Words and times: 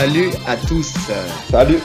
Salut 0.00 0.30
à 0.46 0.56
tous. 0.56 0.94
Salut. 1.50 1.80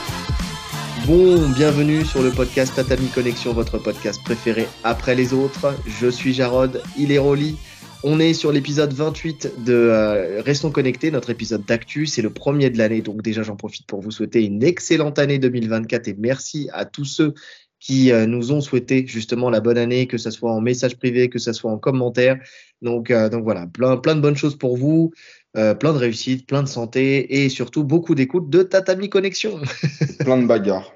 Bon, 1.07 1.49
bienvenue 1.49 2.05
sur 2.05 2.21
le 2.21 2.29
podcast 2.29 2.75
Tatami 2.75 3.07
Connexion, 3.07 3.53
votre 3.53 3.79
podcast 3.79 4.21
préféré 4.23 4.67
après 4.83 5.15
les 5.15 5.33
autres. 5.33 5.73
Je 5.87 6.09
suis 6.09 6.31
Jarod, 6.31 6.83
il 6.95 7.11
est 7.11 7.17
Rolly. 7.17 7.57
On 8.03 8.19
est 8.19 8.35
sur 8.35 8.51
l'épisode 8.51 8.93
28 8.93 9.63
de 9.65 9.73
euh, 9.73 10.43
Restons 10.43 10.69
connectés, 10.69 11.09
notre 11.09 11.31
épisode 11.31 11.65
d'actu. 11.65 12.05
C'est 12.05 12.21
le 12.21 12.29
premier 12.29 12.69
de 12.69 12.77
l'année, 12.77 13.01
donc 13.01 13.23
déjà 13.23 13.41
j'en 13.41 13.55
profite 13.55 13.87
pour 13.87 14.01
vous 14.01 14.11
souhaiter 14.11 14.45
une 14.45 14.63
excellente 14.63 15.17
année 15.17 15.39
2024 15.39 16.09
et 16.09 16.15
merci 16.15 16.69
à 16.71 16.85
tous 16.85 17.05
ceux 17.05 17.33
qui 17.79 18.11
euh, 18.11 18.27
nous 18.27 18.51
ont 18.51 18.61
souhaité 18.61 19.07
justement 19.07 19.49
la 19.49 19.59
bonne 19.59 19.79
année, 19.79 20.05
que 20.05 20.19
ce 20.19 20.29
soit 20.29 20.53
en 20.53 20.61
message 20.61 20.97
privé, 20.97 21.29
que 21.29 21.39
ce 21.39 21.51
soit 21.51 21.71
en 21.71 21.79
commentaire. 21.79 22.37
Donc, 22.83 23.09
euh, 23.09 23.27
donc 23.27 23.43
voilà, 23.43 23.65
plein, 23.65 23.97
plein 23.97 24.15
de 24.15 24.21
bonnes 24.21 24.37
choses 24.37 24.55
pour 24.55 24.77
vous. 24.77 25.11
Plein 25.53 25.93
de 25.93 25.97
réussite, 25.97 26.47
plein 26.47 26.63
de 26.63 26.67
santé 26.67 27.43
et 27.43 27.49
surtout 27.49 27.83
beaucoup 27.83 28.15
d'écoute 28.15 28.49
de 28.49 28.63
Tatami 28.63 29.09
Connexion. 29.09 29.61
plein 30.19 30.37
de 30.37 30.47
bagarres. 30.47 30.91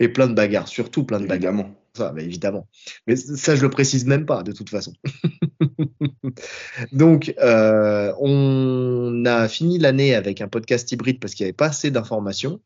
Et 0.00 0.08
plein 0.08 0.26
de 0.26 0.34
bagarres, 0.34 0.68
surtout 0.68 1.04
plein 1.04 1.20
de 1.20 1.26
bagarres. 1.26 1.52
Évidemment. 1.52 1.76
Ça, 1.96 2.12
bah, 2.12 2.20
évidemment. 2.20 2.68
Mais 3.06 3.16
ça, 3.16 3.56
je 3.56 3.62
le 3.62 3.70
précise 3.70 4.04
même 4.04 4.26
pas, 4.26 4.42
de 4.42 4.52
toute 4.52 4.68
façon. 4.68 4.92
Donc, 6.92 7.34
euh, 7.40 8.12
on 8.20 9.24
a 9.24 9.48
fini 9.48 9.78
l'année 9.78 10.14
avec 10.14 10.42
un 10.42 10.48
podcast 10.48 10.92
hybride 10.92 11.20
parce 11.20 11.34
qu'il 11.34 11.44
n'y 11.44 11.48
avait 11.48 11.56
pas 11.56 11.68
assez 11.68 11.90
d'informations. 11.90 12.60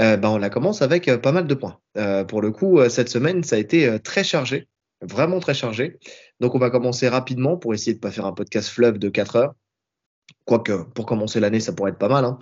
Euh, 0.00 0.16
bah, 0.16 0.30
on 0.30 0.38
la 0.38 0.48
commence 0.48 0.80
avec 0.80 1.08
euh, 1.08 1.18
pas 1.18 1.32
mal 1.32 1.46
de 1.46 1.54
points. 1.54 1.78
pour 2.28 2.40
le 2.40 2.50
coup, 2.50 2.80
cette 2.88 3.10
semaine, 3.10 3.42
ça 3.42 3.56
a 3.56 3.58
été 3.58 3.98
très 4.00 4.24
chargé, 4.24 4.68
vraiment 5.02 5.40
très 5.40 5.54
chargé. 5.54 5.98
Donc, 6.40 6.54
on 6.54 6.58
va 6.58 6.70
commencer 6.70 7.06
rapidement 7.08 7.58
pour 7.58 7.74
essayer 7.74 7.92
de 7.92 7.98
ne 7.98 8.02
pas 8.02 8.10
faire 8.10 8.26
un 8.26 8.32
podcast 8.32 8.70
fleuve 8.70 8.98
de 8.98 9.10
4 9.10 9.36
heures. 9.36 9.54
Quoique, 10.44 10.84
pour 10.94 11.06
commencer 11.06 11.40
l'année, 11.40 11.60
ça 11.60 11.72
pourrait 11.72 11.90
être 11.90 11.98
pas 11.98 12.08
mal. 12.08 12.24
Hein. 12.24 12.38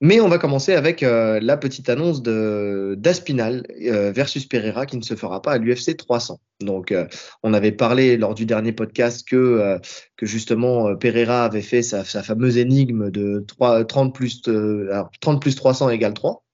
Mais 0.00 0.20
on 0.20 0.28
va 0.28 0.38
commencer 0.38 0.74
avec 0.74 1.02
euh, 1.02 1.38
la 1.40 1.56
petite 1.56 1.88
annonce 1.88 2.20
de 2.20 2.94
d'Aspinal 2.98 3.64
euh, 3.86 4.12
versus 4.12 4.44
Pereira 4.44 4.86
qui 4.86 4.96
ne 4.96 5.02
se 5.02 5.14
fera 5.14 5.40
pas 5.40 5.52
à 5.52 5.58
l'UFC 5.58 5.96
300. 5.96 6.40
Donc, 6.60 6.92
euh, 6.92 7.06
on 7.42 7.54
avait 7.54 7.72
parlé 7.72 8.16
lors 8.16 8.34
du 8.34 8.44
dernier 8.44 8.72
podcast 8.72 9.26
que, 9.26 9.78
que 10.16 10.26
justement 10.26 10.94
Pereira 10.96 11.44
avait 11.44 11.62
fait 11.62 11.82
sa, 11.82 12.04
sa 12.04 12.22
fameuse 12.22 12.58
énigme 12.58 13.10
de 13.10 13.44
3, 13.46 13.84
30, 13.84 14.14
plus, 14.14 14.42
30 14.42 15.40
plus 15.40 15.54
300 15.54 15.90
égale 15.90 16.12
3. 16.12 16.44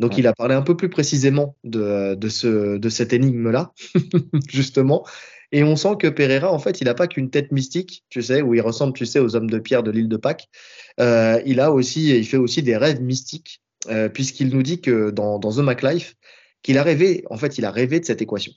Donc, 0.00 0.18
il 0.18 0.26
a 0.26 0.32
parlé 0.32 0.54
un 0.54 0.62
peu 0.62 0.76
plus 0.76 0.88
précisément 0.88 1.56
de, 1.62 2.14
de, 2.14 2.28
ce, 2.28 2.78
de 2.78 2.88
cette 2.88 3.12
énigme-là, 3.12 3.72
justement. 4.48 5.04
Et 5.54 5.62
on 5.62 5.76
sent 5.76 5.94
que 6.00 6.08
Pereira, 6.08 6.52
en 6.52 6.58
fait, 6.58 6.80
il 6.80 6.86
n'a 6.86 6.94
pas 6.94 7.06
qu'une 7.06 7.30
tête 7.30 7.52
mystique, 7.52 8.02
tu 8.08 8.20
sais, 8.22 8.42
où 8.42 8.54
il 8.54 8.60
ressemble, 8.60 8.92
tu 8.92 9.06
sais, 9.06 9.20
aux 9.20 9.36
hommes 9.36 9.48
de 9.48 9.60
pierre 9.60 9.84
de 9.84 9.92
l'île 9.92 10.08
de 10.08 10.16
Pâques. 10.16 10.48
Euh, 11.00 11.40
il 11.46 11.60
a 11.60 11.70
aussi, 11.70 12.08
il 12.08 12.26
fait 12.26 12.36
aussi 12.36 12.60
des 12.64 12.76
rêves 12.76 13.00
mystiques, 13.00 13.62
euh, 13.88 14.08
puisqu'il 14.08 14.48
nous 14.48 14.64
dit 14.64 14.80
que 14.80 15.10
dans, 15.10 15.38
dans 15.38 15.52
The 15.52 15.58
Mac 15.58 15.82
Life, 15.84 16.16
qu'il 16.64 16.76
a 16.76 16.82
rêvé, 16.82 17.22
en 17.30 17.36
fait, 17.36 17.56
il 17.56 17.64
a 17.64 17.70
rêvé 17.70 18.00
de 18.00 18.04
cette 18.04 18.20
équation 18.20 18.52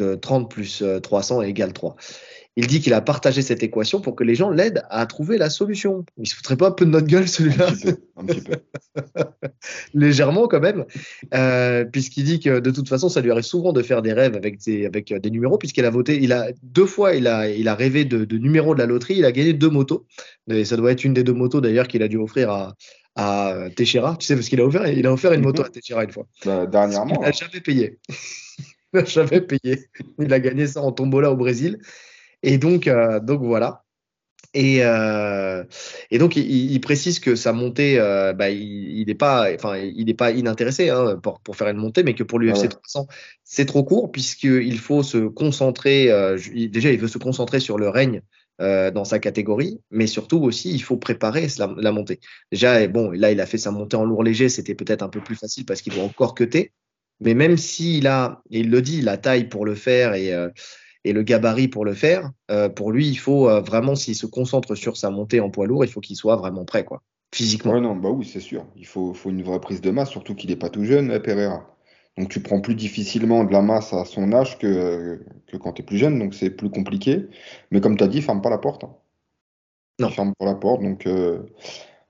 de 0.00 0.16
30 0.16 0.50
plus 0.50 0.82
300 1.00 1.42
égale 1.42 1.72
3. 1.72 1.94
Il 2.56 2.66
dit 2.66 2.80
qu'il 2.80 2.92
a 2.92 3.00
partagé 3.00 3.40
cette 3.40 3.62
équation 3.62 4.00
pour 4.00 4.14
que 4.14 4.24
les 4.24 4.34
gens 4.34 4.50
l'aident 4.50 4.82
à 4.90 5.06
trouver 5.06 5.38
la 5.38 5.48
solution. 5.48 6.04
Il 6.18 6.28
se 6.28 6.34
foutrait 6.34 6.56
pas 6.56 6.68
un 6.68 6.72
peu 6.72 6.84
de 6.84 6.90
notre 6.90 7.06
gueule 7.06 7.26
celui-là? 7.26 7.72
Un 8.16 8.24
petit 8.26 8.42
peu. 8.42 8.56
Légèrement 9.94 10.48
quand 10.48 10.60
même, 10.60 10.84
euh, 11.32 11.84
puisqu'il 11.86 12.24
dit 12.24 12.40
que 12.40 12.60
de 12.60 12.70
toute 12.70 12.88
façon, 12.88 13.08
ça 13.08 13.22
lui 13.22 13.30
arrive 13.30 13.44
souvent 13.44 13.72
de 13.72 13.82
faire 13.82 14.02
des 14.02 14.12
rêves 14.12 14.36
avec 14.36 14.58
des, 14.58 14.84
avec 14.84 15.14
des 15.14 15.30
numéros, 15.30 15.56
puisqu'il 15.56 15.86
a 15.86 15.90
voté, 15.90 16.18
il 16.22 16.32
a 16.32 16.48
deux 16.62 16.84
fois, 16.84 17.14
il 17.14 17.26
a, 17.26 17.48
il 17.48 17.68
a 17.68 17.74
rêvé 17.74 18.04
de, 18.04 18.26
de 18.26 18.36
numéros 18.36 18.74
de 18.74 18.80
la 18.80 18.86
loterie, 18.86 19.14
il 19.16 19.24
a 19.24 19.32
gagné 19.32 19.54
deux 19.54 19.70
motos. 19.70 20.06
Et 20.50 20.66
ça 20.66 20.76
doit 20.76 20.92
être 20.92 21.04
une 21.04 21.14
des 21.14 21.24
deux 21.24 21.32
motos 21.32 21.62
d'ailleurs 21.62 21.88
qu'il 21.88 22.02
a 22.02 22.08
dû 22.08 22.18
offrir 22.18 22.50
à, 22.50 22.74
à 23.16 23.54
Teixeira. 23.76 24.16
Tu 24.18 24.26
sais, 24.26 24.34
parce 24.34 24.48
qu'il 24.48 24.60
a 24.60 24.64
offert, 24.64 24.86
il 24.86 25.06
a 25.06 25.12
offert 25.12 25.32
une 25.32 25.42
moto 25.42 25.62
à 25.62 25.70
Teixeira 25.70 26.04
une 26.04 26.12
fois. 26.12 26.26
Bah, 26.44 26.66
dernièrement. 26.66 27.16
Il 27.20 27.26
n'a 27.26 27.32
jamais 27.32 27.60
payé. 27.60 27.98
il 28.92 29.00
n'a 29.00 29.04
jamais 29.04 29.40
payé. 29.40 29.86
Il 30.18 30.32
a 30.32 30.40
gagné 30.40 30.66
ça 30.66 30.82
en 30.82 30.92
tombola 30.92 31.30
au 31.30 31.36
Brésil. 31.36 31.78
Et 32.42 32.58
donc, 32.58 32.86
euh, 32.86 33.20
donc 33.20 33.42
voilà. 33.42 33.84
Et, 34.54 34.84
euh, 34.84 35.64
et 36.10 36.18
donc 36.18 36.36
il, 36.36 36.72
il, 36.72 36.80
précise 36.80 37.20
que 37.20 37.36
sa 37.36 37.54
montée, 37.54 37.98
euh, 37.98 38.34
bah, 38.34 38.50
il 38.50 39.04
n'est 39.06 39.14
pas, 39.14 39.48
enfin, 39.54 39.78
il 39.78 40.04
n'est 40.04 40.14
pas 40.14 40.30
inintéressé 40.30 40.90
hein, 40.90 41.18
pour, 41.22 41.40
pour, 41.40 41.56
faire 41.56 41.68
une 41.68 41.78
montée, 41.78 42.02
mais 42.02 42.14
que 42.14 42.22
pour 42.22 42.38
l'UFC 42.38 42.68
300, 42.68 43.06
c'est 43.44 43.64
trop 43.64 43.82
court 43.82 44.12
puisqu'il 44.12 44.78
faut 44.78 45.02
se 45.02 45.26
concentrer. 45.28 46.10
Euh, 46.10 46.38
déjà, 46.70 46.90
il 46.90 46.98
veut 46.98 47.08
se 47.08 47.16
concentrer 47.16 47.60
sur 47.60 47.78
le 47.78 47.88
règne 47.88 48.20
euh, 48.60 48.90
dans 48.90 49.04
sa 49.04 49.18
catégorie, 49.18 49.80
mais 49.90 50.06
surtout 50.06 50.42
aussi, 50.42 50.70
il 50.74 50.82
faut 50.82 50.98
préparer 50.98 51.46
la, 51.58 51.72
la, 51.78 51.92
montée. 51.92 52.20
Déjà, 52.50 52.86
bon, 52.88 53.10
là, 53.10 53.32
il 53.32 53.40
a 53.40 53.46
fait 53.46 53.58
sa 53.58 53.70
montée 53.70 53.96
en 53.96 54.04
lourd 54.04 54.22
léger, 54.22 54.50
c'était 54.50 54.74
peut-être 54.74 55.02
un 55.02 55.08
peu 55.08 55.22
plus 55.22 55.36
facile 55.36 55.64
parce 55.64 55.80
qu'il 55.80 55.94
doit 55.94 56.04
encore 56.04 56.34
cuter. 56.34 56.72
Mais 57.20 57.34
même 57.34 57.56
s'il 57.56 58.06
a, 58.06 58.42
et 58.50 58.60
il 58.60 58.70
le 58.70 58.82
dit, 58.82 59.00
la 59.00 59.16
taille 59.16 59.48
pour 59.48 59.64
le 59.64 59.74
faire 59.74 60.14
et 60.14 60.34
euh, 60.34 60.50
et 61.04 61.12
le 61.12 61.22
gabarit 61.22 61.68
pour 61.68 61.84
le 61.84 61.94
faire, 61.94 62.30
euh, 62.50 62.68
pour 62.68 62.92
lui, 62.92 63.08
il 63.08 63.16
faut 63.16 63.48
euh, 63.48 63.60
vraiment, 63.60 63.94
s'il 63.94 64.14
se 64.14 64.26
concentre 64.26 64.74
sur 64.74 64.96
sa 64.96 65.10
montée 65.10 65.40
en 65.40 65.50
poids 65.50 65.66
lourd, 65.66 65.84
il 65.84 65.90
faut 65.90 66.00
qu'il 66.00 66.16
soit 66.16 66.36
vraiment 66.36 66.64
prêt, 66.64 66.84
quoi, 66.84 67.02
physiquement. 67.34 67.72
Ouais, 67.72 67.80
non, 67.80 67.96
bah 67.96 68.10
oui, 68.10 68.24
c'est 68.24 68.40
sûr. 68.40 68.66
Il 68.76 68.86
faut, 68.86 69.12
faut, 69.14 69.30
une 69.30 69.42
vraie 69.42 69.60
prise 69.60 69.80
de 69.80 69.90
masse, 69.90 70.10
surtout 70.10 70.34
qu'il 70.34 70.50
n'est 70.50 70.56
pas 70.56 70.70
tout 70.70 70.84
jeune, 70.84 71.18
Pereira. 71.20 71.68
Donc 72.18 72.28
tu 72.28 72.40
prends 72.40 72.60
plus 72.60 72.74
difficilement 72.74 73.44
de 73.44 73.52
la 73.52 73.62
masse 73.62 73.94
à 73.94 74.04
son 74.04 74.32
âge 74.32 74.58
que, 74.58 75.24
que 75.46 75.56
quand 75.56 75.72
tu 75.72 75.82
es 75.82 75.84
plus 75.84 75.96
jeune, 75.96 76.18
donc 76.18 76.34
c'est 76.34 76.50
plus 76.50 76.68
compliqué. 76.68 77.26
Mais 77.70 77.80
comme 77.80 77.96
tu 77.96 78.04
as 78.04 78.08
dit, 78.08 78.20
ferme 78.20 78.42
pas 78.42 78.50
la 78.50 78.58
porte. 78.58 78.84
Hein. 78.84 78.94
Non. 79.98 80.08
Il 80.08 80.14
ferme 80.14 80.32
pas 80.38 80.44
la 80.44 80.54
porte, 80.54 80.82
donc 80.82 81.06
euh, 81.06 81.40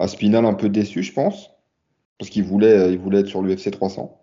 Aspinal 0.00 0.44
un 0.44 0.54
peu 0.54 0.68
déçu, 0.68 1.04
je 1.04 1.12
pense, 1.12 1.50
parce 2.18 2.30
qu'il 2.30 2.42
voulait, 2.42 2.92
il 2.92 2.98
voulait 2.98 3.20
être 3.20 3.28
sur 3.28 3.42
l'UFC 3.42 3.70
300. 3.70 4.18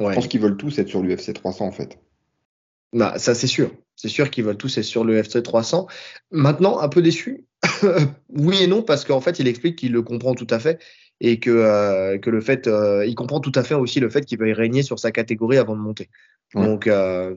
Ouais. 0.00 0.10
Je 0.10 0.14
pense 0.16 0.26
qu'ils 0.26 0.40
veulent 0.40 0.56
tous 0.56 0.78
être 0.78 0.88
sur 0.88 1.00
l'UFC 1.00 1.32
300 1.32 1.66
en 1.66 1.72
fait. 1.72 1.98
Bah, 2.96 3.18
ça, 3.18 3.34
c'est 3.34 3.46
sûr. 3.46 3.70
C'est 3.94 4.08
sûr 4.08 4.30
qu'ils 4.30 4.44
veulent 4.44 4.56
tous 4.56 4.78
être 4.78 4.84
sur 4.84 5.04
le 5.04 5.18
FC 5.18 5.42
300. 5.42 5.86
Maintenant, 6.30 6.78
un 6.78 6.88
peu 6.88 7.02
déçu. 7.02 7.44
oui 8.30 8.62
et 8.62 8.66
non, 8.66 8.82
parce 8.82 9.04
qu'en 9.04 9.20
fait, 9.20 9.38
il 9.38 9.48
explique 9.48 9.76
qu'il 9.76 9.92
le 9.92 10.00
comprend 10.00 10.34
tout 10.34 10.46
à 10.48 10.58
fait 10.58 10.82
et 11.20 11.38
que, 11.38 11.50
euh, 11.50 12.16
que 12.16 12.30
le 12.30 12.40
fait, 12.40 12.66
euh, 12.66 13.04
il 13.04 13.14
comprend 13.14 13.40
tout 13.40 13.52
à 13.54 13.62
fait 13.62 13.74
aussi 13.74 14.00
le 14.00 14.08
fait 14.08 14.24
qu'il 14.24 14.38
veuille 14.38 14.54
régner 14.54 14.82
sur 14.82 14.98
sa 14.98 15.12
catégorie 15.12 15.58
avant 15.58 15.76
de 15.76 15.80
monter. 15.80 16.08
Ouais. 16.54 16.64
Donc, 16.64 16.86
euh, 16.86 17.34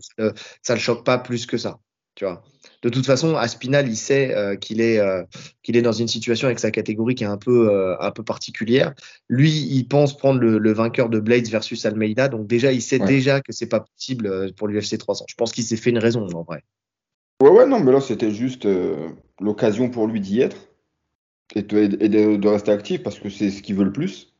ça 0.62 0.76
le 0.76 0.80
choque 0.80 1.04
pas 1.04 1.18
plus 1.18 1.46
que 1.46 1.58
ça. 1.58 1.80
Tu 2.20 2.26
vois. 2.26 2.44
De 2.82 2.90
toute 2.90 3.06
façon, 3.06 3.38
Aspinal, 3.38 3.88
il 3.88 3.96
sait 3.96 4.36
euh, 4.36 4.58
qu'il 4.58 4.82
est, 4.82 5.00
euh, 5.00 5.24
qu'il 5.64 5.78
est 5.78 5.82
dans 5.82 5.94
une 5.94 6.10
situation 6.10 6.48
avec 6.48 6.60
sa 6.60 6.70
catégorie 6.70 7.16
qui 7.16 7.24
est 7.24 7.28
un 7.28 7.38
peu, 7.38 7.72
euh, 7.72 7.96
un 8.02 8.12
peu 8.12 8.24
particulière. 8.24 8.94
Lui, 9.30 9.52
il 9.52 9.86
pense 9.86 10.18
prendre 10.18 10.38
le, 10.42 10.58
le, 10.58 10.74
vainqueur 10.74 11.08
de 11.08 11.22
Blades 11.22 11.48
versus 11.48 11.86
Almeida. 11.86 12.28
Donc 12.28 12.46
déjà, 12.46 12.74
il 12.74 12.82
sait 12.82 13.00
ouais. 13.00 13.08
déjà 13.08 13.40
que 13.40 13.54
c'est 13.54 13.70
pas 13.70 13.80
possible 13.80 14.54
pour 14.56 14.68
l'UFC 14.68 14.98
300. 14.98 15.28
Je 15.30 15.36
pense 15.36 15.54
qu'il 15.54 15.64
s'est 15.64 15.78
fait 15.78 15.92
une 15.92 15.98
raison 15.98 16.28
en 16.28 16.44
vrai. 16.44 16.62
Ouais, 17.42 17.52
ouais, 17.52 17.66
non, 17.66 17.80
mais 17.80 17.94
là, 17.94 18.02
c'était 18.02 18.32
juste 18.32 18.68
l'occasion 19.40 19.90
pour 19.90 20.06
lui 20.06 20.20
d'y 20.20 20.42
être 20.42 20.58
et, 21.56 21.62
de, 21.62 21.78
et 21.78 22.10
de, 22.10 22.36
de, 22.36 22.48
rester 22.50 22.72
actif 22.72 23.02
parce 23.02 23.18
que 23.18 23.30
c'est 23.30 23.50
ce 23.50 23.64
qu'il 23.64 23.76
veut 23.78 23.86
le 23.86 23.94
plus. 23.94 24.34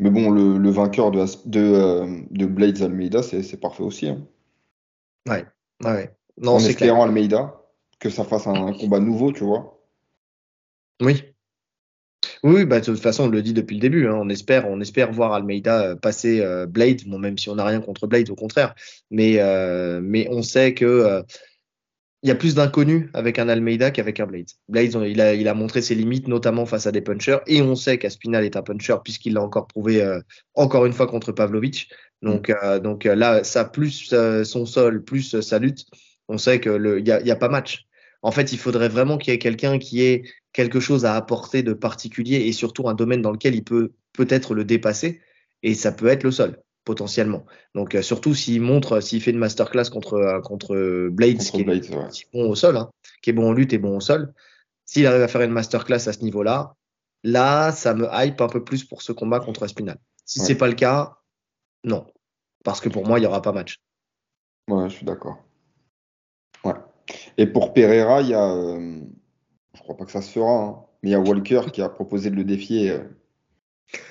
Mais 0.00 0.10
bon, 0.10 0.30
le, 0.30 0.58
le 0.58 0.70
vainqueur 0.70 1.12
de, 1.12 1.24
de, 1.44 2.24
de 2.32 2.46
Blades 2.46 2.82
Almeida, 2.82 3.22
c'est 3.22 3.60
parfait 3.60 3.84
aussi. 3.84 4.08
Hein. 4.08 4.26
Ouais, 5.28 5.44
ouais. 5.84 6.15
Non, 6.38 6.52
en 6.52 6.58
espérant 6.58 6.96
clair. 6.96 7.06
Almeida 7.06 7.62
que 7.98 8.10
ça 8.10 8.24
fasse 8.24 8.46
un 8.46 8.72
combat 8.72 9.00
nouveau, 9.00 9.32
tu 9.32 9.44
vois. 9.44 9.80
Oui. 11.00 11.22
Oui, 12.42 12.64
bah, 12.64 12.80
de 12.80 12.84
toute 12.84 13.00
façon, 13.00 13.24
on 13.24 13.28
le 13.28 13.42
dit 13.42 13.52
depuis 13.52 13.74
le 13.74 13.80
début. 13.80 14.06
Hein, 14.06 14.14
on, 14.16 14.28
espère, 14.28 14.68
on 14.68 14.80
espère 14.80 15.12
voir 15.12 15.32
Almeida 15.32 15.96
passer 15.96 16.40
euh, 16.40 16.66
Blade, 16.66 17.02
bon, 17.06 17.18
même 17.18 17.38
si 17.38 17.48
on 17.48 17.54
n'a 17.54 17.64
rien 17.64 17.80
contre 17.80 18.06
Blade, 18.06 18.30
au 18.30 18.34
contraire. 18.34 18.74
Mais, 19.10 19.38
euh, 19.38 20.00
mais 20.02 20.28
on 20.30 20.42
sait 20.42 20.74
que 20.74 20.84
euh, 20.84 21.22
il 22.22 22.28
y 22.28 22.32
a 22.32 22.34
plus 22.34 22.54
d'inconnus 22.54 23.08
avec 23.14 23.38
un 23.38 23.48
Almeida 23.48 23.90
qu'avec 23.90 24.20
un 24.20 24.26
Blade. 24.26 24.48
Blade, 24.68 24.92
il 25.06 25.20
a, 25.20 25.34
il 25.34 25.48
a 25.48 25.54
montré 25.54 25.82
ses 25.82 25.94
limites, 25.94 26.28
notamment 26.28 26.66
face 26.66 26.86
à 26.86 26.92
des 26.92 27.00
punchers. 27.00 27.38
Et 27.46 27.62
on 27.62 27.74
sait 27.76 27.98
qu'Aspinal 27.98 28.44
est 28.44 28.56
un 28.56 28.62
puncher, 28.62 28.96
puisqu'il 29.04 29.34
l'a 29.34 29.42
encore 29.42 29.66
prouvé 29.66 30.02
euh, 30.02 30.20
encore 30.54 30.86
une 30.86 30.92
fois 30.92 31.06
contre 31.06 31.32
Pavlovich. 31.32 31.88
Donc, 32.22 32.48
mm. 32.48 32.78
donc 32.78 33.04
là, 33.04 33.44
ça, 33.44 33.64
plus 33.64 34.14
son 34.44 34.66
sol, 34.66 35.04
plus 35.04 35.40
sa 35.42 35.58
lutte, 35.58 35.84
on 36.28 36.38
sait 36.38 36.60
qu'il 36.60 37.02
n'y 37.02 37.10
a, 37.10 37.20
y 37.20 37.30
a 37.30 37.36
pas 37.36 37.48
match. 37.48 37.86
En 38.22 38.30
fait, 38.30 38.52
il 38.52 38.58
faudrait 38.58 38.88
vraiment 38.88 39.18
qu'il 39.18 39.32
y 39.32 39.34
ait 39.34 39.38
quelqu'un 39.38 39.78
qui 39.78 40.02
ait 40.02 40.24
quelque 40.52 40.80
chose 40.80 41.04
à 41.04 41.14
apporter 41.14 41.62
de 41.62 41.72
particulier 41.72 42.36
et 42.36 42.52
surtout 42.52 42.88
un 42.88 42.94
domaine 42.94 43.22
dans 43.22 43.30
lequel 43.30 43.54
il 43.54 43.62
peut 43.62 43.92
peut-être 44.12 44.54
le 44.54 44.64
dépasser. 44.64 45.20
Et 45.62 45.74
ça 45.74 45.92
peut 45.92 46.06
être 46.06 46.24
le 46.24 46.30
sol, 46.30 46.60
potentiellement. 46.84 47.44
Donc, 47.74 47.94
euh, 47.94 48.02
surtout 48.02 48.34
s'il 48.34 48.60
montre, 48.60 49.00
s'il 49.00 49.22
fait 49.22 49.30
une 49.30 49.38
masterclass 49.38 49.90
contre, 49.90 50.14
euh, 50.14 50.40
contre 50.40 51.08
Blades, 51.10 51.38
contre 51.38 51.52
qui, 51.52 51.64
Blades 51.64 51.84
est, 51.84 51.94
ouais. 51.94 52.08
qui 52.10 52.22
est 52.22 52.28
bon 52.32 52.50
au 52.50 52.54
sol, 52.54 52.76
hein, 52.76 52.90
qui 53.22 53.30
est 53.30 53.32
bon 53.32 53.48
en 53.48 53.52
lutte 53.52 53.72
et 53.72 53.78
bon 53.78 53.96
au 53.96 54.00
sol, 54.00 54.32
s'il 54.84 55.06
arrive 55.06 55.22
à 55.22 55.28
faire 55.28 55.42
une 55.42 55.50
masterclass 55.50 56.08
à 56.08 56.12
ce 56.12 56.20
niveau-là, 56.20 56.74
là, 57.22 57.72
ça 57.72 57.94
me 57.94 58.08
hype 58.12 58.40
un 58.40 58.48
peu 58.48 58.62
plus 58.62 58.84
pour 58.84 59.02
ce 59.02 59.12
combat 59.12 59.40
contre 59.40 59.62
Aspinal. 59.62 59.98
Si 60.24 60.40
ouais. 60.40 60.46
c'est 60.46 60.54
pas 60.56 60.68
le 60.68 60.74
cas, 60.74 61.18
non. 61.84 62.06
Parce 62.64 62.80
que 62.80 62.88
pour 62.88 63.06
moi, 63.06 63.18
il 63.18 63.22
n'y 63.22 63.26
aura 63.26 63.42
pas 63.42 63.52
match. 63.52 63.80
Ouais, 64.68 64.88
je 64.88 64.96
suis 64.96 65.06
d'accord. 65.06 65.45
Et 67.38 67.46
pour 67.46 67.72
Pereira, 67.72 68.22
il 68.22 68.28
y 68.28 68.34
a, 68.34 68.52
euh, 68.52 69.00
je 69.74 69.80
crois 69.80 69.96
pas 69.96 70.04
que 70.04 70.10
ça 70.10 70.22
se 70.22 70.30
fera, 70.32 70.62
hein, 70.64 70.76
mais 71.02 71.10
il 71.10 71.12
y 71.12 71.14
a 71.14 71.20
Walker 71.20 71.62
qui 71.72 71.82
a 71.82 71.88
proposé 71.88 72.30
de 72.30 72.36
le 72.36 72.44
défier 72.44 72.90
euh, 72.90 72.98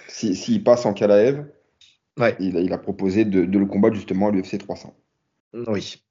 s'il 0.08 0.64
passe 0.64 0.86
en 0.86 0.94
Kalaev, 0.94 1.46
Ouais. 2.18 2.34
il, 2.40 2.56
a, 2.56 2.62
il 2.62 2.72
a 2.72 2.78
proposé 2.78 3.26
de, 3.26 3.44
de 3.44 3.60
le 3.60 3.66
combattre 3.66 3.96
justement 3.96 4.30
à 4.30 4.32
l'UFC 4.32 4.58
300. 4.58 4.96
Oui. 5.68 6.02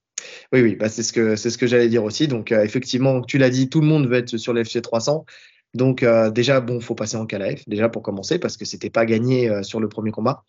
Oui, 0.52 0.60
oui, 0.60 0.76
bah 0.76 0.88
c'est 0.90 1.02
ce 1.02 1.12
que 1.14 1.34
ce 1.36 1.56
que 1.56 1.66
j'allais 1.66 1.88
dire 1.88 2.04
aussi. 2.04 2.28
Donc 2.28 2.52
euh, 2.52 2.62
effectivement, 2.62 3.22
tu 3.22 3.38
l'as 3.38 3.48
dit, 3.50 3.70
tout 3.70 3.80
le 3.80 3.86
monde 3.86 4.06
veut 4.06 4.18
être 4.18 4.36
sur 4.36 4.52
l'FC 4.52 4.82
300. 4.82 5.24
Donc 5.72 6.02
euh, 6.02 6.30
déjà, 6.30 6.60
bon, 6.60 6.80
faut 6.80 6.94
passer 6.94 7.16
en 7.16 7.26
KLF, 7.26 7.66
déjà 7.68 7.88
pour 7.88 8.02
commencer, 8.02 8.38
parce 8.38 8.56
que 8.58 8.64
c'était 8.66 8.90
pas 8.90 9.06
gagné 9.06 9.62
sur 9.62 9.80
le 9.80 9.88
premier 9.88 10.10
combat. 10.10 10.44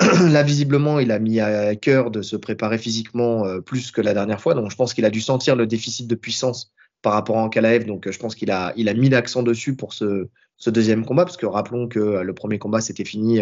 Là, 0.30 0.42
visiblement, 0.42 0.98
il 0.98 1.10
a 1.12 1.18
mis 1.18 1.40
à 1.40 1.74
cœur 1.76 2.10
de 2.10 2.20
se 2.22 2.36
préparer 2.36 2.78
physiquement 2.78 3.44
euh, 3.46 3.60
plus 3.60 3.90
que 3.92 4.00
la 4.00 4.12
dernière 4.14 4.40
fois. 4.40 4.54
Donc 4.54 4.70
je 4.70 4.76
pense 4.76 4.92
qu'il 4.94 5.04
a 5.04 5.10
dû 5.10 5.20
sentir 5.20 5.54
le 5.56 5.66
déficit 5.66 6.06
de 6.08 6.14
puissance 6.14 6.72
par 7.02 7.12
rapport 7.12 7.38
à 7.38 7.48
KLF. 7.48 7.86
Donc 7.86 8.06
euh, 8.06 8.12
je 8.12 8.18
pense 8.18 8.34
qu'il 8.34 8.50
a 8.50 8.72
il 8.76 8.88
a 8.88 8.94
mis 8.94 9.08
l'accent 9.08 9.42
dessus 9.42 9.76
pour 9.76 9.92
ce 9.92 10.28
ce 10.56 10.70
deuxième 10.70 11.04
combat, 11.04 11.24
parce 11.24 11.36
que 11.36 11.46
rappelons 11.46 11.88
que 11.88 11.98
euh, 11.98 12.22
le 12.22 12.32
premier 12.32 12.58
combat 12.58 12.80
s'était 12.80 13.04
fini 13.04 13.40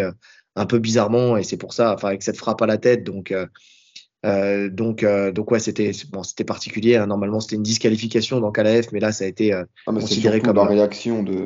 un 0.55 0.65
peu 0.65 0.79
bizarrement 0.79 1.37
et 1.37 1.43
c'est 1.43 1.57
pour 1.57 1.73
ça, 1.73 1.93
enfin 1.93 2.09
avec 2.09 2.23
cette 2.23 2.37
frappe 2.37 2.61
à 2.61 2.65
la 2.67 2.77
tête. 2.77 3.03
Donc 3.03 3.33
euh, 4.25 4.69
donc, 4.69 5.03
euh, 5.03 5.31
donc 5.31 5.51
ouais, 5.51 5.59
c'était 5.59 5.91
bon, 6.11 6.23
c'était 6.23 6.45
particulier. 6.45 6.95
hein. 6.95 7.07
Normalement, 7.07 7.39
c'était 7.41 7.57
une 7.57 7.63
disqualification 7.63 8.39
dans 8.39 8.51
KLF, 8.51 8.91
mais 8.93 8.99
là, 9.01 9.11
ça 9.11 9.25
a 9.25 9.27
été 9.27 9.53
euh, 9.53 9.65
Ah, 9.85 9.91
Considéré 9.91 10.39
comme 10.39 10.55
la 10.55 10.63
réaction 10.65 11.23
de, 11.23 11.45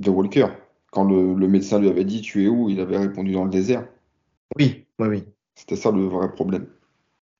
de 0.00 0.10
Walker. 0.10 0.46
Quand 0.92 1.04
le, 1.04 1.34
le 1.34 1.48
médecin 1.48 1.80
lui 1.80 1.88
avait 1.88 2.04
dit 2.04 2.20
Tu 2.20 2.44
es 2.44 2.48
où 2.48 2.68
Il 2.70 2.78
avait 2.78 2.98
répondu 2.98 3.32
dans 3.32 3.44
le 3.44 3.50
désert. 3.50 3.84
Oui, 4.58 4.86
oui, 4.98 5.08
oui, 5.08 5.24
C'était 5.54 5.76
ça 5.76 5.90
le 5.90 6.06
vrai 6.06 6.32
problème. 6.32 6.66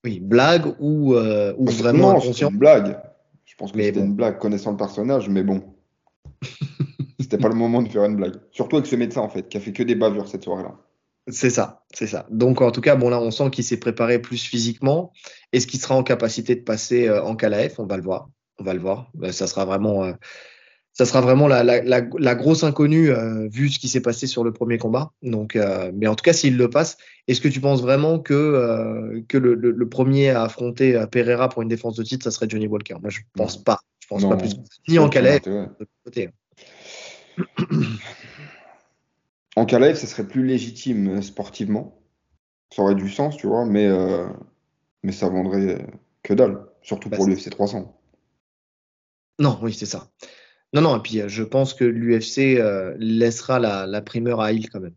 oui, 0.05 0.21
blague 0.21 0.75
ou 0.81 1.15
euh, 1.15 1.55
ou 1.59 1.71
vraiment 1.71 2.13
non, 2.15 2.21
c'était 2.21 2.45
inconscient. 2.45 2.51
une 2.51 2.59
blague. 2.59 3.01
Je 3.45 3.55
pense 3.57 3.73
que 3.73 3.79
c'était 3.79 3.93
bon. 3.93 4.01
une 4.01 4.15
blague 4.15 4.39
connaissant 4.39 4.73
le 4.73 4.77
personnage, 4.77 5.29
mais 5.29 5.43
bon. 5.43 5.63
C'était 7.21 7.39
pas 7.39 7.49
le 7.49 7.55
moment 7.55 7.81
de 7.83 7.89
faire 7.89 8.05
une 8.05 8.17
blague. 8.17 8.35
Surtout 8.51 8.77
avec 8.77 8.87
ce 8.87 8.97
médecin, 8.97 9.21
en 9.23 9.29
fait, 9.31 9.49
qui 9.49 9.57
a 9.57 9.61
fait 9.61 9.73
que 9.73 9.83
des 9.83 9.95
bavures 9.95 10.29
cette 10.29 10.45
soirée-là. 10.45 10.75
C'est 11.29 11.49
ça, 11.51 11.85
c'est 11.95 12.07
ça. 12.07 12.27
Donc 12.31 12.61
en 12.61 12.71
tout 12.71 12.83
cas, 12.83 12.97
bon 12.97 13.09
là, 13.09 13.19
on 13.21 13.31
sent 13.31 13.49
qu'il 13.51 13.65
s'est 13.65 13.79
préparé 13.79 14.19
plus 14.21 14.43
physiquement. 14.43 15.11
Est-ce 15.53 15.67
qu'il 15.67 15.81
sera 15.81 15.97
en 15.97 16.03
capacité 16.03 16.55
de 16.55 16.61
passer 16.63 17.09
euh, 17.09 17.23
en 17.25 17.35
KLF 17.35 17.79
On 17.79 17.87
va 17.87 17.97
le 17.97 18.03
voir, 18.03 18.29
on 18.59 18.65
va 18.65 18.75
le 18.75 18.81
voir. 18.81 19.11
Euh, 19.23 19.33
ça 19.33 19.47
sera 19.47 19.65
vraiment, 19.65 20.05
euh, 20.05 20.13
ça 20.97 21.05
sera 21.05 21.21
vraiment 21.21 21.49
la, 21.49 21.65
la, 21.65 21.83
la, 21.83 22.03
la 22.19 22.35
grosse 22.37 22.63
inconnue 22.63 23.11
euh, 23.11 23.49
vu 23.49 23.69
ce 23.69 23.81
qui 23.81 23.89
s'est 23.89 24.01
passé 24.01 24.29
sur 24.29 24.45
le 24.45 24.53
premier 24.53 24.79
combat. 24.79 25.11
Donc, 25.23 25.57
euh, 25.57 25.91
mais 25.93 26.07
en 26.07 26.15
tout 26.15 26.23
cas, 26.23 26.33
s'il 26.33 26.57
le 26.57 26.71
passe, 26.71 26.97
est-ce 27.27 27.41
que 27.41 27.49
tu 27.49 27.61
penses 27.61 27.83
vraiment 27.83 28.21
que 28.21 28.33
euh, 28.33 29.21
que 29.29 29.37
le, 29.37 29.55
le, 29.55 29.73
le 29.73 29.89
premier 29.89 30.31
à 30.31 30.45
affronter 30.45 31.05
Pereira 31.11 31.49
pour 31.49 31.63
une 31.63 31.69
défense 31.69 31.97
de 31.97 32.05
titre, 32.05 32.23
ça 32.23 32.31
serait 32.31 32.49
Johnny 32.49 32.69
Walker? 32.69 32.95
Moi, 33.03 33.11
je 33.11 33.21
pense 33.35 33.63
pas. 33.63 33.81
Je 33.99 34.07
pense 34.07 34.23
Non. 34.23 34.29
pas 34.29 34.37
plus. 34.37 34.55
Ni 34.89 34.99
en 34.99 35.07
l'autre 35.07 35.75
côté. 36.05 36.31
En 39.57 39.67
Kalaev, 39.67 39.97
ça 39.97 40.07
serait 40.07 40.29
plus 40.29 40.45
légitime 40.47 41.23
sportivement. 41.23 41.99
Ça 42.71 42.83
aurait 42.83 42.95
du 42.95 43.09
sens, 43.09 43.37
tu 43.37 43.47
vois, 43.47 43.65
mais, 43.65 43.89
mais 45.03 45.13
ça 45.13 45.29
vendrait 45.29 45.87
que 46.23 46.35
dalle. 46.35 46.67
Surtout 46.83 47.09
Bah, 47.09 47.17
pour 47.17 47.27
l'UFC 47.27 47.51
300. 47.51 47.99
Non, 49.39 49.59
oui, 49.63 49.73
c'est 49.73 49.87
ça. 49.87 50.11
Non, 50.75 50.81
non, 50.83 50.97
et 50.99 51.01
puis 51.01 51.21
euh, 51.21 51.29
je 51.29 51.43
pense 51.45 51.73
que 51.73 51.85
l'UFC 51.85 52.59
euh, 52.59 52.95
laissera 52.99 53.59
la, 53.59 53.87
la 53.87 54.03
primeur 54.03 54.41
à 54.41 54.53
Hill 54.53 54.69
quand 54.71 54.81
même. 54.81 54.95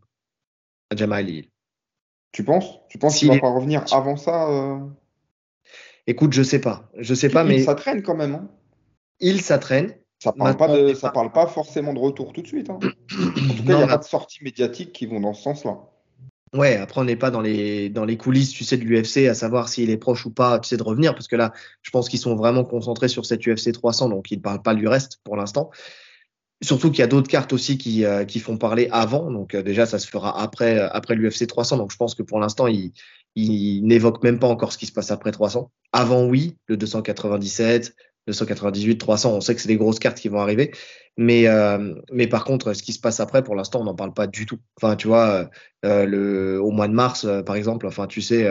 À 0.90 0.96
Jamal 0.96 1.28
Hill. 1.30 1.48
Tu 2.32 2.44
penses? 2.44 2.80
Tu 2.88 2.98
penses 2.98 3.16
qu'il 3.18 3.28
va 3.28 3.36
est- 3.36 3.40
pas 3.40 3.50
revenir 3.50 3.84
avant 3.94 4.16
ça? 4.16 4.50
euh? 4.50 4.80
Écoute, 6.06 6.32
je 6.32 6.42
sais 6.42 6.60
pas. 6.60 6.90
Je 6.98 7.14
sais 7.14 7.28
pas, 7.28 7.44
mais 7.44 7.60
Ça 7.60 7.74
traîne 7.74 8.02
quand 8.02 8.16
même, 8.16 8.34
hein. 8.34 8.48
Hill, 9.20 9.40
ça 9.40 9.58
traîne. 9.58 9.94
Ça 10.18 10.32
parle 10.32 10.56
pas 10.56 10.66
Maintenant, 10.66 10.82
de, 10.82 10.86
on 10.86 10.88
est 10.88 10.94
ça 10.94 11.08
pas- 11.08 11.14
parle 11.14 11.32
pas 11.32 11.46
forcément 11.46 11.94
de 11.94 11.98
retour 12.00 12.32
tout 12.32 12.42
de 12.42 12.46
suite. 12.46 12.70
hein. 12.70 12.78
En 12.80 13.54
tout 13.54 13.64
cas, 13.64 13.72
il 13.74 13.76
n'y 13.76 13.82
a 13.82 13.86
pas 13.86 13.98
de 13.98 14.04
sorties 14.04 14.42
médiatiques 14.42 14.92
qui 14.92 15.06
vont 15.06 15.20
dans 15.20 15.32
ce 15.32 15.42
sens-là. 15.42 15.78
Ouais, 16.54 16.76
après, 16.76 17.00
on 17.00 17.04
n'est 17.04 17.16
pas 17.16 17.30
dans 17.30 17.40
les, 17.40 18.16
coulisses, 18.18 18.50
tu 18.50 18.64
sais, 18.64 18.76
de 18.78 18.84
l'UFC, 18.84 19.28
à 19.28 19.34
savoir 19.34 19.68
s'il 19.68 19.90
est 19.90 19.98
proche 19.98 20.24
ou 20.24 20.30
pas, 20.30 20.58
tu 20.58 20.68
sais, 20.68 20.76
de 20.76 20.82
revenir, 20.82 21.14
parce 21.14 21.28
que 21.28 21.36
là, 21.36 21.52
je 21.82 21.90
pense 21.90 22.08
qu'ils 22.08 22.18
sont 22.18 22.36
vraiment 22.36 22.64
concentrés 22.64 23.08
sur 23.08 23.26
cette 23.26 23.46
UFC 23.46 23.72
300, 23.72 24.08
donc 24.08 24.30
ils 24.30 24.36
ne 24.36 24.42
parlent 24.42 24.62
pas 24.62 24.74
du 24.74 24.88
reste 24.88 25.20
pour 25.24 25.36
l'instant. 25.36 25.70
Surtout 26.62 26.90
qu'il 26.90 27.00
y 27.00 27.02
a 27.02 27.06
d'autres 27.06 27.28
cartes 27.28 27.52
aussi 27.52 27.78
qui, 27.78 28.04
euh, 28.04 28.26
font 28.40 28.56
parler 28.56 28.88
avant, 28.90 29.30
donc 29.30 29.54
euh, 29.54 29.62
déjà, 29.62 29.84
ça 29.84 29.98
se 29.98 30.08
fera 30.08 30.40
après, 30.40 30.78
euh, 30.78 31.14
l'UFC 31.14 31.46
300, 31.46 31.76
donc 31.76 31.92
je 31.92 31.96
pense 31.96 32.14
que 32.14 32.22
pour 32.22 32.40
l'instant, 32.40 32.66
ils 32.66 32.92
n'évoquent 33.84 34.22
même 34.24 34.38
pas 34.38 34.48
encore 34.48 34.72
ce 34.72 34.78
qui 34.78 34.86
se 34.86 34.92
passe 34.92 35.10
après 35.10 35.32
300. 35.32 35.70
Avant, 35.92 36.24
oui, 36.24 36.56
le 36.66 36.76
297, 36.76 37.94
298, 38.28 38.98
300, 38.98 39.32
on 39.32 39.40
sait 39.40 39.54
que 39.54 39.60
c'est 39.60 39.68
des 39.68 39.76
grosses 39.76 39.98
cartes 39.98 40.18
qui 40.18 40.28
vont 40.28 40.40
arriver, 40.40 40.72
mais, 41.16 41.48
euh, 41.48 41.94
mais 42.12 42.26
par 42.26 42.44
contre, 42.44 42.74
ce 42.74 42.82
qui 42.82 42.92
se 42.92 43.00
passe 43.00 43.20
après, 43.20 43.42
pour 43.42 43.54
l'instant, 43.54 43.80
on 43.80 43.84
n'en 43.84 43.94
parle 43.94 44.12
pas 44.12 44.26
du 44.26 44.46
tout. 44.46 44.58
Enfin, 44.80 44.96
tu 44.96 45.08
vois, 45.08 45.28
euh, 45.28 45.44
euh, 45.84 46.06
le, 46.06 46.62
au 46.62 46.70
mois 46.70 46.88
de 46.88 46.92
mars, 46.92 47.26
par 47.46 47.56
exemple, 47.56 47.86
enfin, 47.86 48.06
tu 48.06 48.20
sais, 48.22 48.46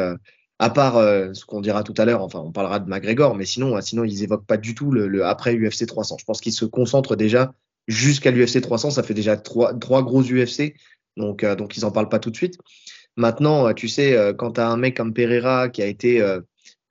à 0.59 0.69
part 0.69 0.95
ce 0.95 1.45
qu'on 1.45 1.61
dira 1.61 1.83
tout 1.83 1.93
à 1.97 2.05
l'heure, 2.05 2.23
enfin, 2.23 2.39
on 2.39 2.51
parlera 2.51 2.79
de 2.79 2.89
McGregor, 2.89 3.35
mais 3.35 3.45
sinon, 3.45 3.79
sinon, 3.81 4.03
ils 4.03 4.23
évoquent 4.23 4.47
pas 4.47 4.57
du 4.57 4.73
tout 4.73 4.91
le, 4.91 5.25
après 5.25 5.55
UFC 5.55 5.85
300. 5.85 6.17
Je 6.19 6.25
pense 6.25 6.41
qu'ils 6.41 6.53
se 6.53 6.65
concentrent 6.65 7.15
déjà 7.15 7.53
jusqu'à 7.87 8.31
l'UFC 8.31 8.61
300. 8.61 8.91
Ça 8.91 9.03
fait 9.03 9.13
déjà 9.13 9.37
trois, 9.37 9.73
trois 9.75 10.01
gros 10.03 10.23
UFC, 10.23 10.73
donc, 11.15 11.45
donc 11.45 11.77
ils 11.77 11.85
en 11.85 11.91
parlent 11.91 12.09
pas 12.09 12.19
tout 12.19 12.31
de 12.31 12.35
suite. 12.35 12.57
Maintenant, 13.15 13.73
tu 13.73 13.87
sais, 13.87 14.33
quand 14.37 14.53
tu 14.53 14.61
as 14.61 14.67
un 14.67 14.77
mec 14.77 14.97
comme 14.97 15.13
Pereira 15.13 15.69
qui 15.69 15.81
a 15.81 15.85
été 15.85 16.21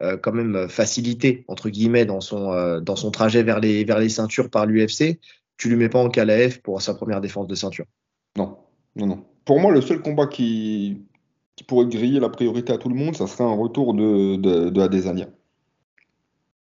euh, 0.02 0.12
euh, 0.12 0.16
quand 0.16 0.32
même 0.32 0.68
facilité 0.68 1.44
entre 1.48 1.70
guillemets 1.70 2.04
dans 2.04 2.20
son 2.20 2.52
euh, 2.52 2.80
dans 2.80 2.96
son 2.96 3.10
trajet 3.10 3.42
vers 3.42 3.60
les 3.60 3.84
vers 3.84 3.98
les 3.98 4.08
ceintures 4.08 4.50
par 4.50 4.66
l'UFC, 4.66 5.18
tu 5.56 5.68
lui 5.68 5.76
mets 5.76 5.88
pas 5.88 6.00
en 6.02 6.10
KLF 6.10 6.60
pour 6.62 6.82
sa 6.82 6.94
première 6.94 7.20
défense 7.20 7.46
de 7.46 7.54
ceinture. 7.54 7.86
Non, 8.36 8.58
non, 8.94 9.06
non. 9.06 9.24
Pour 9.44 9.60
moi, 9.60 9.72
le 9.72 9.80
seul 9.80 10.02
combat 10.02 10.26
qui, 10.26 11.02
qui 11.54 11.64
pourrait 11.64 11.86
griller 11.86 12.20
la 12.20 12.28
priorité 12.28 12.72
à 12.72 12.78
tout 12.78 12.88
le 12.88 12.94
monde, 12.94 13.16
ça 13.16 13.26
serait 13.26 13.44
un 13.44 13.54
retour 13.54 13.94
de, 13.94 14.36
de, 14.36 14.70
de 14.70 14.80
Adesanya. 14.80 15.28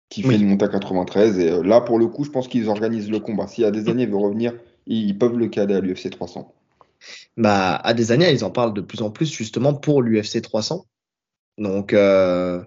Qui 0.09 0.21
fait 0.21 0.29
Oui. 0.29 0.35
une 0.35 0.47
montée 0.47 0.65
à 0.65 0.69
93. 0.69 1.39
Et 1.39 1.49
euh, 1.49 1.63
là, 1.63 1.81
pour 1.81 1.97
le 1.99 2.07
coup, 2.07 2.23
je 2.23 2.29
pense 2.29 2.47
qu'ils 2.47 2.69
organisent 2.69 3.09
le 3.09 3.19
combat. 3.19 3.47
Si 3.47 3.65
Adesanya 3.65 4.05
veut 4.05 4.17
revenir, 4.17 4.53
ils, 4.85 5.17
peuvent 5.17 5.37
le 5.37 5.47
caler 5.47 5.75
à 5.75 5.81
l'UFC 5.81 6.09
300. 6.09 6.53
Bah, 7.35 7.75
à 7.75 7.93
des 7.93 8.11
années, 8.11 8.31
ils 8.31 8.43
en 8.45 8.51
parlent 8.51 8.73
de 8.73 8.81
plus 8.81 9.01
en 9.01 9.09
plus 9.09 9.31
justement 9.31 9.73
pour 9.73 10.01
l'UFC 10.01 10.41
300. 10.41 10.85
Donc, 11.57 11.93
euh, 11.93 12.63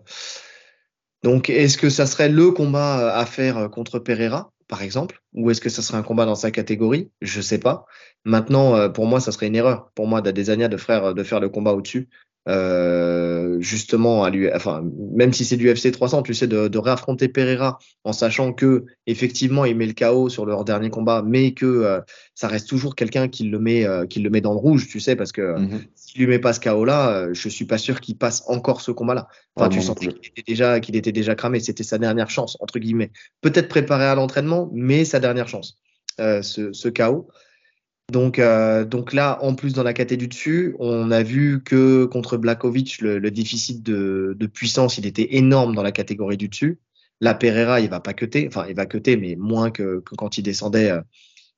donc 1.22 1.50
est-ce 1.50 1.78
que 1.78 1.90
ça 1.90 2.06
serait 2.06 2.28
le 2.28 2.50
combat 2.50 3.14
à 3.14 3.26
faire 3.26 3.70
contre 3.70 3.98
Pereira, 3.98 4.52
par 4.68 4.82
exemple, 4.82 5.22
ou 5.34 5.50
est-ce 5.50 5.60
que 5.60 5.68
ça 5.68 5.82
serait 5.82 5.98
un 5.98 6.02
combat 6.02 6.26
dans 6.26 6.34
sa 6.34 6.50
catégorie? 6.50 7.10
Je 7.20 7.40
sais 7.40 7.58
pas. 7.58 7.84
Maintenant, 8.24 8.76
euh, 8.76 8.88
pour 8.88 9.06
moi, 9.06 9.20
ça 9.20 9.32
serait 9.32 9.48
une 9.48 9.56
erreur. 9.56 9.90
Pour 9.94 10.06
moi, 10.06 10.22
d'Adesanya 10.22 10.68
de 10.68 10.76
faire 10.76 11.14
de 11.14 11.22
faire 11.22 11.40
le 11.40 11.48
combat 11.48 11.72
au-dessus. 11.72 12.08
Euh, 12.50 13.60
justement, 13.60 14.24
à 14.24 14.30
lui, 14.30 14.52
enfin, 14.52 14.82
même 15.14 15.32
si 15.32 15.44
c'est 15.44 15.56
du 15.56 15.70
UFC 15.72 15.92
300, 15.92 16.22
tu 16.22 16.34
sais, 16.34 16.48
de, 16.48 16.66
de 16.68 16.78
réaffronter 16.78 17.28
Pereira 17.28 17.78
en 18.04 18.12
sachant 18.12 18.52
que 18.52 18.86
effectivement 19.06 19.64
il 19.64 19.76
met 19.76 19.86
le 19.86 19.92
KO 19.92 20.28
sur 20.28 20.46
leur 20.46 20.64
dernier 20.64 20.90
combat, 20.90 21.22
mais 21.24 21.52
que 21.52 21.66
euh, 21.66 22.00
ça 22.34 22.48
reste 22.48 22.68
toujours 22.68 22.96
quelqu'un 22.96 23.28
qui 23.28 23.44
le 23.44 23.58
met, 23.60 23.84
euh, 23.86 24.04
qui 24.06 24.20
le 24.20 24.30
met 24.30 24.40
dans 24.40 24.52
le 24.52 24.58
rouge, 24.58 24.88
tu 24.88 24.98
sais, 24.98 25.14
parce 25.14 25.30
que 25.32 25.58
Mhm. 25.58 25.80
s'il 25.94 26.20
lui 26.22 26.26
met 26.26 26.38
pas 26.40 26.52
ce 26.52 26.60
KO 26.60 26.84
là, 26.84 27.32
je 27.32 27.48
suis 27.48 27.66
pas 27.66 27.78
sûr 27.78 28.00
qu'il 28.00 28.16
passe 28.16 28.42
encore 28.46 28.80
ce 28.80 28.90
combat 28.90 29.14
là. 29.14 29.28
Enfin, 29.54 29.66
Ah, 29.66 29.68
tu 29.68 29.94
plus. 29.94 30.08
qu'il 30.14 30.30
était 30.30 30.44
déjà, 30.46 30.80
qu'il 30.80 30.96
était 30.96 31.12
déjà 31.12 31.34
cramé, 31.36 31.60
c'était 31.60 31.84
sa 31.84 31.98
dernière 31.98 32.30
chance 32.30 32.56
entre 32.60 32.78
guillemets. 32.80 33.12
Peut-être 33.42 33.68
préparé 33.68 34.06
à 34.06 34.14
l'entraînement, 34.16 34.70
mais 34.72 35.04
sa 35.04 35.20
dernière 35.20 35.46
chance, 35.48 35.76
ce, 36.18 36.72
ce 36.72 36.88
KO. 36.88 37.28
Donc, 38.10 38.38
euh, 38.38 38.84
donc 38.84 39.12
là, 39.12 39.38
en 39.42 39.54
plus 39.54 39.72
dans 39.72 39.82
la 39.84 39.92
caté 39.92 40.16
du 40.16 40.26
dessus, 40.26 40.74
on 40.80 41.10
a 41.10 41.22
vu 41.22 41.62
que 41.62 42.04
contre 42.06 42.36
Blakovic, 42.36 43.00
le, 43.00 43.18
le 43.18 43.30
déficit 43.30 43.82
de, 43.82 44.34
de 44.38 44.46
puissance, 44.46 44.98
il 44.98 45.06
était 45.06 45.36
énorme 45.36 45.74
dans 45.74 45.82
la 45.82 45.92
catégorie 45.92 46.36
du 46.36 46.48
dessus. 46.48 46.80
La 47.20 47.34
Pereira, 47.34 47.80
il 47.80 47.88
va 47.90 48.00
pas 48.00 48.14
cuter, 48.14 48.48
enfin 48.48 48.66
il 48.68 48.74
va 48.74 48.86
cuter, 48.86 49.16
mais 49.16 49.36
moins 49.36 49.70
que, 49.70 50.00
que 50.00 50.14
quand 50.16 50.38
il 50.38 50.42
descendait, 50.42 50.90
euh, 50.90 51.00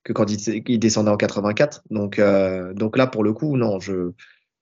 que 0.05 0.13
quand 0.13 0.31
il, 0.31 0.63
il 0.67 0.79
descendait 0.79 1.11
en 1.11 1.17
84. 1.17 1.85
Donc, 1.91 2.19
euh, 2.19 2.75
donc 2.75 2.97
là, 2.99 3.07
pour 3.07 3.25
le 3.25 3.33
coup, 3.33 3.57
non, 3.57 3.81
je 3.81 4.13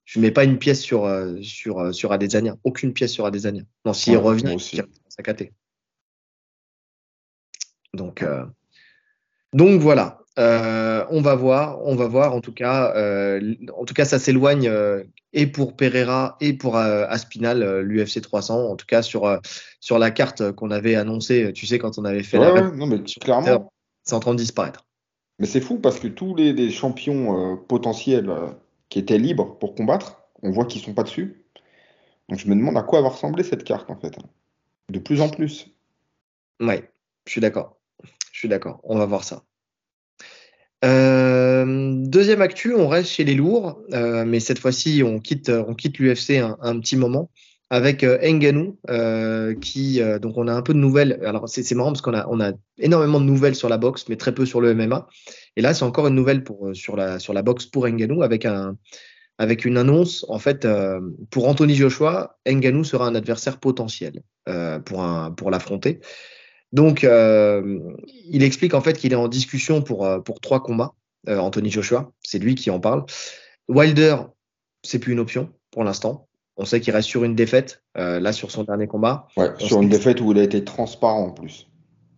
je 0.05 0.19
mets 0.21 0.33
pas 0.33 0.45
une 0.45 0.59
pièce 0.59 0.81
sur 0.83 1.05
euh, 1.07 1.41
sur 1.41 1.79
euh, 1.79 1.93
sur 1.93 2.13
Adesanya, 2.13 2.57
aucune 2.65 2.93
pièce 2.93 3.13
sur 3.13 3.27
Adesanya. 3.27 3.63
Non, 3.85 3.93
s'il 3.93 4.17
Ouais, 4.17 4.23
revient, 4.23 4.57
il 4.57 4.85
sa 5.09 5.23
caté. 5.23 5.53
Donc 7.95 8.23
euh, 8.23 8.45
donc 9.53 9.81
voilà. 9.81 10.20
Euh, 10.39 11.05
on 11.11 11.21
va 11.21 11.35
voir, 11.35 11.81
on 11.85 11.97
va 11.97 12.07
voir. 12.07 12.35
En 12.35 12.41
tout 12.41 12.53
cas, 12.55 12.95
euh, 12.97 13.55
en 13.77 13.85
tout 13.85 13.95
cas, 13.95 14.05
ça 14.05 14.19
s'éloigne 14.19 14.69
euh, 14.69 15.03
et 15.33 15.47
pour 15.47 15.77
Pereira 15.77 16.37
et 16.41 16.53
pour 16.53 16.77
Aspinal, 16.77 17.81
l'UFC 17.81 18.21
300. 18.23 18.71
En 18.71 18.77
tout 18.77 18.87
cas, 18.87 19.03
sur 19.03 19.39
sur 19.81 19.99
la 19.99 20.11
carte 20.11 20.53
qu'on 20.53 20.71
avait 20.71 20.95
annoncée, 20.95 21.53
tu 21.53 21.67
sais, 21.67 21.79
quand 21.79 21.99
on 21.99 22.05
avait 22.05 22.23
fait 22.23 22.39
Ouais, 22.39 22.53
la 22.55 22.71
non, 22.71 22.87
mais 22.87 23.03
clairement. 23.03 23.73
c'est 24.05 24.15
en 24.15 24.21
train 24.21 24.33
de 24.33 24.39
disparaître. 24.39 24.87
Mais 25.39 25.47
c'est 25.47 25.61
fou 25.61 25.79
parce 25.79 25.99
que 25.99 26.09
tous 26.09 26.35
les, 26.37 26.53
les 26.53 26.71
champions 26.71 27.57
potentiels 27.57 28.31
qui 28.89 28.99
étaient 28.99 29.19
libres 29.19 29.59
pour 29.59 29.75
combattre, 29.75 30.23
on 30.43 30.51
voit 30.51 30.65
qu'ils 30.67 30.83
sont 30.83 30.95
pas 30.95 31.03
dessus. 31.03 31.45
Donc 32.29 32.39
je 32.39 32.49
me 32.49 32.55
demande 32.55 32.77
à 32.77 32.83
quoi 32.83 33.01
va 33.03 33.09
ressembler 33.09 33.43
cette 33.43 33.65
carte 33.65 33.91
en 33.91 33.97
fait. 33.97 34.17
hein. 34.19 34.27
De 34.91 34.99
plus 34.99 35.21
en 35.21 35.29
plus. 35.29 35.69
Ouais, 36.61 36.91
je 37.27 37.33
suis 37.33 37.41
d'accord. 37.41 37.79
Je 38.33 38.39
suis 38.39 38.49
d'accord. 38.49 38.81
On 38.85 38.97
va 38.99 39.07
voir 39.07 39.25
ça. 39.25 39.43
Euh, 40.85 41.95
deuxième 42.07 42.41
actu, 42.41 42.75
on 42.75 42.89
reste 42.89 43.11
chez 43.11 43.25
les 43.25 43.35
lourds, 43.35 43.83
euh, 43.93 44.25
mais 44.25 44.41
cette 44.41 44.59
fois-ci, 44.59 45.03
on 45.05 45.19
quitte, 45.19 45.51
l'UFC 45.99 46.39
un, 46.39 46.81
petit 46.81 46.97
moment 46.97 47.31
avec 47.69 48.03
euh, 48.03 48.19
Nganou, 48.23 48.79
euh, 48.89 49.55
qui 49.55 50.01
donc 50.21 50.37
on 50.39 50.49
a 50.49 50.53
un 50.53 50.63
peu 50.63 50.73
de 50.73 50.79
nouvelles. 50.79 51.21
Alors 51.25 51.49
c'est 51.49 51.75
marrant 51.75 51.93
parce 51.93 52.03
qu'on 52.03 52.15
a, 52.15 52.53
énormément 52.79 53.21
de 53.21 53.27
nouvelles 53.27 53.55
sur 53.55 53.69
la 53.69 53.79
boxe, 53.79 54.07
mais 54.09 54.17
très 54.17 54.35
peu 54.35 54.47
sur 54.47 54.61
le 54.61 54.75
MMA. 54.75 55.07
Et 55.57 55.63
là, 55.63 55.75
c'est 55.75 55.85
encore 55.85 56.07
une 56.07 56.15
nouvelle 56.15 56.45
pour 56.45 56.71
sur 56.75 56.97
la 56.97 57.43
boxe 57.43 57.67
pour 57.67 57.87
Nganou 57.87 58.23
avec 58.23 58.45
un 58.45 58.77
avec 59.39 59.65
une 59.65 59.79
annonce 59.79 60.27
en 60.29 60.39
fait 60.39 60.67
pour 61.31 61.49
Anthony 61.49 61.75
Joshua, 61.75 62.39
Nganou 62.47 62.85
sera 62.85 63.07
un 63.07 63.15
adversaire 63.15 63.59
potentiel 63.59 64.23
pour 64.85 65.51
l'affronter. 65.51 66.01
Donc, 66.73 67.05
euh, 67.05 67.81
il 68.29 68.43
explique 68.43 68.75
en 68.75 68.81
fait 68.81 68.95
qu'il 68.95 69.13
est 69.13 69.17
en 69.17 69.29
discussion 69.29 69.83
pour, 69.83 70.07
euh, 70.07 70.21
pour 70.21 70.41
trois 70.41 70.63
combats. 70.63 70.95
Euh, 71.29 71.39
Anthony 71.39 71.71
Joshua, 71.71 72.13
c'est 72.23 72.39
lui 72.39 72.55
qui 72.55 72.71
en 72.71 72.81
parle. 72.81 73.05
Wilder, 73.69 74.17
c'est 74.83 74.99
plus 74.99 75.13
une 75.13 75.21
option 75.21 75.51
pour 75.71 75.85
l'instant. 75.85 76.29
On 76.57 76.65
sait 76.65 76.81
qu'il 76.81 76.93
reste 76.93 77.09
sur 77.09 77.25
une 77.25 77.35
défaite, 77.35 77.83
euh, 77.97 78.21
là 78.21 78.33
sur 78.33 78.51
son 78.51 78.65
dernier 78.65 78.87
combat. 78.87 79.29
Ouais, 79.37 79.51
sur 79.59 79.83
une 79.83 79.89
défaite 79.89 80.21
où 80.21 80.33
il 80.33 80.39
a 80.39 80.43
été 80.43 80.65
transparent 80.65 81.27
en 81.27 81.31
plus. 81.31 81.69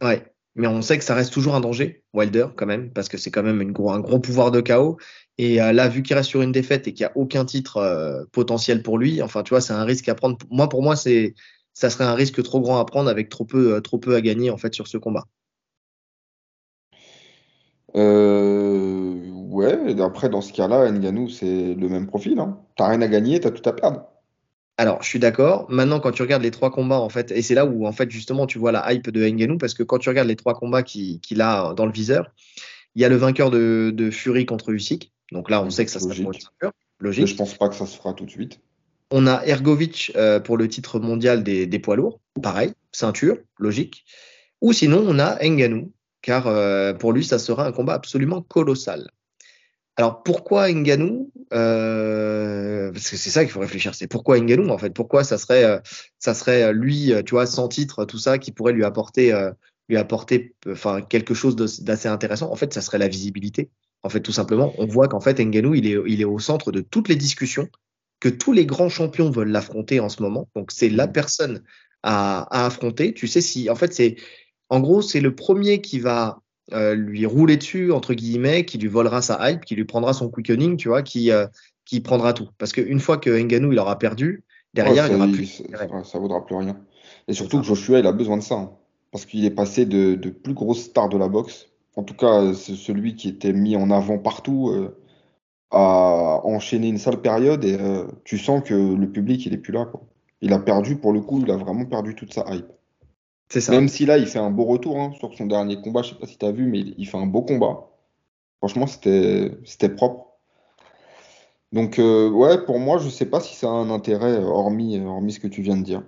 Ouais, 0.03 0.23
mais 0.55 0.67
on 0.67 0.83
sait 0.83 0.99
que 0.99 1.05
ça 1.05 1.15
reste 1.15 1.33
toujours 1.33 1.55
un 1.55 1.61
danger, 1.61 2.03
Wilder 2.13 2.49
quand 2.57 2.67
même, 2.67 2.91
parce 2.91 3.09
que 3.09 3.19
c'est 3.19 3.31
quand 3.31 3.43
même 3.43 3.61
une 3.61 3.73
gros, 3.73 3.91
un 3.91 4.01
gros 4.01 4.19
pouvoir 4.19 4.51
de 4.51 4.61
chaos. 4.61 4.99
Et 5.39 5.63
euh, 5.63 5.73
là, 5.73 5.89
vu 5.89 6.03
qu'il 6.03 6.15
reste 6.15 6.29
sur 6.29 6.43
une 6.43 6.53
défaite 6.53 6.87
et 6.87 6.93
qu'il 6.93 7.05
n'y 7.05 7.11
a 7.11 7.17
aucun 7.17 7.45
titre 7.45 7.79
euh, 7.79 8.25
potentiel 8.33 8.83
pour 8.83 8.99
lui, 8.99 9.23
enfin, 9.23 9.43
tu 9.43 9.51
vois, 9.51 9.61
c'est 9.61 9.73
un 9.73 9.85
risque 9.85 10.09
à 10.09 10.15
prendre. 10.15 10.37
Moi, 10.51 10.69
pour 10.69 10.83
moi, 10.83 10.97
c'est 10.97 11.35
ça 11.75 11.91
serait 11.91 12.05
un 12.05 12.15
risque 12.15 12.43
trop 12.43 12.61
grand 12.61 12.79
à 12.79 12.85
prendre 12.85 13.09
avec 13.09 13.29
trop 13.29 13.45
peu, 13.45 13.75
euh, 13.75 13.81
trop 13.81 13.99
peu 13.99 14.15
à 14.15 14.21
gagner 14.21 14.51
en 14.51 14.57
fait 14.57 14.75
sur 14.75 14.87
ce 14.87 14.99
combat. 14.99 15.25
Euh, 17.95 19.15
ouais, 19.31 20.01
après 20.01 20.29
dans 20.29 20.41
ce 20.41 20.53
cas-là, 20.53 20.91
Nganou 20.91 21.29
c'est 21.29 21.75
le 21.75 21.89
même 21.89 22.07
profil. 22.07 22.39
Hein. 22.39 22.59
T'as 22.77 22.89
rien 22.89 23.03
à 23.03 23.09
gagner, 23.09 23.41
t'as 23.41 23.51
tout 23.51 23.69
à 23.69 23.73
perdre. 23.73 24.07
Alors, 24.79 25.03
je 25.03 25.09
suis 25.09 25.19
d'accord. 25.19 25.67
Maintenant, 25.69 26.01
quand 26.01 26.13
tu 26.13 26.23
regardes 26.23 26.43
les 26.43 26.51
trois 26.51 26.71
combats, 26.71 26.99
en 26.99 27.11
fait, 27.11 27.31
et 27.31 27.43
c'est 27.43 27.55
là 27.55 27.67
où, 27.67 27.87
en 27.87 27.93
fait, 27.93 28.11
justement, 28.11 28.47
tu 28.47 28.59
vois 28.59 28.73
la 28.73 28.91
hype 28.93 29.11
de 29.11 29.29
Nganou, 29.29 29.59
parce 29.59 29.75
que 29.75 29.83
quand 29.83 29.99
tu 29.99 30.09
regardes 30.09 30.29
les 30.29 30.35
trois 30.35 30.55
combats 30.55 30.83
qu'il 30.83 31.41
a 31.41 31.75
dans 31.75 31.85
le 31.85 31.93
viseur, 31.93 32.33
il 32.95 33.03
y 33.03 33.05
a 33.05 33.09
le 33.09 33.17
vainqueur 33.17 33.51
de, 33.51 33.93
de 33.95 34.11
Fury 34.11 34.47
contre 34.47 34.71
Usyk. 34.71 35.13
Donc 35.31 35.51
là, 35.51 35.63
on 35.63 35.71
sait 35.71 35.85
que 35.85 35.91
ça 35.91 35.99
pour 35.99 36.09
le 36.09 36.39
Logique. 36.99 37.27
Je 37.27 37.37
pense 37.37 37.55
pas 37.55 37.69
que 37.69 37.75
ça 37.75 37.87
se 37.87 37.97
fera 37.97 38.15
tout 38.15 38.25
de 38.25 38.31
suite. 38.31 38.61
On 39.15 39.27
a 39.27 39.45
Ergovic 39.45 40.11
euh, 40.17 40.41
pour 40.41 40.57
le 40.57 40.69
titre 40.69 40.99
mondial 40.99 41.45
des, 41.45 41.79
poids 41.79 41.97
lourds. 41.97 42.19
Pareil, 42.43 42.73
ceinture, 42.93 43.37
logique. 43.59 44.07
Ou 44.63 44.73
sinon, 44.73 45.05
on 45.07 45.19
a 45.19 45.39
Nganou, 45.47 45.93
car 46.23 46.47
euh, 46.47 46.95
pour 46.95 47.13
lui, 47.13 47.23
ça 47.23 47.39
sera 47.39 47.67
un 47.67 47.73
combat 47.73 47.93
absolument 47.93 48.41
colossal. 48.41 49.11
Alors 49.97 50.23
pourquoi 50.23 50.73
Nganou 50.73 51.31
euh, 51.53 52.91
que 52.93 52.99
c'est 52.99 53.19
ça 53.19 53.45
qu'il 53.45 53.53
faut 53.53 53.61
réfléchir. 53.61 53.95
C'est 53.95 54.07
pourquoi 54.07 54.41
Nganou 54.41 54.71
en 54.71 54.79
fait? 54.79 54.89
Pourquoi 54.95 55.25
ça 55.25 55.37
serait, 55.37 55.83
ça 56.19 56.33
serait 56.33 56.73
lui, 56.73 57.13
tu 57.27 57.35
vois, 57.35 57.45
sans 57.45 57.69
titre, 57.69 58.07
tout 58.07 58.19
ça, 58.19 58.39
qui 58.39 58.51
pourrait 58.51 58.73
lui 58.73 58.85
apporter, 58.85 59.39
lui 59.91 59.99
apporter, 59.99 60.55
enfin 60.67 61.03
quelque 61.03 61.35
chose 61.35 61.55
d'assez 61.55 62.09
intéressant? 62.09 62.51
En 62.51 62.57
fait, 62.57 62.73
ça 62.73 62.81
serait 62.81 62.97
la 62.97 63.09
visibilité. 63.09 63.69
En 64.03 64.09
fait, 64.09 64.21
tout 64.21 64.33
simplement, 64.33 64.73
on 64.79 64.87
voit 64.87 65.09
qu'en 65.09 65.21
fait 65.21 65.39
Nganou, 65.39 65.75
il 65.75 65.87
est, 65.87 65.99
il 66.07 66.23
est 66.23 66.25
au 66.25 66.39
centre 66.39 66.73
de 66.73 66.81
toutes 66.81 67.11
les 67.11 67.17
discussions 67.17 67.69
que 68.23 68.29
tous 68.29 68.53
les 68.53 68.67
grands 68.67 68.89
champions 68.89 69.31
veulent 69.31 69.51
l'affronter 69.51 69.99
en 69.99 70.09
ce 70.09 70.23
moment. 70.23 70.49
Donc 70.55 70.71
c'est 70.71 70.89
la 70.89 71.09
personne 71.09 71.65
à, 72.05 72.43
à, 72.57 72.67
affronter. 72.67 73.13
Tu 73.15 73.27
sais 73.27 73.41
si, 73.41 73.69
en 73.69 73.75
fait, 73.75 73.93
c'est, 73.93 74.15
en 74.69 74.79
gros, 74.79 75.03
c'est 75.03 75.21
le 75.21 75.35
premier 75.35 75.81
qui 75.81 75.99
va 75.99 76.39
euh, 76.73 76.95
lui 76.95 77.27
rouler 77.27 77.57
dessus 77.57 77.91
entre 77.91 78.15
guillemets, 78.15 78.65
qui 78.65 78.79
lui 78.79 78.87
volera 78.87 79.23
sa 79.23 79.51
hype, 79.51 79.65
qui 79.65 79.75
lui 79.75 79.85
prendra 79.85 80.13
son 80.13 80.31
quickening, 80.31 80.77
tu 80.77 80.87
vois, 80.87 81.03
qui 81.03 81.33
euh, 81.33 81.49
qui 81.85 82.01
prendra 82.01 82.33
tout. 82.33 82.49
Parce 82.59 82.73
qu'une 82.73 83.01
fois 83.01 83.19
que 83.19 83.31
Ngannou 83.31 83.73
il 83.73 83.79
aura 83.81 83.99
perdu, 83.99 84.45
derrière 84.73 85.03
Ouais, 85.05 85.09
ça, 85.09 85.15
il 85.15 85.17
aura 85.17 85.27
il- 85.27 85.33
plus. 85.33 85.47
ça, 85.47 85.65
ouais, 85.85 86.05
ça 86.05 86.19
vaudra 86.21 86.47
plus 86.47 86.55
rien. 86.55 86.77
Et 87.27 87.33
surtout 87.33 87.59
que 87.59 87.67
Joshua, 87.67 87.99
il 87.99 88.07
a 88.07 88.13
besoin 88.13 88.37
de 88.37 88.43
ça. 88.45 88.55
hein. 88.55 88.71
parce 89.11 89.27
qu'il 89.27 89.45
est 89.45 89.51
passé 89.51 89.85
de, 89.85 90.15
de 90.15 90.31
plus 90.31 90.55
grosses 90.55 90.85
stars 90.85 91.09
de 91.09 91.19
la 91.19 91.27
boxe. 91.29 91.67
En 91.97 92.05
tout 92.05 92.15
cas, 92.15 92.55
c'est 92.55 92.77
celui 92.77 93.17
qui 93.17 93.29
était 93.29 93.53
mis 93.53 93.75
en 93.77 93.91
avant 93.91 94.19
partout, 94.19 94.71
euh, 94.71 94.97
à 95.73 96.41
enchaîner 96.45 96.89
une 96.89 96.99
sale 96.99 97.21
période. 97.21 97.65
Et 97.65 97.77
euh, 97.79 98.07
tu 98.25 98.39
sens 98.39 98.63
que 98.63 98.75
le 98.75 99.11
public, 99.11 99.45
il 99.47 99.55
est 99.55 99.59
plus 99.59 99.73
là, 99.73 99.87
quoi. 99.87 100.03
Il 100.41 100.53
a 100.53 100.59
perdu, 100.59 100.97
pour 100.97 101.13
le 101.13 101.21
coup, 101.21 101.41
il 101.41 101.51
a 101.51 101.57
vraiment 101.57 101.85
perdu 101.85 102.15
toute 102.15 102.33
sa 102.33 102.45
hype. 102.53 102.67
C'est 103.49 103.61
ça. 103.61 103.73
Même 103.73 103.89
si 103.89 104.07
là, 104.07 104.19
il 104.19 104.27
fait 104.27 104.39
un 104.39 104.51
beau 104.51 104.65
retour 104.65 104.99
hein, 104.99 105.13
sur 105.19 105.35
son 105.35 105.47
dernier 105.47 105.81
combat. 105.81 106.03
Je 106.03 106.11
sais 106.11 106.15
pas 106.15 106.27
si 106.27 106.39
tu 106.39 106.47
as 106.47 106.53
vu, 106.53 106.67
mais 106.67 106.81
il, 106.81 106.95
il 106.99 107.07
fait 107.07 107.19
un 107.19 107.27
beau 107.27 107.43
combat. 107.43 107.89
Franchement, 108.59 108.87
c'était 108.87 109.53
c'était 109.65 109.89
propre. 109.89 110.27
Donc, 111.73 111.99
euh, 111.99 112.29
ouais, 112.31 112.65
pour 112.65 112.79
moi, 112.79 112.99
je 112.99 113.09
sais 113.09 113.27
pas 113.27 113.41
si 113.41 113.57
ça 113.57 113.69
a 113.69 113.71
un 113.71 113.91
intérêt, 113.91 114.33
euh, 114.33 114.45
hormis, 114.45 115.01
hormis 115.01 115.33
ce 115.33 115.41
que 115.41 115.49
tu 115.49 115.63
viens 115.63 115.77
de 115.77 115.83
dire. 115.83 116.03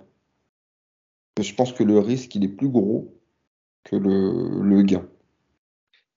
Je 1.41 1.53
pense 1.53 1.73
que 1.73 1.83
le 1.83 1.99
risque, 1.99 2.33
il 2.35 2.45
est 2.45 2.49
plus 2.49 2.69
gros 2.69 3.13
que 3.83 3.95
le, 3.95 4.61
le 4.61 4.83
gain. 4.83 5.05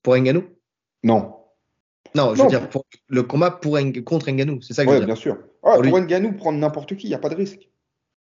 Pour 0.02 0.16
Ngannou 0.16 0.44
Non. 1.02 1.37
Non, 2.14 2.34
je 2.34 2.38
Non. 2.38 2.44
veux 2.44 2.50
dire 2.50 2.68
pour 2.70 2.84
le 3.08 3.22
combat 3.22 3.50
pour 3.50 3.78
contre 4.04 4.30
Ngannou, 4.30 4.60
c'est 4.62 4.74
ça 4.74 4.84
que 4.84 4.90
je 4.90 4.94
veux 4.94 5.00
dire. 5.00 5.06
bien 5.06 5.14
sûr. 5.16 5.38
Ah, 5.62 5.74
Pour 5.82 5.98
Ngannou, 6.00 6.32
prendre 6.36 6.58
n'importe 6.58 6.96
qui, 6.96 7.06
il 7.06 7.10
n'y 7.10 7.14
a 7.14 7.18
pas 7.18 7.28
de 7.28 7.34
risque. 7.34 7.68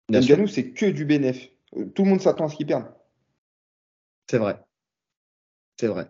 Bien 0.10 0.20
Ngannou, 0.22 0.48
c'est 0.48 0.72
que 0.72 0.86
du 0.86 1.06
bénéf. 1.06 1.50
Euh, 1.78 1.86
Tout 1.86 2.04
le 2.04 2.10
monde 2.10 2.22
s'attend 2.22 2.46
à 2.46 2.50
ce 2.50 2.56
qu'il 2.56 2.68
perde. 2.68 2.86
c'est 4.30 4.38
vrai. 4.38 4.60
C'est 5.80 5.88
vrai. 5.88 6.10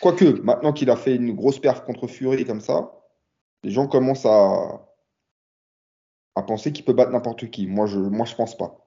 Quoique, 0.00 0.24
maintenant 0.42 0.72
qu'il 0.72 0.90
a 0.90 0.96
fait 0.96 1.14
une 1.16 1.34
grosse 1.34 1.58
perf 1.60 1.84
contre 1.84 2.06
Fury 2.06 2.44
comme 2.44 2.60
ça, 2.60 2.92
les 3.62 3.70
gens 3.70 3.86
commencent 3.86 4.26
à, 4.26 4.88
à 6.34 6.42
penser 6.42 6.72
qu'il 6.72 6.84
peut 6.84 6.92
battre 6.92 7.10
n'importe 7.12 7.50
qui. 7.50 7.66
Moi, 7.66 7.86
je 7.86 7.98
moi, 7.98 8.24
je 8.26 8.34
pense 8.34 8.56
pas. 8.56 8.86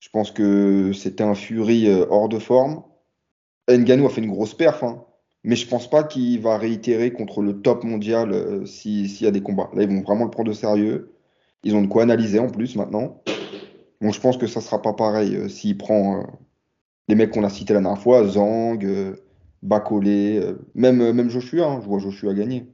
Je 0.00 0.08
pense 0.10 0.30
que 0.32 0.92
c'était 0.92 1.24
un 1.24 1.34
Fury 1.34 1.88
euh, 1.88 2.06
hors 2.10 2.28
de 2.28 2.38
forme. 2.38 2.82
Ngannou 3.68 4.06
a 4.06 4.10
fait 4.10 4.20
une 4.20 4.30
grosse 4.30 4.54
perf, 4.54 4.82
hein, 4.82 5.04
mais 5.46 5.54
je 5.54 5.66
pense 5.68 5.88
pas 5.88 6.02
qu'il 6.02 6.40
va 6.40 6.58
réitérer 6.58 7.12
contre 7.12 7.40
le 7.40 7.62
top 7.62 7.84
mondial 7.84 8.32
euh, 8.32 8.66
si- 8.66 9.08
s'il 9.08 9.24
y 9.26 9.28
a 9.28 9.30
des 9.30 9.42
combats. 9.42 9.70
Là, 9.74 9.84
ils 9.84 9.88
vont 9.88 10.02
vraiment 10.02 10.24
le 10.24 10.30
prendre 10.30 10.50
au 10.50 10.54
sérieux. 10.54 11.12
Ils 11.62 11.76
ont 11.76 11.82
de 11.82 11.86
quoi 11.86 12.02
analyser 12.02 12.40
en 12.40 12.48
plus 12.48 12.74
maintenant. 12.74 13.22
Bon, 14.00 14.10
je 14.10 14.20
pense 14.20 14.36
que 14.38 14.48
ça 14.48 14.60
sera 14.60 14.82
pas 14.82 14.92
pareil 14.92 15.36
euh, 15.36 15.48
s'il 15.48 15.78
prend 15.78 16.18
euh, 16.20 16.24
les 17.08 17.14
mecs 17.14 17.30
qu'on 17.30 17.44
a 17.44 17.48
cités 17.48 17.74
la 17.74 17.80
dernière 17.80 18.02
fois, 18.02 18.26
Zhang, 18.26 18.84
euh, 18.84 19.14
Bacolé, 19.62 20.42
même, 20.74 21.12
même 21.12 21.30
Joshua, 21.30 21.66
hein, 21.66 21.80
je 21.80 21.86
vois 21.88 22.00
Joshua 22.00 22.34
gagner. 22.34 22.66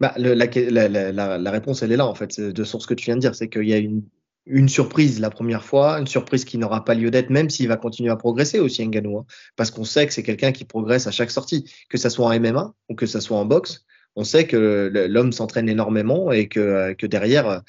Bah, 0.00 0.14
la, 0.16 0.34
la, 0.34 1.50
réponse, 1.50 1.82
elle 1.82 1.92
est 1.92 1.96
là, 1.96 2.06
en 2.06 2.14
fait, 2.14 2.40
de 2.40 2.64
sur 2.64 2.82
ce 2.82 2.88
que 2.88 2.94
tu 2.94 3.06
viens 3.06 3.16
de 3.16 3.20
dire. 3.20 3.34
C'est 3.36 3.48
qu'il 3.48 3.68
y 3.68 3.72
a 3.72 3.78
une, 3.78 4.02
une 4.48 4.68
surprise 4.68 5.20
la 5.20 5.30
première 5.30 5.62
fois, 5.64 5.98
une 6.00 6.06
surprise 6.06 6.44
qui 6.44 6.58
n'aura 6.58 6.84
pas 6.84 6.94
lieu 6.94 7.10
d'être, 7.10 7.30
même 7.30 7.50
s'il 7.50 7.68
va 7.68 7.76
continuer 7.76 8.10
à 8.10 8.16
progresser 8.16 8.58
aussi, 8.60 8.86
Ngannou. 8.86 9.18
hein. 9.18 9.26
parce 9.56 9.70
qu'on 9.70 9.84
sait 9.84 10.06
que 10.06 10.12
c'est 10.14 10.22
quelqu'un 10.22 10.52
qui 10.52 10.64
progresse 10.64 11.06
à 11.06 11.10
chaque 11.10 11.30
sortie, 11.30 11.70
que 11.90 11.98
ça 11.98 12.10
soit 12.10 12.26
en 12.26 12.40
MMA 12.40 12.72
ou 12.88 12.94
que 12.94 13.06
ça 13.06 13.20
soit 13.20 13.36
en 13.36 13.44
boxe. 13.44 13.84
On 14.16 14.24
sait 14.24 14.46
que 14.46 14.90
l'homme 15.08 15.32
s'entraîne 15.32 15.68
énormément 15.68 16.32
et 16.32 16.48
que, 16.48 16.92
que 16.94 17.06
derrière, 17.06 17.62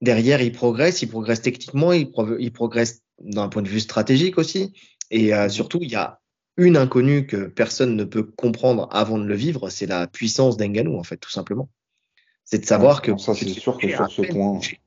derrière, 0.00 0.40
il 0.42 0.52
progresse, 0.52 1.02
il 1.02 1.08
progresse 1.08 1.42
techniquement, 1.42 1.92
il, 1.92 2.10
pro- 2.10 2.38
il 2.38 2.52
progresse 2.52 3.02
d'un 3.20 3.48
point 3.48 3.62
de 3.62 3.68
vue 3.68 3.80
stratégique 3.80 4.38
aussi. 4.38 4.72
Et 5.10 5.34
euh, 5.34 5.48
surtout, 5.48 5.78
il 5.82 5.90
y 5.90 5.96
a 5.96 6.20
une 6.56 6.76
inconnue 6.76 7.26
que 7.26 7.46
personne 7.46 7.96
ne 7.96 8.04
peut 8.04 8.22
comprendre 8.22 8.88
avant 8.92 9.18
de 9.18 9.24
le 9.24 9.34
vivre, 9.34 9.70
c'est 9.70 9.86
la 9.86 10.06
puissance 10.06 10.56
d'Ngannou, 10.56 10.96
en 10.98 11.02
fait, 11.02 11.16
tout 11.16 11.30
simplement. 11.30 11.68
C'est 12.44 12.58
de 12.58 12.66
savoir 12.66 13.00
que. 13.02 13.16
Ça, 13.18 13.34
c'est 13.34 13.48
sûr 13.48 13.78
que 13.78 13.88
sur 13.88 14.10
ce 14.10 14.22
point. 14.22 14.56
touché. 14.58 14.80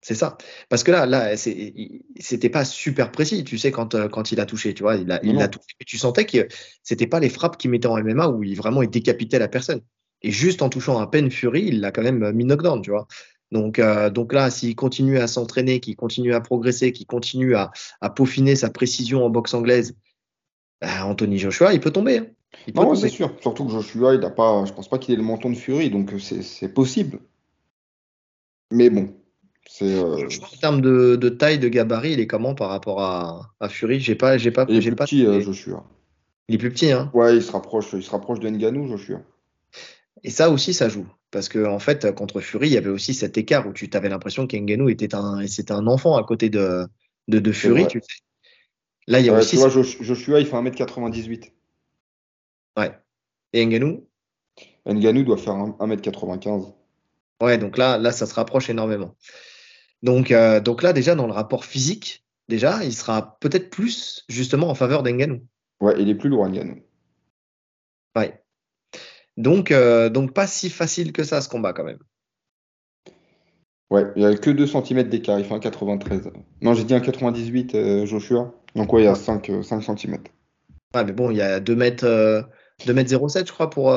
C'est 0.00 0.14
ça. 0.14 0.38
Parce 0.68 0.84
que 0.84 0.92
là, 0.92 1.06
là, 1.06 1.36
c'était 1.36 2.48
pas 2.50 2.64
super 2.64 3.10
précis, 3.10 3.42
tu 3.42 3.58
sais, 3.58 3.72
quand, 3.72 3.94
euh, 3.94 4.08
quand 4.08 4.30
il 4.30 4.38
a 4.40 4.46
touché, 4.46 4.72
tu 4.72 4.82
vois, 4.84 4.96
il 4.96 5.10
a, 5.10 5.20
il 5.24 5.36
touché. 5.50 5.74
Tu 5.86 5.98
sentais 5.98 6.24
que 6.24 6.46
c'était 6.82 7.08
pas 7.08 7.18
les 7.20 7.28
frappes 7.28 7.56
qu'il 7.58 7.70
mettait 7.70 7.88
en 7.88 7.96
MMA 8.02 8.28
où 8.28 8.44
il 8.44 8.56
vraiment 8.56 8.82
il 8.82 8.90
décapitait 8.90 9.38
la 9.40 9.48
personne. 9.48 9.80
Et 10.22 10.30
juste 10.30 10.62
en 10.62 10.68
touchant 10.68 10.98
à 10.98 11.06
peine 11.08 11.30
Fury, 11.30 11.64
il 11.66 11.80
l'a 11.80 11.90
quand 11.92 12.02
même 12.02 12.32
mis 12.32 12.44
knockdown, 12.44 12.80
tu 12.82 12.90
vois. 12.90 13.06
Donc, 13.50 13.78
euh, 13.78 14.10
donc 14.10 14.32
là, 14.32 14.50
s'il 14.50 14.76
continue 14.76 15.18
à 15.18 15.26
s'entraîner, 15.26 15.80
qu'il 15.80 15.96
continue 15.96 16.34
à 16.34 16.40
progresser, 16.40 16.92
qu'il 16.92 17.06
continue 17.06 17.54
à, 17.56 17.70
à 18.00 18.10
peaufiner 18.10 18.56
sa 18.56 18.70
précision 18.70 19.24
en 19.24 19.30
boxe 19.30 19.54
anglaise, 19.54 19.96
bah, 20.80 21.06
Anthony 21.06 21.38
Joshua, 21.38 21.72
il 21.72 21.80
peut 21.80 21.90
tomber. 21.90 22.18
hein. 22.18 22.26
Il 22.66 22.72
peut 22.72 22.80
Non, 22.82 22.94
c'est 22.94 23.08
sûr. 23.08 23.34
Surtout 23.40 23.64
que 23.64 23.72
Joshua, 23.72 24.14
il 24.14 24.24
a 24.24 24.30
pas, 24.30 24.64
je 24.64 24.72
pense 24.72 24.88
pas 24.88 24.98
qu'il 24.98 25.14
ait 25.14 25.16
le 25.16 25.22
menton 25.22 25.50
de 25.50 25.56
Fury, 25.56 25.90
donc 25.90 26.12
euh, 26.12 26.18
c'est 26.18 26.72
possible. 26.72 27.20
Mais 28.70 28.90
bon. 28.90 29.14
Euh, 29.82 30.28
Je 30.28 30.40
en 30.40 30.46
termes 30.60 30.80
de, 30.80 31.16
de 31.16 31.28
taille, 31.28 31.58
de 31.58 31.68
gabarit, 31.68 32.12
il 32.12 32.20
est 32.20 32.26
comment 32.26 32.54
par 32.54 32.70
rapport 32.70 33.02
à, 33.02 33.54
à 33.60 33.68
Fury? 33.68 34.00
J'ai 34.00 34.14
pas, 34.14 34.38
j'ai 34.38 34.50
pas, 34.50 34.66
il 34.68 34.76
est 34.76 34.80
plus 34.80 34.96
pas. 34.96 35.04
petit, 35.04 35.26
euh, 35.26 35.40
Joshua. 35.40 35.84
Il 36.48 36.54
est 36.54 36.58
plus 36.58 36.70
petit, 36.70 36.90
hein? 36.90 37.10
Ouais, 37.14 37.36
il 37.36 37.42
se 37.42 37.52
rapproche, 37.52 37.88
il 37.92 38.02
se 38.02 38.10
rapproche 38.10 38.40
de 38.40 38.48
Ngannou, 38.48 38.88
Joshua. 38.88 39.20
Et 40.24 40.30
ça 40.30 40.50
aussi, 40.50 40.74
ça 40.74 40.88
joue. 40.88 41.06
Parce 41.30 41.48
que, 41.48 41.64
en 41.66 41.78
fait, 41.78 42.12
contre 42.14 42.40
Fury, 42.40 42.68
il 42.68 42.72
y 42.72 42.76
avait 42.78 42.88
aussi 42.88 43.12
cet 43.12 43.36
écart 43.36 43.66
où 43.68 43.72
tu 43.72 43.88
avais 43.92 44.08
l'impression 44.08 44.46
qu'Ngannou 44.46 44.88
était 44.88 45.14
un, 45.14 45.46
c'était 45.46 45.72
un 45.72 45.86
enfant 45.86 46.16
à 46.16 46.24
côté 46.24 46.48
de, 46.48 46.86
de, 47.28 47.38
de 47.38 47.52
Fury, 47.52 47.82
vrai. 47.82 47.88
tu 47.88 48.00
sais. 48.00 48.22
Là, 49.06 49.20
il 49.20 49.26
y 49.26 49.28
a 49.28 49.32
Ouais, 49.32 49.40
aussi. 49.40 49.50
tu 49.50 49.56
vois, 49.56 49.68
Josh- 49.68 50.00
Joshua, 50.00 50.40
il 50.40 50.46
fait 50.46 50.56
1m98. 50.56 51.52
Ouais. 52.78 52.92
Et 53.52 53.64
Nganou? 53.66 54.06
Nganou 54.86 55.22
doit 55.22 55.36
faire 55.36 55.54
1m95. 55.54 56.72
Ouais, 57.42 57.58
donc 57.58 57.76
là, 57.76 57.98
là, 57.98 58.10
ça 58.10 58.26
se 58.26 58.34
rapproche 58.34 58.70
énormément. 58.70 59.14
Donc, 60.02 60.30
euh, 60.30 60.60
donc 60.60 60.82
là, 60.82 60.92
déjà, 60.92 61.14
dans 61.14 61.26
le 61.26 61.32
rapport 61.32 61.64
physique, 61.64 62.24
déjà, 62.48 62.84
il 62.84 62.92
sera 62.92 63.38
peut-être 63.40 63.70
plus 63.70 64.24
justement 64.28 64.68
en 64.68 64.74
faveur 64.74 65.02
d'Enganou. 65.02 65.44
Ouais, 65.80 65.94
il 65.98 66.08
est 66.08 66.14
plus 66.14 66.28
lourd, 66.28 66.48
Nganou. 66.48 66.80
Ouais. 68.16 68.42
Donc, 69.36 69.70
euh, 69.70 70.08
donc, 70.08 70.32
pas 70.32 70.46
si 70.46 70.70
facile 70.70 71.12
que 71.12 71.24
ça, 71.24 71.40
ce 71.40 71.48
combat, 71.48 71.72
quand 71.72 71.84
même. 71.84 71.98
Ouais, 73.90 74.04
il 74.16 74.20
n'y 74.20 74.26
a 74.26 74.36
que 74.36 74.50
2 74.50 74.66
cm 74.66 75.04
d'écart, 75.04 75.38
il 75.38 75.44
fait 75.44 75.54
1,93. 75.54 76.32
Non, 76.60 76.74
j'ai 76.74 76.84
dit 76.84 76.94
1,98 76.94 77.74
euh, 77.74 78.06
Joshua. 78.06 78.52
Donc, 78.74 78.92
ouais, 78.92 79.02
il 79.02 79.04
y 79.04 79.08
a 79.08 79.14
5, 79.14 79.50
5 79.62 79.80
cm. 79.80 80.18
Ouais, 80.94 81.04
mais 81.04 81.12
bon, 81.12 81.30
il 81.30 81.38
y 81.38 81.42
a 81.42 81.60
2 81.60 81.74
mètres, 81.74 82.48
2 82.86 82.94
mètres 82.94 83.28
07, 83.28 83.46
je 83.46 83.52
crois, 83.52 83.70
pour. 83.70 83.92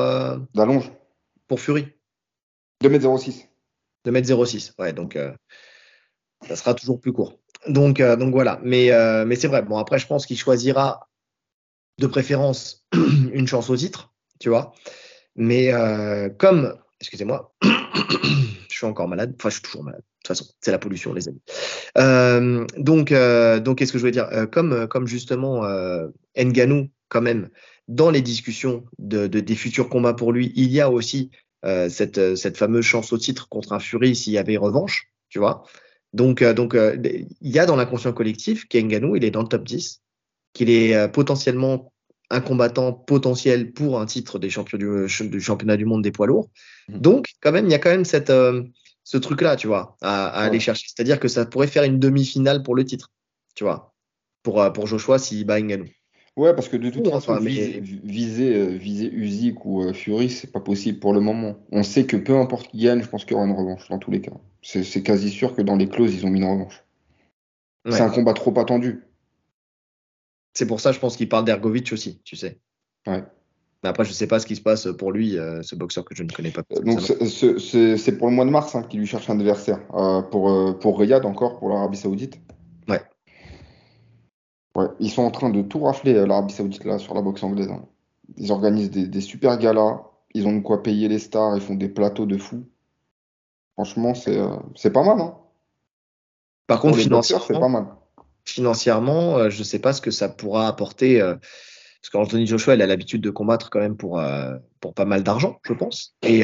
D'allonge 0.54 0.90
Pour 1.46 1.60
Fury. 1.60 1.88
2 2.80 2.88
mètres 2.88 3.18
06. 3.18 3.48
2 4.04 4.10
mètres 4.10 4.44
06, 4.44 4.74
ouais, 4.78 4.92
donc 4.92 5.16
ça 6.48 6.56
sera 6.56 6.74
toujours 6.74 7.00
plus 7.00 7.12
court. 7.12 7.38
Donc, 7.68 8.02
donc 8.02 8.32
voilà, 8.32 8.60
mais, 8.64 8.90
mais 9.26 9.36
c'est 9.36 9.48
vrai. 9.48 9.62
Bon, 9.62 9.78
après, 9.78 9.98
je 9.98 10.06
pense 10.06 10.26
qu'il 10.26 10.36
choisira 10.36 11.08
de 11.98 12.06
préférence 12.06 12.84
une 13.32 13.46
chance 13.46 13.70
au 13.70 13.76
titre, 13.76 14.12
tu 14.40 14.48
vois. 14.48 14.72
Mais 15.36 15.72
comme, 16.38 16.76
excusez-moi, 17.00 17.54
je 17.62 18.76
suis 18.76 18.86
encore 18.86 19.08
malade, 19.08 19.34
enfin, 19.38 19.48
je 19.48 19.54
suis 19.54 19.62
toujours 19.62 19.84
malade. 19.84 20.00
De 20.00 20.28
toute 20.28 20.38
façon, 20.38 20.52
c'est 20.60 20.70
la 20.70 20.78
pollution, 20.78 21.12
les 21.12 21.28
amis. 21.28 21.42
Euh, 21.98 22.66
donc, 22.76 23.12
donc 23.12 23.78
qu'est-ce 23.78 23.92
que 23.92 23.98
je 23.98 24.02
voulais 24.02 24.12
dire? 24.12 24.28
Comme, 24.50 25.06
justement 25.06 25.62
Nganou, 26.36 26.88
quand 27.08 27.22
même, 27.22 27.48
dans 27.88 28.10
les 28.10 28.22
discussions 28.22 28.84
de, 28.98 29.26
de, 29.26 29.40
des 29.40 29.54
futurs 29.54 29.88
combats 29.88 30.14
pour 30.14 30.32
lui, 30.32 30.52
il 30.54 30.70
y 30.70 30.80
a 30.80 30.90
aussi 30.90 31.30
cette, 31.62 32.36
cette 32.36 32.56
fameuse 32.56 32.84
chance 32.84 33.12
au 33.12 33.18
titre 33.18 33.48
contre 33.48 33.72
un 33.72 33.78
Fury 33.78 34.16
s'il 34.16 34.32
y 34.32 34.38
avait 34.38 34.56
revanche, 34.56 35.12
tu 35.28 35.38
vois. 35.38 35.64
Donc, 36.12 36.42
donc 36.42 36.74
il 36.74 37.26
y 37.40 37.58
a 37.58 37.66
dans 37.66 37.76
l'inconscient 37.76 38.12
collectif 38.12 38.66
qu'Enganou, 38.68 39.16
il 39.16 39.24
est 39.24 39.30
dans 39.30 39.42
le 39.42 39.48
top 39.48 39.64
10, 39.64 40.02
qu'il 40.52 40.70
est 40.70 41.10
potentiellement 41.10 41.92
un 42.30 42.40
combattant 42.40 42.92
potentiel 42.92 43.72
pour 43.72 44.00
un 44.00 44.06
titre 44.06 44.38
des 44.38 44.50
champions 44.50 44.78
du, 44.78 45.06
du 45.28 45.40
championnat 45.40 45.76
du 45.76 45.84
monde 45.84 46.02
des 46.02 46.12
poids 46.12 46.26
lourds. 46.26 46.50
Mmh. 46.88 46.98
Donc, 46.98 47.28
quand 47.40 47.52
même, 47.52 47.66
il 47.66 47.72
y 47.72 47.74
a 47.74 47.78
quand 47.78 47.90
même 47.90 48.04
cette, 48.04 48.32
ce 49.04 49.16
truc-là, 49.16 49.56
tu 49.56 49.66
vois, 49.66 49.96
à, 50.00 50.26
à 50.26 50.40
ouais. 50.40 50.46
aller 50.46 50.60
chercher. 50.60 50.86
C'est-à-dire 50.88 51.20
que 51.20 51.28
ça 51.28 51.46
pourrait 51.46 51.66
faire 51.66 51.84
une 51.84 51.98
demi-finale 51.98 52.62
pour 52.62 52.74
le 52.74 52.84
titre, 52.84 53.10
tu 53.54 53.64
vois, 53.64 53.94
pour, 54.42 54.72
pour 54.72 54.86
Joshua 54.86 55.18
s'il 55.18 55.44
bat 55.46 55.60
Ngannou. 55.60 55.88
Ouais, 56.36 56.54
parce 56.54 56.68
que 56.68 56.78
de 56.78 56.88
toute 56.88 57.06
façon, 57.08 57.32
enfin, 57.32 57.44
viser, 57.44 57.80
mais... 57.82 58.10
viser, 58.10 58.56
euh, 58.56 58.66
viser 58.68 59.12
Usyk 59.12 59.66
ou 59.66 59.82
euh, 59.82 59.92
Fury, 59.92 60.30
c'est 60.30 60.50
pas 60.50 60.60
possible 60.60 60.98
pour 60.98 61.12
le 61.12 61.20
moment. 61.20 61.56
On 61.70 61.82
sait 61.82 62.06
que 62.06 62.16
peu 62.16 62.38
importe 62.38 62.68
qui 62.68 62.78
gagne, 62.78 63.02
je 63.02 63.08
pense 63.08 63.24
qu'il 63.24 63.32
y 63.32 63.34
aura 63.34 63.44
une 63.44 63.54
revanche 63.54 63.86
dans 63.90 63.98
tous 63.98 64.10
les 64.10 64.22
cas. 64.22 64.32
C'est 64.62 65.02
quasi 65.02 65.28
sûr 65.28 65.54
que 65.54 65.60
dans 65.60 65.76
les 65.76 65.88
clauses, 65.88 66.14
ils 66.14 66.24
ont 66.24 66.30
mis 66.30 66.40
une 66.40 66.50
revanche. 66.50 66.84
Ouais. 67.84 67.92
C'est 67.92 68.00
un 68.00 68.08
combat 68.08 68.32
trop 68.32 68.58
attendu. 68.58 69.02
C'est 70.54 70.66
pour 70.66 70.80
ça, 70.80 70.92
je 70.92 71.00
pense 71.00 71.16
qu'il 71.16 71.28
parle 71.28 71.44
d'Ergovic 71.44 71.92
aussi, 71.92 72.20
tu 72.24 72.36
sais. 72.36 72.58
Ouais. 73.06 73.22
Mais 73.82 73.88
après, 73.88 74.04
je 74.04 74.12
sais 74.12 74.28
pas 74.28 74.38
ce 74.38 74.46
qui 74.46 74.56
se 74.56 74.62
passe 74.62 74.88
pour 74.96 75.12
lui, 75.12 75.36
euh, 75.36 75.60
ce 75.62 75.74
boxeur 75.74 76.04
que 76.04 76.14
je 76.14 76.22
ne 76.22 76.30
connais 76.30 76.52
pas. 76.52 76.62
Donc, 76.82 77.00
c'est 77.00 78.18
pour 78.18 78.28
le 78.28 78.34
mois 78.34 78.44
de 78.44 78.50
mars 78.50 78.74
hein, 78.74 78.84
qu'il 78.88 79.00
lui 79.00 79.06
cherche 79.06 79.28
un 79.28 79.38
adversaire. 79.38 79.80
Euh, 79.92 80.22
pour, 80.22 80.78
pour 80.78 80.98
Riyad 80.98 81.26
encore, 81.26 81.58
pour 81.58 81.68
l'Arabie 81.68 81.98
Saoudite. 81.98 82.40
Ouais. 84.74 84.86
Ils 85.00 85.10
sont 85.10 85.22
en 85.22 85.30
train 85.30 85.50
de 85.50 85.62
tout 85.62 85.80
rafler 85.80 86.14
l'Arabie 86.26 86.54
Saoudite 86.54 86.84
là 86.84 86.98
sur 86.98 87.14
la 87.14 87.22
boxe 87.22 87.42
anglaise. 87.42 87.70
Hein. 87.70 87.84
Ils 88.36 88.52
organisent 88.52 88.90
des, 88.90 89.06
des, 89.06 89.20
super 89.20 89.58
galas, 89.58 90.00
ils 90.34 90.46
ont 90.46 90.56
de 90.56 90.60
quoi 90.60 90.82
payer 90.82 91.08
les 91.08 91.18
stars, 91.18 91.56
ils 91.56 91.62
font 91.62 91.74
des 91.74 91.88
plateaux 91.88 92.26
de 92.26 92.38
fous. 92.38 92.64
Franchement, 93.74 94.14
c'est 94.14 94.38
euh, 94.38 94.90
pas 94.92 95.02
mal. 95.02 95.20
Hein. 95.20 95.34
Par 96.66 96.80
contre, 96.80 96.98
financièrement, 96.98 97.44
c'est 97.46 97.58
pas 97.58 97.68
mal. 97.68 97.86
Financièrement, 98.44 99.38
euh, 99.38 99.50
je 99.50 99.62
sais 99.62 99.78
pas 99.78 99.92
ce 99.92 100.00
que 100.00 100.10
ça 100.10 100.28
pourra 100.28 100.68
apporter. 100.68 101.20
Euh, 101.20 101.36
parce 102.02 102.10
qu'Anthony 102.10 102.46
Joshua, 102.46 102.74
il 102.74 102.82
a 102.82 102.86
l'habitude 102.86 103.22
de 103.22 103.30
combattre 103.30 103.70
quand 103.70 103.78
même 103.78 103.96
pour, 103.96 104.20
pour 104.80 104.92
pas 104.92 105.04
mal 105.04 105.22
d'argent, 105.22 105.60
je 105.62 105.72
pense. 105.72 106.16
Et, 106.22 106.42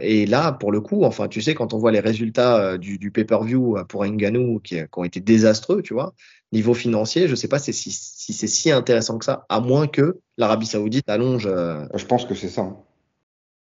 et 0.00 0.24
là, 0.24 0.52
pour 0.52 0.70
le 0.70 0.80
coup, 0.80 1.02
enfin, 1.02 1.26
tu 1.26 1.42
sais, 1.42 1.54
quand 1.54 1.74
on 1.74 1.78
voit 1.78 1.90
les 1.90 1.98
résultats 1.98 2.78
du, 2.78 2.96
du 2.96 3.10
pay-per-view 3.10 3.76
pour 3.88 4.04
Ngannou 4.06 4.60
qui, 4.60 4.76
qui 4.76 4.86
ont 4.96 5.02
été 5.02 5.18
désastreux, 5.18 5.82
tu 5.82 5.94
vois, 5.94 6.14
niveau 6.52 6.74
financier, 6.74 7.26
je 7.26 7.32
ne 7.32 7.36
sais 7.36 7.48
pas 7.48 7.58
si, 7.58 7.72
si, 7.72 7.90
si 7.90 8.32
c'est 8.32 8.46
si 8.46 8.70
intéressant 8.70 9.18
que 9.18 9.24
ça, 9.24 9.46
à 9.48 9.60
moins 9.60 9.86
que 9.86 10.20
l'Arabie 10.36 10.66
Saoudite 10.66 11.08
allonge. 11.08 11.46
Euh... 11.46 11.84
Je 11.94 12.06
pense 12.06 12.24
que 12.24 12.34
c'est 12.34 12.48
ça. 12.48 12.62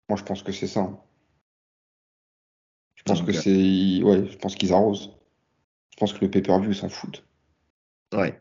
Moi, 0.08 0.16
je 0.16 0.22
pense 0.22 0.42
que 0.42 0.52
c'est 0.52 0.66
ça. 0.66 0.90
Je 2.94 3.02
pense 3.02 3.18
Donc, 3.18 3.28
que 3.28 3.32
c'est. 3.34 4.02
Ouais, 4.02 4.26
je 4.26 4.36
pense 4.38 4.54
qu'ils 4.54 4.72
arrosent. 4.72 5.10
Je 5.90 5.96
pense 5.98 6.12
que 6.12 6.24
le 6.24 6.30
pay-per-view 6.30 6.72
s'en 6.72 6.88
foutent. 6.88 7.24
Ouais. 8.14 8.40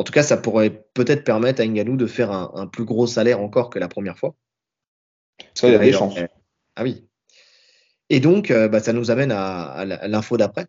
En 0.00 0.02
tout 0.02 0.14
cas, 0.14 0.22
ça 0.22 0.38
pourrait 0.38 0.86
peut-être 0.94 1.24
permettre 1.24 1.60
à 1.60 1.66
Ngannou 1.66 1.98
de 1.98 2.06
faire 2.06 2.32
un, 2.32 2.50
un, 2.54 2.66
plus 2.66 2.86
gros 2.86 3.06
salaire 3.06 3.42
encore 3.42 3.68
que 3.68 3.78
la 3.78 3.86
première 3.86 4.18
fois. 4.18 4.34
Ça, 5.52 5.68
il 5.68 5.72
y 5.72 5.76
a 5.76 5.78
des 5.78 5.92
chances. 5.92 6.18
Ah 6.74 6.84
oui. 6.84 7.06
Et 8.08 8.18
donc, 8.18 8.50
euh, 8.50 8.66
bah, 8.66 8.80
ça 8.80 8.94
nous 8.94 9.10
amène 9.10 9.30
à, 9.30 9.60
à 9.64 10.08
l'info 10.08 10.38
d'après, 10.38 10.68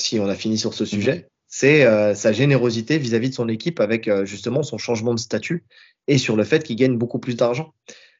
si 0.00 0.18
on 0.18 0.26
a 0.30 0.34
fini 0.34 0.56
sur 0.56 0.72
ce 0.72 0.86
sujet. 0.86 1.12
-hmm 1.12 1.24
c'est 1.52 1.84
euh, 1.84 2.14
sa 2.14 2.32
générosité 2.32 2.96
vis-à-vis 2.96 3.26
-vis 3.26 3.30
de 3.30 3.34
son 3.34 3.48
équipe 3.48 3.80
avec 3.80 4.06
euh, 4.06 4.24
justement 4.24 4.62
son 4.62 4.78
changement 4.78 5.14
de 5.14 5.18
statut 5.18 5.64
et 6.06 6.16
sur 6.16 6.36
le 6.36 6.44
fait 6.44 6.62
qu'il 6.62 6.76
gagne 6.76 6.96
beaucoup 6.96 7.18
plus 7.18 7.34
d'argent. 7.34 7.74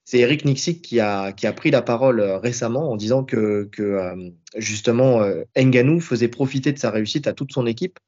C'est 0.05 0.19
Eric 0.19 0.45
Nixik 0.45 0.83
qui 0.83 0.99
a, 0.99 1.33
qui 1.33 1.47
a 1.47 1.53
pris 1.53 1.71
la 1.71 1.81
parole 1.81 2.21
récemment 2.21 2.91
en 2.91 2.97
disant 2.97 3.23
que, 3.25 3.69
que 3.71 3.87
justement 4.57 5.23
Nganou 5.57 6.01
faisait 6.01 6.33
profiter 6.41 6.73
de 6.73 6.79
sa 6.79 6.91
réussite 6.91 7.29
à 7.29 7.33
toute 7.33 7.53
son 7.53 7.67
équipe. 7.67 7.99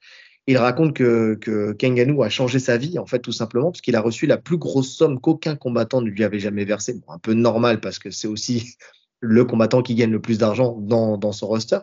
Il 0.46 0.58
raconte 0.58 0.94
que, 0.94 1.34
que 1.34 1.76
Nganou 1.86 2.22
a 2.22 2.28
changé 2.28 2.58
sa 2.58 2.76
vie 2.76 2.98
en 2.98 3.06
fait 3.06 3.20
tout 3.20 3.32
simplement 3.32 3.70
parce 3.70 3.80
qu'il 3.80 3.94
a 3.94 4.00
reçu 4.00 4.26
la 4.26 4.38
plus 4.38 4.56
grosse 4.56 4.96
somme 4.96 5.20
qu'aucun 5.20 5.54
combattant 5.54 6.02
ne 6.02 6.10
lui 6.10 6.24
avait 6.24 6.40
jamais 6.40 6.64
versée. 6.64 6.94
Bon, 6.94 7.12
un 7.12 7.18
peu 7.18 7.34
normal 7.34 7.80
parce 7.80 7.98
que 7.98 8.10
c'est 8.10 8.28
aussi 8.28 8.74
le 9.20 9.44
combattant 9.44 9.82
qui 9.82 9.94
gagne 9.94 10.10
le 10.10 10.20
plus 10.20 10.38
d'argent 10.38 10.76
dans, 10.80 11.16
dans 11.16 11.32
son 11.32 11.46
roster 11.46 11.78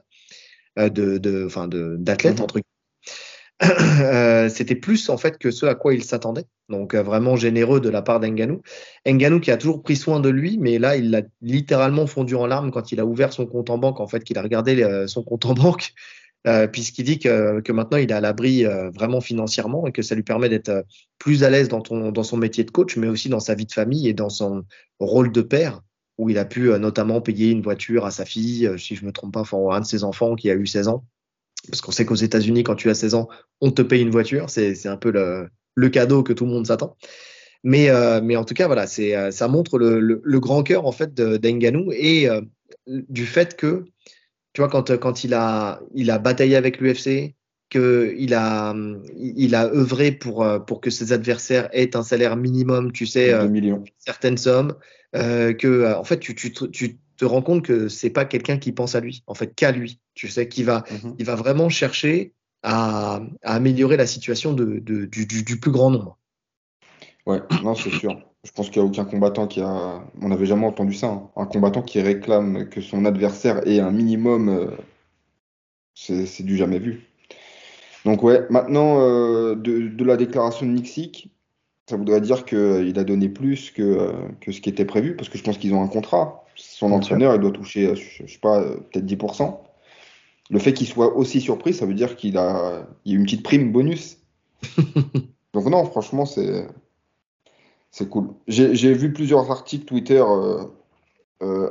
de, 0.78 0.90
de, 0.90 1.18
de, 1.18 1.96
d'athlètes 1.98 2.40
mmh. 2.40 2.44
entre 2.44 2.56
guillemets 2.56 2.80
euh, 4.02 4.48
c'était 4.48 4.76
plus 4.76 5.10
en 5.10 5.18
fait 5.18 5.38
que 5.38 5.52
ce 5.52 5.66
à 5.66 5.76
quoi 5.76 5.94
il 5.94 6.04
s'attendait. 6.04 6.46
Donc 6.70 6.94
euh, 6.94 7.04
vraiment 7.04 7.36
généreux 7.36 7.82
de 7.82 7.90
la 7.90 8.02
part 8.02 8.22
d'Enganou. 8.22 8.62
Enganou 9.06 9.42
qui 9.42 9.52
a 9.52 9.58
toujours 9.58 9.84
pris 9.84 9.98
soin 9.98 10.22
de 10.22 10.30
lui, 10.30 10.58
mais 10.58 10.80
là 10.80 10.96
il 10.96 11.12
l'a 11.12 11.24
littéralement 11.42 12.08
fondu 12.08 12.36
en 12.36 12.46
larmes 12.46 12.72
quand 12.72 12.94
il 12.94 13.02
a 13.02 13.06
ouvert 13.06 13.34
son 13.34 13.46
compte 13.46 13.70
en 13.70 13.78
banque, 13.78 14.00
en 14.00 14.08
fait 14.08 14.24
qu'il 14.24 14.38
a 14.38 14.42
regardé 14.42 14.82
euh, 14.82 15.08
son 15.08 15.24
compte 15.24 15.46
en 15.46 15.54
banque, 15.56 15.92
euh, 16.48 16.68
puisqu'il 16.68 17.04
dit 17.04 17.20
que, 17.20 17.72
maintenant 17.72 17.98
il 17.98 18.10
est 18.10 18.14
à 18.14 18.22
l'abri 18.22 18.66
euh, 18.66 18.90
vraiment 18.92 19.22
financièrement 19.22 19.88
et 19.88 19.92
que 19.92 20.02
ça 20.02 20.16
lui 20.16 20.24
permet 20.24 20.50
d'être 20.50 20.86
plus 21.18 21.44
à 21.44 21.50
l'aise 21.50 21.68
dans, 21.68 21.84
son 22.24 22.38
métier 22.38 22.64
de 22.64 22.72
coach, 22.72 22.98
mais 22.98 23.08
aussi 23.08 23.30
dans 23.30 23.40
sa 23.40 23.56
vie 23.56 23.66
de 23.66 23.74
famille 23.74 24.08
et 24.08 24.14
dans 24.14 24.30
son 24.30 24.64
rôle 25.00 25.32
de 25.32 25.42
père 25.42 25.82
où 26.18 26.30
il 26.30 26.38
a 26.38 26.46
pu 26.46 26.70
notamment 26.80 27.22
payer 27.22 27.52
une 27.52 27.62
voiture 27.62 28.06
à 28.06 28.12
sa 28.12 28.26
fille, 28.26 28.70
si 28.78 28.96
je 28.96 29.06
me 29.06 29.12
trompe 29.14 29.34
pas, 29.34 29.42
enfin 29.42 29.58
un 29.72 29.80
de 29.80 29.86
ses 29.86 30.04
enfants 30.04 30.36
qui 30.36 30.50
a 30.50 30.54
eu 30.54 30.68
16 30.68 30.90
ans 30.90 31.06
parce 31.68 31.82
qu'on 31.82 31.92
sait 31.92 32.06
qu'aux 32.06 32.16
États-Unis, 32.16 32.64
quand 32.64 32.76
tu 32.76 32.90
as 32.90 32.96
16 32.96 33.16
ans, 33.16 33.28
on 33.62 33.72
te 33.72 33.82
paye 33.82 34.02
une 34.02 34.12
voiture. 34.12 34.50
C'est 34.50 34.88
un 34.88 34.98
peu 34.98 35.12
le, 35.12 35.90
cadeau 35.90 36.24
que 36.24 36.34
tout 36.34 36.46
le 36.46 36.52
monde 36.52 36.68
s'attend. 36.68 36.96
Mais, 37.64 37.90
euh, 37.90 38.22
en 38.38 38.46
tout 38.46 38.54
cas, 38.54 38.68
voilà, 38.68 38.86
euh, 39.00 39.32
ça 39.32 39.48
montre 39.48 39.78
le, 39.78 40.00
le, 40.00 40.40
grand 40.40 40.64
cœur 40.64 40.86
en 40.86 40.92
fait 40.92 41.14
d'Enganou 41.14 41.92
et 41.92 42.30
euh, 42.30 42.42
du 42.88 43.26
fait 43.26 43.56
que, 43.58 43.86
tu 44.60 44.64
vois, 44.64 44.70
quand, 44.70 44.98
quand 44.98 45.24
il 45.24 45.34
a 45.34 45.80
il 45.96 46.12
a 46.12 46.20
bataillé 46.20 46.58
avec 46.58 46.82
l'UFC, 46.82 47.34
qu'il 47.70 48.34
a 48.34 48.76
il 49.16 49.56
a 49.56 49.68
œuvré 49.68 50.12
pour 50.12 50.46
pour 50.68 50.82
que 50.82 50.90
ses 50.90 51.14
adversaires 51.14 51.70
aient 51.72 51.96
un 51.96 52.04
salaire 52.04 52.36
minimum, 52.36 52.92
tu 52.92 53.06
sais, 53.06 53.34
certaines 54.00 54.36
sommes, 54.36 54.76
que 55.14 55.96
en 55.96 56.04
fait 56.04 56.20
tu 56.20 56.36
tu, 56.36 56.52
tu 56.52 57.00
te 57.16 57.24
rends 57.24 57.42
compte 57.42 57.64
que 57.64 57.88
c'est 57.88 58.10
pas 58.10 58.26
quelqu'un 58.26 58.58
qui 58.58 58.74
pense 58.74 58.96
à 58.96 59.00
lui, 59.00 59.24
en 59.28 59.34
fait, 59.34 59.56
qu'à 59.56 59.72
lui. 59.72 60.02
Tu 60.14 60.28
sais, 60.28 60.50
qu'il 60.50 60.66
va, 60.66 60.80
mm 60.80 60.96
-hmm. 60.96 61.16
il 61.20 61.26
va 61.26 61.36
vraiment 61.36 61.70
chercher 61.70 62.34
à, 62.64 63.22
à 63.44 63.56
améliorer 63.56 63.96
la 63.96 64.08
situation 64.08 64.52
de, 64.54 64.80
de, 64.80 65.06
du, 65.06 65.26
du, 65.26 65.60
plus 65.60 65.72
grand 65.72 65.90
nombre. 65.90 66.18
Ouais, 67.26 67.42
non, 67.64 67.76
c'est 67.76 67.92
sûr. 67.92 68.29
Je 68.46 68.52
pense 68.52 68.70
qu'il 68.70 68.82
n'y 68.82 68.88
a 68.88 68.90
aucun 68.90 69.06
combattant 69.06 69.48
qui 69.48 69.62
a. 69.62 70.02
On 70.22 70.30
n'avait 70.30 70.46
jamais 70.46 70.66
entendu 70.66 70.94
ça. 70.94 71.08
Hein. 71.08 71.30
Un 71.36 71.46
combattant 71.46 71.82
qui 71.82 72.00
réclame 72.02 72.70
que 72.70 72.80
son 72.82 73.06
adversaire 73.06 73.68
ait 73.68 73.80
un 73.80 73.92
minimum, 73.92 74.50
euh... 74.50 74.68
c'est 75.96 76.44
du 76.44 76.56
jamais 76.56 76.80
vu. 76.80 77.10
Donc, 78.06 78.24
ouais, 78.24 78.46
maintenant, 78.50 79.02
euh, 79.02 79.56
de, 79.56 79.90
de, 79.90 80.04
la 80.06 80.16
déclaration 80.16 80.66
de 80.66 80.72
Nixik, 80.72 81.30
ça 81.90 81.98
voudrait 81.98 82.22
dire 82.22 82.46
qu'il 82.46 82.98
a 82.98 83.04
donné 83.04 83.28
plus 83.28 83.72
que, 83.72 83.82
euh, 83.82 84.14
que 84.40 84.54
ce 84.54 84.62
qui 84.62 84.70
était 84.70 84.86
prévu, 84.86 85.16
parce 85.18 85.28
que 85.28 85.38
je 85.38 85.44
pense 85.44 85.58
qu'ils 85.58 85.74
ont 85.74 85.84
un 85.84 85.88
contrat. 85.88 86.46
Son 86.56 86.92
entraîneur, 86.94 87.36
il 87.36 87.42
doit 87.42 87.52
toucher, 87.52 87.94
je 87.96 88.26
sais 88.26 88.40
pas, 88.40 88.62
peut-être 88.62 89.06
10%. 89.06 89.60
Le 90.50 90.60
fait 90.60 90.74
qu'il 90.74 90.88
soit 90.88 91.16
aussi 91.16 91.42
surpris, 91.42 91.74
ça 91.74 91.86
veut 91.86 91.94
dire 91.94 92.16
qu'il 92.16 92.38
a, 92.38 92.88
il 93.06 93.14
a 93.14 93.20
une 93.20 93.26
petite 93.26 93.44
prime 93.44 93.72
bonus. 93.72 94.18
Donc 95.54 95.66
non, 95.66 95.86
franchement, 95.86 96.26
c'est 96.26 96.68
C'est 97.92 98.08
cool. 98.08 98.30
J'ai 98.48 98.94
vu 98.94 99.12
plusieurs 99.14 99.50
articles 99.52 99.86
Twitter 99.86 100.24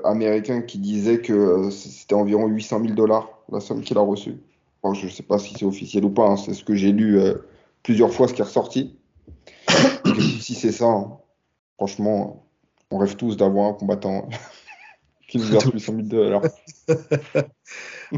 américains 0.04 0.62
qui 0.62 0.78
disaient 0.78 1.20
que 1.20 1.70
c'était 1.70 2.14
environ 2.14 2.46
800 2.46 2.80
000 2.82 2.94
dollars 2.94 3.38
la 3.50 3.60
somme 3.60 3.82
qu'il 3.82 3.96
a 3.98 4.00
reçue. 4.00 4.36
je 4.94 5.06
ne 5.06 5.10
sais 5.10 5.22
pas 5.22 5.38
si 5.38 5.54
c'est 5.54 5.64
officiel 5.64 6.04
ou 6.04 6.10
pas, 6.10 6.26
hein. 6.26 6.36
c'est 6.36 6.54
ce 6.54 6.64
que 6.64 6.74
j'ai 6.74 6.92
lu 6.92 7.20
plusieurs 7.82 8.12
fois, 8.12 8.28
ce 8.28 8.34
qui 8.34 8.40
est 8.40 8.44
ressorti. 8.44 8.98
si 10.40 10.54
c'est 10.54 10.72
ça, 10.72 10.86
hein, 10.86 11.18
franchement, 11.76 12.46
on 12.90 12.98
rêve 12.98 13.16
tous 13.16 13.36
d'avoir 13.36 13.70
un 13.70 13.72
combattant 13.74 14.28
qui 15.28 15.38
nous 15.38 15.44
verse 15.48 15.70
plus 15.70 15.80
100 15.80 15.94
000 15.94 16.06
dollars. 16.08 16.42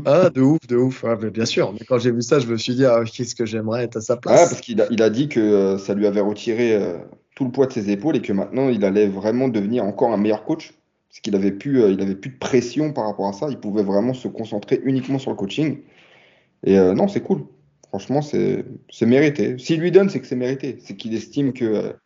ah, 0.05 0.31
de 0.31 0.41
ouf, 0.41 0.59
de 0.67 0.77
ouf. 0.77 1.05
bien 1.33 1.47
sûr. 1.47 1.73
Mais 1.73 1.85
quand 1.87 1.99
j'ai 1.99 2.13
vu 2.13 2.23
ça, 2.23 2.39
je 2.39 2.47
me 2.47 2.57
suis 2.57 2.75
dit, 2.75 2.85
ah, 2.85 3.03
qu'est-ce 3.05 3.35
que 3.35 3.47
j'aimerais 3.47 3.85
être 3.85 3.97
à 3.97 4.01
sa 4.01 4.17
place. 4.17 4.41
Ah, 4.43 4.49
parce 4.49 4.61
qu'il 4.61 4.81
a, 4.81 4.87
il 4.91 5.03
a 5.03 5.11
dit 5.11 5.29
que 5.29 5.41
euh, 5.41 5.79
ça 5.79 5.95
lui 5.95 6.07
avait 6.07 6.21
retiré 6.21 6.75
euh, 6.75 6.99
tout 7.41 7.47
le 7.47 7.53
poids 7.53 7.65
de 7.65 7.73
ses 7.73 7.89
épaules 7.91 8.17
et 8.17 8.21
que 8.21 8.35
maintenant, 8.35 8.69
il 8.69 8.85
allait 8.85 9.07
vraiment 9.07 9.49
devenir 9.49 9.83
encore 9.85 10.13
un 10.13 10.19
meilleur 10.19 10.45
coach. 10.45 10.75
Parce 11.09 11.21
qu'il 11.21 11.35
avait 11.35 11.53
plus, 11.53 11.83
euh, 11.83 11.91
il 11.91 12.03
avait 12.03 12.15
plus 12.15 12.29
de 12.29 12.37
pression 12.37 12.93
par 12.93 13.07
rapport 13.07 13.29
à 13.29 13.33
ça. 13.33 13.47
Il 13.49 13.59
pouvait 13.59 13.83
vraiment 13.83 14.13
se 14.13 14.29
concentrer 14.29 14.79
uniquement 14.85 15.19
sur 15.19 15.31
le 15.31 15.39
coaching. 15.39 15.79
Et 16.65 16.77
non, 16.77 17.09
c'est 17.09 17.23
cool. 17.23 17.47
Franchement, 17.89 18.21
c'est 18.21 18.67
mérité. 19.01 19.57
S'il 19.57 19.81
lui 19.81 19.91
donne, 19.91 20.11
c'est 20.11 20.21
que 20.21 20.27
c'est 20.27 20.37
mérité. 20.37 20.77
C'est 20.81 20.97
qu'il 20.97 21.15
estime 21.15 21.55
que, 21.55 21.97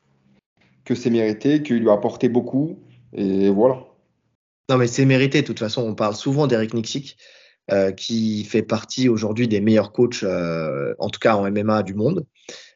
que 0.84 0.94
c'est 0.94 1.10
mérité, 1.10 1.64
qu'il 1.64 1.80
lui 1.80 1.90
a 1.90 1.94
apporté 1.94 2.28
beaucoup. 2.28 2.78
Et 3.12 3.50
voilà. 3.50 3.84
Non, 4.70 4.78
mais 4.78 4.86
c'est 4.86 5.04
mérité. 5.04 5.42
De 5.42 5.46
toute 5.46 5.58
façon, 5.58 5.82
on 5.82 5.96
parle 5.96 6.14
souvent 6.14 6.46
d'Eric 6.46 6.72
Nixik, 6.72 7.16
euh, 7.72 7.90
qui 7.90 8.44
fait 8.44 8.62
partie 8.62 9.08
aujourd'hui 9.08 9.48
des 9.48 9.60
meilleurs 9.60 9.90
coachs, 9.90 10.22
euh, 10.22 10.94
en 11.00 11.10
tout 11.10 11.18
cas 11.18 11.34
en 11.34 11.50
MMA 11.50 11.82
du 11.82 11.94
monde. 11.94 12.24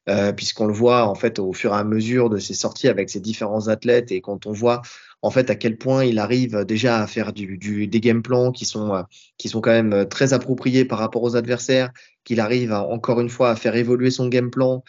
Euh, 0.08 0.32
puisqu'on 0.32 0.66
le 0.66 0.72
voit 0.72 1.06
en 1.06 1.14
fait 1.14 1.38
au 1.38 1.52
fur 1.52 1.74
et 1.74 1.76
à 1.76 1.84
mesure 1.84 2.30
de 2.30 2.38
ses 2.38 2.54
sorties 2.54 2.88
avec 2.88 3.10
ses 3.10 3.20
différents 3.20 3.68
athlètes 3.68 4.10
et 4.10 4.22
quand 4.22 4.46
on 4.46 4.52
voit 4.52 4.80
en 5.20 5.30
fait 5.30 5.50
à 5.50 5.54
quel 5.54 5.76
point 5.76 6.02
il 6.02 6.18
arrive 6.18 6.64
déjà 6.64 7.02
à 7.02 7.06
faire 7.06 7.34
du, 7.34 7.58
du 7.58 7.86
des 7.88 8.00
game 8.00 8.22
plans 8.22 8.50
qui 8.50 8.64
sont 8.64 8.94
euh, 8.94 9.02
qui 9.36 9.50
sont 9.50 9.60
quand 9.60 9.72
même 9.72 9.92
euh, 9.92 10.04
très 10.06 10.32
appropriés 10.32 10.86
par 10.86 10.98
rapport 10.98 11.22
aux 11.24 11.36
adversaires, 11.36 11.90
qu'il 12.24 12.40
arrive 12.40 12.72
encore 12.72 13.20
une 13.20 13.28
fois 13.28 13.50
à 13.50 13.56
faire 13.56 13.76
évoluer 13.76 14.10
son 14.10 14.28
game 14.28 14.50
plan 14.50 14.82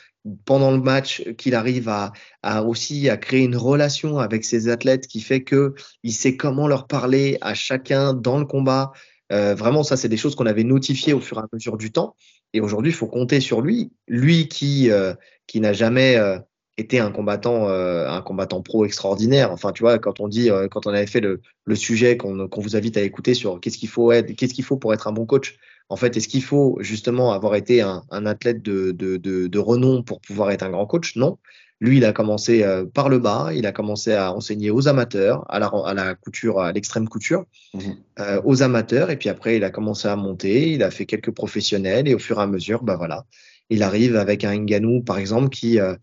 pendant 0.45 0.71
le 0.71 0.79
match, 0.79 1.21
qu'il 1.37 1.53
arrive 1.53 1.89
à, 1.89 2.13
à, 2.41 2.63
aussi 2.63 3.09
à 3.09 3.17
créer 3.17 3.43
une 3.43 3.57
relation 3.57 4.19
avec 4.19 4.45
ses 4.45 4.69
athlètes 4.69 5.05
qui 5.07 5.19
fait 5.19 5.43
que 5.43 5.73
il 6.03 6.13
sait 6.13 6.37
comment 6.37 6.67
leur 6.69 6.87
parler 6.87 7.37
à 7.41 7.53
chacun 7.55 8.13
dans 8.13 8.39
le 8.39 8.45
combat. 8.45 8.93
Vraiment, 9.31 9.83
ça 9.83 9.95
c'est 9.95 10.09
des 10.09 10.17
choses 10.17 10.35
qu'on 10.35 10.47
avait 10.47 10.63
notifiées 10.63 11.13
au 11.13 11.19
fur 11.19 11.37
et 11.37 11.41
à 11.41 11.47
mesure 11.53 11.77
du 11.77 11.91
temps. 11.91 12.15
Et 12.53 12.61
aujourd'hui, 12.61 12.91
il 12.91 12.95
faut 12.95 13.07
compter 13.07 13.39
sur 13.39 13.61
lui, 13.61 13.91
lui 14.07 14.47
qui 14.47 14.89
euh, 14.91 15.13
qui 15.47 15.59
n'a 15.59 15.73
jamais 15.73 16.15
euh, 16.17 16.39
été 16.77 16.99
un 16.99 17.11
combattant 17.11 17.67
euh, 17.69 18.07
un 18.09 18.21
combattant 18.21 18.61
pro 18.61 18.85
extraordinaire. 18.85 19.51
Enfin, 19.51 19.71
tu 19.71 19.83
vois, 19.83 19.99
quand 19.99 20.19
on 20.19 20.27
dit 20.27 20.49
quand 20.71 20.87
on 20.87 20.91
avait 20.91 21.07
fait 21.07 21.21
le, 21.21 21.41
le 21.65 21.75
sujet 21.75 22.17
qu'on 22.17 22.47
qu'on 22.47 22.61
vous 22.61 22.75
invite 22.75 22.97
à 22.97 23.01
écouter 23.01 23.33
sur 23.33 23.59
qu'est-ce 23.59 23.77
qu'il 23.77 23.89
faut 23.89 24.11
être, 24.11 24.31
qu'est-ce 24.35 24.53
qu'il 24.53 24.63
faut 24.65 24.77
pour 24.77 24.93
être 24.93 25.07
un 25.07 25.11
bon 25.11 25.25
coach. 25.25 25.57
En 25.89 25.95
fait, 25.95 26.15
est-ce 26.17 26.27
qu'il 26.27 26.43
faut 26.43 26.77
justement 26.81 27.33
avoir 27.33 27.55
été 27.55 27.81
un, 27.81 28.03
un 28.11 28.25
athlète 28.27 28.61
de, 28.61 28.91
de, 28.91 29.17
de, 29.17 29.47
de, 29.47 29.59
renom 29.59 30.03
pour 30.03 30.21
pouvoir 30.21 30.51
être 30.51 30.61
un 30.61 30.69
grand 30.69 30.85
coach? 30.85 31.15
Non. 31.15 31.39
Lui, 31.81 31.97
il 31.97 32.05
a 32.05 32.11
commencé 32.11 32.63
euh, 32.63 32.85
par 32.85 33.07
le 33.07 33.19
bas, 33.19 33.51
il 33.53 33.65
a 33.65 33.71
commencé 33.71 34.13
à 34.13 34.33
enseigner 34.33 34.69
aux 34.69 34.87
amateurs, 34.89 35.45
à 35.49 35.59
la, 35.59 35.67
à 35.67 35.93
la 35.93 36.13
couture, 36.13 36.59
à 36.59 36.73
l'extrême 36.73 37.07
couture, 37.07 37.45
mhm. 37.73 37.95
euh, 38.19 38.41
aux 38.43 38.61
amateurs, 38.63 39.09
et 39.11 39.17
puis 39.17 39.29
après, 39.29 39.55
il 39.57 39.63
a 39.63 39.69
commencé 39.69 40.07
à 40.07 40.15
monter, 40.17 40.71
il 40.71 40.83
a 40.83 40.91
fait 40.91 41.05
quelques 41.05 41.31
professionnels, 41.31 42.07
et 42.07 42.13
au 42.13 42.19
fur 42.19 42.39
et 42.39 42.43
à 42.43 42.47
mesure, 42.47 42.83
bah 42.83 42.97
voilà, 42.97 43.25
il 43.69 43.81
arrive 43.83 44.17
avec 44.17 44.43
un 44.43 44.57
Nganou, 44.57 45.03
par 45.03 45.17
exemple, 45.17 45.49
qui, 45.49 45.79
euh, 45.79 45.95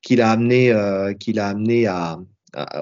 qui 0.00 0.14
l'a 0.14 0.30
amené, 0.30 0.72
qui 1.18 1.32
l'a 1.32 1.48
amené 1.48 1.88
à, 1.88 2.20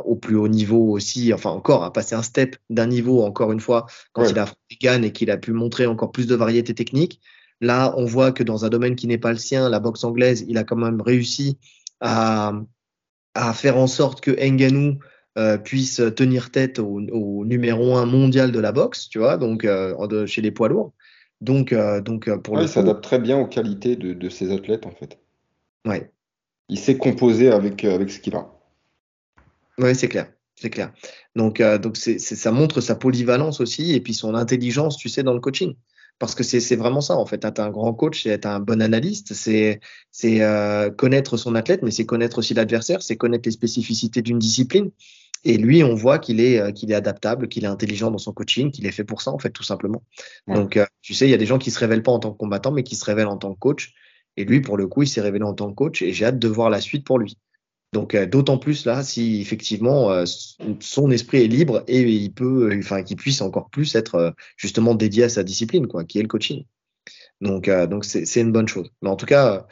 au 0.04 0.14
plus 0.14 0.37
haut 0.37 0.48
niveau 0.48 0.90
aussi, 0.90 1.33
enfin 1.33 1.50
encore 1.50 1.83
à 1.85 1.92
passer 1.92 2.14
un 2.14 2.22
step 2.22 2.57
d'un 2.68 2.87
niveau, 2.87 3.22
encore 3.22 3.52
une 3.52 3.61
fois, 3.61 3.87
quand 4.12 4.28
il 4.28 4.38
a 4.38 4.42
affronté 4.42 5.07
et 5.07 5.12
qu'il 5.12 5.30
a 5.30 5.38
pu 5.38 5.52
montrer 5.52 5.87
encore 5.87 6.12
plus 6.12 6.26
de 6.26 6.35
variété 6.35 6.74
technique. 6.74 7.20
Là, 7.61 7.94
on 7.96 8.04
voit 8.04 8.33
que 8.33 8.42
dans 8.42 8.64
un 8.64 8.68
domaine 8.68 8.94
qui 8.96 9.07
n'est 9.07 9.18
pas 9.18 9.33
le 9.33 9.38
sien, 9.38 9.70
la 9.70 9.80
boxe 9.80 10.04
anglaise, 10.04 10.44
il 10.48 10.59
a 10.59 10.64
quand 10.64 10.76
même 10.76 11.00
réussi 11.00 11.57
à, 12.05 12.53
à 13.35 13.53
faire 13.55 13.79
en 13.79 13.87
sorte 13.87 14.21
que 14.21 14.31
Nganou 14.31 14.99
euh, 15.38 15.59
puisse 15.59 16.03
tenir 16.14 16.51
tête 16.51 16.79
au, 16.79 17.01
au, 17.01 17.45
numéro 17.45 17.97
un 17.97 18.07
mondial 18.07 18.53
de 18.53 18.61
la 18.61 18.71
boxe, 18.71 19.09
tu 19.09 19.19
vois, 19.19 19.38
donc 19.38 19.64
euh, 19.64 20.27
chez 20.27 20.43
les 20.43 20.53
poids 20.53 20.69
lourds. 20.69 20.93
Donc, 21.40 21.73
euh, 21.73 22.01
donc 22.01 22.31
pour 22.43 22.55
ouais, 22.55 22.61
le 22.61 22.67
il 22.67 22.71
s'adapte 22.71 23.03
très 23.03 23.19
bien 23.19 23.38
aux 23.38 23.47
qualités 23.47 23.97
de, 23.97 24.12
de, 24.12 24.29
ses 24.29 24.53
athlètes 24.53 24.87
en 24.87 24.93
fait. 24.93 25.19
Ouais. 25.87 26.11
Il 26.69 26.79
sait 26.79 26.97
composer 26.97 27.51
avec 27.51 27.85
avec 27.85 28.11
ce 28.11 28.21
qu'il 28.21 28.37
a. 28.37 28.49
Oui, 29.79 29.95
c'est 29.95 30.09
clair, 30.09 30.31
c'est 30.55 30.71
clair. 30.71 30.93
Donc, 31.35 31.61
euh, 31.61 31.79
donc 31.79 31.97
c'est, 31.97 32.19
ça 32.19 32.53
montre 32.53 32.81
sa 32.81 32.95
polyvalence 32.95 33.61
aussi 33.61 33.93
et 33.95 34.01
puis 34.01 34.14
son 34.14 34.35
intelligence, 34.35 34.97
tu 34.97 35.09
sais, 35.09 35.23
dans 35.23 35.35
le 35.35 35.40
coaching 35.40 35.75
parce 36.18 36.35
que 36.35 36.42
c'est 36.42 36.77
vraiment 36.77 37.00
ça 37.00 37.16
en 37.16 37.27
fait. 37.27 37.44
Être 37.44 37.61
un 37.61 37.70
grand 37.70 37.92
coach, 37.92 38.22
c'est 38.22 38.31
être 38.31 38.46
un 38.46 38.61
bon 38.61 38.81
analyste, 38.81 39.35
c'est 39.35 39.81
euh, 40.24 40.90
connaître 40.90 41.37
son 41.37 41.55
athlète, 41.55 41.83
mais 41.83 41.90
c'est 41.90 42.07
connaître 42.07 42.38
aussi 42.38 42.55
l'adversaire, 42.55 43.03
c'est 43.03 43.16
connaître 43.16 43.46
les 43.46 43.53
spécificités 43.53 44.22
d'une 44.22 44.38
discipline. 44.38 44.90
Et 45.46 45.59
lui, 45.59 45.85
on 45.85 45.94
voit 45.94 46.18
qu'il 46.18 46.40
est 46.40 46.59
euh, 46.59 46.72
qu'il 46.72 46.90
est 46.92 46.94
adaptable, 46.94 47.48
qu'il 47.48 47.64
est 47.64 47.68
intelligent 47.68 48.11
dans 48.11 48.18
son 48.18 48.33
coaching, 48.33 48.70
qu'il 48.70 48.87
est 48.87 48.92
fait 48.92 49.05
pour 49.05 49.22
ça 49.22 49.31
en 49.33 49.38
fait 49.38 49.50
tout 49.50 49.62
simplement. 49.62 50.03
Donc 50.46 50.77
euh, 50.77 50.87
tu 51.03 51.14
sais, 51.14 51.27
il 51.27 51.31
y 51.31 51.35
a 51.35 51.38
des 51.38 51.46
gens 51.46 51.59
qui 51.59 51.70
se 51.70 51.79
révèlent 51.79 52.03
pas 52.03 52.12
en 52.12 52.20
tant 52.20 52.33
que 52.33 52.38
combattant, 52.38 52.72
mais 52.72 52.85
qui 52.85 52.96
se 52.96 53.05
révèlent 53.05 53.27
en 53.27 53.37
tant 53.37 53.53
que 53.53 53.59
coach. 53.59 53.92
Et 54.37 54.44
lui, 54.44 54.61
pour 54.61 54.77
le 54.77 54.87
coup, 54.87 55.03
il 55.03 55.09
s'est 55.09 55.20
révélé 55.20 55.44
en 55.44 55.55
tant 55.55 55.68
que 55.68 55.74
coach 55.74 56.03
et 56.03 56.12
j'ai 56.12 56.24
hâte 56.24 56.38
de 56.38 56.48
voir 56.48 56.70
la 56.70 56.81
suite 56.81 57.05
pour 57.05 57.18
lui. 57.18 57.38
Donc 57.94 58.16
euh, 58.16 58.26
d'autant 58.26 58.59
plus 58.59 58.87
là, 58.87 59.04
si 59.04 59.40
effectivement 59.40 60.11
euh, 60.11 60.24
son 60.80 61.12
esprit 61.12 61.44
est 61.44 61.46
libre 61.46 61.85
et 61.87 62.02
il 62.02 62.33
peut, 62.33 62.68
euh, 62.72 62.78
enfin 62.78 63.04
qu'il 63.04 63.16
puisse 63.16 63.40
encore 63.40 63.70
plus 63.70 63.94
être 63.94 64.35
justement 64.57 64.96
dédié 64.96 65.24
à 65.24 65.28
sa 65.28 65.44
discipline, 65.44 65.87
quoi, 65.87 66.04
qui 66.04 66.18
est 66.18 66.22
le 66.22 66.28
coaching. 66.28 66.64
Donc 67.40 67.70
donc 67.70 68.04
c'est 68.04 68.40
une 68.40 68.52
bonne 68.52 68.68
chose. 68.68 68.90
Mais 69.00 69.09
en 69.09 69.16
tout 69.16 69.26
cas, 69.26 69.66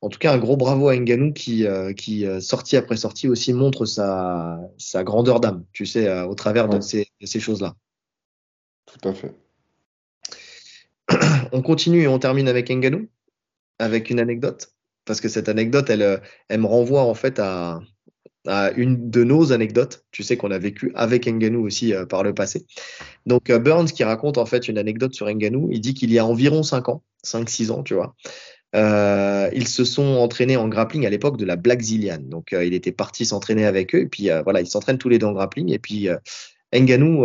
en 0.00 0.08
tout 0.08 0.18
cas 0.18 0.32
un 0.32 0.38
gros 0.38 0.56
bravo 0.56 0.88
à 0.88 0.96
Nganou 0.96 1.32
qui 1.32 1.66
qui 1.96 2.24
sortie 2.40 2.76
après 2.76 2.96
sortie 2.96 3.28
aussi 3.28 3.52
montre 3.52 3.84
sa 3.84 4.58
sa 4.78 5.04
grandeur 5.04 5.40
d'âme, 5.40 5.64
tu 5.72 5.84
sais, 5.84 6.22
au 6.22 6.34
travers 6.34 6.68
de 6.68 6.80
ces, 6.80 7.08
de 7.20 7.26
ces 7.26 7.40
choses 7.40 7.60
là. 7.60 7.74
Tout 8.86 9.08
à 9.08 9.14
fait. 9.14 9.34
on 11.52 11.62
continue 11.62 12.02
et 12.02 12.08
on 12.08 12.18
termine 12.18 12.48
avec 12.48 12.70
Nganou 12.70 13.08
avec 13.78 14.10
une 14.10 14.20
anecdote 14.20 14.72
parce 15.08 15.22
que 15.22 15.28
cette 15.28 15.48
anecdote, 15.48 15.88
elle, 15.90 16.02
euh, 16.02 16.18
me 16.50 16.66
renvoie 16.66 17.02
en 17.02 17.14
fait 17.14 17.40
à, 17.40 17.80
une 18.76 19.10
de 19.10 19.24
nos 19.24 19.52
anecdotes, 19.52 20.04
tu 20.10 20.22
sais, 20.22 20.36
qu'on 20.38 20.50
a 20.50 20.58
vécu 20.58 20.92
avec 20.94 21.26
Nganou 21.26 21.66
aussi 21.66 21.92
euh, 21.92 22.06
par 22.06 22.22
le 22.22 22.32
passé. 22.32 22.64
Donc 23.26 23.50
euh, 23.50 23.58
Burns 23.58 23.88
qui 23.88 24.04
raconte 24.04 24.38
en 24.38 24.46
fait 24.46 24.68
une 24.68 24.78
anecdote 24.78 25.12
sur 25.12 25.28
Nganou, 25.28 25.68
il 25.72 25.80
dit 25.80 25.92
qu'il 25.92 26.12
y 26.12 26.18
a 26.18 26.24
environ 26.24 26.62
5 26.62 26.88
ans, 26.88 27.02
5-6 27.26 27.70
ans, 27.70 27.82
tu 27.82 27.94
vois, 27.94 28.14
ils 28.74 29.68
se 29.68 29.84
sont 29.84 30.16
entraînés 30.16 30.56
en 30.56 30.68
grappling 30.68 31.04
à 31.04 31.10
l'époque 31.10 31.36
de 31.36 31.44
la 31.44 31.56
Black 31.56 31.80
Zillian. 31.80 32.20
Donc 32.20 32.52
il 32.52 32.74
était 32.74 32.92
parti 32.92 33.26
s'entraîner 33.26 33.64
avec 33.64 33.94
eux, 33.94 34.00
et 34.00 34.06
puis 34.06 34.28
voilà, 34.44 34.60
ils 34.60 34.66
s'entraînent 34.66 34.98
tous 34.98 35.08
les 35.08 35.18
deux 35.18 35.26
en 35.26 35.32
grappling, 35.32 35.72
et 35.72 35.78
puis 35.78 36.08
Nganou, 36.74 37.22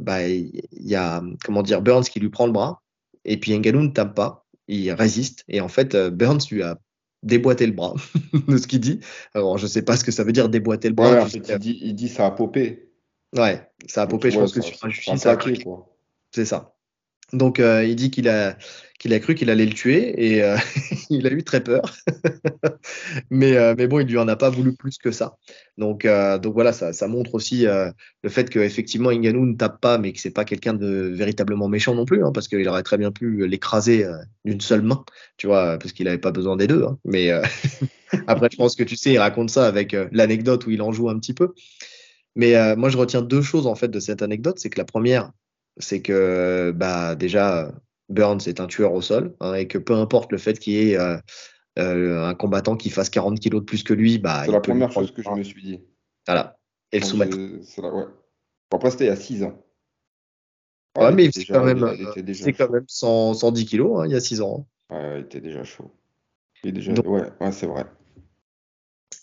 bah, 0.00 0.26
il 0.26 0.62
y 0.72 0.94
a, 0.94 1.22
comment 1.44 1.62
dire, 1.62 1.80
Burns 1.80 2.04
qui 2.04 2.20
lui 2.20 2.30
prend 2.30 2.46
le 2.46 2.52
bras, 2.52 2.82
et 3.24 3.38
puis 3.38 3.56
Nganou 3.58 3.82
ne 3.82 3.88
tape 3.88 4.14
pas, 4.14 4.46
il 4.68 4.90
résiste, 4.92 5.44
et 5.48 5.60
en 5.60 5.68
fait 5.68 5.96
Burns 5.96 6.40
lui 6.50 6.62
a 6.62 6.78
déboîter 7.24 7.66
le 7.66 7.72
bras 7.72 7.94
de 8.48 8.56
ce 8.56 8.66
qu'il 8.66 8.80
dit. 8.80 9.00
Alors, 9.34 9.58
je 9.58 9.66
sais 9.66 9.82
pas 9.82 9.96
ce 9.96 10.04
que 10.04 10.12
ça 10.12 10.24
veut 10.24 10.32
dire 10.32 10.48
déboîter 10.48 10.88
le 10.88 10.94
bras. 10.94 11.26
il, 11.32 11.40
dit, 11.58 11.78
il 11.82 11.94
dit 11.94 12.08
ça 12.08 12.26
a 12.26 12.30
popé. 12.30 12.90
Ouais, 13.36 13.68
ça 13.86 14.02
a 14.02 14.06
popé. 14.06 14.30
je 14.30 14.38
pense 14.38 14.52
que 14.52 14.60
sur 14.60 14.76
un 14.84 15.16
ça 15.16 15.32
a 15.32 15.38
C'est 16.30 16.44
ça. 16.44 16.73
Donc, 17.34 17.58
euh, 17.58 17.84
il 17.84 17.96
dit 17.96 18.10
qu'il 18.10 18.28
a, 18.28 18.56
qu'il 19.00 19.12
a 19.12 19.18
cru 19.18 19.34
qu'il 19.34 19.50
allait 19.50 19.66
le 19.66 19.72
tuer 19.72 20.14
et 20.16 20.42
euh, 20.42 20.56
il 21.10 21.26
a 21.26 21.30
eu 21.30 21.42
très 21.42 21.62
peur. 21.62 21.82
mais, 23.30 23.56
euh, 23.56 23.74
mais 23.76 23.88
bon, 23.88 23.98
il 23.98 24.06
lui 24.06 24.18
en 24.18 24.28
a 24.28 24.36
pas 24.36 24.50
voulu 24.50 24.74
plus 24.74 24.98
que 24.98 25.10
ça. 25.10 25.36
Donc, 25.76 26.06
donc 26.06 26.54
voilà, 26.54 26.72
ça, 26.72 27.08
montre 27.08 27.34
aussi 27.34 27.64
le 27.64 28.30
fait 28.30 28.48
qu'effectivement 28.48 29.10
Inganou 29.10 29.44
ne 29.46 29.56
tape 29.56 29.80
pas, 29.80 29.98
mais 29.98 30.12
que 30.12 30.20
c'est 30.20 30.30
pas 30.30 30.44
quelqu'un 30.44 30.74
de 30.74 31.12
véritablement 31.12 31.68
méchant 31.68 31.94
non 31.94 32.04
plus, 32.04 32.24
hein, 32.24 32.30
parce 32.32 32.46
qu'il 32.46 32.66
aurait 32.68 32.84
très 32.84 32.96
bien 32.96 33.10
pu 33.10 33.46
l'écraser 33.48 34.06
d'une 34.44 34.60
seule 34.60 34.82
main, 34.82 35.04
tu 35.36 35.48
vois, 35.48 35.78
parce 35.78 35.92
qu'il 35.92 36.06
avait 36.06 36.18
pas 36.18 36.30
besoin 36.30 36.56
des 36.56 36.68
deux. 36.68 36.84
Hein. 36.84 36.98
Mais 37.04 37.30
après, 38.28 38.48
je 38.52 38.56
pense 38.56 38.76
que 38.76 38.84
tu 38.84 38.96
sais, 38.96 39.12
il 39.12 39.18
raconte 39.18 39.50
ça 39.50 39.66
avec 39.66 39.96
l'anecdote 40.12 40.66
où 40.66 40.70
il 40.70 40.80
en 40.80 40.92
joue 40.92 41.10
un 41.10 41.18
petit 41.18 41.34
peu. 41.34 41.52
Mais 42.36 42.76
moi, 42.76 42.88
je 42.88 42.96
retiens 42.96 43.22
deux 43.22 43.42
choses 43.42 43.66
en 43.66 43.74
fait 43.74 43.88
de 43.88 43.98
cette 43.98 44.22
anecdote, 44.22 44.60
c'est 44.60 44.70
que 44.70 44.78
la 44.78 44.84
première, 44.84 45.32
c'est 45.78 46.02
que 46.02 46.72
bah 46.74 47.14
déjà 47.14 47.72
Burns 48.08 48.46
est 48.46 48.60
un 48.60 48.66
tueur 48.66 48.92
au 48.92 49.02
sol 49.02 49.34
hein, 49.40 49.54
et 49.54 49.66
que 49.66 49.78
peu 49.78 49.94
importe 49.94 50.32
le 50.32 50.38
fait 50.38 50.58
qu'il 50.58 50.74
y 50.74 50.90
ait 50.90 50.98
euh, 50.98 51.16
euh, 51.78 52.24
un 52.24 52.34
combattant 52.34 52.76
qui 52.76 52.90
fasse 52.90 53.10
40 53.10 53.40
kilos 53.40 53.60
de 53.60 53.64
plus 53.64 53.82
que 53.82 53.94
lui, 53.94 54.18
bah, 54.18 54.42
c'est 54.44 54.52
la 54.52 54.60
première 54.60 54.92
chose 54.92 55.12
que 55.12 55.22
je 55.22 55.30
me 55.30 55.42
suis 55.42 55.62
dit. 55.62 55.80
Voilà, 56.26 56.58
et 56.92 57.00
le 57.00 57.04
soumettre. 57.04 57.36
La, 57.36 57.94
ouais. 57.94 58.04
Après, 58.70 58.90
c'était 58.90 59.04
il 59.04 59.08
y 59.08 59.10
a 59.10 59.16
6 59.16 59.44
ans. 59.44 59.64
Ouais, 60.96 61.12
mais 61.12 61.30
c'est 61.32 61.44
quand 61.44 61.64
même, 61.64 61.84
c'est 62.32 62.52
quand 62.52 62.70
même 62.70 62.84
100, 62.86 63.34
110 63.34 63.66
kilos 63.66 64.00
hein, 64.00 64.06
il 64.06 64.12
y 64.12 64.16
a 64.16 64.20
6 64.20 64.40
ans. 64.40 64.68
Hein. 64.90 64.96
Ouais, 64.96 65.20
il 65.20 65.24
était 65.24 65.40
déjà 65.40 65.64
chaud. 65.64 65.90
Il 66.62 66.72
déjà... 66.72 66.92
ouais, 66.92 67.22
ouais 67.40 67.52
c'est 67.52 67.66
vrai. 67.66 67.84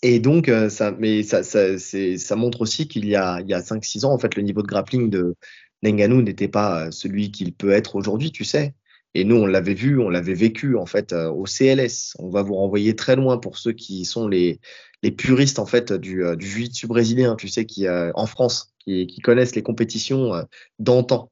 Et 0.02 0.18
donc, 0.18 0.50
ça, 0.68 0.90
mais 0.92 1.22
ça, 1.22 1.42
ça, 1.42 1.78
ça 1.78 2.36
montre 2.36 2.60
aussi 2.60 2.88
qu'il 2.88 3.06
y 3.06 3.14
a, 3.14 3.40
il 3.40 3.48
y 3.48 3.54
a 3.54 3.60
5-6 3.60 4.04
ans, 4.04 4.12
en 4.12 4.18
fait, 4.18 4.34
le 4.34 4.42
niveau 4.42 4.62
de 4.62 4.66
grappling 4.66 5.10
de 5.10 5.36
Nenganu 5.82 6.22
n'était 6.22 6.48
pas 6.48 6.90
celui 6.90 7.30
qu'il 7.30 7.52
peut 7.52 7.70
être 7.70 7.96
aujourd'hui, 7.96 8.30
tu 8.30 8.44
sais. 8.44 8.74
Et 9.14 9.24
nous, 9.24 9.36
on 9.36 9.46
l'avait 9.46 9.74
vu, 9.74 10.00
on 10.00 10.08
l'avait 10.08 10.34
vécu 10.34 10.76
en 10.76 10.86
fait 10.86 11.12
au 11.12 11.44
CLS. 11.44 12.16
On 12.18 12.30
va 12.30 12.42
vous 12.42 12.54
renvoyer 12.54 12.96
très 12.96 13.14
loin 13.14 13.36
pour 13.36 13.58
ceux 13.58 13.72
qui 13.72 14.06
sont 14.06 14.26
les, 14.26 14.58
les 15.02 15.10
puristes 15.10 15.58
en 15.58 15.66
fait 15.66 15.92
du, 15.92 16.24
du 16.36 16.46
jiu-jitsu 16.46 16.86
brésilien, 16.86 17.36
tu 17.36 17.48
sais, 17.48 17.66
qui 17.66 17.86
en 17.88 18.26
France, 18.26 18.72
qui, 18.78 19.06
qui 19.06 19.20
connaissent 19.20 19.54
les 19.54 19.62
compétitions 19.62 20.32
d'antan. 20.78 21.30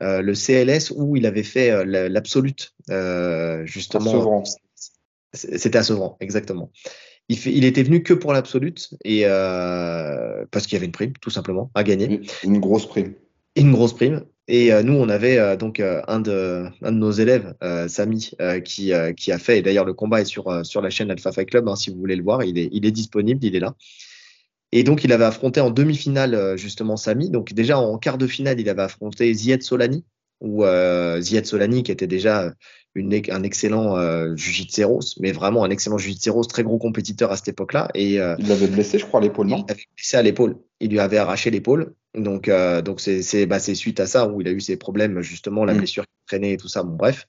Euh, 0.00 0.22
le 0.22 0.34
CLS 0.34 0.92
où 0.94 1.16
il 1.16 1.26
avait 1.26 1.42
fait 1.42 1.70
euh, 1.70 2.08
l'absolute, 2.08 2.74
euh, 2.90 3.66
justement. 3.66 4.44
C'était 5.32 5.76
à 5.76 5.82
Sevran, 5.82 6.16
exactement. 6.20 6.70
Il, 7.28 7.36
fait, 7.36 7.52
il 7.52 7.64
était 7.64 7.82
venu 7.82 8.02
que 8.02 8.14
pour 8.14 8.32
l'absolute 8.32 8.90
et 9.04 9.26
euh, 9.26 10.46
parce 10.50 10.66
qu'il 10.66 10.74
y 10.74 10.76
avait 10.76 10.86
une 10.86 10.92
prime, 10.92 11.12
tout 11.20 11.30
simplement, 11.30 11.70
à 11.74 11.82
gagner. 11.82 12.22
Une, 12.44 12.60
grosse 12.60 12.86
prime. 12.86 13.12
Une 13.56 13.72
grosse 13.72 13.94
prime. 13.94 14.24
Et 14.46 14.72
nous, 14.82 14.94
on 14.94 15.10
avait 15.10 15.58
donc 15.58 15.78
un, 15.78 16.20
de, 16.20 16.64
un 16.80 16.92
de 16.92 16.96
nos 16.96 17.10
élèves, 17.10 17.54
Samy, 17.86 18.30
qui, 18.64 18.92
qui 19.14 19.32
a 19.32 19.38
fait, 19.38 19.58
et 19.58 19.62
d'ailleurs 19.62 19.84
le 19.84 19.92
combat 19.92 20.22
est 20.22 20.24
sur, 20.24 20.64
sur 20.64 20.80
la 20.80 20.88
chaîne 20.88 21.10
Alpha 21.10 21.32
Fight 21.32 21.50
Club, 21.50 21.68
hein, 21.68 21.76
si 21.76 21.90
vous 21.90 21.98
voulez 21.98 22.16
le 22.16 22.22
voir, 22.22 22.42
il 22.42 22.56
est, 22.56 22.70
il 22.72 22.86
est 22.86 22.90
disponible, 22.90 23.44
il 23.44 23.54
est 23.54 23.60
là. 23.60 23.74
Et 24.72 24.84
donc, 24.84 25.04
il 25.04 25.12
avait 25.12 25.24
affronté 25.24 25.60
en 25.60 25.70
demi-finale 25.70 26.34
euh, 26.34 26.56
justement 26.56 26.96
Samy. 26.96 27.30
Donc, 27.30 27.54
déjà 27.54 27.78
en 27.78 27.96
quart 27.98 28.18
de 28.18 28.26
finale, 28.26 28.60
il 28.60 28.68
avait 28.68 28.82
affronté 28.82 29.32
Zied 29.32 29.62
Solani, 29.62 30.04
ou 30.40 30.64
euh, 30.64 31.20
Zied 31.20 31.46
Solani 31.46 31.82
qui 31.82 31.90
était 31.90 32.06
déjà 32.06 32.52
une, 32.94 33.20
un 33.30 33.42
excellent 33.42 33.96
euh, 33.96 34.34
Jiu-Jitsu 34.36 34.84
mais 35.20 35.32
vraiment 35.32 35.64
un 35.64 35.70
excellent 35.70 35.98
Jiu-Jitsu 35.98 36.46
très 36.48 36.62
gros 36.62 36.78
compétiteur 36.78 37.32
à 37.32 37.36
cette 37.36 37.48
époque-là. 37.48 37.88
Et 37.94 38.20
euh, 38.20 38.36
il 38.38 38.48
l'avait 38.48 38.66
blessé, 38.66 38.98
je 38.98 39.06
crois, 39.06 39.20
à 39.20 39.22
l'épaule, 39.22 39.46
non? 39.46 39.64
Il 39.68 39.74
blessé 39.96 40.16
à 40.16 40.22
l'épaule. 40.22 40.56
Il 40.80 40.90
lui 40.90 41.00
avait 41.00 41.18
arraché 41.18 41.50
l'épaule. 41.50 41.94
Donc, 42.18 42.48
euh, 42.48 42.82
donc 42.82 43.00
c'est 43.00 43.22
c'est 43.22 43.46
bah, 43.46 43.60
suite 43.60 44.00
à 44.00 44.06
ça 44.06 44.28
où 44.28 44.40
il 44.40 44.48
a 44.48 44.50
eu 44.50 44.60
ses 44.60 44.76
problèmes 44.76 45.20
justement, 45.20 45.64
la 45.64 45.74
mm. 45.74 45.78
blessure 45.78 46.04
qui 46.04 46.26
traînait 46.26 46.52
et 46.52 46.56
tout 46.56 46.68
ça. 46.68 46.82
Bon, 46.82 46.96
bref. 46.96 47.26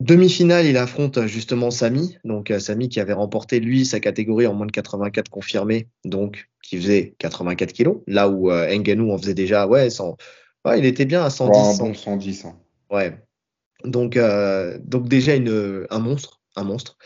Demi-finale, 0.00 0.64
il 0.64 0.78
affronte 0.78 1.26
justement 1.26 1.70
Samy, 1.70 2.16
donc 2.24 2.50
euh, 2.50 2.58
Samy 2.58 2.88
qui 2.88 3.00
avait 3.00 3.12
remporté 3.12 3.60
lui 3.60 3.84
sa 3.84 4.00
catégorie 4.00 4.46
en 4.46 4.54
moins 4.54 4.64
de 4.64 4.72
84 4.72 5.28
confirmé, 5.28 5.88
donc 6.06 6.48
qui 6.62 6.78
faisait 6.78 7.14
84 7.18 7.72
kilos, 7.74 7.98
là 8.06 8.30
où 8.30 8.50
euh, 8.50 8.66
en 8.74 9.18
faisait 9.18 9.34
déjà, 9.34 9.66
ouais, 9.66 9.90
100, 9.90 10.16
ouais, 10.64 10.78
il 10.78 10.86
était 10.86 11.04
bien 11.04 11.22
à 11.22 11.28
110. 11.28 11.58
un 11.58 11.84
bon 11.84 11.92
110. 11.92 12.46
Hein. 12.46 12.56
Ouais. 12.90 13.14
Donc, 13.84 14.16
euh, 14.16 14.78
donc 14.82 15.06
déjà 15.06 15.34
une, 15.34 15.86
un 15.90 15.98
monstre, 15.98 16.40
un 16.56 16.64
monstre. 16.64 16.96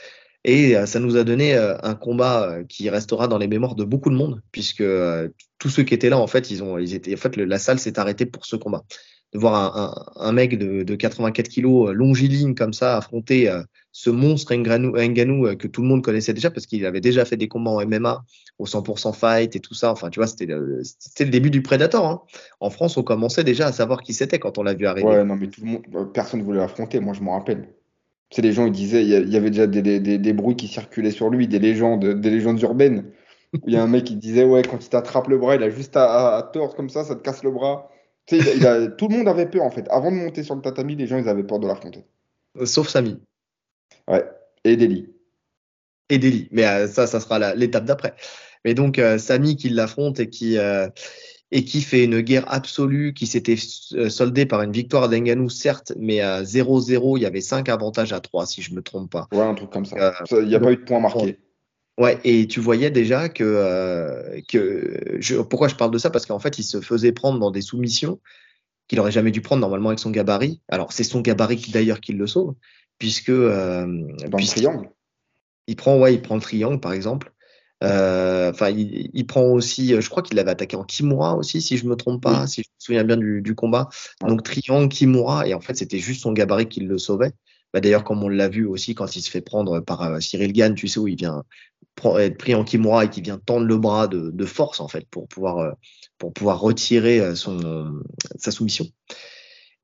Et 0.44 0.76
euh, 0.76 0.86
ça 0.86 1.00
nous 1.00 1.16
a 1.16 1.24
donné 1.24 1.54
euh, 1.54 1.76
un 1.82 1.94
combat 1.94 2.58
qui 2.68 2.90
restera 2.90 3.28
dans 3.28 3.38
les 3.38 3.48
mémoires 3.48 3.74
de 3.74 3.84
beaucoup 3.84 4.10
de 4.10 4.16
monde, 4.16 4.42
puisque 4.52 4.84
tous 5.58 5.70
ceux 5.70 5.82
qui 5.82 5.94
étaient 5.94 6.10
là, 6.10 6.18
en 6.18 6.26
fait, 6.26 6.50
ils 6.50 6.62
ont, 6.62 6.78
ils 6.78 6.94
étaient, 6.94 7.14
en 7.14 7.18
fait, 7.18 7.36
la 7.36 7.58
salle 7.58 7.78
s'est 7.78 7.98
arrêtée 7.98 8.26
pour 8.26 8.44
ce 8.46 8.56
combat 8.56 8.84
de 9.34 9.40
voir 9.40 10.14
un, 10.16 10.32
mec 10.32 10.56
de, 10.56 10.84
de, 10.84 10.94
84 10.94 11.48
kilos 11.48 11.90
euh, 11.90 11.92
longiligne 11.92 12.54
comme 12.54 12.72
ça 12.72 12.96
affronter 12.96 13.50
euh, 13.50 13.62
ce 13.90 14.08
monstre 14.08 14.54
Ngannou, 14.54 15.46
euh, 15.46 15.56
que 15.56 15.66
tout 15.66 15.82
le 15.82 15.88
monde 15.88 16.02
connaissait 16.02 16.32
déjà 16.32 16.50
parce 16.50 16.66
qu'il 16.66 16.86
avait 16.86 17.00
déjà 17.00 17.24
fait 17.24 17.36
des 17.36 17.48
combats 17.48 17.72
en 17.72 17.84
MMA 17.84 18.24
au 18.58 18.64
100% 18.64 19.12
fight 19.12 19.56
et 19.56 19.60
tout 19.60 19.74
ça. 19.74 19.90
Enfin, 19.90 20.08
tu 20.10 20.20
vois, 20.20 20.28
c'était 20.28 20.46
le, 20.46 20.82
le 20.82 21.26
début 21.26 21.50
du 21.50 21.62
Predator. 21.62 22.06
Hein. 22.06 22.22
En 22.60 22.70
France, 22.70 22.96
on 22.96 23.02
commençait 23.02 23.42
déjà 23.42 23.66
à 23.66 23.72
savoir 23.72 24.02
qui 24.02 24.14
c'était 24.14 24.38
quand 24.38 24.56
on 24.56 24.62
l'a 24.62 24.74
vu 24.74 24.86
arriver. 24.86 25.08
Ouais, 25.08 25.24
non, 25.24 25.34
mais 25.36 25.50
personne 26.12 26.40
ne 26.40 26.44
voulait 26.44 26.60
l'affronter. 26.60 27.00
Moi, 27.00 27.12
je 27.14 27.20
m'en 27.20 27.36
rappelle. 27.36 27.68
C'est 28.30 28.42
les 28.42 28.52
gens, 28.52 28.66
ils 28.66 28.72
disaient, 28.72 29.04
il 29.04 29.28
y 29.28 29.36
avait 29.36 29.50
déjà 29.50 29.66
des, 29.66 29.82
des, 29.82 30.00
des, 30.00 30.18
des, 30.18 30.32
bruits 30.32 30.56
qui 30.56 30.66
circulaient 30.66 31.12
sur 31.12 31.30
lui, 31.30 31.46
des 31.46 31.58
légendes, 31.58 32.04
des 32.04 32.30
légendes 32.30 32.60
urbaines. 32.62 33.10
Il 33.66 33.72
y 33.72 33.76
a 33.76 33.82
un 33.82 33.86
mec 33.86 34.04
qui 34.04 34.16
disait, 34.16 34.44
ouais, 34.44 34.62
quand 34.62 34.84
il 34.84 34.88
t'attrape 34.88 35.28
le 35.28 35.38
bras, 35.38 35.54
il 35.54 35.62
a 35.62 35.70
juste 35.70 35.96
à, 35.96 36.34
à, 36.34 36.38
à 36.38 36.42
tordre 36.42 36.74
comme 36.74 36.88
ça, 36.88 37.04
ça 37.04 37.14
te 37.14 37.22
casse 37.22 37.44
le 37.44 37.52
bras 37.52 37.90
tout 38.26 39.08
le 39.08 39.16
monde 39.16 39.28
avait 39.28 39.46
peur 39.46 39.62
en 39.62 39.70
fait. 39.70 39.86
Avant 39.90 40.10
de 40.10 40.16
monter 40.16 40.42
sur 40.42 40.54
le 40.54 40.62
tatami, 40.62 40.96
les 40.96 41.06
gens 41.06 41.18
ils 41.18 41.28
avaient 41.28 41.44
peur 41.44 41.58
de 41.58 41.66
l'affronter. 41.66 42.04
Sauf 42.64 42.88
Samy. 42.88 43.20
Ouais. 44.08 44.24
Et 44.64 44.76
Deli. 44.76 45.12
Et 46.08 46.18
Deli. 46.18 46.48
Mais 46.50 46.66
euh, 46.66 46.86
ça, 46.86 47.06
ça 47.06 47.20
sera 47.20 47.54
l'étape 47.54 47.84
d'après. 47.84 48.14
Mais 48.64 48.74
donc 48.74 48.98
euh, 48.98 49.18
Samy 49.18 49.56
qui 49.56 49.68
l'affronte 49.68 50.20
et 50.20 50.30
qui 50.30 50.56
euh, 50.58 50.88
et 51.50 51.64
qui 51.64 51.82
fait 51.82 52.04
une 52.04 52.20
guerre 52.20 52.50
absolue, 52.52 53.14
qui 53.14 53.26
s'était 53.26 53.56
soldée 53.56 54.46
par 54.46 54.62
une 54.62 54.72
victoire 54.72 55.08
d'Enganou, 55.08 55.48
certes, 55.48 55.92
mais 55.98 56.20
à 56.20 56.42
0-0, 56.42 57.16
il 57.16 57.22
y 57.22 57.26
avait 57.26 57.40
5 57.40 57.68
avantages 57.68 58.12
à 58.12 58.20
3, 58.20 58.46
si 58.46 58.62
je 58.62 58.74
me 58.74 58.82
trompe 58.82 59.10
pas. 59.10 59.28
Ouais, 59.32 59.40
un 59.40 59.54
truc 59.54 59.70
comme 59.70 59.84
ça. 59.84 60.14
Il 60.32 60.48
n'y 60.48 60.54
a 60.54 60.60
pas 60.60 60.72
eu 60.72 60.76
de 60.76 60.82
points 60.82 61.00
marqués. 61.00 61.38
Ouais, 61.96 62.18
et 62.24 62.48
tu 62.48 62.58
voyais 62.58 62.90
déjà 62.90 63.28
que, 63.28 63.44
euh, 63.44 64.40
que 64.48 65.16
je, 65.20 65.36
pourquoi 65.36 65.68
je 65.68 65.76
parle 65.76 65.92
de 65.92 65.98
ça? 65.98 66.10
Parce 66.10 66.26
qu'en 66.26 66.40
fait, 66.40 66.58
il 66.58 66.64
se 66.64 66.80
faisait 66.80 67.12
prendre 67.12 67.38
dans 67.38 67.52
des 67.52 67.62
soumissions 67.62 68.20
qu'il 68.88 68.98
aurait 68.98 69.12
jamais 69.12 69.30
dû 69.30 69.40
prendre 69.40 69.60
normalement 69.60 69.90
avec 69.90 70.00
son 70.00 70.10
gabarit. 70.10 70.60
Alors, 70.68 70.92
c'est 70.92 71.04
son 71.04 71.20
gabarit 71.20 71.70
d'ailleurs 71.72 72.00
qui 72.00 72.12
le 72.12 72.26
sauve, 72.26 72.54
puisque 72.98 73.28
euh, 73.28 73.86
dans 74.28 74.38
le 74.38 74.46
triangle. 74.46 74.90
Il 75.66 75.76
prend, 75.76 75.98
ouais, 75.98 76.14
il 76.14 76.20
prend 76.20 76.34
le 76.34 76.40
triangle 76.40 76.80
par 76.80 76.92
exemple. 76.92 77.32
Euh, 77.84 78.50
enfin, 78.50 78.70
il, 78.70 79.10
il, 79.12 79.26
prend 79.26 79.42
aussi, 79.42 80.00
je 80.00 80.08
crois 80.08 80.22
qu'il 80.22 80.36
l'avait 80.36 80.50
attaqué 80.50 80.76
en 80.76 80.84
Kimura 80.84 81.36
aussi, 81.36 81.60
si 81.60 81.76
je 81.76 81.86
me 81.86 81.96
trompe 81.96 82.22
pas, 82.22 82.46
si 82.46 82.62
je 82.62 82.68
me 82.68 82.74
souviens 82.78 83.04
bien 83.04 83.16
du, 83.16 83.42
du 83.42 83.54
combat. 83.54 83.88
Donc 84.26 84.42
triangle, 84.42 84.88
Kimura, 84.88 85.46
et 85.46 85.54
en 85.54 85.60
fait, 85.60 85.76
c'était 85.76 85.98
juste 85.98 86.22
son 86.22 86.32
gabarit 86.32 86.68
qui 86.68 86.80
le 86.80 86.98
sauvait. 86.98 87.32
Bah, 87.72 87.80
D'ailleurs, 87.80 88.04
comme 88.04 88.22
on 88.22 88.28
l'a 88.28 88.48
vu 88.48 88.66
aussi 88.66 88.94
quand 88.94 89.16
il 89.16 89.22
se 89.22 89.30
fait 89.30 89.40
prendre 89.40 89.80
par 89.80 90.02
euh, 90.02 90.20
Cyril 90.20 90.52
Gann, 90.52 90.74
tu 90.74 90.88
sais 90.88 91.00
où 91.00 91.08
il 91.08 91.16
vient 91.16 91.42
être 92.18 92.38
pris 92.38 92.54
en 92.54 92.64
kimura 92.64 93.04
et 93.04 93.10
qui 93.10 93.20
vient 93.20 93.38
tendre 93.38 93.66
le 93.66 93.78
bras 93.78 94.08
de, 94.08 94.30
de 94.30 94.44
force 94.44 94.80
en 94.80 94.88
fait 94.88 95.06
pour 95.10 95.28
pouvoir 95.28 95.58
euh, 95.58 95.72
pour 96.18 96.32
pouvoir 96.32 96.60
retirer 96.60 97.20
euh, 97.20 97.34
son 97.34 98.00
sa 98.36 98.50
soumission. 98.50 98.86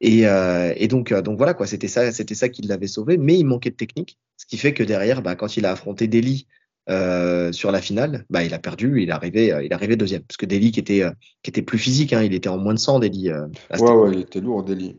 Et, 0.01 0.27
euh, 0.27 0.73
et 0.77 0.89
donc 0.89 1.13
donc 1.13 1.37
voilà 1.37 1.55
quoi, 1.55 1.67
c'était 1.67 1.89
ça 1.89 2.11
c'était 2.13 2.35
ça 2.35 2.49
qui 2.49 2.63
l'avait 2.63 2.87
sauvé, 2.87 3.19
mais 3.19 3.39
il 3.39 3.45
manquait 3.45 3.71
de 3.71 3.77
technique, 3.77 4.19
ce 4.37 4.47
qui 4.47 4.57
fait 4.57 4.73
que 4.73 4.83
derrière, 4.83 5.21
bah, 5.23 5.37
quand 5.37 5.57
il 5.57 5.67
a 5.67 5.73
affronté 5.73 6.09
Deli 6.09 6.47
euh, 6.89 7.53
sur 7.53 7.71
la 7.71 7.81
finale, 7.81 8.25
bah, 8.31 8.43
il 8.43 8.55
a 8.55 8.59
perdu, 8.59 9.03
il 9.03 9.11
est 9.11 9.13
arrivé, 9.13 9.47
il 9.63 9.71
est 9.71 9.75
arrivé 9.75 9.97
deuxième, 9.97 10.23
parce 10.23 10.37
que 10.37 10.47
Deli 10.47 10.73
qui 10.73 10.81
était 10.81 11.05
qui 11.43 11.51
était 11.51 11.63
plus 11.63 11.79
physique, 11.79 12.13
hein, 12.13 12.23
il 12.23 12.35
était 12.35 12.49
en 12.49 12.59
moins 12.59 12.75
de 12.75 12.79
100 12.79 13.01
Deli. 13.01 13.31
ouais 13.31 13.93
ouais, 13.93 14.11
il 14.13 14.21
était 14.21 14.41
lourd 14.41 14.65
Deli. 14.65 14.97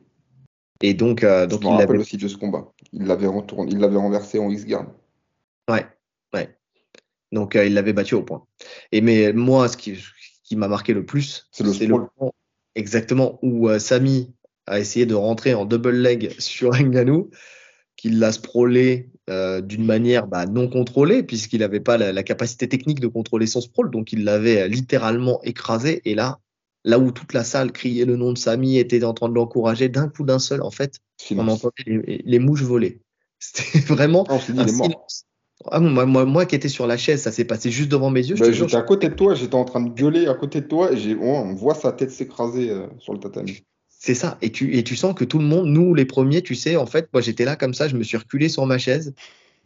Et 0.83 0.93
donc 0.93 1.21
donc 1.21 1.61
Je 1.63 1.67
me 1.67 1.73
rappelle 1.73 1.97
aussi 1.99 2.17
de 2.17 2.27
ce 2.27 2.37
combat. 2.37 2.71
Il 2.93 3.05
l'avait 3.05 3.27
retourné, 3.27 3.71
il 3.71 3.79
l'avait 3.79 3.97
renversé 3.97 4.39
en 4.39 4.49
X-Guard. 4.49 4.87
Ouais, 5.69 5.85
ouais. 6.33 6.55
Donc, 7.31 7.55
euh, 7.55 7.65
il 7.65 7.73
l'avait 7.73 7.93
battu 7.93 8.15
au 8.15 8.23
point. 8.23 8.45
Et 8.91 9.01
mais 9.01 9.33
moi, 9.33 9.67
ce 9.67 9.77
qui, 9.77 9.97
qui 10.43 10.55
m'a 10.55 10.67
marqué 10.67 10.93
le 10.93 11.05
plus, 11.05 11.47
c'est 11.51 11.63
le, 11.63 11.71
le 11.71 12.07
point 12.17 12.31
exactement 12.75 13.39
où 13.41 13.69
euh, 13.69 13.79
Samy 13.79 14.33
a 14.67 14.79
essayé 14.79 15.05
de 15.05 15.15
rentrer 15.15 15.53
en 15.53 15.65
double 15.65 15.91
leg 15.91 16.33
sur 16.39 16.71
Ngannou, 16.71 17.29
qu'il 18.01 18.17
l'a 18.17 18.31
sprawlé 18.31 19.11
euh, 19.29 19.61
d'une 19.61 19.85
manière 19.85 20.25
bah, 20.25 20.47
non 20.47 20.67
contrôlée, 20.67 21.21
puisqu'il 21.21 21.59
n'avait 21.59 21.79
pas 21.79 21.99
la, 21.99 22.11
la, 22.11 22.23
capacité 22.23 22.67
technique 22.67 22.99
de 22.99 23.07
contrôler 23.07 23.45
son 23.45 23.61
sprawl, 23.61 23.91
donc 23.91 24.11
il 24.11 24.23
l'avait 24.23 24.63
euh, 24.63 24.67
littéralement 24.67 25.39
écrasé. 25.43 26.01
Et 26.05 26.15
là, 26.15 26.39
là 26.83 26.97
où 26.97 27.11
toute 27.11 27.33
la 27.33 27.43
salle 27.43 27.71
criait 27.71 28.05
le 28.05 28.15
nom 28.15 28.33
de 28.33 28.39
Samy, 28.39 28.79
était 28.79 29.03
en 29.03 29.13
train 29.13 29.29
de 29.29 29.35
l'encourager, 29.35 29.87
d'un 29.87 30.07
coup 30.07 30.23
d'un 30.23 30.39
seul, 30.39 30.63
en 30.63 30.71
fait, 30.71 30.97
silence. 31.17 31.47
on 31.47 31.53
entendait 31.53 32.01
les, 32.07 32.23
les, 32.25 32.39
mouches 32.39 32.63
voler. 32.63 33.01
C'était 33.39 33.85
vraiment 33.85 34.25
un 34.31 34.39
silence. 34.39 35.25
Ah 35.69 35.79
moi, 35.79 36.07
moi, 36.07 36.25
moi, 36.25 36.47
qui 36.47 36.55
étais 36.55 36.69
sur 36.69 36.87
la 36.87 36.97
chaise, 36.97 37.21
ça 37.21 37.31
s'est 37.31 37.45
passé 37.45 37.69
juste 37.69 37.89
devant 37.89 38.09
mes 38.09 38.25
yeux. 38.27 38.35
Bah, 38.35 38.51
j'étais 38.51 38.75
à 38.75 38.81
côté 38.81 39.09
de 39.09 39.13
toi, 39.13 39.35
j'étais 39.35 39.53
en 39.53 39.65
train 39.65 39.81
de 39.81 39.91
gueuler 39.91 40.25
à 40.25 40.33
côté 40.33 40.61
de 40.61 40.65
toi 40.65 40.91
et 40.91 41.15
on 41.15 41.53
voit 41.53 41.75
sa 41.75 41.91
tête 41.91 42.09
s'écraser 42.09 42.71
euh, 42.71 42.87
sur 42.97 43.13
le 43.13 43.19
tatami. 43.19 43.63
C'est 44.03 44.15
ça. 44.15 44.39
Et 44.41 44.51
tu, 44.51 44.75
et 44.75 44.83
tu 44.83 44.95
sens 44.95 45.13
que 45.13 45.23
tout 45.23 45.37
le 45.37 45.45
monde, 45.45 45.67
nous 45.67 45.93
les 45.93 46.05
premiers, 46.05 46.41
tu 46.41 46.55
sais, 46.55 46.75
en 46.75 46.87
fait, 46.87 47.07
moi 47.13 47.21
j'étais 47.21 47.45
là 47.45 47.55
comme 47.55 47.75
ça, 47.75 47.87
je 47.87 47.95
me 47.95 48.01
suis 48.01 48.17
reculé 48.17 48.49
sur 48.49 48.65
ma 48.65 48.79
chaise. 48.79 49.13
Je 49.15 49.19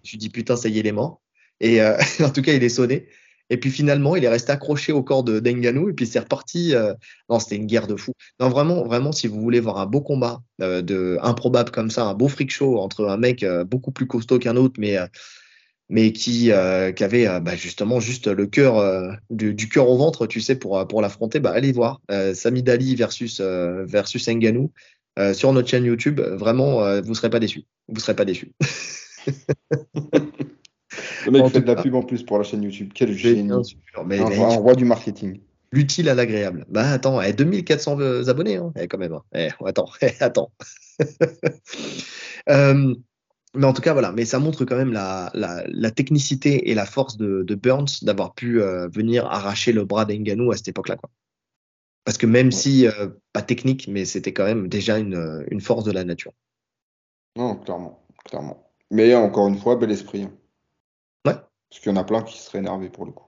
me 0.03 0.07
suis 0.09 0.17
dit 0.17 0.29
putain, 0.29 0.57
ça 0.57 0.67
y 0.67 0.75
est, 0.75 0.81
il 0.81 0.87
est 0.87 0.91
mort. 0.91 1.21
Et 1.61 1.81
euh, 1.81 1.97
en 2.19 2.29
tout 2.29 2.41
cas, 2.41 2.51
il 2.51 2.61
est 2.61 2.67
sonné. 2.69 3.07
Et 3.49 3.55
puis 3.55 3.71
finalement, 3.71 4.17
il 4.17 4.25
est 4.25 4.29
resté 4.29 4.51
accroché 4.51 4.91
au 4.91 5.03
corps 5.03 5.23
de 5.23 5.39
Denganou 5.39 5.89
et 5.89 5.93
puis 5.93 6.05
c'est 6.05 6.19
reparti. 6.19 6.75
Euh... 6.75 6.93
Non, 7.29 7.39
c'était 7.39 7.55
une 7.55 7.65
guerre 7.65 7.87
de 7.87 7.95
fou. 7.95 8.11
Non, 8.41 8.49
vraiment, 8.49 8.83
vraiment, 8.83 9.13
si 9.13 9.27
vous 9.27 9.39
voulez 9.39 9.61
voir 9.61 9.77
un 9.77 9.85
beau 9.85 10.01
combat 10.01 10.41
euh, 10.61 11.17
improbable 11.21 11.71
comme 11.71 11.89
ça, 11.89 12.05
un 12.05 12.13
beau 12.13 12.27
freak 12.27 12.51
show 12.51 12.79
entre 12.79 13.07
un 13.07 13.15
mec 13.15 13.41
euh, 13.41 13.63
beaucoup 13.63 13.91
plus 13.91 14.05
costaud 14.05 14.37
qu'un 14.37 14.57
autre, 14.57 14.75
mais 14.79 14.97
euh, 14.97 15.07
mais 15.89 16.11
qui, 16.11 16.51
euh, 16.51 16.91
qui 16.91 17.03
avait 17.03 17.27
euh, 17.27 17.39
bah, 17.39 17.55
justement 17.55 17.99
juste 17.99 18.27
le 18.27 18.47
cœur 18.47 18.79
euh, 18.79 19.11
du, 19.29 19.53
du, 19.53 19.69
cœur 19.69 19.87
au 19.89 19.97
ventre, 19.97 20.25
tu 20.27 20.41
sais, 20.41 20.55
pour, 20.55 20.85
pour 20.87 21.01
l'affronter, 21.01 21.39
bah, 21.39 21.51
allez 21.51 21.71
voir 21.71 22.01
euh, 22.11 22.33
Sami 22.33 22.63
Dali 22.63 22.95
versus, 22.95 23.39
euh, 23.39 23.85
versus 23.85 24.27
Nganou 24.27 24.71
sur 25.33 25.53
notre 25.53 25.69
chaîne 25.69 25.85
YouTube. 25.85 26.19
Vraiment, 26.19 26.99
vous 26.99 27.15
serez 27.15 27.29
pas 27.29 27.39
déçus. 27.39 27.63
Vous 27.87 28.01
serez 28.01 28.17
pas 28.17 28.25
déçus. 28.25 28.51
le 31.25 31.31
mec 31.31 31.41
en 31.41 31.47
fait 31.47 31.61
de 31.61 31.67
la 31.67 31.81
pub 31.81 31.95
en 31.95 32.03
plus 32.03 32.23
pour 32.23 32.37
la 32.37 32.43
chaîne 32.43 32.63
YouTube. 32.63 32.91
Quel 32.93 33.13
génie. 33.13 33.49
Mais, 34.05 34.19
un, 34.19 34.25
un 34.25 34.55
roi 34.57 34.75
du 34.75 34.83
marketing. 34.83 35.39
L'utile 35.71 36.09
à 36.09 36.15
l'agréable. 36.15 36.65
Bah 36.69 36.91
attends, 36.91 37.21
eh, 37.21 37.31
2400 37.31 37.97
abonnés, 38.27 38.57
hein. 38.57 38.73
eh, 38.77 38.87
quand 38.87 38.97
même. 38.97 39.13
Hein. 39.13 39.21
Eh, 39.33 39.47
attends, 39.65 39.89
eh, 40.01 40.11
attends. 40.19 40.51
Mais 43.55 43.65
en 43.65 43.73
tout 43.73 43.81
cas, 43.81 43.93
voilà. 43.93 44.11
Mais 44.11 44.25
ça 44.25 44.39
montre 44.39 44.65
quand 44.65 44.75
même 44.77 44.93
la, 44.93 45.31
la, 45.33 45.63
la 45.67 45.91
technicité 45.91 46.69
et 46.69 46.73
la 46.75 46.85
force 46.85 47.17
de, 47.17 47.43
de 47.43 47.55
Burns 47.55 48.03
d'avoir 48.03 48.33
pu 48.33 48.61
euh, 48.61 48.87
venir 48.87 49.25
arracher 49.25 49.71
le 49.71 49.85
bras 49.85 50.05
d'Enganou 50.05 50.51
à 50.51 50.57
cette 50.57 50.67
époque-là. 50.67 50.97
Quoi. 50.97 51.09
Parce 52.03 52.17
que 52.17 52.25
même 52.27 52.51
si, 52.51 52.87
euh, 52.87 53.09
pas 53.33 53.41
technique, 53.41 53.87
mais 53.87 54.05
c'était 54.05 54.33
quand 54.33 54.45
même 54.45 54.67
déjà 54.67 54.97
une, 54.99 55.45
une 55.49 55.61
force 55.61 55.83
de 55.83 55.91
la 55.91 56.03
nature. 56.03 56.33
Non, 57.37 57.55
clairement, 57.55 58.05
clairement. 58.25 58.71
Mais 58.91 59.15
encore 59.15 59.47
une 59.47 59.57
fois, 59.57 59.75
bel 59.75 59.91
esprit. 59.91 60.23
hein. 60.23 60.31
Ouais. 61.25 61.33
Parce 61.69 61.81
qu'il 61.81 61.91
y 61.91 61.95
en 61.95 61.97
a 61.97 62.03
plein 62.03 62.21
qui 62.21 62.37
seraient 62.39 62.59
énervés 62.59 62.89
pour 62.89 63.05
le 63.05 63.11
coup. 63.11 63.25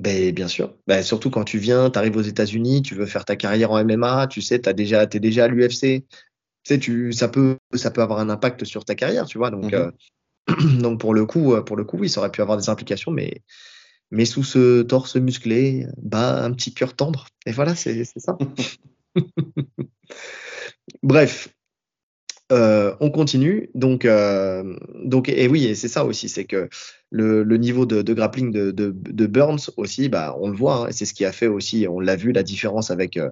Ben, 0.00 0.32
bien 0.34 0.48
sûr. 0.48 0.74
Ben, 0.86 1.02
surtout 1.02 1.30
quand 1.30 1.44
tu 1.44 1.58
viens, 1.58 1.90
tu 1.90 1.98
arrives 1.98 2.16
aux 2.16 2.22
États-Unis, 2.22 2.82
tu 2.82 2.94
veux 2.94 3.06
faire 3.06 3.24
ta 3.24 3.36
carrière 3.36 3.70
en 3.70 3.84
MMA, 3.84 4.26
tu 4.28 4.40
sais, 4.40 4.60
tu 4.60 4.72
déjà, 4.74 5.04
es 5.04 5.20
déjà 5.20 5.44
à 5.44 5.48
l'UFC. 5.48 6.04
Tu 6.64 6.74
sais, 6.74 6.78
tu, 6.78 7.12
ça, 7.12 7.28
peut, 7.28 7.56
ça 7.74 7.90
peut 7.90 8.02
avoir 8.02 8.20
un 8.20 8.28
impact 8.28 8.64
sur 8.64 8.84
ta 8.84 8.94
carrière, 8.94 9.26
tu 9.26 9.38
vois. 9.38 9.50
Donc, 9.50 9.72
Mhm. 9.72 9.74
euh, 9.74 9.90
donc 10.80 11.00
pour, 11.00 11.14
le 11.14 11.26
coup, 11.26 11.54
euh, 11.54 11.62
pour 11.62 11.76
le 11.76 11.84
coup, 11.84 11.96
oui, 11.98 12.08
ça 12.08 12.20
aurait 12.20 12.30
pu 12.30 12.42
avoir 12.42 12.58
des 12.58 12.68
implications, 12.68 13.10
mais, 13.12 13.42
mais 14.10 14.24
sous 14.24 14.44
ce 14.44 14.82
torse 14.82 15.16
musclé, 15.16 15.86
bah, 15.96 16.42
un 16.44 16.52
petit 16.52 16.74
cœur 16.74 16.94
tendre. 16.94 17.26
Et 17.46 17.52
voilà, 17.52 17.74
c'est 17.74 18.04
c'est 18.04 18.20
ça. 18.20 18.36
Bref, 21.02 21.48
euh, 22.52 22.94
on 23.00 23.10
continue. 23.10 23.70
Donc, 23.74 24.04
euh, 24.04 24.76
donc, 25.04 25.28
et 25.28 25.48
oui, 25.48 25.66
et 25.66 25.74
c'est 25.74 25.88
ça 25.88 26.04
aussi, 26.04 26.28
c'est 26.28 26.44
que 26.44 26.68
le, 27.10 27.42
le 27.42 27.56
niveau 27.56 27.86
de, 27.86 28.02
de 28.02 28.14
grappling 28.14 28.52
de, 28.52 28.70
de, 28.70 28.94
de 28.96 29.26
Burns 29.26 29.70
aussi, 29.76 30.08
bah, 30.08 30.36
on 30.40 30.48
le 30.48 30.56
voit, 30.56 30.86
hein, 30.86 30.92
c'est 30.92 31.04
ce 31.04 31.12
qui 31.14 31.24
a 31.24 31.32
fait 31.32 31.48
aussi, 31.48 31.86
on 31.88 32.00
l'a 32.00 32.16
vu, 32.16 32.32
la 32.32 32.42
différence 32.42 32.90
avec, 32.90 33.16
euh, 33.16 33.28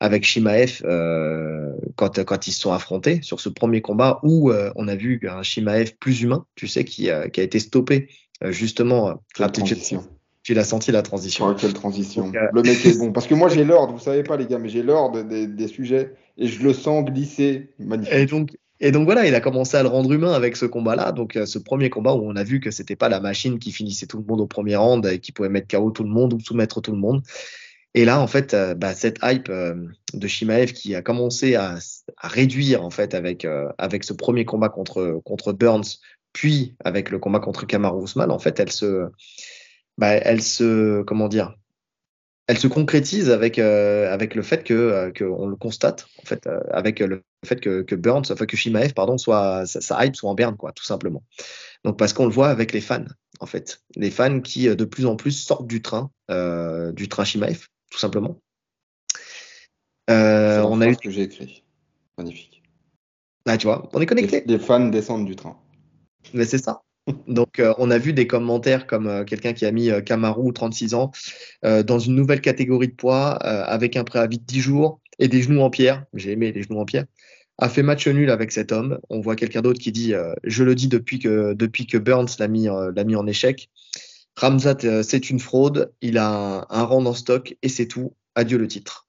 avec 0.00 0.24
Shimaev 0.24 0.80
euh, 0.84 1.72
quand, 1.96 2.24
quand 2.24 2.46
ils 2.46 2.52
se 2.52 2.60
sont 2.60 2.72
affrontés 2.72 3.20
sur 3.22 3.40
ce 3.40 3.48
premier 3.48 3.80
combat 3.82 4.18
où 4.22 4.50
euh, 4.50 4.70
on 4.76 4.88
a 4.88 4.96
vu 4.96 5.20
un 5.30 5.42
Shimaev 5.42 5.92
plus 6.00 6.22
humain, 6.22 6.46
tu 6.54 6.66
sais, 6.68 6.84
qui, 6.84 7.10
a- 7.10 7.28
qui 7.28 7.40
a 7.40 7.42
été 7.42 7.58
stoppé 7.58 8.08
euh, 8.42 8.50
justement. 8.52 9.10
euh, 9.10 9.14
tu- 9.34 9.42
tu- 9.44 9.52
transition. 9.52 10.04
Tu 10.44 10.54
l'as 10.54 10.64
senti 10.64 10.92
la 10.92 11.02
transition. 11.02 11.52
Quelle 11.54 11.74
transition. 11.74 12.24
Donc, 12.26 12.36
euh, 12.36 12.48
Le 12.54 12.62
mec 12.62 12.82
est 12.86 12.98
bon. 12.98 13.12
Parce 13.12 13.26
que 13.26 13.34
moi, 13.34 13.50
j'ai 13.50 13.64
l'ordre, 13.64 13.92
vous 13.92 13.98
savez 13.98 14.22
pas, 14.22 14.38
les 14.38 14.46
gars, 14.46 14.58
mais 14.58 14.70
j'ai 14.70 14.82
l'ordre 14.82 15.22
des, 15.22 15.46
des 15.46 15.68
sujets 15.68 16.14
et 16.38 16.46
je 16.46 16.62
le 16.62 16.72
sens 16.72 17.04
glisser. 17.04 17.68
Magnifique. 17.78 18.14
Et 18.14 18.24
donc, 18.24 18.56
et 18.80 18.92
donc 18.92 19.06
voilà, 19.06 19.26
il 19.26 19.34
a 19.34 19.40
commencé 19.40 19.76
à 19.76 19.82
le 19.82 19.88
rendre 19.88 20.12
humain 20.12 20.32
avec 20.32 20.56
ce 20.56 20.64
combat-là. 20.66 21.12
Donc 21.12 21.36
euh, 21.36 21.46
ce 21.46 21.58
premier 21.58 21.90
combat 21.90 22.14
où 22.14 22.22
on 22.24 22.36
a 22.36 22.44
vu 22.44 22.60
que 22.60 22.70
c'était 22.70 22.96
pas 22.96 23.08
la 23.08 23.20
machine 23.20 23.58
qui 23.58 23.72
finissait 23.72 24.06
tout 24.06 24.18
le 24.18 24.24
monde 24.24 24.40
au 24.40 24.46
premier 24.46 24.76
round 24.76 25.04
et 25.06 25.18
qui 25.18 25.32
pouvait 25.32 25.48
mettre 25.48 25.68
KO 25.68 25.90
tout 25.90 26.04
le 26.04 26.10
monde 26.10 26.32
ou 26.34 26.40
soumettre 26.40 26.80
tout 26.80 26.92
le 26.92 26.98
monde. 26.98 27.22
Et 27.94 28.04
là, 28.04 28.20
en 28.20 28.26
fait, 28.26 28.54
euh, 28.54 28.74
bah, 28.74 28.94
cette 28.94 29.18
hype 29.22 29.48
euh, 29.48 29.74
de 30.14 30.26
Shimaev 30.28 30.72
qui 30.72 30.94
a 30.94 31.02
commencé 31.02 31.56
à, 31.56 31.78
réduire 32.22 32.84
en 32.84 32.90
fait 32.90 33.14
avec 33.14 33.46
avec 33.78 34.04
ce 34.04 34.12
premier 34.12 34.44
combat 34.44 34.68
contre 34.68 35.20
contre 35.24 35.52
Burns, 35.52 35.98
puis 36.32 36.76
avec 36.84 37.10
le 37.10 37.18
combat 37.18 37.40
contre 37.40 37.66
Kamaru 37.66 38.04
Usman, 38.04 38.30
en 38.30 38.38
fait, 38.38 38.60
elle 38.60 38.70
se 38.70 39.08
bah, 39.98 40.12
elle 40.12 40.42
se 40.42 41.02
comment 41.02 41.28
dire 41.28 41.54
elle 42.48 42.58
se 42.58 42.66
concrétise 42.66 43.30
avec 43.30 43.58
euh, 43.58 44.12
avec 44.12 44.34
le 44.34 44.42
fait 44.42 44.64
que 44.64 44.74
euh, 44.74 45.10
que 45.12 45.22
on 45.22 45.46
le 45.46 45.54
constate 45.54 46.06
en 46.20 46.26
fait 46.26 46.46
euh, 46.46 46.60
avec 46.70 46.98
le 46.98 47.22
fait 47.44 47.60
que 47.60 47.82
que 47.82 47.94
Burns 47.94 48.24
enfin 48.30 48.46
que 48.46 48.56
Shimaev 48.56 48.94
pardon 48.94 49.18
soit 49.18 49.66
sa, 49.66 49.80
sa 49.82 50.04
hype 50.04 50.16
soit 50.16 50.30
en 50.30 50.34
berne 50.34 50.56
quoi 50.56 50.72
tout 50.72 50.84
simplement 50.84 51.22
donc 51.84 51.98
parce 51.98 52.14
qu'on 52.14 52.24
le 52.24 52.32
voit 52.32 52.48
avec 52.48 52.72
les 52.72 52.80
fans 52.80 53.04
en 53.40 53.46
fait 53.46 53.82
les 53.96 54.10
fans 54.10 54.40
qui 54.40 54.66
de 54.66 54.84
plus 54.84 55.04
en 55.04 55.14
plus 55.14 55.32
sortent 55.32 55.68
du 55.68 55.82
train 55.82 56.10
du 56.30 57.08
train 57.08 57.24
Shimaev 57.24 57.66
tout 57.90 57.98
simplement 57.98 58.40
on 60.08 60.80
a 60.80 60.88
eu 60.88 60.96
que 60.96 61.10
j'ai 61.10 61.22
écrit. 61.22 61.64
Magnifique. 62.16 62.62
là 63.44 63.58
tu 63.58 63.66
vois 63.66 63.88
on 63.92 64.00
est 64.00 64.06
connecté 64.06 64.42
Les, 64.46 64.56
les 64.56 64.58
fans 64.58 64.88
descendent 64.88 65.26
du 65.26 65.36
train. 65.36 65.56
Mais 66.34 66.44
c'est 66.44 66.58
ça. 66.58 66.82
Donc, 67.28 67.58
euh, 67.58 67.74
on 67.78 67.90
a 67.90 67.98
vu 67.98 68.12
des 68.12 68.26
commentaires 68.26 68.86
comme 68.86 69.06
euh, 69.06 69.24
quelqu'un 69.24 69.52
qui 69.52 69.66
a 69.66 69.72
mis 69.72 69.90
euh, 69.90 70.00
Kamaru, 70.00 70.52
36 70.52 70.94
ans, 70.94 71.10
euh, 71.64 71.82
dans 71.82 71.98
une 71.98 72.14
nouvelle 72.14 72.40
catégorie 72.40 72.88
de 72.88 72.94
poids, 72.94 73.38
euh, 73.44 73.64
avec 73.66 73.96
un 73.96 74.04
préavis 74.04 74.38
de 74.38 74.44
10 74.44 74.60
jours 74.60 75.00
et 75.18 75.28
des 75.28 75.42
genoux 75.42 75.60
en 75.60 75.70
pierre. 75.70 76.04
J'ai 76.14 76.32
aimé 76.32 76.52
les 76.52 76.62
genoux 76.62 76.78
en 76.80 76.84
pierre. 76.84 77.04
A 77.58 77.68
fait 77.68 77.82
match 77.82 78.06
nul 78.06 78.30
avec 78.30 78.52
cet 78.52 78.70
homme. 78.70 78.98
On 79.10 79.20
voit 79.20 79.34
quelqu'un 79.34 79.62
d'autre 79.62 79.80
qui 79.80 79.90
dit 79.90 80.14
euh, 80.14 80.32
Je 80.44 80.62
le 80.62 80.74
dis 80.76 80.86
depuis 80.88 81.18
que, 81.18 81.54
depuis 81.54 81.86
que 81.86 81.98
Burns 81.98 82.28
l'a 82.38 82.46
mis, 82.48 82.68
euh, 82.68 82.92
l'a 82.94 83.02
mis 83.04 83.16
en 83.16 83.26
échec. 83.26 83.68
Ramzat, 84.36 84.76
euh, 84.84 85.02
c'est 85.02 85.30
une 85.30 85.40
fraude. 85.40 85.92
Il 86.00 86.18
a 86.18 86.28
un, 86.28 86.66
un 86.70 86.84
rang 86.84 87.04
en 87.04 87.14
stock 87.14 87.56
et 87.62 87.68
c'est 87.68 87.86
tout. 87.86 88.14
Adieu 88.36 88.58
le 88.58 88.68
titre. 88.68 89.08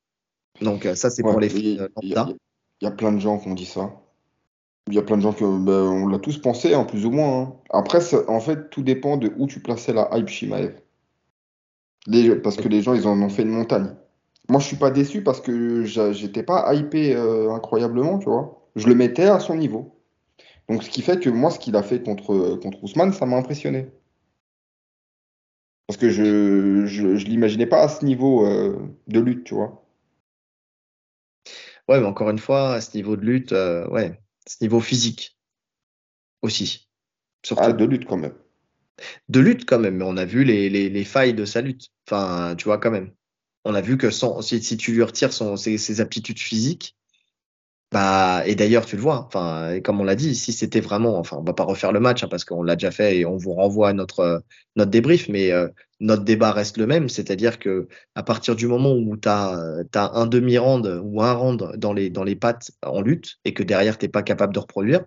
Donc, 0.61 0.87
euh, 0.87 0.95
ça, 0.95 1.11
c'est 1.11 1.21
pour 1.33 1.39
les 1.39 1.49
il 2.01 2.09
y, 2.09 2.15
a- 2.15 2.25
il 2.81 2.85
y 2.85 2.87
a 2.87 2.91
plein 2.91 3.11
de 3.11 3.19
gens 3.19 3.37
qui 3.37 3.47
ont 3.47 3.53
dit 3.53 3.65
ça. 3.65 3.91
Il 4.87 4.95
y 4.95 4.97
a 4.97 5.03
plein 5.03 5.17
de 5.17 5.21
gens 5.21 5.33
qui 5.33 5.43
ben, 5.43 5.71
on 5.71 6.07
l'a 6.07 6.19
tous 6.19 6.39
pensé, 6.39 6.73
hein, 6.73 6.83
plus 6.83 7.05
ou 7.05 7.11
moins. 7.11 7.41
hein. 7.41 7.55
Après, 7.69 7.99
en 8.27 8.39
fait, 8.39 8.69
tout 8.69 8.81
dépend 8.81 9.17
de 9.17 9.31
où 9.37 9.45
tu 9.47 9.59
plaçais 9.59 9.93
la 9.93 10.09
hype 10.13 10.27
Shimaev. 10.27 10.73
Parce 12.43 12.57
que 12.57 12.67
les 12.67 12.81
gens, 12.81 12.93
ils 12.93 13.07
en 13.07 13.21
ont 13.21 13.29
fait 13.29 13.43
une 13.43 13.49
montagne. 13.49 13.95
Moi, 14.49 14.59
je 14.59 14.65
suis 14.65 14.77
pas 14.77 14.89
déçu 14.89 15.23
parce 15.23 15.41
que 15.41 15.83
j'étais 15.83 16.43
pas 16.43 16.73
hypé 16.73 17.15
euh, 17.15 17.51
incroyablement, 17.53 18.17
tu 18.17 18.25
vois. 18.25 18.67
Je 18.75 18.87
le 18.87 18.95
mettais 18.95 19.25
à 19.25 19.39
son 19.39 19.55
niveau. 19.55 19.95
Donc, 20.69 20.83
ce 20.83 20.89
qui 20.89 21.01
fait 21.03 21.19
que 21.19 21.29
moi, 21.29 21.51
ce 21.51 21.59
qu'il 21.59 21.75
a 21.75 21.83
fait 21.83 22.01
contre, 22.01 22.55
contre 22.55 22.83
Ousmane, 22.83 23.13
ça 23.13 23.25
m'a 23.27 23.37
impressionné. 23.37 23.91
Parce 25.87 25.97
que 25.97 26.09
je, 26.09 26.85
je, 26.85 27.25
l'imaginais 27.25 27.65
pas 27.65 27.81
à 27.81 27.87
ce 27.89 28.05
niveau 28.05 28.45
euh, 28.45 28.77
de 29.07 29.19
lutte, 29.19 29.43
tu 29.43 29.55
vois. 29.55 29.83
Ouais, 31.87 31.99
mais 31.99 32.05
encore 32.05 32.29
une 32.29 32.37
fois, 32.39 32.73
à 32.73 32.81
ce 32.81 32.95
niveau 32.95 33.15
de 33.15 33.25
lutte, 33.25 33.53
euh, 33.53 33.87
ouais, 33.89 34.19
ce 34.49 34.57
niveau 34.61 34.79
physique 34.79 35.37
aussi. 36.41 36.89
Surtout. 37.45 37.63
Ah, 37.63 37.73
de 37.73 37.85
lutte 37.85 38.05
quand 38.05 38.17
même. 38.17 38.33
de 39.29 39.39
lutte 39.39 39.65
quand 39.65 39.79
même, 39.79 39.97
mais 39.97 40.05
on 40.05 40.17
a 40.17 40.25
vu 40.25 40.43
les, 40.43 40.69
les, 40.69 40.89
les 40.89 41.05
failles 41.05 41.33
de 41.33 41.45
sa 41.45 41.61
lutte. 41.61 41.89
Enfin, 42.07 42.55
tu 42.57 42.65
vois, 42.65 42.79
quand 42.79 42.91
même. 42.91 43.13
On 43.63 43.75
a 43.75 43.81
vu 43.81 43.97
que 43.97 44.09
sans, 44.09 44.41
si, 44.41 44.61
si 44.61 44.75
tu 44.77 44.91
lui 44.93 45.03
retires 45.03 45.33
son, 45.33 45.55
ses, 45.55 45.77
ses 45.77 46.01
aptitudes 46.01 46.39
physiques, 46.39 46.97
bah, 47.91 48.43
et 48.45 48.53
d'ailleurs, 48.53 48.85
tu 48.85 48.95
le 48.95 49.01
vois, 49.01 49.25
enfin, 49.25 49.79
comme 49.83 49.99
on 49.99 50.03
l'a 50.03 50.15
dit, 50.15 50.35
si 50.35 50.53
c'était 50.53 50.79
vraiment, 50.79 51.17
enfin, 51.17 51.37
on 51.39 51.43
va 51.43 51.53
pas 51.53 51.63
refaire 51.63 51.91
le 51.91 51.99
match, 51.99 52.23
hein, 52.23 52.27
parce 52.29 52.45
qu'on 52.45 52.61
l'a 52.61 52.75
déjà 52.75 52.91
fait 52.91 53.17
et 53.17 53.25
on 53.25 53.35
vous 53.35 53.53
renvoie 53.53 53.89
à 53.89 53.93
notre, 53.93 54.19
euh, 54.19 54.39
notre 54.75 54.91
débrief, 54.91 55.27
mais 55.27 55.51
euh, 55.51 55.67
notre 55.99 56.23
débat 56.23 56.51
reste 56.51 56.77
le 56.77 56.85
même, 56.85 57.09
c'est-à-dire 57.09 57.57
que 57.57 57.87
à 58.13 58.21
partir 58.21 58.55
du 58.55 58.67
moment 58.67 58.93
où 58.93 59.17
tu 59.17 59.27
as, 59.27 59.73
un 59.95 60.27
demi-round 60.27 61.01
ou 61.03 61.21
un 61.23 61.33
round 61.33 61.77
dans 61.77 61.93
les, 61.93 62.11
dans 62.11 62.23
les 62.23 62.35
pattes 62.35 62.71
en 62.83 63.01
lutte 63.01 63.37
et 63.43 63.55
que 63.55 63.63
derrière, 63.63 63.97
t'es 63.97 64.07
pas 64.07 64.21
capable 64.21 64.53
de 64.53 64.59
reproduire, 64.59 65.03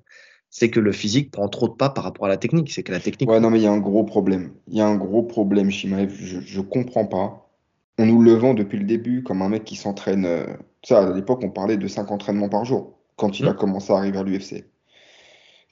c'est 0.51 0.69
que 0.69 0.81
le 0.81 0.93
physique 0.93 1.31
prend 1.31 1.49
trop 1.49 1.69
de 1.69 1.75
pas 1.75 1.89
par 1.89 2.03
rapport 2.03 2.27
à 2.27 2.29
la 2.29 2.37
technique. 2.37 2.73
C'est 2.73 2.83
que 2.83 2.93
la 2.93 3.01
technique. 3.01 3.31
Ouais, 3.31 3.41
non, 3.41 3.49
mais 3.49 3.61
il 3.61 3.63
y 3.63 3.67
a 3.67 3.73
un 3.73 3.79
gros 3.79 4.05
problème. 4.05 4.53
Il 4.69 4.77
y 4.77 4.81
a 4.81 4.87
un 4.87 4.97
gros 4.97 5.23
problème, 5.23 5.71
Shimaev. 5.71 6.13
Je, 6.15 6.41
je 6.41 6.61
comprends 6.61 7.07
pas. 7.07 7.52
On 7.99 8.07
nous 8.07 8.23
le 8.23 8.33
vend 8.35 8.55
depuis 8.55 8.79
le 8.79 8.85
début 8.85 9.23
comme 9.23 9.43
un 9.43 9.49
mec 9.49 9.65
qui 9.65 9.77
s'entraîne. 9.77 10.25
euh, 10.25 10.47
Ça, 10.85 11.07
à 11.07 11.13
l'époque, 11.15 11.41
on 11.45 11.51
parlait 11.51 11.77
de 11.77 11.87
5 11.87 12.11
entraînements 12.11 12.49
par 12.49 12.65
jour 12.65 12.99
quand 13.17 13.39
il 13.39 13.47
a 13.47 13.53
Mhm. 13.53 13.57
commencé 13.59 13.93
à 13.93 13.97
arriver 13.97 14.19
à 14.19 14.23
l'UFC. 14.25 14.65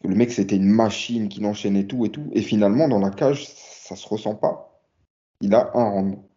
Le 0.04 0.14
mec, 0.14 0.30
c'était 0.32 0.56
une 0.56 0.70
machine 0.70 1.28
qui 1.28 1.44
enchaînait 1.44 1.84
tout 1.86 2.06
et 2.06 2.10
tout. 2.10 2.30
Et 2.32 2.42
finalement, 2.42 2.88
dans 2.88 3.00
la 3.00 3.10
cage, 3.10 3.48
ça 3.48 3.96
se 3.96 4.06
ressent 4.08 4.34
pas. 4.34 4.80
Il 5.40 5.54
a 5.54 5.70
un 5.74 5.90
rendement. 5.90 6.28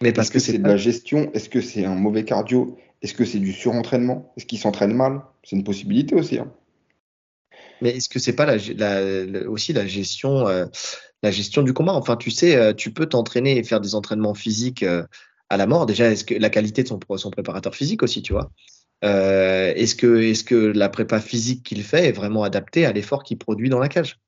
Mais 0.00 0.12
parce 0.12 0.28
Est-ce 0.28 0.32
que 0.32 0.38
que 0.38 0.52
c'est 0.52 0.58
de 0.58 0.66
la 0.68 0.76
gestion? 0.76 1.30
Est-ce 1.34 1.48
que 1.48 1.60
c'est 1.60 1.84
un 1.84 1.94
mauvais 1.94 2.24
cardio? 2.24 2.78
Est-ce 3.02 3.14
que 3.14 3.24
c'est 3.24 3.38
du 3.38 3.52
surentraînement? 3.52 4.32
Est-ce 4.36 4.46
qu'il 4.46 4.58
s'entraîne 4.58 4.94
mal? 4.94 5.22
C'est 5.44 5.56
une 5.56 5.64
possibilité 5.64 6.14
aussi. 6.14 6.38
hein. 6.38 6.50
Mais 7.80 7.90
est-ce 7.96 8.08
que 8.08 8.18
c'est 8.18 8.34
pas 8.34 8.46
la, 8.46 8.56
la- 8.56 9.24
la- 9.24 9.48
aussi 9.50 9.72
la 9.72 9.86
gestion, 9.86 10.46
euh, 10.48 10.66
la 11.22 11.30
gestion 11.30 11.62
du 11.62 11.72
combat? 11.72 11.94
Enfin, 11.94 12.16
tu 12.16 12.30
sais, 12.30 12.56
euh, 12.56 12.72
tu 12.72 12.92
peux 12.92 13.06
t'entraîner 13.06 13.58
et 13.58 13.64
faire 13.64 13.80
des 13.80 13.94
entraînements 13.94 14.34
physiques 14.34 14.82
euh, 14.84 15.04
à 15.52 15.58
la 15.58 15.66
mort. 15.66 15.84
Déjà, 15.84 16.10
est-ce 16.10 16.24
que 16.24 16.34
la 16.34 16.48
qualité 16.48 16.82
de 16.82 16.88
son, 16.88 16.98
préparateur 16.98 17.74
physique 17.74 18.02
aussi, 18.02 18.22
tu 18.22 18.32
vois? 18.32 18.50
Euh, 19.04 19.72
est-ce 19.76 19.94
que, 20.44 20.54
la 20.56 20.88
prépa 20.88 21.20
physique 21.20 21.62
qu'il 21.62 21.82
fait 21.82 22.08
est 22.08 22.12
vraiment 22.12 22.42
adaptée 22.42 22.86
à 22.86 22.92
l'effort 22.92 23.22
qu'il 23.22 23.36
produit 23.36 23.68
dans 23.68 23.78
la 23.78 23.88
cage? 23.88 24.18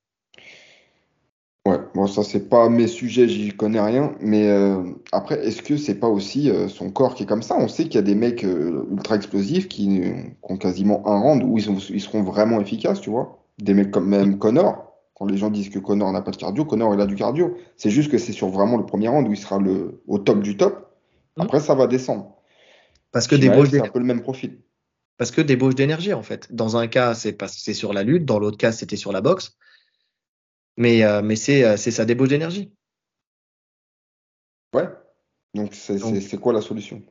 Ouais, 1.66 1.79
bon, 1.95 2.07
ça, 2.07 2.22
c'est 2.25 2.51
pas 2.51 2.68
mes 2.68 2.87
sujets, 2.87 3.27
j'y 3.27 3.49
connais 3.53 3.81
rien. 3.81 4.14
Mais 4.20 4.51
euh, 4.51 4.83
après, 5.12 5.47
est-ce 5.47 5.62
que 5.62 5.79
c'est 5.79 5.95
pas 5.95 6.09
aussi 6.09 6.51
euh, 6.51 6.68
son 6.68 6.91
corps 6.91 7.14
qui 7.14 7.22
est 7.22 7.27
comme 7.27 7.41
ça? 7.41 7.57
On 7.59 7.68
sait 7.68 7.85
qu'il 7.85 7.95
y 7.95 7.99
a 7.99 8.03
des 8.03 8.14
mecs 8.14 8.43
ultra 8.43 9.16
explosifs 9.16 9.66
qui, 9.66 10.03
ont 10.43 10.59
quasiment 10.59 11.09
un 11.09 11.18
round 11.18 11.43
où 11.43 11.57
ils 11.57 12.01
seront 12.03 12.22
vraiment 12.22 12.61
efficaces, 12.61 13.01
tu 13.01 13.09
vois. 13.09 13.39
Des 13.62 13.72
mecs 13.72 13.91
comme 13.91 14.09
même 14.09 14.39
Connor. 14.39 14.93
Quand 15.14 15.25
les 15.25 15.39
gens 15.39 15.49
disent 15.49 15.70
que 15.70 15.79
Connor 15.79 16.12
n'a 16.12 16.20
pas 16.20 16.33
de 16.33 16.37
cardio, 16.37 16.66
Connor, 16.66 16.93
il 16.93 17.01
a 17.01 17.07
du 17.07 17.14
cardio. 17.14 17.57
C'est 17.79 17.89
juste 17.89 18.11
que 18.11 18.18
c'est 18.18 18.33
sur 18.33 18.49
vraiment 18.49 18.77
le 18.77 18.85
premier 18.85 19.09
round 19.09 19.27
où 19.27 19.33
il 19.33 19.39
sera 19.39 19.59
le, 19.59 20.03
au 20.07 20.18
top 20.18 20.41
du 20.41 20.59
top. 20.59 20.94
Après, 21.39 21.61
ça 21.61 21.74
va 21.74 21.87
descendre. 21.87 22.37
Parce 23.12 23.26
que 23.26 23.37
Shimaev, 23.37 23.51
débauche 23.53 23.68
c'est 23.70 23.76
un 23.76 23.78
d'énergie. 23.78 23.93
peu 23.93 23.99
le 23.99 24.05
même 24.05 24.22
profil. 24.22 24.61
Parce 25.16 25.30
que 25.30 25.41
débauche 25.41 25.74
d'énergie, 25.74 26.12
en 26.12 26.22
fait. 26.22 26.53
Dans 26.55 26.76
un 26.76 26.89
cas, 26.89 27.14
c'est 27.14 27.74
sur 27.74 27.93
la 27.93 28.03
lutte. 28.03 28.24
Dans 28.24 28.39
l'autre 28.39 28.59
cas, 28.59 28.72
c'était 28.72 28.97
sur 28.97 29.12
la 29.12 29.20
boxe. 29.20 29.57
Mais, 30.76 31.05
euh, 31.05 31.22
mais 31.22 31.37
c'est, 31.37 31.64
euh, 31.64 31.76
sa 31.76 32.05
débauche 32.05 32.28
d'énergie. 32.28 32.72
Ouais. 34.74 34.89
Donc, 35.55 35.74
c'est 35.74 36.39
quoi 36.39 36.53
la 36.53 36.61
solution? 36.61 37.03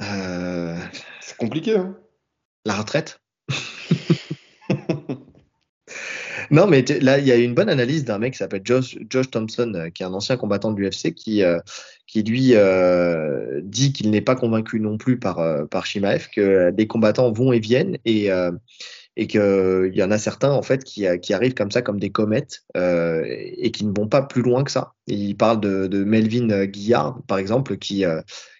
Euh, 0.00 0.78
C'est 1.20 1.36
compliqué, 1.36 1.76
hein? 1.76 1.98
la 2.64 2.74
retraite. 2.74 3.20
non, 6.50 6.66
mais 6.66 6.82
là, 7.00 7.18
il 7.18 7.26
y 7.26 7.32
a 7.32 7.36
une 7.36 7.54
bonne 7.54 7.68
analyse 7.68 8.04
d'un 8.04 8.18
mec 8.18 8.34
qui 8.34 8.38
s'appelle 8.38 8.62
Josh, 8.64 8.96
Josh 9.08 9.30
Thompson, 9.30 9.90
qui 9.94 10.02
est 10.02 10.06
un 10.06 10.14
ancien 10.14 10.36
combattant 10.36 10.70
de 10.70 10.80
l'UFC, 10.80 11.14
qui, 11.14 11.42
euh, 11.42 11.58
qui 12.10 12.24
lui 12.24 12.54
euh, 12.54 13.60
dit 13.62 13.92
qu'il 13.92 14.10
n'est 14.10 14.20
pas 14.20 14.34
convaincu 14.34 14.80
non 14.80 14.98
plus 14.98 15.16
par, 15.18 15.68
par 15.68 15.86
Shimaev, 15.86 16.28
que 16.34 16.70
des 16.70 16.88
combattants 16.88 17.30
vont 17.30 17.52
et 17.52 17.60
viennent 17.60 17.98
et, 18.04 18.30
et 19.16 19.26
qu'il 19.28 19.92
y 19.94 20.02
en 20.02 20.10
a 20.10 20.18
certains 20.18 20.50
en 20.50 20.62
fait 20.62 20.82
qui, 20.82 21.06
qui 21.22 21.32
arrivent 21.34 21.54
comme 21.54 21.70
ça, 21.70 21.82
comme 21.82 22.00
des 22.00 22.10
comètes, 22.10 22.64
et 22.74 23.70
qui 23.70 23.84
ne 23.84 23.92
vont 23.96 24.08
pas 24.08 24.22
plus 24.22 24.42
loin 24.42 24.64
que 24.64 24.72
ça. 24.72 24.94
Il 25.06 25.36
parle 25.36 25.60
de, 25.60 25.86
de 25.86 26.02
Melvin 26.02 26.64
Guillard, 26.64 27.20
par 27.28 27.38
exemple, 27.38 27.76
qui, 27.76 28.04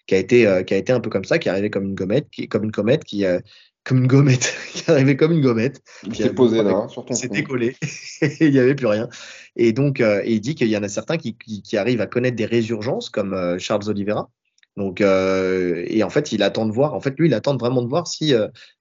qui, 0.07 0.15
a 0.15 0.19
été, 0.19 0.63
qui 0.65 0.75
a 0.75 0.77
été 0.77 0.93
un 0.93 1.01
peu 1.01 1.11
comme 1.11 1.25
ça, 1.25 1.41
qui 1.41 1.49
est 1.49 1.51
arrivé 1.51 1.71
comme 1.71 1.87
une 1.87 1.97
comète, 1.97 2.29
qui, 2.31 2.49
comme 2.49 2.63
une 2.63 2.73
comète 2.73 3.03
qui 3.03 3.25
comme 3.85 3.99
une 3.99 4.07
gommette, 4.07 4.55
qui 4.73 4.91
arrivait 4.91 5.17
comme 5.17 5.33
une 5.33 5.41
gommette. 5.41 5.83
Il 6.07 6.15
s'est 6.15 6.35
posé 6.35 6.63
là, 6.63 6.87
sur 6.89 7.05
ton 7.05 7.15
C'était 7.15 7.43
collé, 7.43 7.77
il 8.41 8.51
n'y 8.51 8.59
avait 8.59 8.75
plus 8.75 8.87
rien. 8.87 9.09
Et 9.57 9.73
donc, 9.73 10.01
euh, 10.01 10.23
il 10.27 10.41
dit 10.41 10.55
qu'il 10.55 10.69
y 10.69 10.77
en 10.77 10.83
a 10.83 10.89
certains 10.89 11.17
qui, 11.17 11.37
qui, 11.37 11.77
arrivent 11.77 12.01
à 12.01 12.07
connaître 12.07 12.37
des 12.37 12.47
résurgences, 12.47 13.11
comme 13.11 13.35
euh, 13.35 13.59
Charles 13.59 13.89
Oliveira. 13.89 14.31
Donc, 14.77 15.01
euh, 15.01 15.85
et 15.89 16.03
en 16.05 16.11
fait, 16.11 16.33
il 16.33 16.43
attend 16.43 16.67
de 16.67 16.73
voir. 16.73 16.95
En 16.95 17.01
fait, 17.01 17.19
lui, 17.19 17.29
il 17.29 17.35
attend 17.35 17.57
vraiment 17.57 17.83
de 17.83 17.89
voir 17.89 18.07
si 18.07 18.33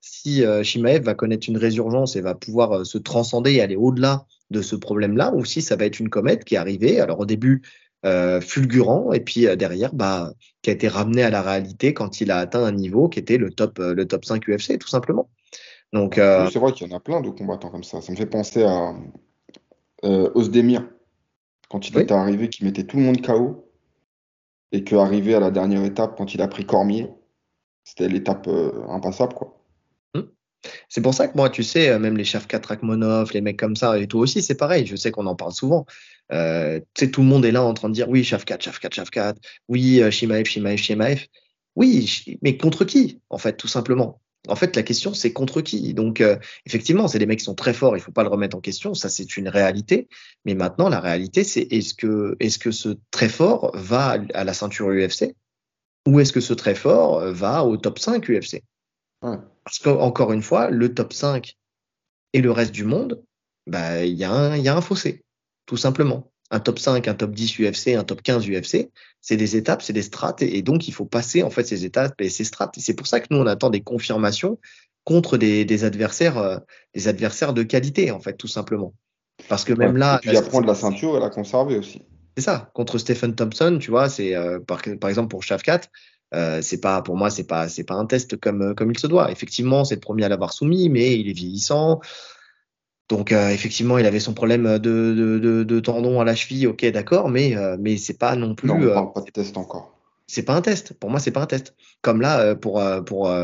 si 0.01 0.43
Shimaev 0.63 1.03
va 1.03 1.15
connaître 1.15 1.49
une 1.49 1.57
résurgence 1.57 2.15
et 2.15 2.21
va 2.21 2.35
pouvoir 2.35 2.85
se 2.85 2.97
transcender 2.99 3.53
et 3.53 3.61
aller 3.61 3.75
au-delà 3.75 4.25
de 4.51 4.61
ce 4.61 4.75
problème-là, 4.75 5.33
ou 5.33 5.45
si 5.45 5.61
ça 5.61 5.75
va 5.75 5.85
être 5.85 5.99
une 5.99 6.09
comète 6.09 6.45
qui 6.45 6.55
est 6.55 6.59
arrivée. 6.59 6.99
Alors, 6.99 7.19
au 7.19 7.25
début, 7.25 7.63
euh, 8.05 8.39
fulgurant 8.39 9.11
et 9.11 9.19
puis 9.19 9.45
euh, 9.45 9.57
derrière 9.57 9.93
bah 9.93 10.31
qui 10.61 10.69
a 10.69 10.73
été 10.73 10.87
ramené 10.87 11.21
à 11.21 11.29
la 11.29 11.41
réalité 11.41 11.93
quand 11.93 12.21
il 12.21 12.31
a 12.31 12.37
atteint 12.37 12.63
un 12.63 12.71
niveau 12.71 13.09
qui 13.09 13.19
était 13.19 13.37
le 13.37 13.51
top 13.51 13.77
euh, 13.79 13.93
le 13.93 14.07
top 14.07 14.23
5 14.23 14.47
UFC 14.47 14.79
tout 14.79 14.87
simplement. 14.87 15.29
Donc 15.91 16.13
c'est 16.15 16.59
vrai 16.59 16.71
qu'il 16.71 16.87
y 16.87 16.93
en 16.93 16.95
a 16.95 17.01
plein 17.01 17.19
de 17.19 17.29
combattants 17.29 17.69
comme 17.69 17.83
ça. 17.83 17.99
Ça 17.99 18.13
me 18.13 18.17
fait 18.17 18.25
penser 18.25 18.63
à 18.63 18.93
Osdemir 20.01 20.87
quand 21.67 21.89
il 21.89 21.97
était 21.97 22.13
arrivé 22.13 22.47
qui 22.47 22.63
mettait 22.63 22.85
tout 22.85 22.95
le 22.95 23.03
monde 23.03 23.21
KO 23.21 23.69
et 24.71 24.85
qu'arrivé 24.85 25.35
à 25.35 25.41
la 25.41 25.51
dernière 25.51 25.83
étape 25.83 26.15
quand 26.15 26.33
il 26.33 26.41
a 26.41 26.47
pris 26.47 26.65
Cormier, 26.65 27.09
c'était 27.83 28.07
l'étape 28.07 28.47
impassable 28.87 29.33
quoi. 29.33 29.55
C'est 30.89 31.01
pour 31.01 31.13
ça 31.13 31.29
que 31.29 31.37
moi, 31.37 31.49
tu 31.49 31.63
sais, 31.63 31.97
même 31.99 32.17
les 32.17 32.25
chefs 32.25 32.45
Rakmonov, 32.51 33.31
les 33.33 33.39
mecs 33.39 33.57
comme 33.57 33.77
ça, 33.77 33.97
et 33.97 34.07
toi 34.07 34.19
aussi, 34.19 34.41
c'est 34.41 34.57
pareil. 34.57 34.85
Je 34.85 34.97
sais 34.97 35.09
qu'on 35.09 35.25
en 35.25 35.35
parle 35.35 35.53
souvent. 35.53 35.85
Euh, 36.32 36.80
tu 36.93 37.05
sais, 37.05 37.11
tout 37.11 37.21
le 37.21 37.27
monde 37.27 37.45
est 37.45 37.51
là 37.51 37.63
en 37.63 37.73
train 37.73 37.89
de 37.89 37.93
dire 37.93 38.09
oui, 38.09 38.23
Shafkat, 38.23 38.59
Shafkat, 38.59 38.89
Shafkat, 38.91 39.36
oui, 39.67 40.01
euh, 40.01 40.11
Shimaev, 40.11 40.45
Shimaev, 40.45 40.77
Shimaev. 40.77 41.25
Oui, 41.75 42.38
mais 42.41 42.57
contre 42.57 42.86
qui, 42.86 43.21
en 43.30 43.38
fait, 43.38 43.55
tout 43.55 43.67
simplement? 43.67 44.21
En 44.47 44.55
fait, 44.55 44.75
la 44.75 44.84
question, 44.84 45.13
c'est 45.13 45.34
contre 45.34 45.61
qui? 45.61 45.93
Donc, 45.93 46.21
euh, 46.21 46.38
effectivement, 46.65 47.07
c'est 47.07 47.19
des 47.19 47.25
mecs 47.25 47.39
qui 47.39 47.45
sont 47.45 47.55
très 47.55 47.73
forts, 47.73 47.97
il 47.97 48.01
faut 48.01 48.11
pas 48.11 48.23
le 48.23 48.30
remettre 48.30 48.55
en 48.55 48.61
question, 48.61 48.93
ça, 48.93 49.09
c'est 49.09 49.38
une 49.38 49.49
réalité. 49.49 50.07
Mais 50.45 50.55
maintenant, 50.55 50.89
la 50.89 50.99
réalité, 50.99 51.43
c'est 51.43 51.61
est-ce 51.71 51.93
que, 51.93 52.36
est-ce 52.39 52.59
que 52.59 52.71
ce 52.71 52.89
très 53.11 53.30
fort 53.30 53.71
va 53.75 54.17
à 54.34 54.43
la 54.43 54.53
ceinture 54.53 54.89
UFC 54.89 55.36
ou 56.07 56.19
est-ce 56.19 56.34
que 56.34 56.39
ce 56.39 56.53
très 56.53 56.75
fort 56.75 57.21
va 57.32 57.65
au 57.65 57.77
top 57.77 57.99
5 57.99 58.30
UFC 58.30 58.63
Parce 59.21 59.80
qu'encore 59.80 60.32
une 60.32 60.41
fois, 60.41 60.69
le 60.69 60.93
top 60.93 61.13
5 61.13 61.55
et 62.34 62.41
le 62.41 62.51
reste 62.51 62.71
du 62.71 62.86
monde, 62.86 63.21
bah, 63.67 64.03
il 64.05 64.13
y, 64.13 64.19
y, 64.19 64.23
a 64.23 64.75
un 64.75 64.82
fossé 64.82 65.23
tout 65.70 65.78
simplement. 65.78 66.32
Un 66.49 66.59
top 66.59 66.80
5, 66.80 67.07
un 67.07 67.13
top 67.13 67.30
10 67.30 67.59
UFC, 67.59 67.89
un 67.89 68.03
top 68.03 68.24
15 68.24 68.49
UFC, 68.49 68.89
c'est 69.22 69.38
des 69.38 69.55
étapes, 69.55 69.84
c'est 69.84 69.93
des 69.93 70.01
strates, 70.01 70.41
et, 70.41 70.63
donc 70.63 70.88
il 70.88 70.91
faut 70.95 71.05
passer 71.05 71.43
en 71.43 71.51
fait 71.51 71.63
ces 71.63 71.86
étapes 71.86 72.20
et 72.20 72.30
ces 72.30 72.43
strates. 72.43 72.76
Et 72.80 72.82
c'est 72.82 72.95
pour 72.95 73.05
ça 73.05 73.20
que 73.20 73.28
nous 73.30 73.38
on 73.38 73.45
attend 73.45 73.70
des 73.70 73.82
confirmations 73.82 74.57
contre 75.03 75.38
des, 75.38 75.84
adversaires, 75.84 76.39
euh, 76.39 76.57
des 76.95 77.07
adversaires 77.07 77.53
de 77.53 77.61
qualité 77.61 78.09
en 78.09 78.20
fait, 78.20 78.34
tout 78.34 78.47
simplement. 78.47 78.95
Parce 79.47 79.63
que 79.63 79.74
même 79.74 79.95
là, 79.95 80.20
et 80.24 80.30
puis 80.30 80.38
apprendre 80.38 80.65
la 80.65 80.74
ceinture 80.74 81.15
et 81.17 81.20
la 81.20 81.30
conserver 81.30 81.78
aussi. 81.78 82.01
C'est 82.36 82.43
ça. 82.43 82.72
Contre 82.74 82.97
Stephen 82.97 83.36
Thompson, 83.36 83.78
tu 83.80 83.91
vois, 83.91 84.09
c'est 84.09 84.34
euh, 84.34 84.59
par, 84.59 84.82
par, 84.99 85.11
exemple 85.11 85.28
pour 85.28 85.43
Shafkat, 85.43 85.82
euh, 86.34 86.63
c'est 86.63 86.82
pas 86.82 87.03
pour 87.03 87.15
moi 87.15 87.30
c'est 87.30 87.45
pas 87.45 87.70
c'est 87.70 87.84
pas 87.84 87.93
un 87.93 88.07
test 88.07 88.38
comme 88.38 88.74
comme 88.74 88.89
il 88.89 88.97
se 88.97 89.05
doit. 89.05 89.32
Effectivement, 89.32 89.86
c'est 89.86 89.95
le 89.95 90.01
premier 90.01 90.26
à 90.26 90.30
l'avoir 90.30 90.51
soumis, 90.51 90.89
mais 90.89 91.20
il 91.20 91.30
est 91.30 91.34
vieillissant. 91.34 91.99
Donc 93.10 93.32
euh, 93.32 93.49
effectivement, 93.49 93.97
il 93.97 94.05
avait 94.05 94.20
son 94.20 94.36
problème 94.36 94.78
de, 94.78 95.39
de, 95.39 95.64
de, 95.64 95.80
tendon 95.80 96.22
à 96.22 96.24
la 96.24 96.36
cheville, 96.36 96.68
ok, 96.68 96.86
d'accord, 96.91 97.28
mais 97.28 97.57
euh, 97.57 97.76
mais 97.80 97.97
c'est 97.97 98.18
pas 98.18 98.36
non 98.36 98.53
plus. 98.53 98.68
Non, 98.68 98.76
on 98.76 98.93
parle 98.93 99.07
euh, 99.07 99.12
pas 99.12 99.22
de 99.22 99.32
test 99.32 99.57
encore. 99.57 99.95
C'est 100.28 100.43
pas 100.43 100.53
un 100.53 100.62
test. 100.62 100.93
Pour 100.93 101.10
moi, 101.10 101.20
c'est 101.20 101.32
pas 101.32 101.41
un 101.41 101.47
test. 101.47 101.74
Comme 102.01 102.22
là, 102.22 102.55
pour 102.55 102.84
pour 103.07 103.36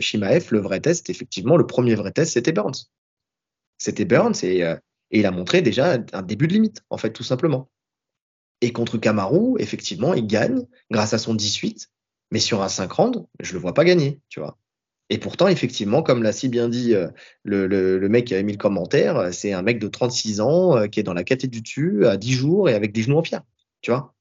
Shimaev, 0.00 0.48
le 0.50 0.58
vrai 0.60 0.80
test, 0.80 1.08
effectivement, 1.08 1.56
le 1.56 1.66
premier 1.66 1.94
vrai 1.94 2.12
test, 2.12 2.34
c'était 2.34 2.52
Burns. 2.52 2.90
C'était 3.78 4.04
Burns 4.04 4.34
et, 4.42 4.58
et, 4.58 4.74
il 5.10 5.24
a 5.24 5.30
montré 5.30 5.62
déjà 5.62 5.96
un 6.12 6.22
début 6.22 6.46
de 6.46 6.52
limite, 6.52 6.82
en 6.90 6.98
fait, 6.98 7.10
tout 7.10 7.22
simplement. 7.22 7.70
Et 8.60 8.70
contre 8.70 8.98
Kamaru, 8.98 9.54
effectivement, 9.58 10.12
il 10.12 10.26
gagne 10.26 10.66
grâce 10.90 11.14
à 11.14 11.18
son 11.18 11.34
18, 11.34 11.88
mais 12.32 12.38
sur 12.38 12.62
un 12.62 12.68
5 12.68 12.92
rounds, 12.92 13.26
je 13.40 13.54
le 13.54 13.58
vois 13.58 13.72
pas 13.72 13.84
gagner, 13.84 14.20
tu 14.28 14.40
vois. 14.40 14.58
Et 15.08 15.18
pourtant, 15.18 15.46
effectivement, 15.46 16.02
comme 16.02 16.22
l'a 16.22 16.32
si 16.32 16.48
bien 16.48 16.68
dit 16.68 16.94
euh, 16.94 17.08
le, 17.44 17.66
le, 17.66 18.08
mec 18.08 18.26
qui 18.26 18.34
avait 18.34 18.42
mis 18.42 18.52
le 18.52 18.58
commentaire, 18.58 19.16
euh, 19.16 19.30
c'est 19.32 19.52
un 19.52 19.62
mec 19.62 19.78
de 19.78 19.86
36 19.86 20.40
ans 20.40 20.76
euh, 20.76 20.86
qui 20.88 20.98
est 20.98 21.04
dans 21.04 21.14
la 21.14 21.22
caté 21.22 21.46
du 21.46 21.60
dessus 21.62 22.06
à 22.06 22.16
10 22.16 22.32
jours 22.32 22.68
et 22.68 22.74
avec 22.74 22.92
des 22.92 23.02
genoux 23.02 23.18
en 23.18 23.22
pierre. 23.22 23.42
Tu 23.82 23.92
vois 23.92 24.14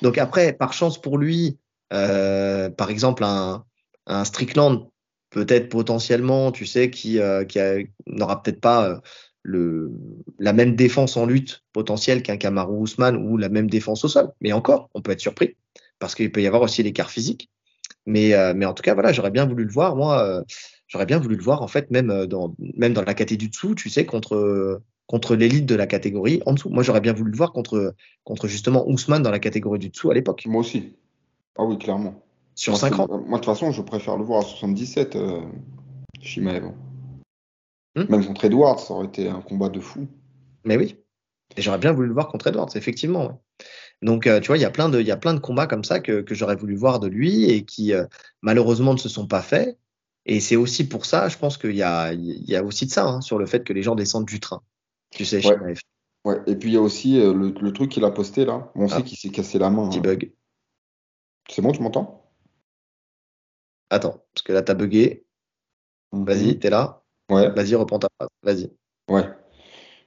Donc 0.00 0.16
après, 0.16 0.54
par 0.54 0.72
chance 0.72 1.00
pour 1.00 1.18
lui, 1.18 1.58
par 1.90 2.90
exemple, 2.90 3.22
un, 3.22 3.64
un 4.06 4.24
Strickland, 4.24 4.88
peut-être 5.30 5.68
potentiellement, 5.68 6.50
tu 6.50 6.66
sais, 6.66 6.90
qui, 6.90 7.20
qui 7.48 7.58
n'aura 8.06 8.42
peut-être 8.42 8.60
pas 8.60 9.00
le, 9.42 9.92
la 10.40 10.52
même 10.52 10.74
défense 10.74 11.16
en 11.16 11.26
lutte 11.26 11.62
potentielle 11.72 12.22
qu'un 12.22 12.36
Kamaru 12.36 12.74
Ousmane 12.78 13.16
ou 13.16 13.36
la 13.36 13.48
même 13.48 13.70
défense 13.70 14.04
au 14.04 14.08
sol. 14.08 14.32
Mais 14.40 14.52
encore, 14.52 14.90
on 14.94 15.02
peut 15.02 15.12
être 15.12 15.20
surpris 15.20 15.56
parce 16.00 16.14
qu'il 16.16 16.32
peut 16.32 16.42
y 16.42 16.46
avoir 16.46 16.62
aussi 16.62 16.82
l'écart 16.82 17.10
physique. 17.10 17.50
Mais, 18.06 18.34
euh, 18.34 18.52
mais 18.54 18.66
en 18.66 18.74
tout 18.74 18.82
cas, 18.82 18.94
voilà, 18.94 19.12
j'aurais 19.12 19.30
bien 19.30 19.46
voulu 19.46 19.64
le 19.64 19.72
voir. 19.72 19.96
Moi, 19.96 20.22
euh, 20.22 20.42
j'aurais 20.88 21.06
bien 21.06 21.18
voulu 21.18 21.36
le 21.36 21.42
voir, 21.42 21.62
en 21.62 21.68
fait, 21.68 21.90
même 21.90 22.10
euh, 22.10 22.26
dans, 22.26 22.54
même 22.58 22.92
dans 22.92 23.02
la 23.02 23.14
catégorie 23.14 23.38
du 23.38 23.48
dessous, 23.48 23.74
tu 23.74 23.88
sais, 23.88 24.04
contre, 24.04 24.82
contre 25.06 25.34
l'élite 25.36 25.66
de 25.66 25.74
la 25.74 25.86
catégorie 25.86 26.42
en 26.46 26.52
dessous. 26.52 26.68
Moi, 26.68 26.82
j'aurais 26.82 27.00
bien 27.00 27.12
voulu 27.12 27.30
le 27.30 27.36
voir 27.36 27.52
contre, 27.52 27.94
contre 28.24 28.46
justement 28.46 28.86
Ousmane 28.88 29.22
dans 29.22 29.30
la 29.30 29.38
catégorie 29.38 29.78
du 29.78 29.88
dessous 29.88 30.10
à 30.10 30.14
l'époque. 30.14 30.44
Moi 30.46 30.60
aussi. 30.60 30.94
Ah 31.56 31.64
oui, 31.64 31.78
clairement. 31.78 32.24
Sur 32.54 32.76
5 32.76 32.98
ans. 33.00 33.06
Moi, 33.08 33.20
de 33.20 33.44
toute 33.44 33.44
façon, 33.46 33.72
je 33.72 33.82
préfère 33.82 34.16
le 34.16 34.24
voir 34.24 34.40
à 34.40 34.42
77, 34.42 35.16
euh, 35.16 35.40
Shimaev. 36.20 36.64
Hmm 37.96 38.04
même 38.08 38.26
contre 38.26 38.44
Edwards, 38.44 38.80
ça 38.80 38.94
aurait 38.94 39.06
été 39.06 39.28
un 39.28 39.40
combat 39.40 39.68
de 39.68 39.80
fou. 39.80 40.08
Mais 40.64 40.76
oui. 40.76 40.96
Et 41.56 41.62
j'aurais 41.62 41.78
bien 41.78 41.92
voulu 41.92 42.08
le 42.08 42.14
voir 42.14 42.28
contre 42.28 42.48
Edwards, 42.48 42.70
effectivement. 42.74 43.43
Donc, 44.02 44.26
euh, 44.26 44.40
tu 44.40 44.48
vois, 44.48 44.58
il 44.58 44.60
y 44.60 44.66
a 44.66 44.70
plein 44.70 44.88
de, 44.88 45.00
il 45.00 45.06
y 45.06 45.10
a 45.10 45.16
plein 45.16 45.34
de 45.34 45.40
combats 45.40 45.66
comme 45.66 45.84
ça 45.84 46.00
que, 46.00 46.20
que 46.20 46.34
j'aurais 46.34 46.56
voulu 46.56 46.76
voir 46.76 47.00
de 47.00 47.06
lui 47.06 47.44
et 47.50 47.64
qui 47.64 47.92
euh, 47.92 48.04
malheureusement 48.42 48.92
ne 48.92 48.98
se 48.98 49.08
sont 49.08 49.26
pas 49.26 49.42
faits. 49.42 49.78
Et 50.26 50.40
c'est 50.40 50.56
aussi 50.56 50.88
pour 50.88 51.04
ça, 51.04 51.28
je 51.28 51.38
pense 51.38 51.58
qu'il 51.58 51.76
y 51.76 51.82
a, 51.82 52.12
il 52.12 52.48
y 52.48 52.56
a 52.56 52.64
aussi 52.64 52.86
de 52.86 52.90
ça 52.90 53.06
hein, 53.06 53.20
sur 53.20 53.38
le 53.38 53.46
fait 53.46 53.62
que 53.64 53.72
les 53.72 53.82
gens 53.82 53.94
descendent 53.94 54.26
du 54.26 54.40
train. 54.40 54.62
Tu 55.10 55.24
sais, 55.24 55.46
ouais. 55.46 55.74
ouais. 56.24 56.38
Et 56.46 56.56
puis 56.56 56.70
il 56.70 56.74
y 56.74 56.76
a 56.76 56.80
aussi 56.80 57.20
euh, 57.20 57.34
le, 57.34 57.54
le, 57.60 57.72
truc 57.72 57.90
qu'il 57.90 58.04
a 58.04 58.10
posté 58.10 58.44
là. 58.44 58.70
On 58.74 58.88
sait 58.88 58.96
ah. 58.98 59.02
qu'il 59.02 59.18
s'est 59.18 59.28
cassé 59.28 59.58
la 59.58 59.70
main. 59.70 59.88
Petit 59.88 59.98
hein. 59.98 60.02
bug. 60.02 60.32
C'est 61.50 61.62
bon, 61.62 61.72
tu 61.72 61.82
m'entends? 61.82 62.30
Attends, 63.90 64.24
parce 64.34 64.42
que 64.42 64.52
là 64.52 64.62
t'as 64.62 64.74
bugué. 64.74 65.26
Mhm. 66.12 66.24
Vas-y, 66.24 66.58
t'es 66.58 66.70
là. 66.70 67.04
Ouais. 67.30 67.50
Vas-y, 67.50 67.74
reprends 67.74 67.98
ta 67.98 68.08
phrase. 68.16 68.28
Vas-y. 68.42 68.70
Ouais. 69.08 69.28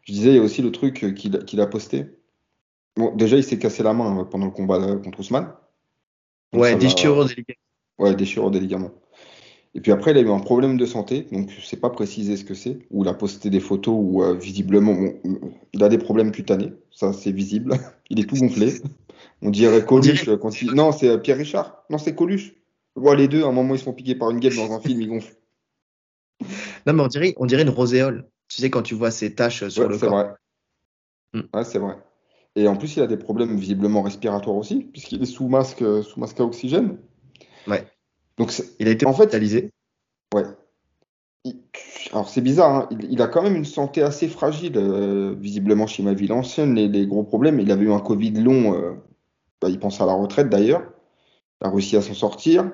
Je 0.02 0.14
disais, 0.14 0.30
il 0.30 0.36
y 0.36 0.40
a 0.40 0.42
aussi 0.42 0.62
le 0.62 0.72
truc 0.72 0.96
qu'il 0.96 1.46
qu'il 1.46 1.62
a 1.62 1.68
posté 1.68 2.17
Bon, 2.98 3.16
déjà, 3.16 3.38
il 3.38 3.44
s'est 3.44 3.60
cassé 3.60 3.84
la 3.84 3.94
main 3.94 4.20
euh, 4.20 4.24
pendant 4.24 4.46
le 4.46 4.52
combat 4.52 4.76
euh, 4.76 4.98
contre 4.98 5.20
Ousmane. 5.20 5.54
ouais, 6.54 6.76
déchirure 6.76 7.26
des 7.26 7.36
ligaments. 7.36 7.60
Ouais, 8.00 8.16
déchirure 8.16 8.52
des 8.52 8.60
ligaments. 8.60 8.92
Et 9.76 9.82
puis 9.82 9.92
après, 9.92 10.12
il 10.12 10.18
a 10.18 10.22
eu 10.22 10.32
un 10.32 10.40
problème 10.40 10.78
de 10.78 10.86
santé, 10.86 11.28
donc 11.32 11.52
je 11.52 11.58
ne 11.58 11.62
sais 11.62 11.78
pas 11.78 11.92
préciser 11.92 12.36
ce 12.36 12.44
que 12.44 12.56
c'est, 12.56 12.80
ou 12.90 13.04
il 13.04 13.08
a 13.08 13.14
posté 13.14 13.52
des 13.52 13.60
photos 13.60 13.96
où 13.96 14.24
euh, 14.24 14.34
visiblement 14.34 14.98
il 15.74 15.84
a 15.84 15.90
des 15.90 16.00
problèmes 16.00 16.32
cutanés, 16.32 16.74
ça 16.90 17.14
c'est 17.14 17.32
visible, 17.32 17.76
il 18.10 18.20
est 18.20 18.24
tout 18.28 18.36
gonflé. 18.36 18.74
On 19.44 19.52
dirait 19.52 19.86
Coluche 19.86 20.30
quand 20.42 20.62
il... 20.62 20.72
Non, 20.72 20.92
c'est 20.92 21.20
Pierre 21.22 21.38
Richard. 21.38 21.84
Non, 21.92 22.00
c'est 22.00 22.16
Coluche. 22.16 22.56
Les 23.16 23.28
deux, 23.28 23.44
à 23.44 23.48
un 23.48 23.52
moment, 23.52 23.76
ils 23.76 23.80
se 23.80 23.84
font 23.84 23.94
piquer 23.94 24.16
par 24.16 24.32
une 24.32 24.40
guêpe 24.40 24.56
dans 24.56 24.74
un 24.74 24.80
film, 24.80 25.02
ils 25.02 25.10
gonflent. 25.10 25.38
Non, 26.86 26.94
mais 26.94 27.04
on 27.04 27.08
dirait, 27.08 27.34
on 27.38 27.46
dirait 27.46 27.64
une 27.64 27.70
roséole. 27.70 28.30
Tu 28.48 28.62
sais, 28.62 28.70
quand 28.70 28.82
tu 28.82 28.96
vois 28.96 29.12
ces 29.12 29.36
taches 29.36 29.68
sur 29.68 29.90
le 29.90 29.98
corps. 29.98 30.00
C'est 30.00 30.08
vrai. 30.08 30.34
Hmm. 31.34 31.42
Ouais, 31.54 31.64
c'est 31.66 31.80
vrai. 31.80 31.98
Et 32.58 32.68
en 32.68 32.76
plus, 32.76 32.96
il 32.98 33.04
a 33.04 33.08
des 33.08 33.18
problèmes 33.18 33.56
visiblement 33.56 34.02
respiratoires 34.02 34.56
aussi, 34.56 34.90
puisqu'il 34.92 35.22
est 35.22 35.28
sous 35.28 35.48
masque, 35.48 35.84
sous 36.04 36.20
masque 36.20 36.40
à 36.40 36.44
oxygène. 36.44 36.98
Ouais. 37.68 37.86
Donc 38.38 38.52
il 38.80 38.88
a 38.88 38.92
été 38.92 39.06
en 39.06 39.12
hospitalisé. 39.12 39.70
ouais. 40.34 40.44
alors 42.12 42.28
c'est 42.28 42.42
bizarre, 42.42 42.76
hein. 42.76 42.90
il, 42.92 43.22
a 43.22 43.28
quand 43.28 43.44
même 43.44 43.56
une 43.56 43.66
santé 43.66 44.02
assez 44.02 44.28
fragile, 44.28 44.74
euh, 44.76 45.36
visiblement 45.38 45.86
chez 45.86 46.02
ma 46.02 46.14
ville 46.14 46.34
ancienne, 46.34 46.74
les, 46.74 47.06
gros 47.06 47.24
problèmes. 47.24 47.60
Il 47.60 47.72
avait 47.72 47.86
eu 47.86 47.92
un 47.92 48.00
Covid 48.00 48.32
long, 48.32 48.74
euh, 48.74 48.94
bah, 49.62 49.70
il 49.70 49.78
pense 49.78 50.02
à 50.02 50.08
la 50.08 50.14
retraite 50.14 50.50
d'ailleurs. 50.50 50.82
Il 51.62 51.68
a 51.68 51.70
réussi 51.70 51.96
à 51.96 52.02
s'en 52.02 52.16
sortir. 52.16 52.72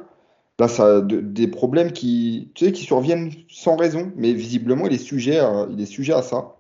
Là, 0.60 0.70
ça 0.70 0.98
a 0.98 1.02
des 1.02 1.48
problèmes 1.48 1.92
qui, 1.92 2.52
tu 2.56 2.66
sais, 2.66 2.72
qui 2.72 2.84
surviennent 2.84 3.32
sans 3.50 3.76
raison, 3.76 4.14
mais 4.16 4.32
visiblement, 4.32 4.88
il 4.88 4.94
est 4.94 4.98
sujet 4.98 5.40
à, 5.40 5.68
il 5.70 5.82
est 5.82 5.86
sujet 5.86 6.14
à 6.14 6.22
ça. 6.22 6.56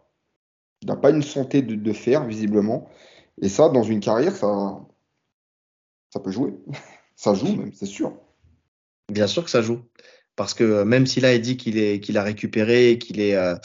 Il 0.81 0.89
n'a 0.89 0.97
pas 0.97 1.11
une 1.11 1.21
santé 1.21 1.61
de, 1.61 1.75
de 1.75 1.93
fer, 1.93 2.25
visiblement. 2.25 2.89
Et 3.41 3.49
ça, 3.49 3.69
dans 3.69 3.83
une 3.83 3.99
carrière, 3.99 4.35
ça, 4.35 4.79
ça 6.11 6.19
peut 6.19 6.31
jouer. 6.31 6.53
ça 7.15 7.33
joue 7.33 7.55
même, 7.55 7.73
c'est 7.73 7.85
sûr. 7.85 8.13
Bien 9.11 9.27
sûr 9.27 9.43
que 9.43 9.49
ça 9.49 9.61
joue. 9.61 9.81
Parce 10.35 10.53
que 10.53 10.83
même 10.83 11.05
si 11.05 11.19
là, 11.21 11.33
il 11.35 11.41
dit 11.41 11.57
qu'il 11.57 11.77
est 11.77 11.99
qu'il 11.99 12.17
a 12.17 12.23
récupéré, 12.23 12.97
qu'il 12.97 13.19
est. 13.19 13.35
Euh, 13.35 13.55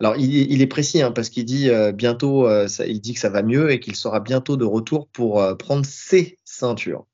alors, 0.00 0.16
il, 0.16 0.60
est 0.60 0.66
précis, 0.66 1.02
hein, 1.02 1.12
parce 1.12 1.28
qu'il 1.30 1.44
dit 1.44 1.70
euh, 1.70 1.92
bientôt, 1.92 2.48
euh, 2.48 2.66
il 2.86 3.00
dit 3.00 3.14
que 3.14 3.20
ça 3.20 3.28
va 3.30 3.42
mieux 3.42 3.70
et 3.70 3.80
qu'il 3.80 3.94
sera 3.94 4.20
bientôt 4.20 4.56
de 4.56 4.64
retour 4.64 5.08
pour 5.08 5.40
euh, 5.40 5.54
prendre 5.54 5.86
ses 5.86 6.38
ceintures. 6.44 7.06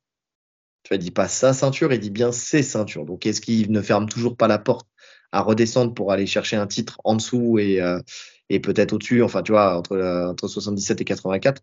Tu 0.82 0.88
vois, 0.88 0.96
il 0.96 1.00
dit 1.00 1.10
pas 1.10 1.28
sa 1.28 1.52
ceinture, 1.52 1.92
il 1.92 2.00
dit 2.00 2.10
bien 2.10 2.32
ses 2.32 2.62
ceintures. 2.62 3.04
Donc, 3.04 3.26
est-ce 3.26 3.40
qu'il 3.40 3.70
ne 3.70 3.82
ferme 3.82 4.08
toujours 4.08 4.36
pas 4.36 4.48
la 4.48 4.58
porte 4.58 4.88
à 5.32 5.42
redescendre 5.42 5.94
pour 5.94 6.12
aller 6.12 6.26
chercher 6.26 6.56
un 6.56 6.66
titre 6.66 7.00
en 7.04 7.16
dessous 7.16 7.58
et, 7.58 7.80
euh, 7.80 8.00
et 8.48 8.60
peut-être 8.60 8.92
au-dessus, 8.92 9.22
enfin, 9.22 9.42
tu 9.42 9.52
vois, 9.52 9.76
entre, 9.76 9.96
entre 10.28 10.48
77 10.48 11.00
et 11.00 11.04
84 11.04 11.62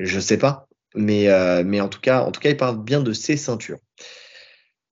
Je 0.00 0.18
sais 0.18 0.38
pas. 0.38 0.66
Mais, 0.96 1.28
mais 1.64 1.80
en 1.80 1.88
tout 1.88 2.00
cas, 2.00 2.22
en 2.22 2.32
tout 2.32 2.40
cas, 2.40 2.50
il 2.50 2.56
parle 2.56 2.82
bien 2.82 3.00
de 3.00 3.12
ses 3.12 3.36
ceintures. 3.36 3.78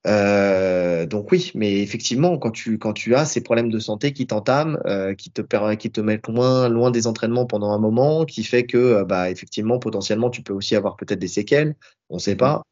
Euh, 0.06 1.06
donc 1.06 1.32
oui, 1.32 1.50
mais 1.54 1.80
effectivement, 1.80 2.38
quand 2.38 2.50
tu 2.52 2.78
quand 2.78 2.92
tu 2.92 3.14
as 3.14 3.24
ces 3.24 3.42
problèmes 3.42 3.70
de 3.70 3.78
santé 3.78 4.12
qui 4.12 4.26
t'entament, 4.26 4.78
euh, 4.86 5.14
qui 5.14 5.30
te 5.30 5.42
qui 5.74 5.90
te 5.90 6.00
mettent 6.00 6.28
loin 6.28 6.68
loin 6.68 6.90
des 6.90 7.06
entraînements 7.06 7.46
pendant 7.46 7.72
un 7.72 7.78
moment, 7.78 8.24
qui 8.24 8.44
fait 8.44 8.64
que 8.64 8.78
euh, 8.78 9.04
bah 9.04 9.30
effectivement 9.30 9.78
potentiellement 9.78 10.30
tu 10.30 10.42
peux 10.42 10.52
aussi 10.52 10.76
avoir 10.76 10.96
peut-être 10.96 11.18
des 11.18 11.28
séquelles, 11.28 11.74
on 12.10 12.16
ne 12.16 12.20
sait 12.20 12.36
pas. 12.36 12.62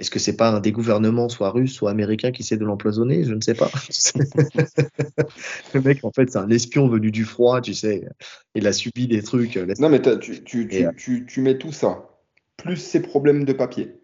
Est-ce 0.00 0.10
que 0.10 0.18
c'est 0.18 0.36
pas 0.36 0.50
un 0.50 0.60
des 0.60 0.72
gouvernements, 0.72 1.28
soit 1.28 1.50
russe, 1.50 1.72
soit 1.72 1.90
américain, 1.90 2.32
qui 2.32 2.42
essaie 2.42 2.56
de 2.56 2.64
l'empoisonner? 2.64 3.24
Je 3.24 3.34
ne 3.34 3.40
sais 3.40 3.54
pas. 3.54 3.70
le 5.74 5.80
mec, 5.80 6.04
en 6.04 6.10
fait, 6.10 6.30
c'est 6.30 6.38
un 6.38 6.50
espion 6.50 6.88
venu 6.88 7.12
du 7.12 7.24
froid, 7.24 7.60
tu 7.60 7.74
sais. 7.74 8.08
Il 8.54 8.66
a 8.66 8.72
subi 8.72 9.06
des 9.06 9.22
trucs. 9.22 9.56
Non, 9.78 9.88
mais 9.88 10.02
tu, 10.02 10.42
tu, 10.42 10.68
tu, 10.68 10.86
tu, 10.96 11.26
tu 11.26 11.40
mets 11.40 11.58
tout 11.58 11.72
ça, 11.72 12.08
plus 12.56 12.76
ces 12.76 13.02
problèmes 13.02 13.44
de 13.44 13.52
papier 13.52 13.94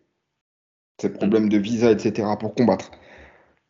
ces 1.00 1.12
problèmes 1.12 1.48
de 1.48 1.58
visa, 1.58 1.90
etc., 1.90 2.28
pour 2.38 2.54
combattre. 2.54 2.90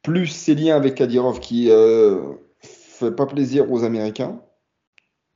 Plus 0.03 0.27
ces 0.27 0.55
liens 0.55 0.77
avec 0.77 0.97
Kadyrov 0.97 1.41
qui 1.41 1.71
euh, 1.71 2.35
fait 2.61 3.13
pas 3.13 3.27
plaisir 3.27 3.71
aux 3.71 3.85
Américains, 3.85 4.43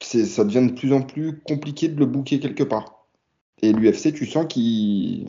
ça 0.00 0.44
devient 0.44 0.66
de 0.66 0.72
plus 0.72 0.92
en 0.92 1.02
plus 1.02 1.40
compliqué 1.40 1.88
de 1.88 1.98
le 1.98 2.06
bouquer 2.06 2.40
quelque 2.40 2.64
part. 2.64 3.06
Et 3.62 3.72
l'UFC, 3.72 4.12
tu 4.12 4.26
sens 4.26 4.46
qu'ils, 4.48 5.28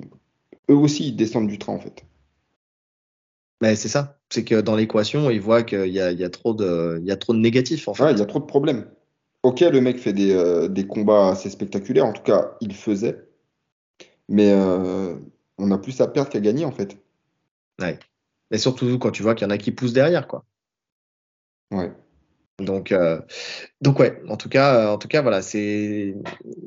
eux 0.70 0.76
aussi, 0.76 1.09
ils 1.09 1.16
descendent 1.16 1.47
du 1.47 1.59
train 1.59 1.74
en 1.74 1.80
fait. 1.80 2.05
Mais 3.61 3.76
c'est 3.76 3.88
ça, 3.88 4.20
c'est 4.30 4.43
que 4.43 4.59
dans 4.59 4.76
l'équation, 4.76 5.30
ils 5.30 5.39
voient 5.39 5.63
qu'il 5.63 5.88
y 5.88 5.99
a, 5.99 6.11
il 6.11 6.20
y, 6.20 6.24
a 6.24 6.30
trop 6.30 6.53
de, 6.53 6.97
il 7.01 7.07
y 7.07 7.11
a 7.11 7.18
trop 7.18 7.34
de 7.34 7.39
négatifs 7.39 7.88
en 7.88 7.93
fait. 7.93 8.03
Ouais, 8.03 8.11
il 8.11 8.20
y 8.20 8.22
a 8.22 8.26
trop 8.26 8.39
de 8.39 8.45
problèmes. 8.45 8.89
Ok, 9.43 9.61
le 9.61 9.80
mec 9.80 9.97
fait 9.97 10.13
des, 10.13 10.34
euh, 10.34 10.68
des 10.68 10.88
combats 10.88 11.30
assez 11.30 11.49
spectaculaires, 11.49 12.05
en 12.05 12.13
tout 12.13 12.24
cas, 12.24 12.57
il 12.61 12.74
faisait. 12.74 13.28
Mais 14.28 14.51
euh, 14.51 15.16
on 15.57 15.72
a 15.72 15.78
plus 15.78 16.01
à 16.01 16.07
perdre 16.07 16.30
qu'à 16.30 16.39
gagner 16.39 16.66
en 16.66 16.72
fait. 16.72 16.97
Ouais. 17.80 17.99
Mais 18.51 18.57
surtout 18.57 18.97
quand 18.99 19.11
tu 19.11 19.24
vois 19.24 19.36
qu'il 19.36 19.47
y 19.47 19.47
en 19.47 19.53
a 19.53 19.57
qui 19.57 19.72
poussent 19.72 19.93
derrière, 19.93 20.28
quoi. 20.28 20.45
Ouais. 21.72 21.91
Donc, 22.60 22.91
euh, 22.93 23.20
donc 23.82 23.99
ouais, 23.99 24.22
en 24.30 24.38
tout 24.38 24.47
cas, 24.47 24.91
en 24.91 24.97
tout 24.97 25.10
cas, 25.10 25.22
voilà, 25.22 25.41
c'est 25.41 26.16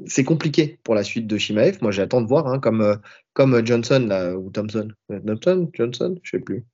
c'est 0.06 0.24
compliqué 0.24 0.78
pour 0.84 0.94
la 0.94 1.02
suite 1.02 1.26
de 1.26 1.38
Shimaev. 1.38 1.78
Moi, 1.80 1.92
j'attends 1.92 2.20
de 2.20 2.26
voir, 2.26 2.46
hein, 2.46 2.58
comme 2.58 2.82
euh, 2.82 2.96
comme 3.32 3.64
Johnson 3.64 4.04
là, 4.06 4.36
ou 4.36 4.50
Thompson, 4.50 4.88
Thompson, 5.26 5.70
Johnson, 5.72 6.16
je 6.22 6.30
sais 6.30 6.40
plus. 6.40 6.66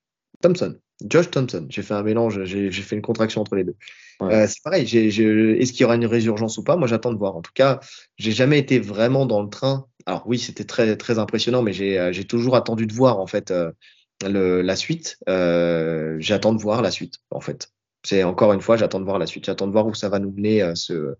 Thompson, 0.42 0.76
Josh 1.08 1.30
Thompson. 1.30 1.66
J'ai 1.70 1.82
fait 1.82 1.94
un 1.94 2.02
mélange, 2.02 2.42
j'ai 2.44 2.70
fait 2.70 2.96
une 2.96 3.02
contraction 3.02 3.40
entre 3.40 3.54
les 3.54 3.64
deux. 3.64 3.76
Ouais. 4.20 4.34
Euh, 4.34 4.46
c'est 4.48 4.62
pareil. 4.62 4.82
Est-ce 4.82 5.72
qu'il 5.72 5.80
y 5.80 5.84
aura 5.84 5.96
une 5.96 6.06
résurgence 6.06 6.58
ou 6.58 6.64
pas? 6.64 6.76
Moi, 6.76 6.88
j'attends 6.88 7.12
de 7.12 7.18
voir. 7.18 7.36
En 7.36 7.42
tout 7.42 7.52
cas, 7.54 7.80
j'ai 8.16 8.32
jamais 8.32 8.58
été 8.58 8.80
vraiment 8.80 9.26
dans 9.26 9.42
le 9.42 9.48
train. 9.48 9.86
Alors 10.06 10.24
oui, 10.26 10.38
c'était 10.38 10.64
très 10.64 10.96
très 10.96 11.18
impressionnant, 11.18 11.62
mais 11.62 11.72
j'ai 11.72 12.24
toujours 12.24 12.56
attendu 12.56 12.86
de 12.86 12.92
voir 12.92 13.20
en 13.20 13.26
fait 13.26 13.50
euh, 13.50 13.70
le, 14.26 14.60
la 14.60 14.76
suite. 14.76 15.18
Euh, 15.28 16.16
j'attends 16.18 16.52
de 16.52 16.60
voir 16.60 16.82
la 16.82 16.90
suite 16.90 17.20
en 17.30 17.40
fait. 17.40 17.70
C'est 18.04 18.22
encore 18.22 18.52
une 18.52 18.60
fois, 18.60 18.76
j'attends 18.76 19.00
de 19.00 19.04
voir 19.04 19.18
la 19.18 19.26
suite. 19.26 19.46
J'attends 19.46 19.66
de 19.66 19.72
voir 19.72 19.86
où 19.86 19.94
ça 19.94 20.08
va 20.08 20.18
nous 20.18 20.30
mener 20.30 20.62
euh, 20.62 20.74
ce 20.74 21.16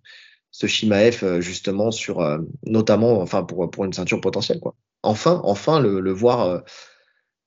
ce 0.50 0.68
Shimaef 0.68 1.24
euh, 1.24 1.40
justement 1.40 1.90
sur 1.90 2.20
euh, 2.20 2.38
notamment 2.64 3.20
enfin 3.20 3.42
pour 3.42 3.68
pour 3.70 3.84
une 3.84 3.92
ceinture 3.92 4.20
potentielle 4.20 4.60
quoi. 4.60 4.74
Enfin, 5.02 5.40
enfin 5.44 5.80
le, 5.80 6.00
le 6.00 6.12
voir 6.12 6.62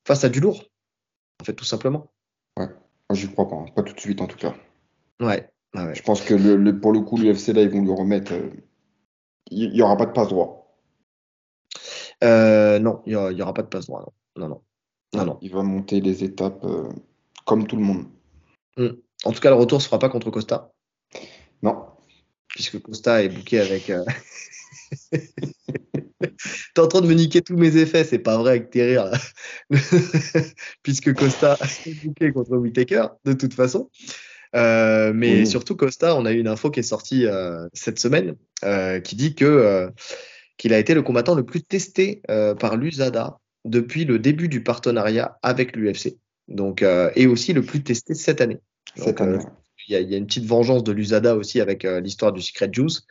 face 0.06 0.24
à 0.24 0.28
du 0.28 0.40
lourd. 0.40 0.64
En 1.40 1.44
fait, 1.44 1.54
tout 1.54 1.64
simplement. 1.64 2.12
Ouais, 2.56 2.68
j'y 3.12 3.30
crois 3.30 3.48
pas, 3.48 3.56
hein. 3.56 3.66
pas 3.74 3.82
tout 3.82 3.94
de 3.94 4.00
suite 4.00 4.20
en 4.20 4.26
tout 4.26 4.36
cas. 4.36 4.54
Ouais. 5.20 5.48
Ah 5.74 5.86
ouais. 5.86 5.94
Je 5.94 6.02
pense 6.02 6.22
que 6.22 6.34
le, 6.34 6.56
le, 6.56 6.80
pour 6.80 6.92
le 6.92 7.00
coup, 7.00 7.16
l'UFC 7.18 7.48
là, 7.48 7.62
ils 7.62 7.70
vont 7.70 7.82
lui 7.82 7.92
remettre. 7.92 8.32
Il 9.50 9.72
n'y 9.72 9.82
aura 9.82 9.96
pas 9.96 10.06
de 10.06 10.12
passe 10.12 10.28
droit. 10.28 10.58
Euh, 12.24 12.78
non, 12.78 13.02
il 13.06 13.16
n'y 13.16 13.42
aura 13.42 13.54
pas 13.54 13.62
de 13.62 13.68
passe 13.68 13.86
droit. 13.86 14.12
Non, 14.36 14.48
non, 14.48 14.62
non. 15.14 15.24
non, 15.24 15.38
Il 15.40 15.52
va 15.52 15.62
monter 15.62 16.00
les 16.00 16.24
étapes 16.24 16.64
euh, 16.64 16.88
comme 17.44 17.66
tout 17.66 17.76
le 17.76 17.82
monde. 17.82 18.06
Mm. 18.76 18.88
En 19.24 19.32
tout 19.32 19.40
cas, 19.40 19.50
le 19.50 19.56
retour 19.56 19.78
ne 19.78 19.82
se 19.82 19.86
fera 19.86 19.98
pas 19.98 20.08
contre 20.08 20.30
Costa. 20.30 20.72
Non. 21.62 21.86
Puisque 22.48 22.80
Costa 22.80 23.22
est 23.22 23.28
bouqué 23.28 23.60
avec. 23.60 23.90
Euh... 23.90 24.04
T'es 26.74 26.80
en 26.80 26.88
train 26.88 27.00
de 27.00 27.06
me 27.06 27.14
niquer 27.14 27.42
tous 27.42 27.56
mes 27.56 27.76
effets, 27.76 28.04
c'est 28.04 28.18
pas 28.18 28.38
vrai 28.38 28.52
avec 28.52 28.70
tes 28.70 28.84
rires. 28.84 29.10
Puisque 30.82 31.14
Costa 31.14 31.58
est 31.86 32.04
bouqué 32.04 32.32
contre 32.32 32.56
Whitaker, 32.56 33.08
de 33.24 33.32
toute 33.32 33.54
façon. 33.54 33.90
Euh, 34.56 35.12
mais 35.14 35.44
surtout 35.44 35.76
Costa, 35.76 36.16
on 36.16 36.24
a 36.24 36.32
eu 36.32 36.38
une 36.38 36.48
info 36.48 36.70
qui 36.70 36.80
est 36.80 36.84
sortie 36.84 37.26
euh, 37.26 37.68
cette 37.74 37.98
semaine 37.98 38.34
euh, 38.64 38.98
qui 38.98 39.14
dit 39.14 39.34
que 39.34 39.90
qu'il 40.56 40.72
a 40.72 40.78
été 40.78 40.94
le 40.94 41.02
combattant 41.02 41.34
le 41.34 41.44
plus 41.44 41.62
testé 41.62 42.22
par 42.58 42.76
l'USADA 42.76 43.38
depuis 43.64 44.04
le 44.04 44.18
début 44.18 44.48
du 44.48 44.62
partenariat 44.62 45.38
avec 45.42 45.76
l'UFC. 45.76 46.16
Donc 46.48 46.82
et 46.82 47.26
aussi 47.26 47.52
le 47.52 47.62
plus 47.62 47.82
testé 47.82 48.14
cette 48.14 48.40
année. 48.40 48.58
Cette 48.96 49.20
année. 49.20 49.38
Il 49.88 49.98
y, 49.98 50.04
y, 50.04 50.14
a 50.14 50.18
une 50.18 50.26
petite 50.26 50.44
vengeance 50.44 50.84
de 50.84 50.92
l'USADA 50.92 51.34
aussi 51.34 51.60
avec 51.60 51.84
l'histoire 51.84 52.32
du 52.32 52.42
Secret 52.42 52.68
Juice. 52.70 53.06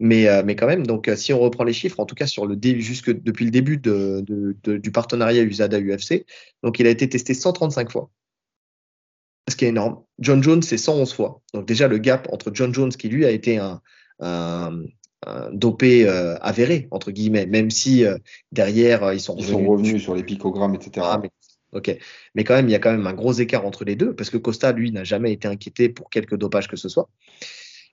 Mais, 0.00 0.26
mais 0.44 0.54
quand 0.54 0.66
même, 0.66 0.86
donc 0.86 1.10
si 1.16 1.32
on 1.32 1.40
reprend 1.40 1.64
les 1.64 1.72
chiffres, 1.72 1.98
en 1.98 2.06
tout 2.06 2.14
cas 2.14 2.26
sur 2.26 2.46
le 2.46 2.54
début, 2.54 2.82
jusque 2.82 3.10
depuis 3.10 3.46
le 3.46 3.50
début 3.50 3.78
de, 3.78 4.22
de, 4.24 4.56
de, 4.62 4.76
du 4.76 4.92
partenariat 4.92 5.42
USADA-UFC, 5.42 6.24
donc 6.62 6.78
il 6.78 6.86
a 6.86 6.90
été 6.90 7.08
testé 7.08 7.34
135 7.34 7.90
fois 7.90 8.10
ce 9.50 9.56
qui 9.56 9.64
est 9.64 9.68
énorme. 9.68 10.02
John 10.18 10.42
Jones, 10.42 10.62
c'est 10.62 10.78
111 10.78 11.12
fois. 11.12 11.40
Donc 11.54 11.66
déjà, 11.66 11.88
le 11.88 11.98
gap 11.98 12.28
entre 12.32 12.50
John 12.52 12.72
Jones, 12.72 12.90
qui 12.90 13.08
lui 13.08 13.24
a 13.24 13.30
été 13.30 13.58
un, 13.58 13.80
un, 14.20 14.82
un 15.26 15.50
dopé 15.52 16.06
euh, 16.06 16.36
avéré, 16.40 16.88
entre 16.90 17.10
guillemets, 17.10 17.46
même 17.46 17.70
si 17.70 18.04
euh, 18.04 18.18
derrière, 18.52 19.04
euh, 19.04 19.14
ils 19.14 19.20
sont 19.20 19.36
ils 19.36 19.44
revenus, 19.46 19.64
sont 19.64 19.70
revenus 19.70 20.02
sur 20.02 20.14
les 20.14 20.22
picogrammes, 20.22 20.74
etc. 20.74 21.06
Ah, 21.08 21.18
mais, 21.22 21.30
ok. 21.72 21.96
Mais 22.34 22.44
quand 22.44 22.54
même, 22.54 22.68
il 22.68 22.72
y 22.72 22.74
a 22.74 22.78
quand 22.78 22.90
même 22.90 23.06
un 23.06 23.14
gros 23.14 23.32
écart 23.32 23.66
entre 23.66 23.84
les 23.84 23.96
deux, 23.96 24.14
parce 24.14 24.30
que 24.30 24.36
Costa, 24.36 24.72
lui, 24.72 24.92
n'a 24.92 25.04
jamais 25.04 25.32
été 25.32 25.48
inquiété 25.48 25.88
pour 25.88 26.10
quelque 26.10 26.34
dopage 26.34 26.68
que 26.68 26.76
ce 26.76 26.88
soit. 26.88 27.08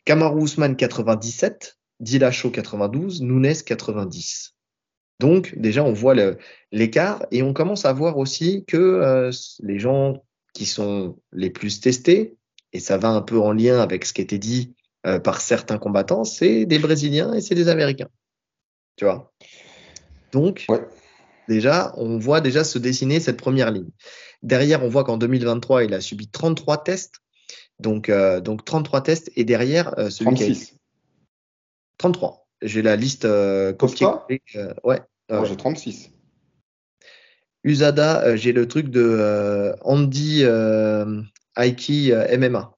Kamaru 0.05 0.43
Usman, 0.43 0.75
97. 0.75 1.77
Dillashaw, 1.99 2.51
92. 2.51 3.21
Nunes, 3.21 3.53
90. 3.65 4.55
Donc, 5.19 5.57
déjà, 5.57 5.83
on 5.83 5.93
voit 5.93 6.15
l'écart 6.71 7.25
et 7.31 7.41
on 7.41 7.53
commence 7.53 7.85
à 7.85 7.93
voir 7.93 8.17
aussi 8.17 8.65
que 8.67 8.77
euh, 8.77 9.31
les 9.61 9.79
gens 9.79 10.23
qui 10.53 10.65
sont 10.65 11.17
les 11.31 11.49
plus 11.49 11.79
testés, 11.79 12.35
et 12.73 12.79
ça 12.79 12.97
va 12.97 13.09
un 13.09 13.21
peu 13.21 13.39
en 13.39 13.53
lien 13.53 13.79
avec 13.79 14.05
ce 14.05 14.13
qui 14.13 14.21
était 14.21 14.37
dit 14.37 14.73
euh, 15.05 15.19
par 15.19 15.39
certains 15.39 15.77
combattants, 15.77 16.23
c'est 16.23 16.65
des 16.65 16.79
Brésiliens 16.79 17.33
et 17.33 17.41
c'est 17.41 17.55
des 17.55 17.69
Américains. 17.69 18.09
Tu 18.97 19.05
vois? 19.05 19.33
Donc, 20.31 20.65
ouais. 20.67 20.81
Déjà, 21.47 21.93
on 21.97 22.17
voit 22.17 22.41
déjà 22.41 22.63
se 22.63 22.77
dessiner 22.77 23.19
cette 23.19 23.37
première 23.37 23.71
ligne. 23.71 23.89
Derrière, 24.43 24.83
on 24.83 24.89
voit 24.89 25.03
qu'en 25.03 25.17
2023, 25.17 25.83
il 25.83 25.93
a 25.93 26.01
subi 26.01 26.27
33 26.27 26.83
tests. 26.83 27.15
Donc, 27.79 28.09
euh, 28.09 28.41
donc 28.41 28.63
33 28.65 29.01
tests. 29.01 29.31
Et 29.35 29.43
derrière, 29.43 29.97
euh, 29.99 30.09
celui 30.09 30.35
36. 30.35 30.65
qui 30.65 30.73
a... 30.73 30.77
33. 31.97 32.47
J'ai 32.61 32.81
la 32.81 32.95
liste 32.95 33.25
euh, 33.25 33.73
copiée. 33.73 34.07
ouais. 34.83 35.01
Moi, 35.29 35.45
j'ai 35.45 35.55
36. 35.55 36.11
Usada, 37.65 38.21
euh, 38.21 38.35
j'ai 38.37 38.53
le 38.53 38.67
truc 38.67 38.89
de 38.89 39.01
euh, 39.03 39.75
Andy 39.81 40.41
euh, 40.43 41.21
Aiki 41.57 42.11
MMA. 42.37 42.71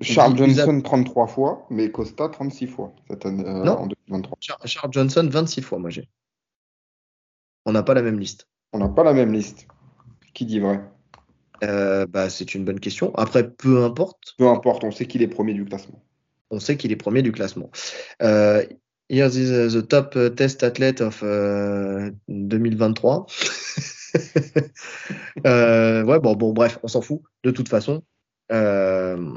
Charles 0.00 0.36
Johnson 0.36 0.72
Usada... 0.72 0.82
33 0.82 1.26
fois, 1.26 1.66
mais 1.68 1.90
Costa 1.90 2.28
36 2.28 2.66
fois 2.66 2.92
cette 3.08 3.26
année, 3.26 3.44
non. 3.44 3.72
en 3.72 3.86
2023. 3.86 4.38
Charles 4.64 4.92
Johnson 4.92 5.28
26 5.30 5.60
fois, 5.60 5.78
moi 5.78 5.90
j'ai. 5.90 6.08
On 7.70 7.72
n'a 7.72 7.84
pas 7.84 7.94
la 7.94 8.02
même 8.02 8.18
liste. 8.18 8.48
On 8.72 8.80
n'a 8.80 8.88
pas 8.88 9.04
la 9.04 9.12
même 9.12 9.32
liste. 9.32 9.68
Qui 10.34 10.44
dit 10.44 10.58
vrai? 10.58 10.80
Euh, 11.62 12.04
bah, 12.04 12.28
C'est 12.28 12.56
une 12.56 12.64
bonne 12.64 12.80
question. 12.80 13.14
Après, 13.14 13.48
peu 13.48 13.84
importe. 13.84 14.34
Peu 14.38 14.48
importe, 14.48 14.82
on 14.82 14.90
sait 14.90 15.06
qu'il 15.06 15.22
est 15.22 15.28
premier 15.28 15.54
du 15.54 15.64
classement. 15.64 16.02
On 16.50 16.58
sait 16.58 16.76
qu'il 16.76 16.90
est 16.90 16.96
premier 16.96 17.22
du 17.22 17.30
classement. 17.30 17.70
Euh, 18.22 18.66
Here's 19.08 19.36
is 19.36 19.72
the 19.72 19.86
top 19.86 20.18
test 20.34 20.64
athlete 20.64 21.00
of 21.00 21.22
uh, 21.22 22.10
2023. 22.26 23.26
euh, 25.46 26.02
ouais, 26.02 26.18
bon, 26.18 26.34
bon, 26.34 26.52
bref, 26.52 26.80
on 26.82 26.88
s'en 26.88 27.02
fout 27.02 27.22
de 27.44 27.52
toute 27.52 27.68
façon. 27.68 28.02
Euh, 28.50 29.32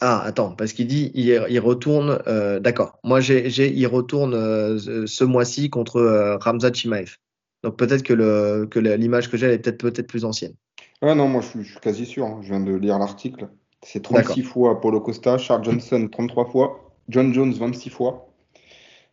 Ah, 0.00 0.22
attends, 0.22 0.54
parce 0.54 0.72
qu'il 0.72 0.86
dit 0.86 1.10
il, 1.14 1.44
il 1.48 1.60
retourne. 1.60 2.18
euh, 2.26 2.60
D'accord. 2.60 2.98
Moi, 3.04 3.20
j'ai, 3.20 3.48
il 3.72 3.86
retourne 3.86 4.34
euh, 4.34 5.06
ce 5.06 5.24
mois-ci 5.24 5.70
contre 5.70 5.96
euh, 5.96 6.36
Ramzat 6.38 6.72
Chimaev. 6.72 7.16
Donc 7.62 7.78
peut-être 7.78 8.02
que, 8.02 8.12
le, 8.12 8.66
que 8.70 8.78
la- 8.78 8.96
l'image 8.96 9.30
que 9.30 9.36
j'ai 9.36 9.46
elle 9.46 9.52
est 9.52 9.58
peut-être, 9.58 9.78
peut-être 9.78 10.06
plus 10.06 10.24
ancienne. 10.24 10.54
Ouais, 11.00 11.14
non, 11.14 11.28
moi 11.28 11.40
je 11.40 11.46
suis, 11.48 11.64
je 11.64 11.70
suis 11.72 11.80
quasi 11.80 12.04
sûr. 12.06 12.26
hein. 12.26 12.40
Je 12.42 12.48
viens 12.48 12.60
de 12.60 12.74
lire 12.74 12.98
l'article. 12.98 13.48
C'est 13.82 14.00
D'accord. 14.10 14.34
36 14.34 14.42
fois 14.42 14.80
Paulo 14.80 15.00
Costa, 15.00 15.38
Charles 15.38 15.64
Johnson 15.64 16.08
33 16.10 16.46
fois, 16.46 16.92
John 17.08 17.32
Jones 17.32 17.52
26 17.52 17.90
fois. 17.90 18.28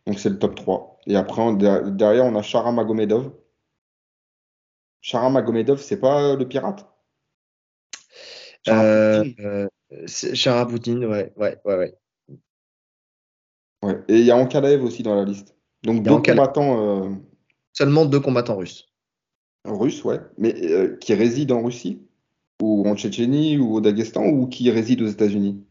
Donc 0.06 0.18
c'est 0.18 0.30
le 0.30 0.38
top 0.38 0.54
3. 0.54 0.98
Et 1.06 1.16
après, 1.16 1.42
derrière, 1.54 2.24
on 2.24 2.34
a 2.36 2.42
Sharam 2.42 2.74
Magomedov. 2.74 3.30
Sharam 5.00 5.32
Magomedov, 5.32 5.80
c'est 5.80 6.00
pas 6.00 6.22
euh, 6.22 6.36
le 6.36 6.46
pirate? 6.48 6.86
Euh, 8.68 9.24
euh, 9.40 9.68
c'est 10.06 10.34
Charapoutine, 10.34 11.04
ouais, 11.04 11.32
ouais, 11.36 11.58
ouais, 11.64 11.76
ouais. 11.76 11.94
Ouais. 13.82 13.98
Et 14.08 14.18
il 14.20 14.24
y 14.24 14.30
a 14.30 14.36
Ankalaev 14.36 14.82
aussi 14.84 15.02
dans 15.02 15.14
la 15.14 15.24
liste. 15.24 15.56
Donc 15.82 16.02
deux 16.04 16.10
Ankalaev. 16.12 16.38
combattants 16.38 17.04
euh, 17.04 17.10
Seulement 17.72 18.04
deux 18.04 18.20
combattants 18.20 18.56
russes. 18.56 18.88
russes, 19.64 20.04
ouais, 20.04 20.20
mais 20.38 20.54
euh, 20.70 20.96
qui 20.96 21.14
résident 21.14 21.56
en 21.58 21.62
Russie, 21.64 22.00
ou 22.62 22.86
en 22.88 22.94
Tchétchénie, 22.96 23.58
ou 23.58 23.74
au 23.74 23.80
Daghestan, 23.80 24.26
ou 24.26 24.46
qui 24.46 24.70
résident 24.70 25.04
aux 25.04 25.08
États-Unis? 25.08 25.64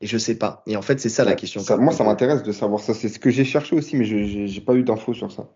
Et 0.00 0.06
je 0.06 0.18
sais 0.18 0.36
pas. 0.36 0.62
Et 0.66 0.76
en 0.76 0.82
fait, 0.82 1.00
c'est 1.00 1.08
ça 1.08 1.24
la 1.24 1.34
question. 1.34 1.60
ça- 1.62 1.76
moi, 1.78 1.92
ça 1.92 2.04
m'intéresse 2.04 2.42
de 2.42 2.52
savoir 2.52 2.80
ça. 2.80 2.92
C'est 2.92 3.08
ce 3.08 3.18
que 3.18 3.30
j'ai 3.30 3.44
cherché 3.44 3.76
aussi, 3.76 3.96
mais 3.96 4.04
je 4.04 4.46
j'ai 4.46 4.60
pas 4.60 4.74
eu 4.74 4.82
d'infos 4.82 5.14
sur 5.14 5.32
ça. 5.32 5.48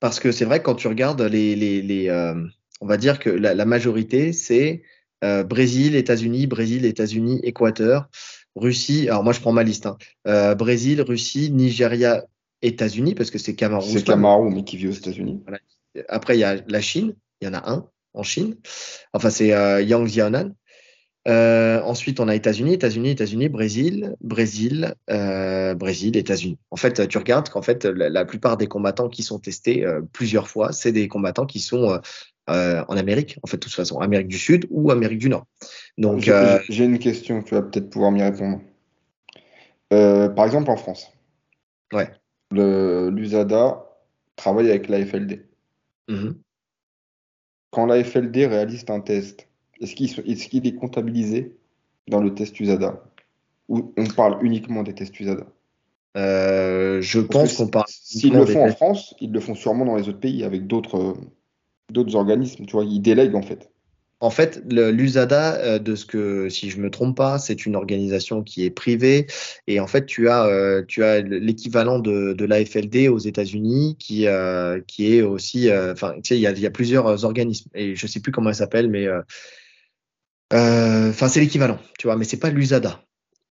Parce 0.00 0.18
que 0.20 0.32
c'est 0.32 0.44
vrai 0.44 0.58
que 0.60 0.64
quand 0.64 0.74
tu 0.76 0.88
regardes 0.88 1.20
les, 1.22 1.54
les, 1.54 1.82
les 1.82 2.08
euh, 2.08 2.34
on 2.80 2.86
va 2.86 2.96
dire 2.96 3.18
que 3.18 3.30
la, 3.30 3.54
la 3.54 3.64
majorité, 3.64 4.32
c'est 4.32 4.82
euh, 5.24 5.42
Brésil, 5.44 5.96
États-Unis, 5.96 6.46
Brésil, 6.46 6.84
États-Unis, 6.84 7.40
Équateur, 7.42 8.08
Russie. 8.54 9.08
Alors 9.08 9.24
moi, 9.24 9.32
je 9.32 9.40
prends 9.40 9.52
ma 9.52 9.62
liste. 9.62 9.86
hein. 9.86 9.96
Euh, 10.26 10.54
Brésil, 10.54 11.00
Russie, 11.02 11.50
Nigeria, 11.50 12.24
États-Unis, 12.62 13.14
parce 13.14 13.30
que 13.30 13.38
c'est 13.38 13.54
Cameroun. 13.54 13.88
C'est 13.88 14.04
Camaro, 14.04 14.48
mais 14.50 14.64
qui 14.64 14.76
vit 14.76 14.88
aux 14.88 14.92
États-Unis. 14.92 15.42
Après, 16.08 16.36
il 16.36 16.40
y 16.40 16.44
a 16.44 16.56
la 16.66 16.80
Chine. 16.80 17.14
Il 17.40 17.46
y 17.46 17.48
en 17.48 17.54
a 17.54 17.70
un 17.70 17.88
en 18.14 18.22
Chine. 18.22 18.56
Enfin, 19.12 19.30
c'est 19.30 19.52
euh, 19.52 19.80
Yang. 19.82 20.52
Euh, 21.26 21.82
ensuite, 21.82 22.20
on 22.20 22.28
a 22.28 22.34
États-Unis, 22.34 22.72
États-Unis, 22.72 23.10
États-Unis, 23.10 23.48
Brésil, 23.48 24.14
Brésil, 24.20 24.94
Brésil, 25.08 26.16
États-Unis. 26.16 26.58
En 26.70 26.76
fait, 26.76 27.06
tu 27.06 27.18
regardes 27.18 27.50
qu'en 27.50 27.60
fait, 27.60 27.84
la, 27.84 28.08
la 28.08 28.24
plupart 28.24 28.56
des 28.56 28.66
combattants 28.66 29.08
qui 29.08 29.22
sont 29.22 29.38
testés 29.38 29.84
plusieurs 30.12 30.48
fois, 30.48 30.72
c'est 30.72 30.92
des 30.92 31.06
combattants 31.06 31.44
qui 31.44 31.60
sont 31.60 32.00
euh, 32.48 32.84
en 32.88 32.96
Amérique, 32.96 33.38
en 33.42 33.46
fait, 33.46 33.56
de 33.56 33.62
toute 33.62 33.72
façon, 33.74 33.98
Amérique 34.00 34.28
du 34.28 34.38
Sud 34.38 34.66
ou 34.70 34.90
Amérique 34.90 35.18
du 35.18 35.28
Nord. 35.28 35.46
Donc, 35.98 36.20
J'ai 36.20 36.32
euh, 36.32 36.58
j'ai- 36.68 36.84
une 36.84 36.98
question, 36.98 37.42
tu 37.42 37.54
vas 37.54 37.62
peut-être 37.62 37.90
pouvoir 37.90 38.10
m'y 38.10 38.22
répondre. 38.22 38.60
Euh, 39.92 40.28
par 40.28 40.44
exemple, 40.46 40.70
en 40.70 40.76
France, 40.76 41.10
ouais. 41.92 42.10
le 42.50 43.10
l'USADA 43.10 43.84
travaille 44.36 44.68
avec 44.70 44.88
la 44.88 45.04
FLD. 45.04 45.46
Mhm. 46.08 46.34
Quand 47.70 47.86
la 47.86 48.02
FLD 48.02 48.46
réalise 48.46 48.84
un 48.88 49.00
test, 49.00 49.48
est-ce 49.80 49.94
qu'il 49.94 50.10
est, 50.10 50.28
est-ce 50.30 50.48
qu'il 50.48 50.66
est 50.66 50.74
comptabilisé 50.74 51.56
dans 52.08 52.20
le 52.22 52.34
test 52.34 52.58
USADA? 52.60 53.02
Ou 53.68 53.92
on 53.96 54.06
parle 54.06 54.38
uniquement 54.44 54.82
des 54.82 54.94
tests 54.94 55.18
USADA? 55.20 55.44
Euh, 56.16 57.00
je 57.02 57.20
Parce 57.20 57.42
pense 57.44 57.56
qu'on 57.58 57.68
parle 57.68 57.84
S'ils 57.88 58.32
le 58.34 58.46
font 58.46 58.64
en. 58.64 58.72
France, 58.72 59.14
ils 59.20 59.30
le 59.30 59.40
font 59.40 59.54
sûrement 59.54 59.84
dans 59.84 59.96
les 59.96 60.08
autres 60.08 60.20
pays 60.20 60.42
avec 60.44 60.66
d'autres 60.66 61.16
d'autres 61.90 62.14
organismes. 62.16 62.66
Tu 62.66 62.72
vois, 62.72 62.84
ils 62.84 63.00
délèguent 63.00 63.36
en 63.36 63.42
fait. 63.42 63.70
En 64.20 64.30
fait, 64.30 64.62
l'USADA, 64.68 65.56
euh, 65.58 65.78
de 65.78 65.94
ce 65.94 66.04
que, 66.04 66.48
si 66.48 66.70
je 66.70 66.80
me 66.80 66.90
trompe 66.90 67.16
pas, 67.16 67.38
c'est 67.38 67.66
une 67.66 67.76
organisation 67.76 68.42
qui 68.42 68.64
est 68.64 68.70
privée. 68.70 69.28
Et 69.68 69.78
en 69.78 69.86
fait, 69.86 70.06
tu 70.06 70.28
as, 70.28 70.44
euh, 70.46 70.82
tu 70.86 71.04
as 71.04 71.20
l'équivalent 71.20 72.00
de, 72.00 72.32
de 72.32 72.44
l'AFLD 72.44 73.08
aux 73.08 73.18
États-Unis, 73.18 73.96
qui, 73.96 74.26
euh, 74.26 74.80
qui 74.88 75.14
est 75.14 75.22
aussi, 75.22 75.70
enfin, 75.72 76.14
tu 76.16 76.20
sais, 76.24 76.36
il 76.36 76.40
y 76.40 76.66
a, 76.66 76.70
plusieurs 76.70 77.24
organismes. 77.24 77.70
Et 77.74 77.94
je 77.94 78.06
sais 78.08 78.18
plus 78.18 78.32
comment 78.32 78.48
elle 78.50 78.56
s'appelle, 78.56 78.90
mais, 78.90 79.06
enfin, 80.50 81.28
c'est 81.28 81.40
l'équivalent, 81.40 81.78
tu 81.98 82.08
vois. 82.08 82.16
Mais 82.16 82.24
c'est 82.24 82.40
pas 82.40 82.50
l'USADA. 82.50 83.00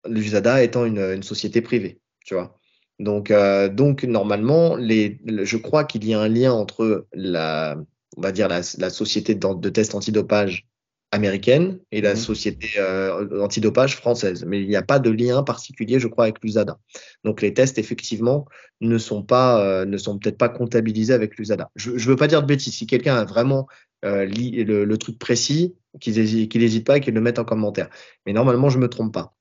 L'USADA 0.10 0.64
étant 0.64 0.86
une, 0.86 1.00
une 1.00 1.24
société 1.24 1.62
privée, 1.62 2.02
tu 2.26 2.34
vois. 2.34 2.60
Donc, 3.00 3.32
donc 3.72 4.04
normalement, 4.04 4.76
les, 4.76 5.20
le- 5.24 5.46
je 5.46 5.56
crois 5.56 5.86
qu'il 5.86 6.04
y 6.04 6.14
a 6.14 6.20
un 6.20 6.28
lien 6.28 6.52
entre 6.52 7.08
la, 7.14 7.78
on 8.20 8.22
va 8.22 8.32
dire 8.32 8.48
la, 8.48 8.62
la 8.78 8.90
société 8.90 9.36
de, 9.36 9.54
de 9.60 9.70
tests 9.70 9.96
antidopage 9.96 10.68
américaine 11.12 11.80
et 11.92 12.02
la 12.02 12.12
Mhm. 12.12 12.18
société 12.18 12.70
euh, 12.78 13.42
antidopage 13.42 13.96
française. 13.96 14.46
Mais 14.46 14.62
il 14.62 14.68
n'y 14.70 14.76
a 14.76 14.84
pas 14.84 15.00
de 15.00 15.10
lien 15.10 15.42
particulier, 15.44 16.00
je 16.00 16.08
crois, 16.08 16.26
avec 16.26 16.38
l'USADA. 16.44 16.78
Donc 17.24 17.42
les 17.42 17.54
tests, 17.54 17.80
effectivement, 17.80 18.46
ne 18.82 18.98
sont 19.00 19.24
pas, 19.24 19.60
euh, 19.66 19.86
ne 19.86 19.98
sont 19.98 20.20
peut-être 20.20 20.38
pas 20.38 20.50
comptabilisés 20.50 21.14
avec 21.14 21.38
l'USADA. 21.38 21.72
Je 21.76 21.92
ne 21.92 21.98
veux 22.00 22.16
pas 22.16 22.28
dire 22.28 22.42
de 22.44 22.48
bêtises. 22.48 22.76
Si 22.76 22.86
quelqu'un 22.86 23.16
a 23.16 23.26
vraiment 23.26 23.68
euh, 24.06 24.26
li- 24.26 24.64
le, 24.64 24.86
le 24.86 24.98
truc 25.00 25.18
précis, 25.18 25.76
qu'il 26.00 26.14
n'hésite 26.16 26.86
pas 26.86 26.98
et 26.98 27.02
qu'il 27.02 27.16
le 27.16 27.22
mette 27.22 27.40
en 27.40 27.46
commentaire. 27.46 27.90
Mais 28.28 28.34
normalement, 28.34 28.70
je 28.70 28.78
me 28.78 28.88
trompe 28.88 29.14
pas. 29.14 29.34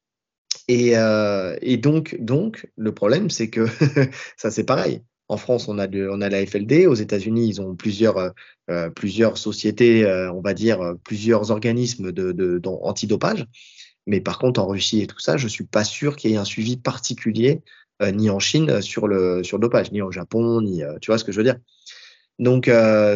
Et, 0.69 0.95
et 1.63 1.77
donc, 1.77 2.17
donc, 2.21 2.71
le 2.77 2.93
problème, 2.93 3.31
c'est 3.31 3.51
que 3.51 3.67
ça, 4.37 4.51
c'est 4.51 4.65
pareil. 4.65 5.03
En 5.29 5.37
France, 5.37 5.69
on 5.69 5.79
a, 5.79 5.87
de, 5.87 6.09
on 6.11 6.21
a 6.23 6.29
la 6.31 6.45
FLD. 6.47 6.87
Aux 6.87 6.95
États-Unis, 6.95 7.49
ils 7.49 7.61
ont 7.61 7.75
plusieurs, 7.77 8.17
euh, 8.17 8.31
euh, 8.71 8.91
plusieurs 8.91 9.37
sociétés, 9.39 10.05
euh, 10.05 10.33
on 10.33 10.41
va 10.41 10.55
dire, 10.55 10.95
plusieurs 11.05 11.51
organismes 11.51 12.13
de, 12.13 12.33
de, 12.33 12.59
d'an- 12.59 12.81
antidopage. 12.83 13.47
Mais 14.07 14.21
par 14.21 14.39
contre, 14.39 14.61
en 14.61 14.67
Russie 14.69 15.03
et 15.03 15.07
tout 15.07 15.19
ça, 15.21 15.37
je 15.37 15.49
suis 15.49 15.65
pas 15.65 15.85
sûr 15.85 16.17
qu'il 16.17 16.31
y 16.31 16.35
ait 16.35 16.39
un 16.39 16.45
suivi 16.47 16.77
particulier, 16.79 17.63
euh, 18.03 18.11
ni 18.13 18.31
en 18.31 18.39
Chine 18.39 18.81
sur 18.83 19.07
le, 19.09 19.45
sur 19.45 19.59
le 19.59 19.63
dopage, 19.63 19.93
ni 19.93 20.03
au 20.03 20.11
Japon, 20.13 20.63
ni, 20.63 20.83
tu 21.03 21.11
vois 21.11 21.19
ce 21.19 21.25
que 21.25 21.33
je 21.33 21.39
veux 21.39 21.45
dire. 21.45 21.59
Donc, 22.39 22.71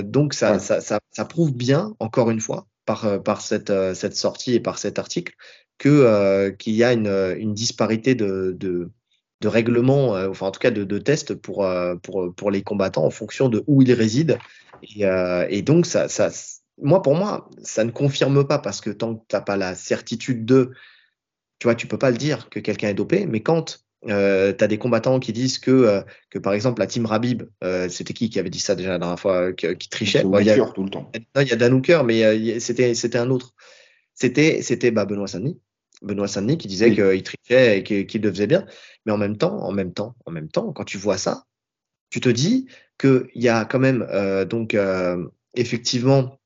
donc 0.04 0.34
ça, 0.34 0.54
Ouais. 0.54 0.58
ça, 0.58 0.80
ça, 0.80 1.00
ça 1.12 1.24
prouve 1.24 1.54
bien, 1.54 1.94
encore 2.00 2.30
une 2.30 2.40
fois, 2.40 2.66
par, 2.84 3.22
par 3.22 3.40
cette, 3.40 3.72
cette 3.94 4.16
sortie 4.16 4.54
et 4.54 4.60
par 4.60 4.78
cet 4.78 4.98
article, 4.98 5.34
qu'il 5.78 6.74
y 6.74 6.84
a 6.84 6.92
une, 6.92 7.06
une 7.38 7.54
disparité 7.54 8.14
de, 8.14 8.54
de, 8.58 8.90
de 9.42 9.48
règlement, 9.48 10.16
euh, 10.16 10.30
enfin 10.30 10.46
en 10.46 10.50
tout 10.52 10.60
cas 10.60 10.70
de, 10.70 10.84
de 10.84 10.98
tests 10.98 11.34
pour, 11.34 11.64
euh, 11.66 11.96
pour, 11.96 12.32
pour 12.34 12.50
les 12.50 12.62
combattants 12.62 13.04
en 13.04 13.10
fonction 13.10 13.48
de 13.48 13.62
où 13.66 13.82
ils 13.82 13.92
résident. 13.92 14.38
Et, 14.82 15.04
euh, 15.04 15.46
et 15.50 15.62
donc, 15.62 15.84
ça, 15.86 16.08
ça, 16.08 16.30
moi, 16.80 17.02
pour 17.02 17.14
moi, 17.14 17.50
ça 17.62 17.84
ne 17.84 17.90
confirme 17.90 18.46
pas 18.46 18.58
parce 18.58 18.80
que 18.80 18.90
tant 18.90 19.16
que 19.16 19.20
tu 19.28 19.36
n'as 19.36 19.42
pas 19.42 19.56
la 19.56 19.74
certitude 19.74 20.44
de, 20.46 20.70
tu 21.58 21.66
vois, 21.66 21.74
tu 21.74 21.86
peux 21.86 21.98
pas 21.98 22.10
le 22.10 22.16
dire 22.16 22.48
que 22.48 22.60
quelqu'un 22.60 22.88
est 22.88 22.94
dopé, 22.94 23.26
mais 23.26 23.40
quand 23.40 23.80
euh, 24.08 24.52
tu 24.52 24.64
as 24.64 24.68
des 24.68 24.78
combattants 24.78 25.20
qui 25.20 25.32
disent 25.32 25.58
que, 25.58 25.70
euh, 25.70 26.02
que 26.30 26.38
par 26.38 26.54
exemple, 26.54 26.80
la 26.80 26.86
team 26.86 27.06
Rabib, 27.06 27.42
euh, 27.62 27.88
c'était 27.88 28.14
qui 28.14 28.30
qui 28.30 28.38
avait 28.38 28.50
dit 28.50 28.58
ça 28.58 28.74
déjà 28.74 28.90
la 28.90 28.98
dernière 28.98 29.20
fois, 29.20 29.52
qui 29.52 29.88
trichait? 29.88 30.24
Bon, 30.24 30.38
il 30.38 30.46
y 30.46 30.50
a- 30.50 30.58
tout 30.58 30.82
le 30.82 30.90
temps. 30.90 31.10
non, 31.36 31.42
il 31.42 31.48
y 31.48 31.52
a 31.52 31.56
Dan 31.56 31.72
Hooker, 31.74 32.02
mais 32.04 32.58
c'était 32.58 32.94
c'était 32.94 33.18
un 33.18 33.30
autre. 33.30 33.54
C'était 34.14 34.62
c'était 34.62 34.90
bah, 34.90 35.04
Benoît 35.04 35.28
Saint-Denis. 35.28 35.58
Benoît 36.02 36.28
Saint-Denis 36.28 36.58
qui 36.58 36.68
disait 36.68 36.90
Oui. 36.90 36.96
qu'il 36.96 37.22
trichait 37.22 37.78
et 37.78 38.06
qu'il 38.06 38.22
le 38.22 38.30
faisait 38.30 38.46
bien. 38.46 38.64
Mais 39.06 39.12
en 39.12 39.18
même 39.18 39.36
temps, 39.36 39.58
en 39.62 39.72
même 39.72 39.92
temps, 39.92 40.14
en 40.26 40.30
même 40.30 40.48
temps, 40.48 40.72
quand 40.72 40.84
tu 40.84 40.98
vois 40.98 41.18
ça, 41.18 41.44
tu 42.10 42.20
te 42.20 42.28
dis 42.28 42.66
qu'il 42.98 43.28
y 43.34 43.48
a 43.48 43.64
quand 43.64 43.78
même 43.80 44.06
euh, 44.10 44.44
donc 44.44 44.74
euh, 44.74 45.26
effectivement, 45.54 46.38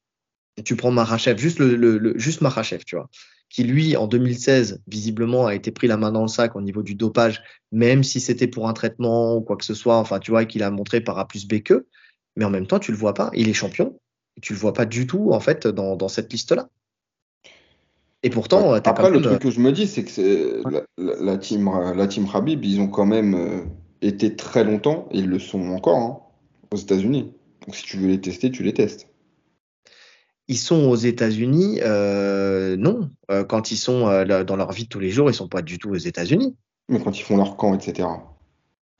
tu 0.65 0.77
prends 0.77 0.91
Marachev, 0.91 1.39
juste 1.39 1.59
le, 1.59 1.77
le, 1.77 1.99
le- 1.99 2.19
juste 2.19 2.41
Marachev, 2.41 2.83
tu 2.87 2.97
vois, 2.97 3.09
qui 3.51 3.65
lui 3.65 3.97
en 3.97 4.07
2016 4.07 4.83
visiblement 4.87 5.47
a 5.47 5.55
été 5.55 5.71
pris 5.71 5.87
la 5.87 5.97
main 5.97 6.13
dans 6.13 6.23
le 6.23 6.29
sac 6.29 6.57
au 6.57 6.63
niveau 6.63 6.83
du 6.83 6.95
dopage, 6.95 7.43
même 7.73 8.03
si 8.05 8.21
c'était 8.21 8.47
pour 8.49 8.69
un 8.69 8.73
traitement 8.73 9.37
ou 9.37 9.43
quoi 9.43 9.57
que 9.57 9.65
ce 9.65 9.75
soit. 9.75 9.97
Enfin, 9.99 10.19
tu 10.19 10.31
vois 10.31 10.45
qu'il 10.47 10.63
a 10.63 10.71
montré 10.71 11.01
par 11.01 11.19
A 11.19 11.29
plus 11.29 11.47
B 11.47 11.61
que, 11.63 11.87
mais 12.37 12.45
en 12.45 12.51
même 12.51 12.67
temps, 12.67 12.79
tu 12.79 12.91
le 12.93 12.97
vois 12.99 13.15
pas. 13.15 13.31
Il 13.35 13.49
est 13.49 13.53
champion. 13.55 13.99
Et 14.37 14.41
tu 14.41 14.53
le 14.53 14.59
vois 14.59 14.73
pas 14.75 14.85
du 14.87 15.07
tout 15.07 15.33
en 15.33 15.41
fait 15.41 15.67
dans, 15.67 15.97
dans 15.97 16.09
cette 16.09 16.31
liste-là. 16.33 16.69
Et 18.23 18.31
pourtant, 18.31 18.73
Ouais. 18.73 18.81
t'as 18.81 18.91
Après, 18.91 19.05
quand 19.05 19.11
le 19.11 19.21
truc 19.23 19.39
que 19.41 19.51
je 19.51 19.61
me 19.61 19.73
dis, 19.73 19.87
c'est 19.87 20.05
que 20.05 20.62
la, 20.69 20.83
la- 20.99 21.21
la 21.23 21.39
team, 21.39 21.71
la 21.95 22.07
team 22.07 22.27
Khabib, 22.31 22.64
ils 22.64 22.81
ont 22.81 22.89
quand 22.89 23.07
même 23.07 23.35
euh, 23.35 23.61
été 24.03 24.35
très 24.35 24.64
longtemps, 24.64 25.09
et 25.12 25.19
ils 25.19 25.29
le 25.29 25.39
sont 25.39 25.61
encore, 25.71 25.97
hein, 25.99 26.19
aux 26.73 26.77
États-Unis. 26.77 27.33
Donc 27.67 27.77
si 27.77 27.85
tu 27.85 27.99
veux 27.99 28.09
les 28.09 28.21
tester, 28.21 28.51
tu 28.51 28.62
les 28.62 28.73
testes. 28.75 29.09
ils 30.49 30.59
sont 30.59 30.85
aux 30.89 30.97
États-Unis. 30.97 31.81
euh, 31.83 32.77
non, 32.77 33.11
Euh, 33.31 33.45
quand 33.45 33.71
ils 33.73 33.77
sont 33.77 34.07
euh, 34.09 34.45
dans 34.45 34.57
leur 34.57 34.73
vie 34.73 34.85
de 34.85 34.89
tous 34.89 35.01
les 35.01 35.11
jours, 35.11 35.29
ils 35.31 35.35
sont 35.35 35.49
pas 35.49 35.62
du 35.62 35.79
tout 35.79 35.91
aux 35.91 35.97
États-Unis. 35.97 36.57
Mais 36.89 37.01
quand 37.01 37.19
ils 37.19 37.23
font 37.23 37.37
leur 37.37 37.57
camp, 37.57 37.75
etc. 37.75 38.09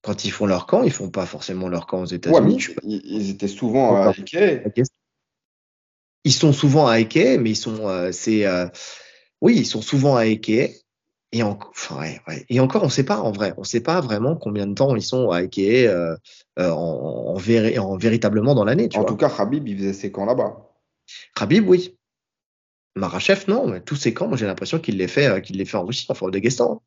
Quand 0.03 0.25
ils 0.25 0.31
font 0.31 0.47
leur 0.47 0.67
camp, 0.67 0.83
ils 0.85 0.91
font 0.93 1.11
pas 1.11 1.27
forcément 1.27 1.69
leur 1.69 1.87
camp 1.87 2.01
aux 2.03 2.07
États-Unis. 2.07 2.59
Ils, 2.83 3.01
ils 3.05 3.31
étaient 3.31 3.49
souvent 3.49 3.95
à. 3.97 4.09
Ikea. 4.11 4.63
Ils 6.25 6.33
sont 6.33 6.53
souvent 6.53 6.89
à 6.89 6.99
Eke, 6.99 7.39
mais 7.41 7.51
ils 7.51 7.57
sont, 7.57 7.87
euh, 7.87 8.11
c'est, 8.11 8.47
euh, 8.47 8.67
oui, 9.41 9.57
ils 9.59 9.67
sont 9.67 9.83
souvent 9.83 10.17
à 10.17 10.27
Eke. 10.27 10.73
Et, 11.33 11.43
en- 11.43 11.59
enfin, 11.71 12.01
ouais, 12.01 12.21
ouais. 12.29 12.47
et 12.49 12.61
encore, 12.61 12.85
on 12.85 12.89
sait 12.89 13.05
pas 13.05 13.19
en 13.19 13.33
vrai, 13.33 13.53
on 13.57 13.65
sait 13.65 13.81
pas 13.81 14.01
vraiment 14.01 14.37
combien 14.37 14.67
de 14.67 14.75
temps 14.75 14.95
ils 14.95 15.03
sont 15.03 15.31
à 15.31 15.43
Eke 15.43 15.59
euh, 15.59 16.17
euh, 16.59 16.71
en, 16.71 17.35
en, 17.35 17.37
véri- 17.37 17.79
en 17.79 17.97
véritablement 17.97 18.55
dans 18.55 18.65
l'année, 18.65 18.89
En 18.95 19.01
vois. 19.01 19.09
tout 19.09 19.17
cas, 19.17 19.29
Khabib, 19.29 19.67
il 19.67 19.77
faisait 19.77 19.93
ses 19.93 20.13
camps 20.13 20.25
là-bas. 20.25 20.57
Khabib, 21.35 21.69
oui. 21.69 21.99
Marachev, 22.95 23.45
non, 23.49 23.67
mais 23.67 23.81
tous 23.83 23.97
ces 23.97 24.15
camps, 24.15 24.29
moi 24.29 24.37
j'ai 24.37 24.47
l'impression 24.47 24.79
qu'il 24.79 24.97
les 24.97 25.09
fait, 25.09 25.43
qu'il 25.43 25.59
les 25.59 25.65
fait 25.65 25.77
en 25.77 25.85
Russie, 25.85 26.07
enfin 26.09 26.27
au 26.27 26.31
Daghestan. 26.31 26.83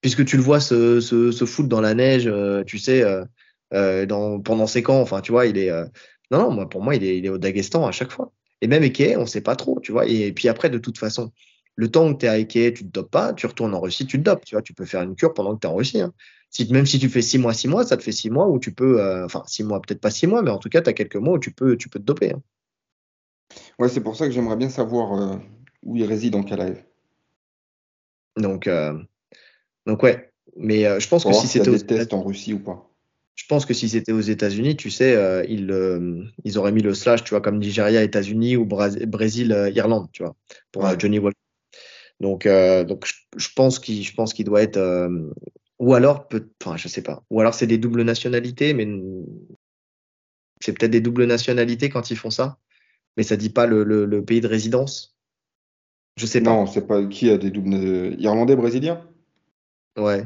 Puisque 0.00 0.24
tu 0.24 0.36
le 0.36 0.42
vois 0.42 0.58
se, 0.58 1.00
se, 1.00 1.30
se 1.30 1.44
foutre 1.44 1.68
dans 1.68 1.80
la 1.80 1.94
neige, 1.94 2.28
tu 2.66 2.78
sais, 2.78 3.04
dans, 3.70 4.40
pendant 4.40 4.66
ses 4.66 4.82
camps, 4.82 5.00
enfin 5.00 5.20
tu 5.20 5.30
vois, 5.30 5.46
il 5.46 5.56
est. 5.58 5.70
non, 6.32 6.38
non, 6.40 6.50
moi, 6.50 6.68
pour 6.68 6.82
moi, 6.82 6.96
il 6.96 7.04
est, 7.04 7.18
il 7.18 7.26
est 7.26 7.28
au 7.28 7.38
Daghestan 7.38 7.86
à 7.86 7.92
chaque 7.92 8.10
fois. 8.10 8.32
Et 8.62 8.68
même 8.68 8.84
Eke, 8.84 9.16
on 9.18 9.26
sait 9.26 9.40
pas 9.40 9.56
trop, 9.56 9.80
tu 9.80 9.90
vois. 9.90 10.06
Et, 10.06 10.32
puis 10.32 10.48
après, 10.48 10.70
de 10.70 10.78
toute 10.78 10.96
façon, 10.96 11.32
le 11.74 11.90
temps 11.90 12.14
que 12.14 12.20
tu 12.20 12.26
es 12.26 12.28
à 12.28 12.38
Eke, 12.38 12.74
tu 12.74 12.84
te 12.84 12.92
dopes 12.92 13.10
pas, 13.10 13.34
tu 13.34 13.46
retournes 13.46 13.74
en 13.74 13.80
Russie, 13.80 14.06
tu 14.06 14.18
te 14.18 14.22
dopes, 14.22 14.44
tu 14.44 14.54
vois. 14.54 14.62
Tu 14.62 14.72
peux 14.72 14.84
faire 14.84 15.02
une 15.02 15.16
cure 15.16 15.34
pendant 15.34 15.54
que 15.56 15.60
tu 15.60 15.66
es 15.66 15.70
en 15.70 15.74
Russie. 15.74 16.00
Hein. 16.00 16.14
Si, 16.48 16.72
même 16.72 16.86
si 16.86 17.00
tu 17.00 17.08
fais 17.08 17.22
six 17.22 17.38
mois, 17.38 17.54
six 17.54 17.66
mois, 17.66 17.84
ça 17.84 17.96
te 17.96 18.04
fait 18.04 18.12
six 18.12 18.30
mois 18.30 18.46
où 18.46 18.60
tu 18.60 18.72
peux, 18.72 19.00
euh, 19.00 19.24
enfin 19.24 19.42
six 19.46 19.64
mois, 19.64 19.82
peut-être 19.82 20.00
pas 20.00 20.12
six 20.12 20.28
mois, 20.28 20.42
mais 20.42 20.50
en 20.50 20.58
tout 20.58 20.68
cas, 20.68 20.80
tu 20.80 20.88
as 20.88 20.92
quelques 20.92 21.16
mois 21.16 21.34
où 21.34 21.38
tu 21.40 21.50
peux, 21.50 21.76
tu 21.76 21.88
peux 21.88 21.98
te 21.98 22.04
doper. 22.04 22.34
Hein. 22.34 22.42
Ouais, 23.80 23.88
c'est 23.88 24.00
pour 24.00 24.14
ça 24.14 24.26
que 24.26 24.32
j'aimerais 24.32 24.56
bien 24.56 24.68
savoir 24.68 25.20
euh, 25.20 25.36
où 25.82 25.96
il 25.96 26.04
réside 26.04 26.36
en 26.36 26.44
Calaï. 26.44 26.84
Donc, 28.36 28.68
euh, 28.68 28.96
donc 29.86 30.04
ouais. 30.04 30.30
Mais 30.56 31.00
je 31.00 31.08
pense 31.08 31.24
que 31.24 31.32
si 31.32 31.48
c'était 31.48 31.70
aux 31.70 31.78
tests 31.78 32.12
en 32.12 32.22
Russie 32.22 32.52
ou 32.52 32.60
pas. 32.60 32.91
Je 33.34 33.46
pense 33.48 33.66
que 33.66 33.74
si 33.74 33.88
c'était 33.88 34.12
aux 34.12 34.20
États-Unis, 34.20 34.76
tu 34.76 34.90
sais, 34.90 35.44
ils, 35.48 36.30
ils 36.44 36.58
auraient 36.58 36.72
mis 36.72 36.82
le 36.82 36.94
slash, 36.94 37.24
tu 37.24 37.30
vois, 37.30 37.40
comme 37.40 37.58
Nigeria, 37.58 38.02
États-Unis 38.02 38.56
ou 38.56 38.66
Brésil, 38.66 39.72
Irlande, 39.74 40.08
tu 40.12 40.22
vois, 40.22 40.36
pour 40.70 40.86
Johnny 40.98 41.18
Walker. 41.18 41.38
Donc, 42.20 42.46
donc 42.46 43.06
je, 43.36 43.48
pense 43.56 43.78
qu'il, 43.78 44.02
je 44.04 44.14
pense 44.14 44.34
qu'il 44.34 44.44
doit 44.44 44.62
être 44.62 44.78
ou 45.82 45.94
alors, 45.94 46.28
peut, 46.28 46.48
enfin, 46.62 46.76
je 46.76 46.86
sais 46.86 47.02
pas. 47.02 47.24
Ou 47.28 47.40
alors 47.40 47.54
c'est 47.54 47.66
des 47.66 47.76
doubles 47.76 48.02
nationalités, 48.02 48.72
mais 48.72 48.86
c'est 50.60 50.72
peut-être 50.72 50.92
des 50.92 51.00
doubles 51.00 51.24
nationalités 51.24 51.88
quand 51.88 52.12
ils 52.12 52.16
font 52.16 52.30
ça. 52.30 52.58
Mais 53.16 53.24
ça 53.24 53.36
dit 53.36 53.50
pas 53.50 53.66
le, 53.66 53.82
le, 53.82 54.24
pays 54.24 54.40
de 54.40 54.46
résidence. 54.46 55.16
Je 56.16 56.24
sais 56.24 56.40
pas. 56.40 56.50
Non, 56.50 56.66
c'est 56.66 56.86
pas 56.86 57.04
qui 57.06 57.30
a 57.30 57.36
des 57.36 57.50
doubles 57.50 57.74
euh, 57.74 58.14
irlandais 58.16 58.54
brésiliens? 58.54 59.04
Ouais. 59.98 60.24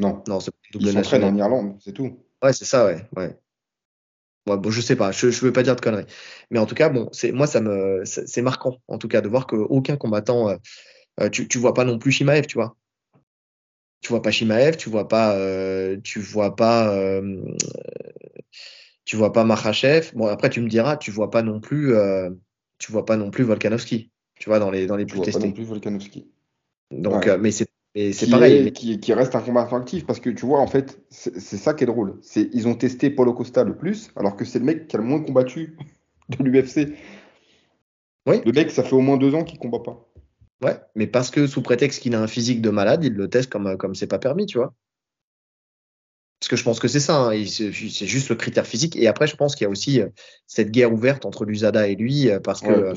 Non. 0.00 0.22
Non, 0.28 0.40
c'est 0.40 0.50
double 0.72 0.86
Ils 0.86 0.92
s'entraînent 0.92 1.24
en 1.24 1.36
Irlande, 1.36 1.76
c'est 1.78 1.92
tout. 1.92 2.18
Ouais, 2.42 2.52
c'est 2.52 2.64
ça, 2.64 2.86
ouais, 2.86 3.06
ouais. 3.16 3.36
Ouais, 4.46 4.56
bon, 4.56 4.70
je 4.70 4.80
sais 4.80 4.94
pas, 4.94 5.10
je, 5.10 5.30
je 5.30 5.44
veux 5.44 5.52
pas 5.52 5.64
dire 5.64 5.74
de 5.74 5.80
conneries. 5.80 6.06
Mais 6.50 6.60
en 6.60 6.66
tout 6.66 6.76
cas, 6.76 6.88
bon, 6.88 7.08
c'est 7.12 7.32
moi 7.32 7.48
ça 7.48 7.60
me 7.60 8.04
c'est 8.04 8.42
marquant 8.42 8.78
en 8.86 8.96
tout 8.96 9.08
cas 9.08 9.20
de 9.20 9.28
voir 9.28 9.46
qu'aucun 9.48 9.96
combattant 9.96 10.48
euh, 10.48 10.56
euh, 11.20 11.28
tu, 11.28 11.48
tu 11.48 11.58
vois 11.58 11.74
pas 11.74 11.84
non 11.84 11.98
plus 11.98 12.12
Shimaev, 12.12 12.46
tu 12.46 12.54
vois 12.54 12.76
tu 14.02 14.10
vois 14.10 14.22
pas 14.22 14.30
Shimaev, 14.30 14.76
tu 14.76 14.88
vois 14.88 15.08
pas, 15.08 15.34
euh, 15.34 15.96
tu 16.04 16.20
vois 16.20 16.54
pas, 16.54 16.94
euh, 16.94 17.42
tu 19.04 19.16
vois 19.16 19.32
pas 19.32 19.42
Makhachev. 19.42 20.12
Bon 20.14 20.28
après 20.28 20.48
tu 20.48 20.60
me 20.60 20.68
diras, 20.68 20.96
tu 20.96 21.10
vois 21.10 21.30
pas 21.30 21.42
non 21.42 21.58
plus, 21.58 21.94
tu 22.78 22.92
vois 22.92 23.04
pas 23.04 23.16
non 23.16 23.32
plus 23.32 23.42
Volkanovski. 23.42 24.12
Tu 24.38 24.48
vois 24.48 24.60
dans 24.60 24.70
les 24.70 24.86
dans 24.86 24.96
les 24.96 25.06
plus 25.06 25.14
tu 25.14 25.16
vois 25.16 25.24
testés. 25.24 25.40
Pas 25.40 25.46
non 25.48 25.52
plus 25.54 25.64
Volkanovski. 25.64 26.30
Donc 26.92 27.26
mais 27.26 27.50
c'est 27.50 27.66
c'est 28.12 28.30
pareil. 28.30 28.72
qui, 28.72 29.00
qui, 29.00 29.12
reste 29.14 29.34
un 29.34 29.40
combattant 29.40 29.76
actif 29.76 30.06
parce 30.06 30.20
que 30.20 30.30
tu 30.30 30.44
vois 30.44 30.60
en 30.60 30.66
fait 30.66 31.00
c'est 31.10 31.40
ça 31.40 31.74
qui 31.74 31.84
est 31.84 31.86
drôle. 31.86 32.18
C'est 32.22 32.50
ils 32.52 32.68
ont 32.68 32.74
testé 32.74 33.10
Paulo 33.10 33.32
Costa 33.32 33.64
le 33.64 33.76
plus 33.76 34.10
alors 34.16 34.36
que 34.36 34.44
c'est 34.44 34.58
le 34.58 34.64
mec 34.64 34.88
qui 34.88 34.96
a 34.96 34.98
le 34.98 35.04
moins 35.04 35.22
combattu 35.22 35.76
de 36.28 36.44
l'UFC. 36.44 36.94
Oui. 38.26 38.40
Le 38.44 38.52
mec 38.52 38.70
ça 38.70 38.82
fait 38.82 38.94
au 38.94 39.00
moins 39.00 39.16
deux 39.16 39.34
ans 39.34 39.44
qu'il 39.44 39.58
combat 39.58 39.80
pas. 39.80 40.08
Ouais, 40.62 40.78
mais 40.94 41.06
parce 41.06 41.30
que 41.30 41.46
sous 41.46 41.62
prétexte 41.62 42.00
qu'il 42.00 42.14
a 42.14 42.20
un 42.20 42.26
physique 42.26 42.62
de 42.62 42.70
malade, 42.70 43.04
il 43.04 43.12
le 43.12 43.28
teste 43.28 43.50
comme 43.50 43.76
comme 43.76 43.94
c'est 43.94 44.06
pas 44.06 44.18
permis, 44.18 44.46
tu 44.46 44.58
vois. 44.58 44.74
Parce 46.40 46.48
que 46.48 46.56
je 46.56 46.64
pense 46.64 46.80
que 46.80 46.88
c'est 46.88 47.00
ça, 47.00 47.30
hein. 47.30 47.44
c'est 47.46 47.72
juste 47.72 48.28
le 48.28 48.34
critère 48.34 48.66
physique. 48.66 48.94
Et 48.96 49.06
après, 49.06 49.26
je 49.26 49.36
pense 49.36 49.54
qu'il 49.54 49.64
y 49.64 49.66
a 49.66 49.70
aussi 49.70 50.02
euh, 50.02 50.08
cette 50.46 50.70
guerre 50.70 50.92
ouverte 50.92 51.24
entre 51.24 51.46
l'USADA 51.46 51.88
et 51.88 51.94
lui, 51.94 52.28
euh, 52.28 52.40
parce 52.40 52.60
que, 52.60 52.92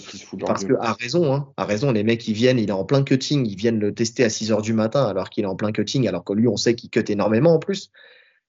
parce, 0.45 0.65
que 0.65 0.73
à 0.81 0.91
raison, 0.93 1.33
hein, 1.33 1.47
à 1.55 1.63
raison, 1.63 1.91
les 1.93 2.03
mecs, 2.03 2.27
ils 2.27 2.33
viennent, 2.33 2.59
il 2.59 2.67
est 2.67 2.73
en 2.73 2.83
plein 2.83 3.01
cutting, 3.01 3.45
ils 3.45 3.55
viennent 3.55 3.79
le 3.79 3.93
tester 3.93 4.25
à 4.25 4.29
6 4.29 4.51
heures 4.51 4.61
du 4.61 4.73
matin, 4.73 5.05
alors 5.05 5.29
qu'il 5.29 5.45
est 5.45 5.47
en 5.47 5.55
plein 5.55 5.71
cutting, 5.71 6.05
alors 6.07 6.25
que 6.25 6.33
lui, 6.33 6.49
on 6.49 6.57
sait 6.57 6.75
qu'il 6.75 6.89
cut 6.89 7.05
énormément 7.07 7.53
en 7.53 7.59
plus. 7.59 7.91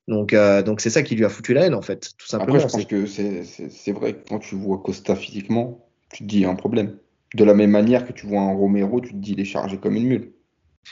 Donc, 0.08 0.32
euh, 0.32 0.62
donc 0.62 0.80
c'est 0.80 0.90
ça 0.90 1.02
qui 1.02 1.14
lui 1.14 1.24
a 1.24 1.28
foutu 1.28 1.54
la 1.54 1.66
haine, 1.66 1.74
en 1.74 1.82
fait, 1.82 2.10
tout 2.18 2.26
simplement. 2.26 2.56
Après, 2.56 2.68
je 2.68 2.72
pense 2.72 2.84
que 2.84 3.06
c'est 3.06 3.92
vrai 3.92 4.14
que 4.14 4.28
quand 4.28 4.40
tu 4.40 4.56
vois 4.56 4.78
Costa 4.78 5.14
physiquement, 5.14 5.86
tu 6.12 6.24
te 6.24 6.28
dis, 6.28 6.38
il 6.38 6.42
y 6.42 6.44
a 6.46 6.50
un 6.50 6.56
problème. 6.56 6.96
De 7.34 7.44
la 7.44 7.54
même 7.54 7.70
manière 7.70 8.04
que 8.04 8.12
tu 8.12 8.26
vois 8.26 8.40
un 8.40 8.52
Romero, 8.52 9.00
tu 9.00 9.12
te 9.12 9.16
dis 9.16 9.32
il 9.32 9.40
est 9.40 9.44
chargé 9.44 9.78
comme 9.78 9.94
une 9.94 10.06
mule. 10.06 10.32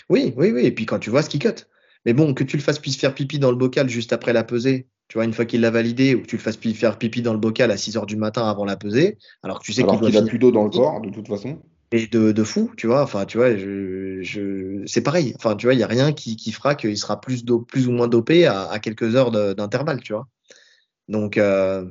Oui, 0.08 0.34
oui, 0.36 0.52
oui. 0.52 0.66
Et 0.66 0.70
puis 0.70 0.86
quand 0.86 1.00
tu 1.00 1.10
vois 1.10 1.22
ce 1.22 1.30
qu'il 1.30 1.40
cut. 1.40 1.66
Mais 2.06 2.12
bon, 2.12 2.34
que 2.34 2.44
tu 2.44 2.56
le 2.56 2.62
fasses 2.62 2.78
faire 2.78 3.14
pipi 3.14 3.38
dans 3.38 3.50
le 3.50 3.56
bocal 3.56 3.88
juste 3.88 4.12
après 4.12 4.32
la 4.32 4.44
pesée, 4.44 4.88
tu 5.08 5.16
vois, 5.16 5.24
une 5.24 5.32
fois 5.32 5.46
qu'il 5.46 5.60
l'a 5.62 5.70
validé, 5.70 6.14
ou 6.14 6.22
que 6.22 6.26
tu 6.26 6.36
le 6.36 6.42
fasses 6.42 6.58
faire 6.74 6.98
pipi 6.98 7.22
dans 7.22 7.32
le 7.32 7.38
bocal 7.38 7.70
à 7.70 7.76
6 7.76 7.96
heures 7.96 8.06
du 8.06 8.16
matin 8.16 8.48
avant 8.48 8.64
la 8.64 8.76
pesée, 8.76 9.18
alors 9.42 9.58
que 9.58 9.64
tu 9.64 9.72
sais 9.72 9.82
qu'il 9.82 9.98
qu 9.98 10.16
a 10.16 10.22
plus 10.22 10.38
d'eau 10.38 10.50
dans 10.50 10.64
le 10.64 10.70
corps, 10.70 11.00
de 11.00 11.10
toute 11.10 11.28
façon. 11.28 11.58
Et 11.90 12.06
de, 12.06 12.32
de 12.32 12.44
fou, 12.44 12.70
tu 12.76 12.86
vois. 12.86 13.02
Enfin, 13.02 13.24
tu 13.24 13.38
vois, 13.38 13.56
je, 13.56 14.20
je... 14.20 14.82
c'est 14.84 15.00
pareil. 15.00 15.32
Enfin, 15.36 15.56
tu 15.56 15.66
vois, 15.66 15.72
il 15.72 15.78
n'y 15.78 15.82
a 15.82 15.86
rien 15.86 16.12
qui, 16.12 16.36
qui 16.36 16.52
fera 16.52 16.74
qu'il 16.74 16.98
sera 16.98 17.18
plus, 17.18 17.42
plus 17.66 17.88
ou 17.88 17.92
moins 17.92 18.08
dopé 18.08 18.44
à, 18.44 18.68
à 18.68 18.78
quelques 18.78 19.16
heures 19.16 19.30
d'intervalle, 19.30 20.02
tu 20.02 20.12
vois. 20.12 20.28
Donc, 21.08 21.38
euh... 21.38 21.90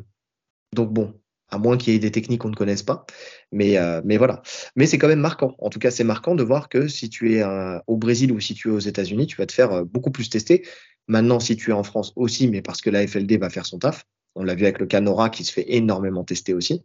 donc 0.73 0.93
bon, 0.93 1.15
à 1.49 1.57
moins 1.57 1.77
qu'il 1.77 1.93
y 1.93 1.95
ait 1.95 1.99
des 1.99 2.11
techniques 2.11 2.41
qu'on 2.41 2.49
ne 2.49 2.55
connaisse 2.55 2.83
pas. 2.83 3.05
Mais, 3.51 3.77
euh, 3.77 4.01
mais 4.03 4.17
voilà. 4.17 4.41
Mais 4.75 4.85
c'est 4.85 4.97
quand 4.97 5.07
même 5.07 5.19
marquant. 5.19 5.55
En 5.59 5.69
tout 5.69 5.79
cas, 5.79 5.91
c'est 5.91 6.03
marquant 6.03 6.35
de 6.35 6.43
voir 6.43 6.69
que 6.69 6.87
si 6.87 7.09
tu 7.09 7.35
es 7.35 7.43
euh, 7.43 7.79
au 7.87 7.97
Brésil 7.97 8.31
ou 8.31 8.39
si 8.39 8.53
tu 8.53 8.69
es 8.69 8.71
aux 8.71 8.79
États-Unis, 8.79 9.27
tu 9.27 9.37
vas 9.37 9.45
te 9.45 9.53
faire 9.53 9.71
euh, 9.71 9.83
beaucoup 9.83 10.11
plus 10.11 10.29
tester. 10.29 10.65
Maintenant, 11.07 11.39
si 11.39 11.55
tu 11.55 11.69
es 11.69 11.73
en 11.73 11.83
France 11.83 12.11
aussi, 12.15 12.49
mais 12.49 12.61
parce 12.61 12.81
que 12.81 12.89
la 12.89 13.07
FLD 13.07 13.37
va 13.39 13.49
faire 13.49 13.65
son 13.65 13.79
taf. 13.79 14.05
On 14.35 14.43
l'a 14.43 14.55
vu 14.55 14.63
avec 14.63 14.79
le 14.79 14.85
Canora 14.85 15.29
qui 15.29 15.43
se 15.43 15.53
fait 15.53 15.73
énormément 15.73 16.23
tester 16.23 16.53
aussi. 16.53 16.83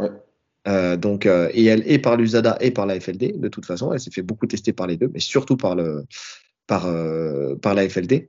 Ouais. 0.00 0.10
Donc, 0.98 1.24
et 1.24 1.64
elle 1.64 2.02
par 2.02 2.16
l'USADA 2.18 2.58
et 2.60 2.70
par 2.70 2.84
la 2.84 3.00
FLD. 3.00 3.40
De 3.40 3.48
toute 3.48 3.64
façon, 3.64 3.92
elle 3.92 4.00
s'est 4.00 4.10
fait 4.10 4.22
beaucoup 4.22 4.46
tester 4.46 4.74
par 4.74 4.86
les 4.86 4.98
deux, 4.98 5.08
mais 5.14 5.20
surtout 5.20 5.56
par 5.56 5.74
le 5.74 6.04
par 6.66 6.86
par 7.62 7.74
la 7.74 7.88
FLD 7.88 8.28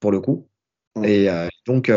pour 0.00 0.10
le 0.10 0.20
coup. 0.20 0.48
Ouais. 0.96 1.26
Et 1.26 1.48
donc 1.66 1.92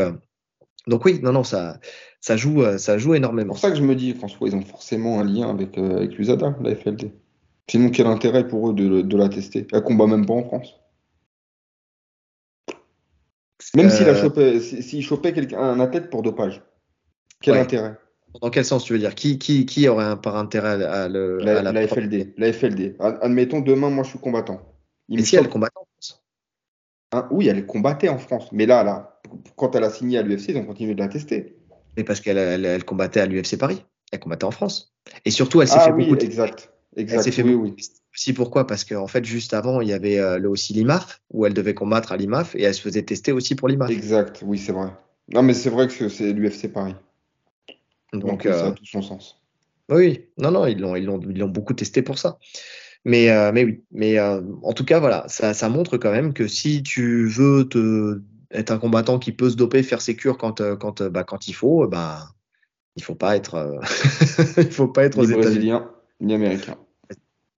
donc 0.87 1.05
oui, 1.05 1.19
non 1.21 1.31
non 1.31 1.43
ça 1.43 1.79
ça 2.23 2.37
joue, 2.37 2.63
euh, 2.63 2.77
ça 2.77 2.97
joue 2.97 3.15
énormément. 3.15 3.53
C'est 3.53 3.59
pour 3.59 3.69
ça 3.69 3.71
que 3.71 3.77
je 3.77 3.83
me 3.83 3.95
dis, 3.95 4.13
François, 4.13 4.47
ils 4.47 4.55
ont 4.55 4.61
forcément 4.61 5.19
un 5.19 5.25
lien 5.25 5.49
avec, 5.49 5.77
euh, 5.77 5.97
avec 5.97 6.15
l'USADA, 6.17 6.55
la 6.61 6.73
FLD. 6.73 7.11
Sinon, 7.69 7.89
quel 7.89 8.07
intérêt 8.07 8.47
pour 8.47 8.69
eux 8.69 8.73
de, 8.73 9.01
de 9.01 9.17
la 9.17 9.27
tester? 9.27 9.67
Elle 9.73 9.83
combat 9.83 10.07
même 10.07 10.25
pas 10.25 10.33
en 10.33 10.43
France. 10.45 10.79
Même 13.75 13.89
s'il 13.89 14.07
a 14.07 14.13
euh, 14.13 14.21
chopé, 14.21 14.59
s'il 14.61 15.03
chopait 15.03 15.33
quelqu'un, 15.33 15.59
un 15.59 15.81
athlète 15.81 16.09
pour 16.09 16.21
dopage, 16.21 16.61
quel 17.41 17.57
intérêt? 17.57 17.97
Dans 18.41 18.49
quel 18.49 18.63
sens 18.63 18.85
tu 18.85 18.93
veux 18.93 18.99
dire? 18.99 19.15
Qui, 19.15 19.37
qui, 19.37 19.65
qui 19.65 19.89
aurait 19.89 20.05
un 20.05 20.15
par 20.15 20.37
intérêt 20.37 20.81
à, 20.81 21.09
le, 21.09 21.39
la, 21.39 21.59
à 21.59 21.71
la, 21.73 21.87
FLD, 21.87 22.35
la 22.37 22.53
FLD. 22.53 22.95
Admettons, 22.99 23.59
demain, 23.59 23.89
moi, 23.89 24.05
je 24.05 24.11
suis 24.11 24.19
combattant. 24.19 24.61
Il 25.09 25.19
Et 25.19 25.25
si 25.25 25.35
elle 25.35 25.49
combattait 25.49 25.77
en 25.77 25.85
France 25.85 26.23
hein, 27.11 27.27
Oui, 27.31 27.49
elle 27.49 27.65
combattait 27.65 28.09
en 28.09 28.17
France. 28.17 28.49
Mais 28.53 28.65
là, 28.65 28.83
là, 28.83 29.12
quand 29.55 29.75
elle 29.75 29.83
a 29.83 29.89
signé 29.89 30.17
à 30.17 30.21
l'UFC, 30.21 30.49
ils 30.49 30.57
ont 30.57 30.65
continué 30.65 30.95
de 30.95 30.99
la 30.99 31.07
tester. 31.07 31.55
Mais 31.97 32.03
parce 32.03 32.19
qu'elle 32.19 32.37
elle, 32.37 32.83
combattait 32.83 33.19
à 33.19 33.25
l'UFC 33.25 33.57
Paris. 33.57 33.83
Elle 34.11 34.19
combattait 34.19 34.45
en 34.45 34.51
France. 34.51 34.93
Et 35.25 35.31
surtout, 35.31 35.61
elle 35.61 35.67
s'est 35.67 35.75
ah, 35.77 35.85
fait 35.85 35.91
oui, 35.91 36.05
beaucoup 36.05 36.17
de... 36.17 36.23
exact. 36.23 36.71
exact. 36.95 37.17
Elle 37.17 37.23
s'est 37.23 37.31
fait 37.31 37.43
oui, 37.43 37.53
beaucoup 37.53 37.65
oui. 37.65 37.87
aussi 38.13 38.33
pourquoi? 38.33 38.67
Parce 38.67 38.83
qu'en 38.83 39.07
fait, 39.07 39.25
juste 39.25 39.53
avant, 39.53 39.81
il 39.81 39.89
y 39.89 39.93
avait 39.93 40.19
euh, 40.19 40.37
le 40.37 40.49
aussi 40.49 40.73
l'IMAF, 40.73 41.21
où 41.31 41.45
elle 41.45 41.53
devait 41.53 41.73
combattre 41.73 42.11
à 42.11 42.17
l'IMAF, 42.17 42.55
et 42.55 42.63
elle 42.63 42.73
se 42.73 42.81
faisait 42.81 43.03
tester 43.03 43.31
aussi 43.31 43.55
pour 43.55 43.67
l'IMAF. 43.67 43.89
Exact, 43.89 44.43
oui, 44.45 44.57
c'est 44.57 44.71
vrai. 44.71 44.89
Non, 45.33 45.43
mais 45.43 45.53
c'est 45.53 45.69
vrai 45.69 45.87
que 45.87 46.09
c'est 46.09 46.33
l'UFC 46.33 46.71
Paris. 46.71 46.95
Donc, 48.11 48.25
Donc 48.25 48.45
euh... 48.45 48.53
ça 48.53 48.67
a 48.67 48.71
tout 48.71 48.85
son 48.85 49.01
sens. 49.01 49.39
Oui, 49.89 50.27
non, 50.37 50.51
non, 50.51 50.65
ils 50.65 50.79
l'ont, 50.79 50.95
ils 50.95 51.05
l'ont, 51.05 51.19
ils 51.21 51.37
l'ont 51.37 51.49
beaucoup 51.49 51.73
testé 51.73 52.01
pour 52.01 52.17
ça. 52.17 52.39
Mais, 53.05 53.29
euh, 53.29 53.51
mais 53.53 53.65
oui, 53.65 53.83
mais 53.91 54.17
euh, 54.17 54.41
en 54.61 54.73
tout 54.73 54.85
cas, 54.85 54.99
voilà, 54.99 55.25
ça, 55.27 55.53
ça 55.53 55.67
montre 55.67 55.97
quand 55.97 56.11
même 56.11 56.33
que 56.33 56.47
si 56.47 56.83
tu 56.83 57.27
veux 57.27 57.67
te 57.67 58.21
être 58.53 58.71
un 58.71 58.77
combattant 58.77 59.19
qui 59.19 59.31
peut 59.31 59.49
se 59.49 59.55
doper, 59.55 59.83
faire 59.83 60.01
ses 60.01 60.15
cures 60.15 60.37
quand, 60.37 60.61
euh, 60.61 60.75
quand, 60.75 61.03
bah, 61.03 61.23
quand 61.23 61.47
il 61.47 61.53
faut, 61.53 61.87
bah, 61.87 62.29
il 62.95 63.03
faut 63.03 63.15
pas 63.15 63.35
être, 63.35 63.55
euh, 63.55 63.79
il 64.57 64.71
faut 64.71 64.87
pas 64.87 65.03
être 65.03 65.17
ni 65.17 65.23
aux 65.23 65.27
États-Unis. 65.27 65.41
brésilien, 65.41 65.91
ni 66.21 66.33
américain. 66.33 66.77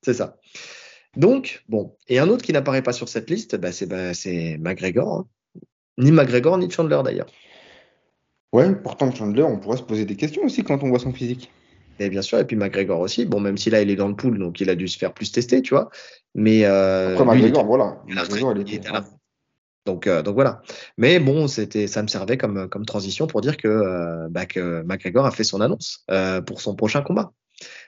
C'est 0.01 0.13
ça. 0.13 0.37
Donc, 1.17 1.63
bon. 1.69 1.95
Et 2.07 2.19
un 2.19 2.29
autre 2.29 2.43
qui 2.43 2.53
n'apparaît 2.53 2.83
pas 2.83 2.93
sur 2.93 3.09
cette 3.09 3.29
liste, 3.29 3.55
bah, 3.55 3.71
c'est 3.71 3.87
bah, 3.87 4.11
McGregor. 4.59 5.19
Hein. 5.19 5.25
Ni 5.97 6.11
McGregor, 6.11 6.57
ni 6.57 6.69
Chandler 6.69 7.01
d'ailleurs. 7.03 7.27
Ouais, 8.53 8.73
pourtant 8.75 9.13
Chandler, 9.13 9.43
on 9.43 9.59
pourrait 9.59 9.77
se 9.77 9.83
poser 9.83 10.05
des 10.05 10.15
questions 10.15 10.43
aussi 10.43 10.63
quand 10.63 10.83
on 10.83 10.89
voit 10.89 10.99
son 10.99 11.11
physique. 11.11 11.51
Et 11.99 12.09
bien 12.09 12.21
sûr, 12.21 12.39
et 12.39 12.45
puis 12.45 12.57
McGregor 12.57 12.99
aussi. 12.99 13.25
Bon, 13.25 13.39
même 13.39 13.57
si 13.57 13.69
là, 13.69 13.81
il 13.81 13.89
est 13.89 13.95
dans 13.95 14.09
le 14.09 14.15
pool, 14.15 14.37
donc 14.37 14.59
il 14.59 14.69
a 14.69 14.75
dû 14.75 14.87
se 14.87 14.97
faire 14.97 15.13
plus 15.13 15.31
tester, 15.31 15.61
tu 15.61 15.73
vois. 15.73 15.89
Mais 16.33 16.65
euh, 16.65 17.13
Après, 17.13 17.25
McGregor, 17.25 17.45
il 17.45 17.49
était, 17.49 17.63
voilà. 17.63 18.01
il, 18.07 18.17
a 18.17 18.23
McGregor, 18.23 18.53
il 18.57 18.73
était 18.75 18.87
à 18.89 18.93
la 18.93 19.05
donc, 19.85 20.07
euh, 20.07 20.21
donc 20.21 20.35
voilà. 20.35 20.61
Mais 20.97 21.19
bon, 21.19 21.47
c'était, 21.47 21.87
ça 21.87 22.01
me 22.01 22.07
servait 22.07 22.37
comme, 22.37 22.67
comme 22.69 22.85
transition 22.85 23.27
pour 23.27 23.41
dire 23.41 23.57
que, 23.57 23.67
euh, 23.67 24.27
bah, 24.29 24.45
que 24.45 24.83
McGregor 24.83 25.25
a 25.25 25.31
fait 25.31 25.43
son 25.43 25.61
annonce 25.61 26.03
euh, 26.09 26.41
pour 26.41 26.61
son 26.61 26.75
prochain 26.75 27.01
combat. 27.01 27.31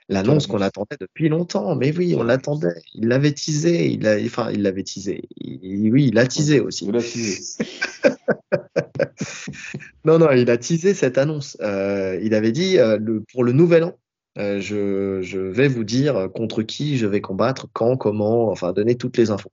L'annonce 0.10 0.48
qu'on 0.48 0.62
attendait 0.62 0.96
depuis 1.00 1.28
longtemps. 1.28 1.76
Mais 1.76 1.96
oui, 1.96 2.16
on 2.18 2.24
l'attendait. 2.24 2.82
Il 2.94 3.10
l'avait 3.10 3.34
teasé. 3.34 3.88
Il 3.88 4.08
a, 4.08 4.16
enfin, 4.24 4.52
il 4.52 4.62
l'avait 4.62 4.84
teasé. 4.84 5.24
Il, 5.36 5.92
oui, 5.92 6.08
il 6.08 6.14
l'a 6.14 6.28
teasé 6.28 6.62
aussi. 6.62 6.86
Il 6.86 6.94
l'a 6.94 7.02
teasé. 7.02 7.66
non, 10.06 10.20
non, 10.20 10.32
il 10.32 10.50
a 10.50 10.58
teasé 10.58 10.94
cette 10.94 11.18
annonce. 11.18 11.58
Euh, 11.62 12.18
il 12.24 12.34
avait 12.36 12.54
dit 12.54 12.78
le, 12.78 13.24
pour 13.32 13.44
le 13.44 13.52
nouvel 13.52 13.84
an, 13.84 13.98
Euh, 14.38 14.62
je, 14.62 15.22
je, 15.24 15.40
vais 15.40 15.68
vous 15.68 15.84
dire 15.84 16.30
contre 16.34 16.62
qui 16.62 16.98
je 16.98 17.08
vais 17.08 17.22
combattre, 17.22 17.68
quand, 17.74 17.98
comment, 17.98 18.50
enfin 18.52 18.72
donner 18.72 18.96
toutes 18.96 19.18
les 19.18 19.32
infos. 19.32 19.52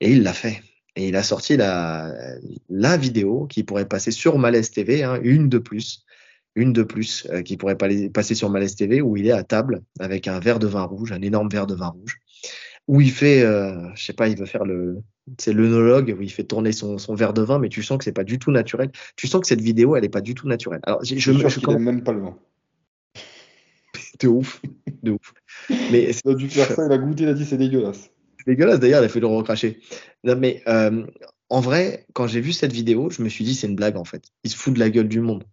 Et 0.00 0.12
il 0.12 0.22
l'a 0.22 0.34
fait. 0.34 0.60
Et 0.96 1.08
il 1.08 1.16
a 1.16 1.22
sorti 1.22 1.56
la, 1.56 2.14
la 2.68 2.96
vidéo 2.96 3.46
qui 3.46 3.64
pourrait 3.64 3.88
passer 3.88 4.10
sur 4.10 4.38
Malaise 4.38 4.70
TV, 4.70 5.02
hein, 5.02 5.18
une 5.22 5.48
de 5.48 5.58
plus, 5.58 6.04
une 6.54 6.72
de 6.72 6.82
plus 6.82 7.26
euh, 7.30 7.42
qui 7.42 7.56
pourrait 7.56 7.76
passer 7.76 8.34
sur 8.34 8.50
Malaise 8.50 8.76
TV 8.76 9.00
où 9.00 9.16
il 9.16 9.26
est 9.26 9.32
à 9.32 9.42
table 9.42 9.82
avec 10.00 10.28
un 10.28 10.38
verre 10.38 10.58
de 10.58 10.66
vin 10.66 10.84
rouge, 10.84 11.12
un 11.12 11.22
énorme 11.22 11.48
verre 11.48 11.66
de 11.66 11.74
vin 11.74 11.88
rouge, 11.88 12.18
où 12.88 13.00
il 13.00 13.10
fait, 13.10 13.42
euh, 13.42 13.88
je 13.94 14.04
sais 14.04 14.12
pas, 14.12 14.28
il 14.28 14.36
veut 14.36 14.46
faire 14.46 14.64
le, 14.64 14.98
c'est 15.38 15.52
l'œnologue 15.52 16.14
où 16.18 16.22
il 16.22 16.30
fait 16.30 16.44
tourner 16.44 16.72
son, 16.72 16.98
son, 16.98 17.14
verre 17.14 17.32
de 17.32 17.42
vin, 17.42 17.58
mais 17.58 17.68
tu 17.68 17.82
sens 17.82 17.98
que 17.98 18.04
c'est 18.04 18.12
pas 18.12 18.24
du 18.24 18.38
tout 18.38 18.50
naturel. 18.50 18.90
Tu 19.16 19.26
sens 19.26 19.40
que 19.40 19.46
cette 19.46 19.60
vidéo, 19.60 19.96
elle 19.96 20.04
est 20.04 20.10
pas 20.10 20.20
du 20.20 20.34
tout 20.34 20.48
naturelle. 20.48 20.80
Alors, 20.82 21.04
je, 21.04 21.16
je, 21.16 21.32
je, 21.32 21.48
je 21.48 21.70
même 21.70 22.02
pas 22.02 22.12
le 22.12 22.20
vin. 22.20 22.38
de 24.20 24.28
ouf, 24.28 24.60
de 25.02 25.12
ouf. 25.12 25.34
Mais 25.70 26.10
il 26.24 26.30
a 26.30 26.34
dû 26.34 26.50
faire 26.50 26.70
ça, 26.70 26.86
il 26.86 26.92
a 26.92 26.98
goûté, 26.98 27.22
il 27.22 27.28
a 27.28 27.34
dit 27.34 27.44
c'est 27.44 27.56
dégueulasse. 27.56 28.10
Dégueulasse 28.46 28.80
d'ailleurs, 28.80 29.02
il 29.02 29.06
a 29.06 29.08
fait 29.08 29.20
le 29.20 29.26
recracher. 29.26 29.80
Non 30.24 30.36
mais 30.36 30.62
euh, 30.66 31.06
en 31.48 31.60
vrai, 31.60 32.06
quand 32.14 32.26
j'ai 32.26 32.40
vu 32.40 32.52
cette 32.52 32.72
vidéo, 32.72 33.10
je 33.10 33.22
me 33.22 33.28
suis 33.28 33.44
dit 33.44 33.54
c'est 33.54 33.66
une 33.66 33.76
blague 33.76 33.96
en 33.96 34.04
fait. 34.04 34.24
Il 34.44 34.50
se 34.50 34.56
fout 34.56 34.74
de 34.74 34.78
la 34.78 34.90
gueule 34.90 35.08
du 35.08 35.20
monde. 35.20 35.44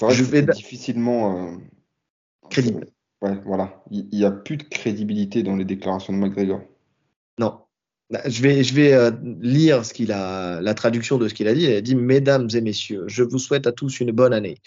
Vrai 0.00 0.14
je 0.14 0.24
vais 0.24 0.42
difficilement 0.42 1.48
euh, 1.48 1.56
crédible. 2.48 2.86
Ouais, 3.22 3.38
voilà. 3.44 3.82
Il 3.90 4.08
n'y 4.12 4.24
a 4.24 4.30
plus 4.30 4.56
de 4.56 4.62
crédibilité 4.62 5.42
dans 5.42 5.56
les 5.56 5.64
déclarations 5.64 6.12
de 6.12 6.18
McGregor. 6.18 6.62
Non. 7.38 7.60
Bah, 8.10 8.22
je 8.26 8.42
vais, 8.42 8.64
je 8.64 8.74
vais 8.74 8.92
euh, 8.92 9.10
lire 9.40 9.84
ce 9.84 9.92
qu'il 9.92 10.10
a, 10.10 10.60
la 10.60 10.74
traduction 10.74 11.18
de 11.18 11.28
ce 11.28 11.34
qu'il 11.34 11.48
a 11.48 11.54
dit. 11.54 11.64
Il 11.64 11.74
a 11.74 11.80
dit 11.80 11.94
Mesdames 11.94 12.48
et 12.54 12.60
messieurs, 12.60 13.04
je 13.06 13.22
vous 13.22 13.38
souhaite 13.38 13.66
à 13.66 13.72
tous 13.72 14.00
une 14.00 14.10
bonne 14.10 14.32
année. 14.32 14.58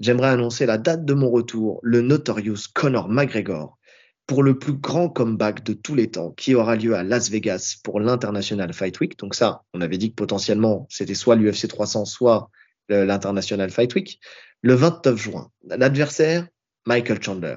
J'aimerais 0.00 0.28
annoncer 0.28 0.66
la 0.66 0.78
date 0.78 1.04
de 1.04 1.14
mon 1.14 1.30
retour, 1.30 1.80
le 1.82 2.00
Notorious 2.00 2.68
Conor 2.74 3.08
McGregor, 3.08 3.78
pour 4.26 4.42
le 4.42 4.58
plus 4.58 4.72
grand 4.72 5.08
comeback 5.08 5.62
de 5.62 5.72
tous 5.72 5.94
les 5.94 6.10
temps 6.10 6.32
qui 6.32 6.54
aura 6.54 6.76
lieu 6.76 6.94
à 6.94 7.02
Las 7.04 7.30
Vegas 7.30 7.76
pour 7.82 8.00
l'International 8.00 8.72
Fight 8.72 8.98
Week. 9.00 9.18
Donc 9.18 9.34
ça, 9.34 9.62
on 9.72 9.80
avait 9.80 9.98
dit 9.98 10.10
que 10.10 10.16
potentiellement 10.16 10.86
c'était 10.90 11.14
soit 11.14 11.36
l'UFC 11.36 11.68
300, 11.68 12.04
soit 12.06 12.50
l'International 12.88 13.70
Fight 13.70 13.94
Week. 13.94 14.20
Le 14.62 14.74
29 14.74 15.16
juin, 15.16 15.50
l'adversaire, 15.64 16.48
Michael 16.86 17.22
Chandler. 17.22 17.56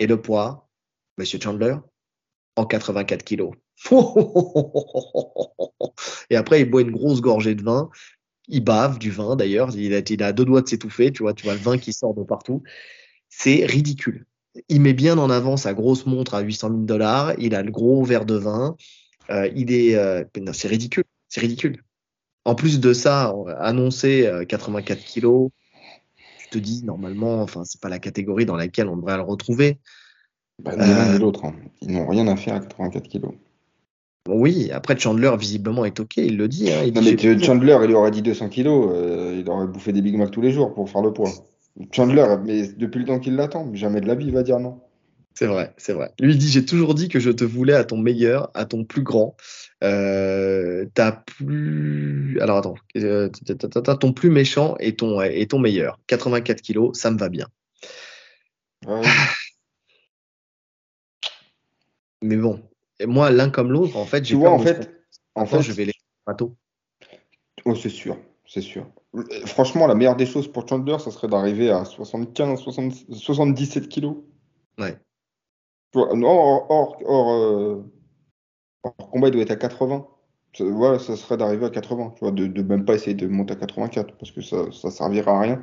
Et 0.00 0.06
le 0.06 0.20
poids, 0.20 0.68
Monsieur 1.18 1.38
Chandler, 1.40 1.76
en 2.56 2.66
84 2.66 3.22
kilos. 3.24 3.52
Et 6.30 6.36
après, 6.36 6.60
il 6.60 6.70
boit 6.70 6.82
une 6.82 6.90
grosse 6.90 7.20
gorgée 7.20 7.54
de 7.54 7.62
vin. 7.62 7.90
Il 8.48 8.64
bave 8.64 8.98
du 8.98 9.10
vin 9.10 9.36
d'ailleurs. 9.36 9.74
Il 9.76 9.94
a, 9.94 9.98
il 9.98 10.22
a 10.22 10.32
deux 10.32 10.44
doigts 10.44 10.62
de 10.62 10.68
s'étouffer. 10.68 11.12
Tu 11.12 11.22
vois, 11.22 11.34
tu 11.34 11.44
vois 11.44 11.54
le 11.54 11.60
vin 11.60 11.78
qui 11.78 11.92
sort 11.92 12.14
de 12.14 12.22
partout. 12.22 12.62
C'est 13.28 13.66
ridicule 13.66 14.26
il 14.68 14.80
met 14.80 14.92
bien 14.92 15.18
en 15.18 15.30
avant 15.30 15.56
sa 15.56 15.74
grosse 15.74 16.06
montre 16.06 16.34
à 16.34 16.40
800 16.40 16.68
000 16.68 16.80
dollars. 16.82 17.34
Il 17.38 17.54
a 17.54 17.62
le 17.62 17.70
gros 17.70 18.04
verre 18.04 18.24
de 18.24 18.36
vin. 18.36 18.76
Euh, 19.30 19.48
il 19.54 19.72
est, 19.72 19.94
euh, 19.96 20.24
c'est 20.52 20.68
ridicule, 20.68 21.04
c'est 21.28 21.40
ridicule. 21.40 21.82
En 22.44 22.54
plus 22.54 22.80
de 22.80 22.92
ça, 22.92 23.34
annoncer 23.58 24.30
84 24.48 24.98
euh, 24.98 25.02
kilos, 25.04 25.50
tu 26.38 26.48
te 26.48 26.58
dis 26.58 26.82
normalement, 26.84 27.42
enfin, 27.42 27.64
c'est 27.64 27.80
pas 27.80 27.90
la 27.90 27.98
catégorie 27.98 28.46
dans 28.46 28.56
laquelle 28.56 28.88
on 28.88 28.96
devrait 28.96 29.16
le 29.16 29.22
retrouver. 29.22 29.78
Bah, 30.62 30.72
ni 30.74 30.88
l'un 30.88 31.12
ni 31.12 31.18
l'autre, 31.18 31.44
hein. 31.44 31.54
ils 31.82 31.92
n'ont 31.92 32.06
rien 32.06 32.26
à 32.26 32.36
faire 32.36 32.54
à 32.54 32.60
84 32.60 33.06
kilos. 33.06 33.32
Oui, 34.28 34.70
après 34.72 34.98
Chandler 34.98 35.30
visiblement 35.38 35.84
est 35.84 36.00
ok, 36.00 36.16
il 36.16 36.36
le 36.36 36.48
dit. 36.48 36.70
Hein. 36.72 36.90
non, 36.94 37.02
mais 37.02 37.38
Chandler, 37.42 37.78
il 37.84 37.94
aurait 37.94 38.10
dit 38.10 38.22
200 38.22 38.48
kilos, 38.48 38.94
il 39.36 39.48
aurait 39.48 39.66
bouffé 39.66 39.92
des 39.92 40.02
Big 40.02 40.16
Mac 40.16 40.30
tous 40.30 40.40
les 40.40 40.50
jours 40.50 40.74
pour 40.74 40.88
faire 40.88 41.02
le 41.02 41.12
poids. 41.12 41.30
Chandler, 41.92 42.26
mais 42.44 42.68
depuis 42.68 43.00
le 43.00 43.04
temps 43.06 43.20
qu'il 43.20 43.36
l'attend, 43.36 43.72
jamais 43.74 44.00
de 44.00 44.06
la 44.06 44.14
vie 44.14 44.26
il 44.26 44.32
va 44.32 44.42
dire 44.42 44.58
non. 44.58 44.80
C'est 45.34 45.46
vrai, 45.46 45.72
c'est 45.76 45.92
vrai. 45.92 46.10
Lui 46.18 46.32
il 46.32 46.38
dit 46.38 46.48
j'ai 46.48 46.64
toujours 46.64 46.94
dit 46.94 47.08
que 47.08 47.20
je 47.20 47.30
te 47.30 47.44
voulais 47.44 47.74
à 47.74 47.84
ton 47.84 47.96
meilleur, 47.96 48.50
à 48.54 48.64
ton 48.64 48.84
plus 48.84 49.02
grand. 49.02 49.36
Euh, 49.84 50.86
t'as 50.94 51.12
plus, 51.12 52.38
alors 52.40 52.58
attends, 52.58 52.74
euh, 52.96 53.28
ton 54.00 54.12
plus 54.12 54.30
méchant 54.30 54.76
et 54.80 54.96
ton 54.96 55.22
et 55.22 55.46
ton 55.46 55.60
meilleur. 55.60 56.00
84 56.08 56.60
kilos, 56.60 56.98
ça 56.98 57.12
me 57.12 57.18
va 57.18 57.28
bien. 57.28 57.46
Mais 62.20 62.36
bon, 62.36 62.60
et 62.98 63.06
moi 63.06 63.30
l'un 63.30 63.50
comme 63.50 63.70
l'autre, 63.70 63.96
en 63.96 64.04
fait, 64.04 64.24
j'ai. 64.24 64.34
Tu 64.34 64.40
vois, 64.40 64.50
en 64.50 64.58
fait, 64.58 64.90
en 65.36 65.46
fait, 65.46 65.62
je 65.62 65.70
vais 65.70 65.84
les 65.84 65.94
bateaux. 66.26 66.56
Oh, 67.64 67.76
c'est 67.76 67.88
sûr, 67.90 68.18
c'est 68.44 68.60
sûr. 68.60 68.90
Franchement, 69.46 69.86
la 69.86 69.94
meilleure 69.94 70.16
des 70.16 70.26
choses 70.26 70.50
pour 70.50 70.68
Chandler, 70.68 70.98
ça 70.98 71.10
serait 71.10 71.28
d'arriver 71.28 71.70
à 71.70 71.84
75, 71.84 72.60
77 73.10 73.88
kilos. 73.88 74.16
Ouais. 74.78 74.98
Or, 75.94 76.70
or, 76.70 77.02
or, 77.06 77.84
combat, 79.10 79.28
il 79.28 79.30
doit 79.32 79.42
être 79.42 79.50
à 79.50 79.56
80. 79.56 80.06
Ça, 80.54 80.64
voilà, 80.64 80.98
ça 80.98 81.16
serait 81.16 81.36
d'arriver 81.36 81.66
à 81.66 81.70
80. 81.70 82.12
Tu 82.16 82.20
vois, 82.20 82.32
de, 82.32 82.46
de, 82.46 82.62
même 82.62 82.84
pas 82.84 82.94
essayer 82.94 83.14
de 83.14 83.26
monter 83.26 83.54
à 83.54 83.56
84 83.56 84.16
parce 84.18 84.30
que 84.30 84.42
ça, 84.42 84.70
ça 84.72 84.90
servira 84.90 85.38
à 85.38 85.40
rien. 85.40 85.62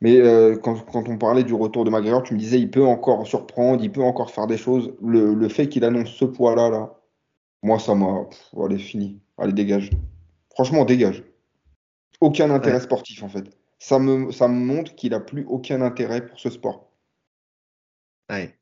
Mais 0.00 0.18
euh, 0.18 0.56
quand, 0.56 0.80
quand, 0.90 1.08
on 1.08 1.18
parlait 1.18 1.44
du 1.44 1.54
retour 1.54 1.84
de 1.84 1.90
McGregor, 1.90 2.22
tu 2.22 2.34
me 2.34 2.38
disais, 2.38 2.58
il 2.58 2.70
peut 2.70 2.84
encore 2.86 3.26
surprendre, 3.26 3.82
il 3.82 3.90
peut 3.92 4.02
encore 4.02 4.30
faire 4.30 4.46
des 4.46 4.56
choses. 4.56 4.94
Le, 5.02 5.34
le 5.34 5.48
fait 5.48 5.68
qu'il 5.68 5.84
annonce 5.84 6.10
ce 6.10 6.24
poids-là, 6.24 6.70
là, 6.70 6.94
moi, 7.62 7.78
ça 7.78 7.94
m'a. 7.94 8.26
Allez, 8.56 8.78
fini. 8.78 9.20
Allez, 9.36 9.52
dégage. 9.52 9.90
Franchement, 10.50 10.84
dégage. 10.84 11.24
Aucun 12.20 12.50
intérêt 12.50 12.80
sportif, 12.80 13.22
en 13.22 13.28
fait. 13.28 13.44
Ça 13.78 13.98
me, 13.98 14.32
ça 14.32 14.48
me 14.48 14.54
montre 14.54 14.94
qu'il 14.94 15.14
a 15.14 15.20
plus 15.20 15.44
aucun 15.48 15.82
intérêt 15.82 16.26
pour 16.26 16.40
ce 16.40 16.50
sport. 16.50 16.90
Ouais. 18.30 18.58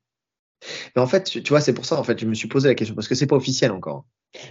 Mais 0.94 1.02
en 1.02 1.06
fait, 1.06 1.24
tu 1.24 1.48
vois, 1.48 1.60
c'est 1.60 1.72
pour 1.72 1.84
ça, 1.84 1.98
en 1.98 2.04
fait, 2.04 2.18
je 2.18 2.26
me 2.26 2.34
suis 2.34 2.48
posé 2.48 2.68
la 2.68 2.74
question, 2.74 2.94
parce 2.94 3.08
que 3.08 3.14
c'est 3.14 3.26
pas 3.26 3.36
officiel 3.36 3.72
encore. 3.72 4.04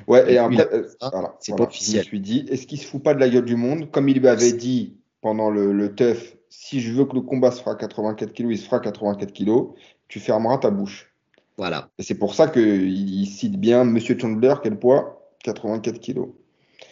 Ouais, 0.08 0.34
et, 0.34 0.38
après, 0.38 0.68
euh, 0.74 0.88
voilà, 1.12 1.36
c'est 1.40 1.56
pas 1.56 1.64
officiel. 1.64 2.02
Je 2.04 2.08
me 2.08 2.10
suis 2.10 2.20
dit, 2.20 2.46
est-ce 2.50 2.66
qu'il 2.66 2.80
se 2.80 2.86
fout 2.88 3.04
pas 3.04 3.14
de 3.14 3.20
la 3.20 3.30
gueule 3.30 3.46
du 3.46 3.56
monde? 3.56 3.92
Comme 3.92 4.10
il 4.10 4.20
lui 4.20 4.28
avait 4.28 4.54
dit 4.54 4.98
pendant 5.22 5.50
le, 5.50 5.72
le 5.72 5.94
teuf, 5.94 6.36
si 6.50 6.82
je 6.82 6.92
veux 6.94 7.06
que 7.06 7.16
le 7.16 7.22
combat 7.22 7.52
se 7.52 7.60
fera 7.60 7.72
à 7.72 7.76
84 7.76 8.34
kg, 8.34 8.48
il 8.50 8.58
se 8.58 8.66
fera 8.66 8.78
à 8.78 8.80
84 8.80 9.34
kg, 9.34 9.74
tu 10.08 10.20
fermeras 10.20 10.58
ta 10.58 10.72
bouche. 10.72 11.12
Voilà. 11.58 11.90
Et 11.98 12.04
c'est 12.04 12.16
pour 12.16 12.36
ça 12.36 12.48
qu'il 12.48 12.90
il 12.90 13.28
cite 13.28 13.60
bien 13.60 13.84
Monsieur 13.84 14.18
Chandler, 14.18 14.56
quel 14.62 14.78
poids? 14.78 15.22
84 15.44 16.00
kg. 16.00 16.28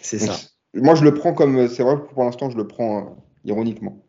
C'est 0.02 0.20
ça. 0.20 0.36
Moi, 0.74 0.96
je 0.96 1.04
le 1.04 1.14
prends 1.14 1.34
comme. 1.34 1.68
C'est 1.68 1.84
vrai 1.84 1.96
que 1.96 2.14
pour 2.14 2.24
l'instant, 2.24 2.50
je 2.50 2.58
le 2.58 2.68
prends 2.68 2.98
euh, 2.98 3.10
ironiquement. 3.46 4.04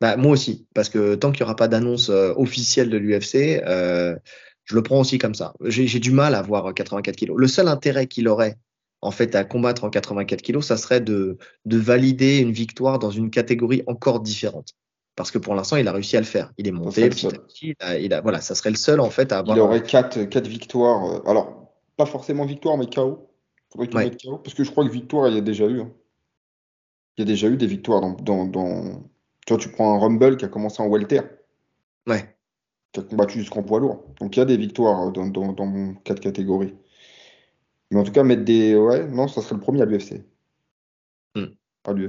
Bah, 0.00 0.16
moi 0.16 0.32
aussi, 0.32 0.66
parce 0.74 0.88
que 0.88 1.14
tant 1.14 1.30
qu'il 1.30 1.42
n'y 1.42 1.44
aura 1.44 1.56
pas 1.56 1.68
d'annonce 1.68 2.08
euh, 2.08 2.32
officielle 2.36 2.90
de 2.90 2.96
l'UFC, 2.96 3.62
euh, 3.66 4.16
je 4.64 4.74
le 4.74 4.82
prends 4.82 5.00
aussi 5.00 5.18
comme 5.18 5.34
ça. 5.34 5.54
J'ai 5.64 6.00
du 6.00 6.10
mal 6.10 6.34
à 6.34 6.42
voir 6.42 6.72
84 6.72 7.14
kilos. 7.16 7.36
Le 7.38 7.46
seul 7.46 7.68
intérêt 7.68 8.06
qu'il 8.06 8.26
aurait, 8.28 8.56
en 9.02 9.10
fait, 9.10 9.34
à 9.34 9.44
combattre 9.44 9.84
en 9.84 9.90
84 9.90 10.42
kilos, 10.42 10.66
ça 10.66 10.76
serait 10.76 11.00
de, 11.00 11.38
de 11.66 11.76
valider 11.76 12.38
une 12.38 12.52
victoire 12.52 12.98
dans 12.98 13.10
une 13.10 13.30
catégorie 13.30 13.82
encore 13.86 14.20
différente. 14.20 14.74
Parce 15.16 15.30
que 15.30 15.38
pour 15.38 15.54
l'instant, 15.54 15.76
il 15.76 15.86
a 15.86 15.92
réussi 15.92 16.16
à 16.16 16.20
le 16.20 16.26
faire. 16.26 16.52
Il 16.56 16.66
est 16.66 16.72
monté 16.72 17.08
petit 17.10 17.26
à 17.26 17.30
petit. 17.30 17.74
Il 18.00 18.14
a, 18.14 18.22
voilà, 18.22 18.40
ça 18.40 18.54
serait 18.54 18.70
le 18.70 18.76
seul, 18.76 19.00
en 19.00 19.10
fait, 19.10 19.32
à 19.32 19.38
avoir. 19.38 19.56
Il 19.56 19.60
aurait 19.60 19.82
quatre, 19.82 20.24
quatre 20.24 20.46
victoires. 20.46 21.20
Alors, 21.28 21.74
pas 21.96 22.06
forcément 22.06 22.46
victoire, 22.46 22.78
mais 22.78 22.86
KO. 22.86 23.29
Faudrait 23.72 23.88
qu'il 23.88 23.98
mette 23.98 24.22
KO. 24.22 24.38
Parce 24.38 24.54
que 24.54 24.64
je 24.64 24.70
crois 24.70 24.84
que 24.84 24.92
victoire, 24.92 25.28
il 25.28 25.34
y 25.34 25.38
a 25.38 25.42
déjà 25.42 25.66
eu. 25.66 25.80
Hein. 25.80 25.90
Il 27.16 27.22
y 27.22 27.22
a 27.22 27.26
déjà 27.26 27.48
eu 27.48 27.56
des 27.56 27.66
victoires 27.66 28.00
dans, 28.00 28.14
dans, 28.14 28.46
dans, 28.46 29.02
Tu 29.46 29.52
vois, 29.52 29.58
tu 29.58 29.68
prends 29.70 29.94
un 29.94 29.98
Rumble 29.98 30.36
qui 30.36 30.44
a 30.44 30.48
commencé 30.48 30.82
en 30.82 30.88
welter. 30.88 31.20
Ouais. 32.06 32.36
Qui 32.92 33.00
a 33.00 33.02
combattu 33.02 33.38
jusqu'en 33.38 33.62
poids 33.62 33.80
lourd. 33.80 34.04
Donc 34.20 34.36
il 34.36 34.40
y 34.40 34.42
a 34.42 34.46
des 34.46 34.56
victoires 34.56 35.12
dans, 35.12 35.26
dans, 35.26 35.52
dans 35.52 35.94
quatre 36.04 36.20
catégories. 36.20 36.74
Mais 37.90 37.98
en 37.98 38.04
tout 38.04 38.12
cas, 38.12 38.22
mettre 38.22 38.44
des. 38.44 38.76
Ouais, 38.76 39.06
non, 39.06 39.28
ça 39.28 39.42
serait 39.42 39.56
le 39.56 39.60
premier 39.60 39.82
à 39.82 39.84
l'UFC. 39.84 40.24
Hmm. 41.34 41.46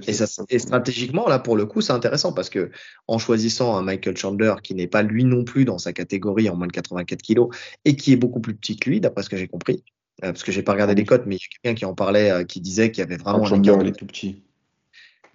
Et, 0.05 0.13
ça, 0.13 0.43
et, 0.49 0.59
stratégiquement, 0.59 1.29
là, 1.29 1.39
pour 1.39 1.55
le 1.55 1.65
coup, 1.65 1.79
c'est 1.79 1.93
intéressant 1.93 2.33
parce 2.33 2.49
que 2.49 2.71
en 3.07 3.17
choisissant 3.17 3.77
un 3.77 3.81
Michael 3.81 4.17
Chandler 4.17 4.53
qui 4.61 4.75
n'est 4.75 4.87
pas 4.87 5.01
lui 5.01 5.23
non 5.23 5.45
plus 5.45 5.63
dans 5.63 5.77
sa 5.77 5.93
catégorie 5.93 6.49
en 6.49 6.57
moins 6.57 6.67
de 6.67 6.73
84 6.73 7.21
kilos 7.21 7.55
et 7.85 7.95
qui 7.95 8.11
est 8.11 8.17
beaucoup 8.17 8.41
plus 8.41 8.53
petit 8.53 8.75
que 8.75 8.89
lui, 8.89 8.99
d'après 8.99 9.23
ce 9.23 9.29
que 9.29 9.37
j'ai 9.37 9.47
compris, 9.47 9.83
parce 10.19 10.43
que 10.43 10.51
j'ai 10.51 10.63
pas 10.63 10.73
regardé 10.73 10.95
les 10.95 11.05
cotes, 11.05 11.23
mais 11.25 11.35
il 11.35 11.39
y 11.39 11.45
a 11.45 11.47
quelqu'un 11.61 11.77
qui 11.77 11.85
en 11.85 11.95
parlait, 11.95 12.31
euh, 12.31 12.43
qui 12.43 12.61
disait 12.61 12.91
qu'il 12.91 13.01
y 13.01 13.05
avait 13.05 13.17
vraiment 13.17 13.45
un 13.45 13.61
écart. 13.61 13.79
tout 13.97 14.05
petit. 14.05 14.43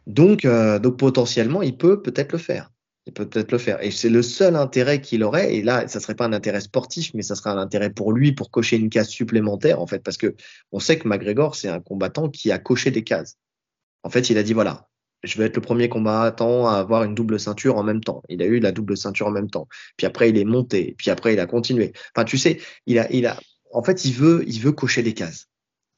Donc, 0.07 0.45
euh, 0.45 0.79
donc 0.79 0.99
potentiellement, 0.99 1.63
il 1.63 1.77
peut 1.77 2.03
peut-être 2.03 2.33
le 2.33 2.39
faire. 2.39 2.71
Il 3.07 3.13
peut 3.13 3.29
peut-être 3.29 3.53
le 3.53 3.59
faire. 3.59 3.83
Et 3.83 3.91
c'est 3.91 4.09
le 4.09 4.23
seul 4.23 4.57
intérêt 4.57 5.01
qu'il 5.01 5.23
aurait. 5.23 5.55
Et 5.55 5.63
là, 5.63 5.87
ça 5.87 6.01
serait 6.01 6.15
pas 6.15 6.27
un 6.27 6.33
intérêt 6.33 6.61
sportif, 6.61 7.13
mais 7.15 7.23
ça 7.23 7.35
serait 7.37 7.51
un 7.51 7.59
intérêt 7.59 7.91
pour 7.91 8.13
lui 8.13 8.33
pour 8.33 8.51
cocher 8.51 8.77
une 8.77 8.91
case 8.91 9.09
supplémentaire, 9.09 9.81
en 9.81 9.87
fait, 9.87 10.01
parce 10.01 10.17
que 10.17 10.35
on 10.73 10.81
sait 10.81 10.99
que 10.99 11.07
McGregor, 11.07 11.55
c'est 11.55 11.69
un 11.69 11.81
combattant 11.81 12.29
qui 12.29 12.51
a 12.51 12.59
coché 12.59 12.91
des 12.91 13.05
cases. 13.05 13.37
En 14.03 14.11
fait, 14.11 14.31
il 14.31 14.39
a 14.39 14.43
dit 14.43 14.53
voilà, 14.53 14.89
je 15.23 15.39
vais 15.39 15.47
être 15.47 15.57
le 15.57 15.63
premier 15.63 15.89
combattant 15.89 16.69
à 16.69 16.75
avoir 16.75 17.05
une 17.05 17.15
double 17.15 17.39
ceinture 17.39 17.77
en 17.77 17.83
même 17.83 18.01
temps. 18.01 18.23
Il 18.29 18.43
a 18.43 18.47
eu 18.47 18.61
la 18.61 18.73
double 18.73 18.97
ceinture 18.97 19.29
en 19.29 19.33
même 19.33 19.51
temps. 19.51 19.69
Puis 19.97 20.07
après, 20.07 20.31
il 20.31 20.39
est 20.39 20.45
monté. 20.45 20.95
Puis 20.99 21.11
après, 21.11 21.33
il 21.33 21.41
a 21.41 21.47
continué. 21.47 21.93
Enfin, 22.15 22.25
tu 22.25 22.39
sais, 22.39 22.61
il 22.87 22.99
a, 22.99 23.11
il 23.13 23.27
a, 23.27 23.39
en 23.73 23.83
fait, 23.83 24.05
il 24.05 24.13
veut, 24.13 24.45
il 24.47 24.61
veut 24.61 24.73
cocher 24.73 25.03
des 25.03 25.15
cases. 25.15 25.49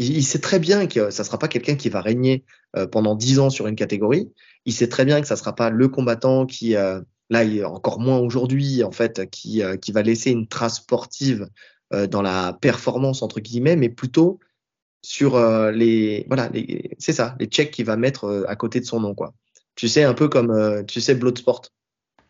Il, 0.01 0.25
sait 0.25 0.39
très 0.39 0.61
bien 0.61 0.87
que 0.87 1.11
ça 1.11 1.25
sera 1.25 1.41
pas 1.41 1.49
quelqu'un 1.49 1.75
qui 1.75 1.89
va 1.89 2.01
régner 2.01 2.45
euh, 2.77 2.87
pendant 2.87 3.17
dix 3.17 3.41
ans 3.41 3.51
sur 3.51 3.67
une 3.67 3.75
catégorie. 3.75 4.31
Il 4.65 4.73
sait 4.73 4.89
très 4.89 5.05
bien 5.05 5.21
que 5.21 5.27
ça 5.27 5.35
sera 5.35 5.57
pas 5.57 5.71
le 5.71 5.89
combattant 5.89 6.47
qui, 6.47 6.77
euh, 6.77 7.01
là, 7.31 7.45
encore 7.69 7.99
moins 7.99 8.19
aujourd'hui, 8.19 8.85
en 8.85 8.93
fait, 8.93 9.29
qui, 9.31 9.63
euh, 9.63 9.77
qui 9.77 9.91
va 9.91 10.03
laisser 10.03 10.31
une 10.31 10.47
trace 10.47 10.77
sportive 10.77 11.49
euh, 11.95 12.07
dans 12.07 12.21
la 12.21 12.53
performance, 12.53 13.23
entre 13.23 13.41
guillemets, 13.41 13.75
mais 13.75 13.89
plutôt 13.89 14.41
sur 15.01 15.37
euh, 15.37 15.71
les, 15.71 16.27
voilà, 16.29 16.51
les, 16.51 16.91
c'est 16.99 17.15
ça, 17.15 17.35
les 17.41 17.47
checks 17.47 17.71
qu'il 17.71 17.87
va 17.87 17.97
mettre 17.97 18.25
euh, 18.25 18.45
à 18.47 18.57
côté 18.57 18.79
de 18.79 18.85
son 18.85 19.01
nom, 19.01 19.15
quoi. 19.15 19.33
Tu 19.75 19.89
sais, 19.89 20.03
un 20.03 20.13
peu 20.13 20.29
comme, 20.29 20.85
tu 20.87 21.01
sais, 21.01 21.15
Bloodsport. 21.15 21.63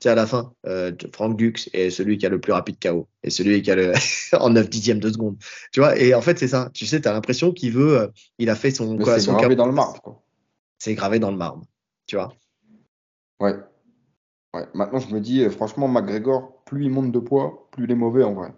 Tu 0.01 0.05
sais, 0.05 0.11
à 0.11 0.15
la 0.15 0.27
fin, 0.27 0.53
euh, 0.67 0.93
Frank 1.13 1.37
Dux 1.37 1.55
est 1.73 1.91
celui 1.91 2.19
qui 2.19 2.27
a 2.27 2.29
le 2.29 2.41
plus 2.41 2.53
rapide 2.53 2.77
KO 2.81 3.09
et 3.25 3.31
celui 3.31 3.63
qui 3.63 3.71
a 3.73 3.75
le 3.77 3.93
en 4.41 4.51
9 4.51 4.71
dixièmes 4.71 5.01
de 5.01 5.11
seconde. 5.11 5.37
Tu 5.73 5.81
vois, 5.81 5.99
et 5.99 6.15
en 6.15 6.21
fait, 6.21 6.39
c'est 6.39 6.47
ça. 6.49 6.71
Tu 6.73 6.87
sais, 6.87 7.01
tu 7.01 7.09
as 7.09 7.13
l'impression 7.13 7.53
qu'il 7.53 7.73
veut, 7.73 7.99
euh, 8.03 8.07
il 8.39 8.49
a 8.49 8.55
fait 8.55 8.71
son, 8.71 8.95
Mais 8.97 9.03
quoi, 9.03 9.15
c'est 9.15 9.27
son 9.27 9.33
gravé 9.33 9.55
KO. 9.57 9.59
dans 9.59 9.67
le 9.67 9.73
marbre, 9.73 10.01
quoi. 10.01 10.23
C'est 10.79 10.95
gravé 10.95 11.19
dans 11.19 11.33
le 11.33 11.37
marbre. 11.37 11.65
Tu 12.07 12.15
vois. 12.17 12.33
Ouais. 13.41 13.55
Ouais. 14.55 14.67
Maintenant, 14.75 15.01
je 15.01 15.13
me 15.13 15.21
dis, 15.21 15.43
euh, 15.43 15.51
franchement, 15.51 15.89
McGregor, 15.89 16.63
plus 16.65 16.85
il 16.85 16.91
monte 16.91 17.11
de 17.13 17.19
poids, 17.19 17.69
plus 17.73 17.85
il 17.85 17.91
est 17.91 17.95
mauvais 17.97 18.23
en 18.23 18.35
vrai. 18.35 18.53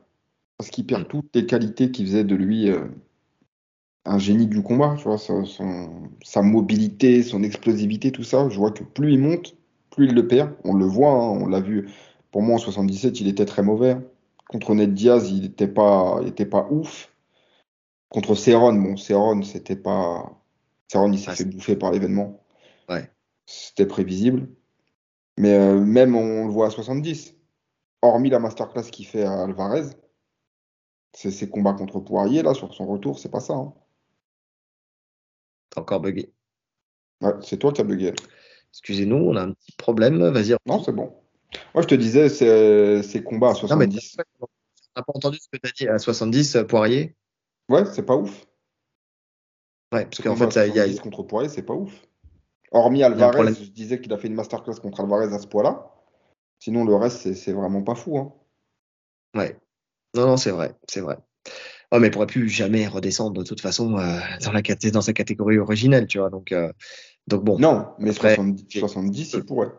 Parce 0.59 0.70
qu'il 0.70 0.86
perd 0.86 1.03
Mm. 1.05 1.07
toutes 1.09 1.34
les 1.34 1.47
qualités 1.47 1.91
qui 1.91 2.05
faisaient 2.05 2.24
de 2.24 2.34
lui 2.34 2.68
euh, 2.70 2.84
un 4.05 4.18
génie 4.18 4.47
du 4.47 4.62
combat, 4.62 4.95
tu 4.99 5.05
vois, 5.05 5.18
son- 5.18 5.45
sa 6.22 6.43
mobilité, 6.43 7.22
son 7.22 7.43
explosivité, 7.43 8.12
tout 8.12 8.24
ça. 8.24 8.49
Je 8.51 8.57
vois 8.59 8.70
que 8.72 8.84
plus 8.84 9.12
il 9.14 9.18
monte, 9.20 9.57
plus 9.91 10.07
il 10.07 10.14
le 10.14 10.26
perd. 10.26 10.55
On 10.64 10.74
le 10.74 10.84
voit, 10.86 11.11
hein, 11.12 11.38
on 11.43 11.47
l'a 11.47 11.61
vu. 11.61 11.91
Pour 12.30 12.43
moi, 12.43 12.57
en 12.57 12.59
77, 12.59 13.20
il 13.20 13.28
était 13.28 13.45
très 13.47 13.62
mauvais. 13.62 13.97
Contre 14.49 14.74
Ned 14.74 14.95
Diaz, 14.95 15.30
il 15.30 15.43
n'était 15.43 15.68
pas, 15.68 16.18
il 16.22 16.28
était 16.28 16.47
pas 16.47 16.66
ouf. 16.70 17.12
Contre 18.09 18.34
Cerrone, 18.34 18.82
bon, 18.82 18.97
Cerrone, 18.97 19.45
c'était 19.45 19.76
pas. 19.76 20.36
Cerrone, 20.88 21.14
il 21.14 21.20
s'est 21.20 21.34
fait 21.34 21.45
bouffer 21.45 21.76
par 21.76 21.93
l'événement. 21.93 22.43
Ouais. 22.88 23.11
C'était 23.47 23.86
prévisible. 23.86 24.49
Mais 25.36 25.55
euh, 25.55 25.80
même 25.80 26.16
on 26.16 26.47
le 26.47 26.53
voit 26.53 26.66
à 26.66 26.70
70. 26.70 27.34
Hormis 28.03 28.30
la 28.30 28.38
masterclass 28.38 28.91
qu'il 28.91 29.07
fait 29.07 29.24
à 29.24 29.43
Alvarez, 29.43 29.91
c'est 31.12 31.30
ses 31.30 31.49
combats 31.51 31.74
contre 31.74 32.01
Poirier, 32.01 32.43
là, 32.43 32.55
sur 32.55 32.72
son 32.74 32.86
retour, 32.86 33.18
c'est 33.18 33.30
pas 33.30 33.41
ça. 33.41 33.55
hein. 33.55 33.74
T'as 35.70 35.82
encore 35.82 36.01
bugué. 36.01 36.32
Ouais, 37.20 37.32
c'est 37.43 37.59
toi 37.59 37.72
qui 37.72 37.80
as 37.80 37.84
bugué. 37.84 38.14
Excusez-nous, 38.72 39.16
on 39.16 39.36
a 39.36 39.42
un 39.42 39.52
petit 39.52 39.72
problème. 39.76 40.18
Vas-y. 40.28 40.56
Non, 40.66 40.82
c'est 40.82 40.92
bon. 40.92 41.12
Moi, 41.74 41.82
je 41.82 41.88
te 41.88 41.94
disais, 41.94 42.28
c'est 42.28 43.22
combats 43.22 43.50
à 43.50 43.66
Non, 43.66 43.76
mais 43.76 43.90
70. 43.90 44.16
on 44.40 44.46
n'a 44.96 45.02
pas 45.02 45.12
entendu 45.14 45.38
ce 45.38 45.48
que 45.48 45.58
tu 45.62 45.68
as 45.68 45.72
dit 45.72 45.88
à 45.88 45.98
70, 45.98 46.56
euh, 46.56 46.64
Poirier? 46.64 47.16
Ouais, 47.68 47.84
c'est 47.84 48.04
pas 48.04 48.16
ouf. 48.16 48.46
Ouais, 49.92 50.04
parce 50.04 50.22
qu'en 50.22 50.36
fait, 50.36 50.68
il 50.68 50.74
y 50.74 50.80
a, 50.80 50.84
70 50.84 51.00
contre 51.00 51.22
Poirier, 51.24 51.48
c'est 51.48 51.62
pas 51.62 51.74
ouf. 51.74 51.92
Hormis 52.72 53.02
Alvarez, 53.02 53.54
je 53.54 53.70
disais 53.70 54.00
qu'il 54.00 54.12
a 54.12 54.18
fait 54.18 54.28
une 54.28 54.34
masterclass 54.34 54.76
contre 54.80 55.00
Alvarez 55.00 55.34
à 55.34 55.38
ce 55.40 55.48
poids-là. 55.48 55.90
Sinon, 56.60 56.84
le 56.84 56.94
reste, 56.94 57.32
c'est 57.34 57.52
vraiment 57.52 57.82
pas 57.82 57.96
fou. 57.96 58.18
Hein. 58.18 58.32
Ouais. 59.34 59.56
Non, 60.14 60.26
non, 60.26 60.36
c'est 60.36 60.50
vrai, 60.50 60.74
c'est 60.88 61.00
vrai. 61.00 61.18
Oh, 61.92 61.98
mais 61.98 62.06
il 62.06 62.10
pourrait 62.10 62.26
plus 62.26 62.48
jamais 62.48 62.86
redescendre 62.86 63.40
de 63.40 63.44
toute 63.44 63.60
façon 63.60 63.98
euh, 63.98 64.20
dans 64.44 64.52
la 64.52 64.62
dans 64.62 65.00
sa 65.00 65.12
catégorie 65.12 65.58
originelle, 65.58 66.06
tu 66.06 66.18
vois. 66.18 66.30
Donc, 66.30 66.52
euh, 66.52 66.72
donc 67.26 67.44
bon, 67.44 67.58
Non, 67.58 67.94
mais 67.98 68.10
Après, 68.10 68.34
70, 68.34 68.78
70, 68.80 69.32
il 69.34 69.44
pourrait. 69.44 69.70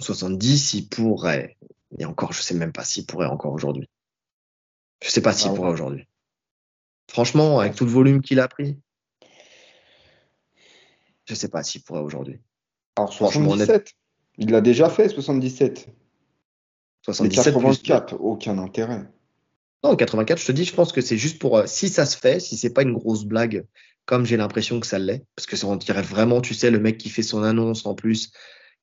70, 0.00 0.74
il 0.74 0.88
pourrait. 0.88 1.56
Et 1.98 2.04
encore, 2.04 2.32
je 2.32 2.42
sais 2.42 2.54
même 2.54 2.72
pas 2.72 2.84
s'il 2.84 3.06
pourrait 3.06 3.26
encore 3.26 3.52
aujourd'hui. 3.52 3.88
Je 5.02 5.10
sais 5.10 5.20
pas 5.22 5.32
s'il 5.32 5.48
Ah 5.48 5.50
ouais. 5.52 5.56
pourrait 5.56 5.70
aujourd'hui. 5.72 6.06
Franchement, 7.10 7.60
avec 7.60 7.74
tout 7.76 7.84
le 7.84 7.90
volume 7.90 8.20
qu'il 8.20 8.40
a 8.40 8.48
pris, 8.48 8.76
je 11.26 11.34
sais 11.34 11.48
pas 11.48 11.62
s'il 11.62 11.82
pourrait 11.82 12.00
aujourd'hui. 12.00 12.40
Alors, 12.96 13.12
Franchement, 13.14 13.50
77, 13.50 13.92
il 14.38 14.50
l'a 14.50 14.60
déjà 14.60 14.88
fait, 14.90 15.08
77. 15.08 15.86
Mais 15.88 15.92
77 17.04 17.54
plus- 17.54 17.62
84, 17.62 18.14
aucun 18.20 18.58
intérêt. 18.58 19.08
Non, 19.84 19.94
84, 19.94 20.38
je 20.40 20.46
te 20.46 20.52
dis, 20.52 20.64
je 20.64 20.74
pense 20.74 20.92
que 20.92 21.00
c'est 21.00 21.16
juste 21.18 21.38
pour 21.38 21.56
euh, 21.58 21.66
si 21.66 21.88
ça 21.88 22.06
se 22.06 22.16
fait, 22.16 22.40
si 22.40 22.56
c'est 22.56 22.72
pas 22.72 22.82
une 22.82 22.92
grosse 22.94 23.24
blague, 23.24 23.64
comme 24.06 24.24
j'ai 24.24 24.36
l'impression 24.36 24.80
que 24.80 24.86
ça 24.86 24.98
l'est, 24.98 25.24
parce 25.36 25.46
que 25.46 25.56
ça 25.56 25.66
on 25.66 25.76
dirait 25.76 26.02
vraiment, 26.02 26.40
tu 26.40 26.54
sais, 26.54 26.70
le 26.70 26.78
mec 26.78 26.96
qui 26.98 27.10
fait 27.10 27.22
son 27.22 27.42
annonce 27.42 27.84
en 27.86 27.94
plus, 27.94 28.30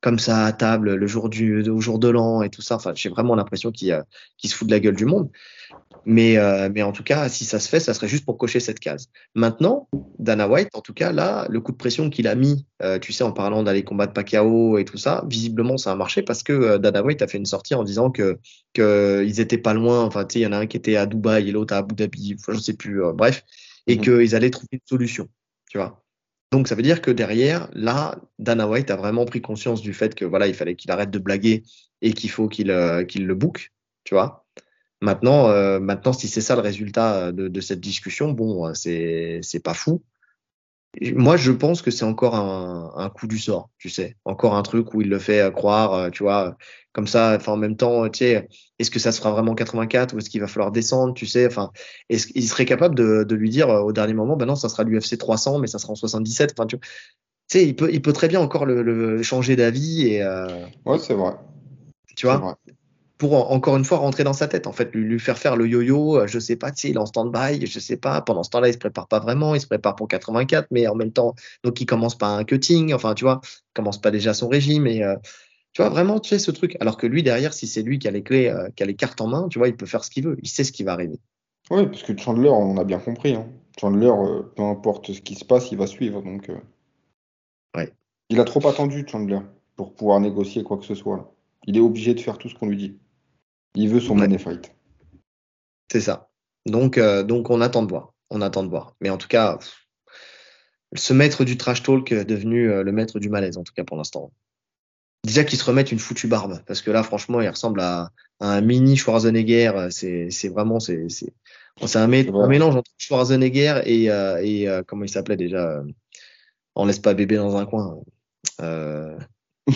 comme 0.04 0.20
ça 0.20 0.46
à 0.46 0.52
table 0.52 0.96
le 0.96 1.08
jour 1.08 1.30
du 1.30 1.68
au 1.70 1.80
jour 1.80 1.98
de 1.98 2.10
l'an 2.10 2.44
et 2.44 2.50
tout 2.50 2.62
ça. 2.62 2.76
Enfin, 2.76 2.92
j'ai 2.94 3.10
vraiment 3.10 3.36
l'impression 3.36 3.72
qu'il 3.72 3.94
euh, 3.94 4.02
se 4.44 4.54
fout 4.54 4.68
de 4.68 4.74
la 4.74 4.82
gueule 4.82 4.98
du 4.98 5.06
monde. 5.06 5.30
Mais 6.06 6.38
euh, 6.38 6.70
mais 6.74 6.84
en 6.84 6.92
tout 6.92 7.04
cas, 7.04 7.30
si 7.30 7.46
ça 7.46 7.60
se 7.60 7.70
fait, 7.70 7.80
ça 7.80 7.94
serait 7.94 8.10
juste 8.10 8.26
pour 8.26 8.38
cocher 8.38 8.60
cette 8.60 8.82
case. 8.82 9.08
Maintenant, 9.34 9.88
Dana 10.20 10.50
White, 10.50 10.70
en 10.74 10.82
tout 10.82 10.94
cas 10.94 11.14
là, 11.14 11.48
le 11.50 11.62
coup 11.62 11.72
de 11.72 11.78
pression 11.78 12.10
qu'il 12.10 12.28
a 12.28 12.36
mis, 12.36 12.66
euh, 12.82 13.00
tu 13.00 13.14
sais, 13.14 13.24
en 13.24 13.32
parlant 13.32 13.64
d'aller 13.64 13.86
combattre 13.86 14.12
Pacquiao 14.12 14.78
et 14.78 14.84
tout 14.84 14.98
ça, 14.98 15.24
visiblement 15.30 15.78
ça 15.78 15.94
a 15.94 15.96
marché 15.96 16.22
parce 16.22 16.44
que 16.44 16.78
Dana 16.78 17.02
White 17.02 17.22
a 17.22 17.28
fait 17.28 17.38
une 17.38 17.46
sortie 17.46 17.74
en 17.74 17.86
disant 17.86 18.12
que 18.12 18.40
qu'ils 18.74 19.40
étaient 19.40 19.58
pas 19.58 19.74
loin. 19.74 20.04
Enfin, 20.04 20.26
tu 20.26 20.34
sais, 20.34 20.40
il 20.40 20.44
y 20.44 20.48
en 20.48 20.52
a 20.52 20.58
un 20.58 20.68
qui 20.68 20.76
était 20.76 20.98
à 20.98 21.06
Dubaï 21.06 21.48
et 21.48 21.52
l'autre 21.54 21.74
à 21.74 21.78
Abu 21.78 21.96
Dhabi. 21.96 22.36
Enfin, 22.38 22.52
je 22.52 22.60
sais 22.60 22.74
plus. 22.74 23.02
bref, 23.14 23.46
et 23.88 23.98
Mhm. 23.98 24.02
qu'ils 24.02 24.36
allaient 24.36 24.50
trouver 24.50 24.70
une 24.74 24.80
solution. 24.86 25.30
Tu 25.70 25.78
vois. 25.78 26.04
Donc 26.52 26.68
ça 26.68 26.76
veut 26.76 26.84
dire 26.84 27.02
que 27.02 27.12
derrière, 27.12 27.70
là, 27.74 28.20
Dana 28.40 28.68
White 28.68 28.92
a 28.92 28.96
vraiment 28.96 29.26
pris 29.26 29.42
conscience 29.42 29.82
du 29.82 29.94
fait 29.94 30.14
que 30.16 30.26
voilà, 30.26 30.48
il 30.48 30.54
fallait 30.54 30.76
qu'il 30.76 30.92
arrête 30.92 31.10
de 31.10 31.20
blaguer 31.20 31.64
et 32.02 32.14
qu'il 32.14 32.30
faut 32.30 32.48
qu'il 32.48 32.70
euh, 32.72 33.04
le 33.16 33.36
book. 33.36 33.72
Tu 34.04 34.14
vois. 34.14 34.46
Maintenant, 35.02 35.50
euh, 35.50 35.80
maintenant, 35.80 36.14
si 36.14 36.28
c'est 36.28 36.42
ça 36.42 36.56
le 36.56 36.62
résultat 36.62 37.32
de, 37.32 37.48
de 37.48 37.62
cette 37.62 37.80
discussion, 37.82 38.32
bon, 38.32 38.68
euh, 38.68 38.74
c'est 38.74 39.40
c'est 39.42 39.62
pas 39.62 39.74
fou. 39.74 40.04
Moi, 41.16 41.38
je 41.38 41.52
pense 41.52 41.82
que 41.82 41.90
c'est 41.90 42.06
encore 42.06 42.36
un, 42.36 42.94
un 42.96 43.10
coup 43.10 43.26
du 43.28 43.40
sort, 43.40 43.70
tu 43.80 43.90
sais, 43.90 44.16
encore 44.26 44.56
un 44.56 44.62
truc 44.62 44.94
où 44.94 45.02
il 45.02 45.10
le 45.10 45.18
fait 45.18 45.42
euh, 45.42 45.50
croire, 45.50 45.94
euh, 45.94 46.10
tu 46.12 46.22
vois, 46.22 46.56
comme 46.92 47.08
ça. 47.08 47.36
Enfin, 47.36 47.54
en 47.54 47.58
même 47.58 47.76
temps, 47.76 48.08
tu 48.10 48.20
sais, 48.20 48.48
est-ce 48.78 48.92
que 48.92 49.00
ça 49.00 49.12
sera 49.12 49.32
vraiment 49.32 49.56
84 49.56 50.14
ou 50.14 50.20
est-ce 50.20 50.30
qu'il 50.30 50.40
va 50.40 50.48
falloir 50.48 50.72
descendre, 50.72 51.16
tu 51.16 51.26
sais, 51.26 51.48
enfin, 51.48 51.72
est-ce 52.10 52.28
qu'il 52.28 52.48
serait 52.48 52.66
capable 52.66 52.94
de, 52.94 53.24
de 53.24 53.36
lui 53.36 53.50
dire 53.50 53.70
euh, 53.70 53.82
au 53.82 53.92
dernier 53.92 54.14
moment, 54.14 54.36
ben 54.38 54.46
non, 54.46 54.56
ça 54.56 54.70
sera 54.70 54.84
l'UFC 54.84 55.18
300, 55.18 55.58
mais 55.60 55.68
ça 55.68 55.80
sera 55.80 55.94
en 55.94 55.96
77. 55.96 56.54
Enfin, 56.56 56.68
tu 56.68 56.78
sais, 57.48 57.66
il 57.66 57.76
peut, 57.76 57.90
il 57.92 58.02
peut 58.02 58.14
très 58.14 58.28
bien 58.28 58.40
encore 58.40 58.66
le, 58.68 58.84
le 58.84 59.24
changer 59.24 59.56
d'avis 59.56 60.08
et 60.08 60.22
euh, 60.22 60.46
Ouais, 60.86 61.00
c'est 61.00 61.16
vrai. 61.16 61.34
tu 62.16 62.28
vois. 62.28 62.56
Pour 63.24 63.36
en- 63.36 63.56
encore 63.56 63.78
une 63.78 63.86
fois 63.86 64.00
rentrer 64.00 64.26
dans 64.26 64.34
sa 64.34 64.50
tête, 64.50 64.68
en 64.68 64.74
fait, 64.74 64.94
lui, 64.94 65.06
lui 65.06 65.18
faire 65.18 65.38
faire 65.38 65.56
le 65.56 65.66
yo-yo, 65.66 66.18
euh, 66.20 66.28
je 66.28 66.40
sais 66.40 66.58
pas, 66.58 66.72
tu 66.72 66.82
sais, 66.82 66.90
il 66.90 66.96
est 66.96 67.00
en 67.00 67.06
stand-by, 67.06 67.66
je 67.66 67.80
sais 67.80 67.96
pas, 67.96 68.22
pendant 68.22 68.44
ce 68.44 68.50
temps-là, 68.50 68.68
il 68.68 68.74
se 68.74 68.78
prépare 68.78 69.08
pas 69.08 69.20
vraiment, 69.22 69.56
il 69.56 69.62
se 69.62 69.66
prépare 69.68 69.96
pour 69.96 70.10
84, 70.10 70.68
mais 70.72 70.88
en 70.88 70.96
même 70.96 71.14
temps, 71.14 71.34
donc 71.64 71.80
il 71.80 71.86
commence 71.86 72.18
pas 72.18 72.28
un 72.28 72.44
cutting, 72.44 72.94
enfin, 72.94 73.14
tu 73.14 73.24
vois, 73.24 73.40
il 73.46 73.74
commence 73.76 74.02
pas 74.02 74.12
déjà 74.12 74.34
son 74.34 74.50
régime, 74.50 74.88
et 74.88 75.06
euh, 75.06 75.16
tu 75.72 75.82
vois, 75.82 75.88
vraiment, 75.90 76.20
tu 76.20 76.28
sais, 76.32 76.38
ce 76.40 76.52
truc. 76.52 76.76
Alors 76.82 76.98
que 76.98 77.08
lui, 77.08 77.24
derrière, 77.24 77.54
si 77.54 77.66
c'est 77.66 77.82
lui 77.82 77.98
qui 77.98 78.10
a 78.10 78.12
les 78.12 78.24
clés, 78.24 78.50
euh, 78.50 78.68
qui 78.76 78.84
a 78.84 78.86
les 78.86 78.96
cartes 78.96 79.22
en 79.22 79.28
main, 79.28 79.48
tu 79.48 79.58
vois, 79.58 79.70
il 79.70 79.78
peut 79.78 79.86
faire 79.86 80.04
ce 80.04 80.10
qu'il 80.10 80.26
veut, 80.26 80.36
il 80.44 80.50
sait 80.50 80.66
ce 80.66 80.74
qui 80.74 80.84
va 80.84 80.92
arriver. 80.92 81.18
Oui, 81.72 81.86
parce 81.86 82.04
que 82.04 82.18
Chandler, 82.18 82.50
on 82.50 82.76
a 82.76 82.84
bien 82.84 83.00
compris. 83.00 83.36
Hein. 83.36 83.48
Chandler, 83.80 84.12
euh, 84.12 84.42
peu 84.54 84.64
importe 84.64 85.14
ce 85.14 85.22
qui 85.22 85.36
se 85.36 85.46
passe, 85.46 85.72
il 85.72 85.78
va 85.78 85.88
suivre. 85.88 86.22
Donc, 86.22 86.52
Ouais. 87.78 87.94
Il 88.30 88.42
a 88.42 88.44
trop 88.44 88.68
attendu, 88.68 89.06
Chandler, 89.08 89.40
pour 89.78 89.94
pouvoir 89.96 90.20
négocier 90.20 90.64
quoi 90.64 90.78
que 90.78 90.84
ce 90.86 90.94
soit. 90.94 91.16
là. 91.16 91.26
Il 91.66 91.78
est 91.78 91.80
obligé 91.80 92.14
de 92.14 92.20
faire 92.20 92.38
tout 92.38 92.50
ce 92.50 92.56
qu'on 92.56 92.68
lui 92.68 92.76
dit. 92.76 92.98
Il 93.76 93.90
veut 93.90 94.00
son 94.00 94.14
Ouais. 94.16 94.28
money 94.28 94.38
fight. 94.38 94.72
C'est 95.92 96.02
ça. 96.02 96.30
Donc, 96.66 96.98
euh, 96.98 97.24
donc, 97.24 97.50
on 97.50 97.62
attend 97.62 97.84
de 97.84 97.90
voir. 97.90 98.14
On 98.30 98.42
attend 98.42 98.64
de 98.64 98.70
voir. 98.70 98.96
Mais 99.02 99.10
en 99.10 99.18
tout 99.18 99.28
cas, 99.28 99.58
pff, 99.58 99.88
ce 100.96 101.14
maître 101.14 101.44
du 101.44 101.58
trash 101.58 101.84
talk 101.84 102.12
est 102.12 102.26
devenu 102.26 102.70
euh, 102.72 102.84
le 102.84 102.92
maître 102.92 103.20
du 103.20 103.30
malaise, 103.30 103.58
en 103.58 103.64
tout 103.64 103.74
cas 103.74 103.84
pour 103.84 103.98
l'instant. 103.98 104.32
Déjà 105.26 105.44
qu'il 105.44 105.58
se 105.58 105.64
remette 105.64 105.92
une 105.92 106.00
foutue 106.00 106.28
barbe, 106.28 106.62
parce 106.66 106.82
que 106.82 106.92
là, 106.92 107.02
franchement, 107.04 107.40
il 107.42 107.48
ressemble 107.50 107.80
à, 107.80 108.12
à 108.40 108.48
un 108.52 108.62
mini 108.62 108.98
Schwarzenegger. 108.98 109.72
euh, 109.76 109.90
C'est, 109.90 110.50
vraiment, 110.50 110.80
c'est, 110.80 111.08
c'est, 111.10 111.34
bon, 111.80 111.88
c'est 111.88 112.00
un, 112.00 112.08
mé- 112.08 112.30
vrai. 112.30 112.44
un 112.44 112.48
mélange 112.48 112.76
entre 112.76 112.92
Schwarzenegger 112.98 113.82
et, 113.86 114.10
euh, 114.12 114.42
et 114.44 114.68
euh, 114.68 114.84
comment 114.86 115.04
il 115.06 115.10
s'appelait 115.10 115.38
déjà 115.38 115.82
On 116.76 116.86
laisse 116.86 117.00
pas 117.00 117.14
bébé 117.14 117.38
dans 117.38 117.56
un 117.56 117.66
coin. 117.66 118.00
Euh, 118.62 119.18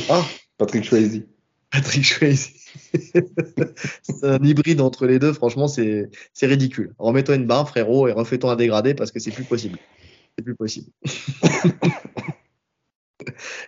ah, 0.09 0.25
Patrick 0.57 0.83
Swayze. 0.85 1.23
Patrick 1.71 2.05
Swayze. 2.05 2.49
c'est 4.01 4.23
un 4.23 4.43
hybride 4.43 4.81
entre 4.81 5.05
les 5.05 5.19
deux. 5.19 5.33
Franchement, 5.33 5.67
c'est 5.67 6.09
c'est 6.33 6.47
ridicule. 6.47 6.93
Remets-toi 6.97 7.35
une 7.35 7.45
barre, 7.45 7.67
frérot, 7.67 8.07
et 8.07 8.11
refais-toi 8.13 8.53
un 8.53 8.55
dégradé 8.55 8.93
parce 8.93 9.11
que 9.11 9.19
c'est 9.19 9.31
plus 9.31 9.43
possible. 9.43 9.77
C'est 10.37 10.43
plus 10.43 10.55
possible. 10.55 10.87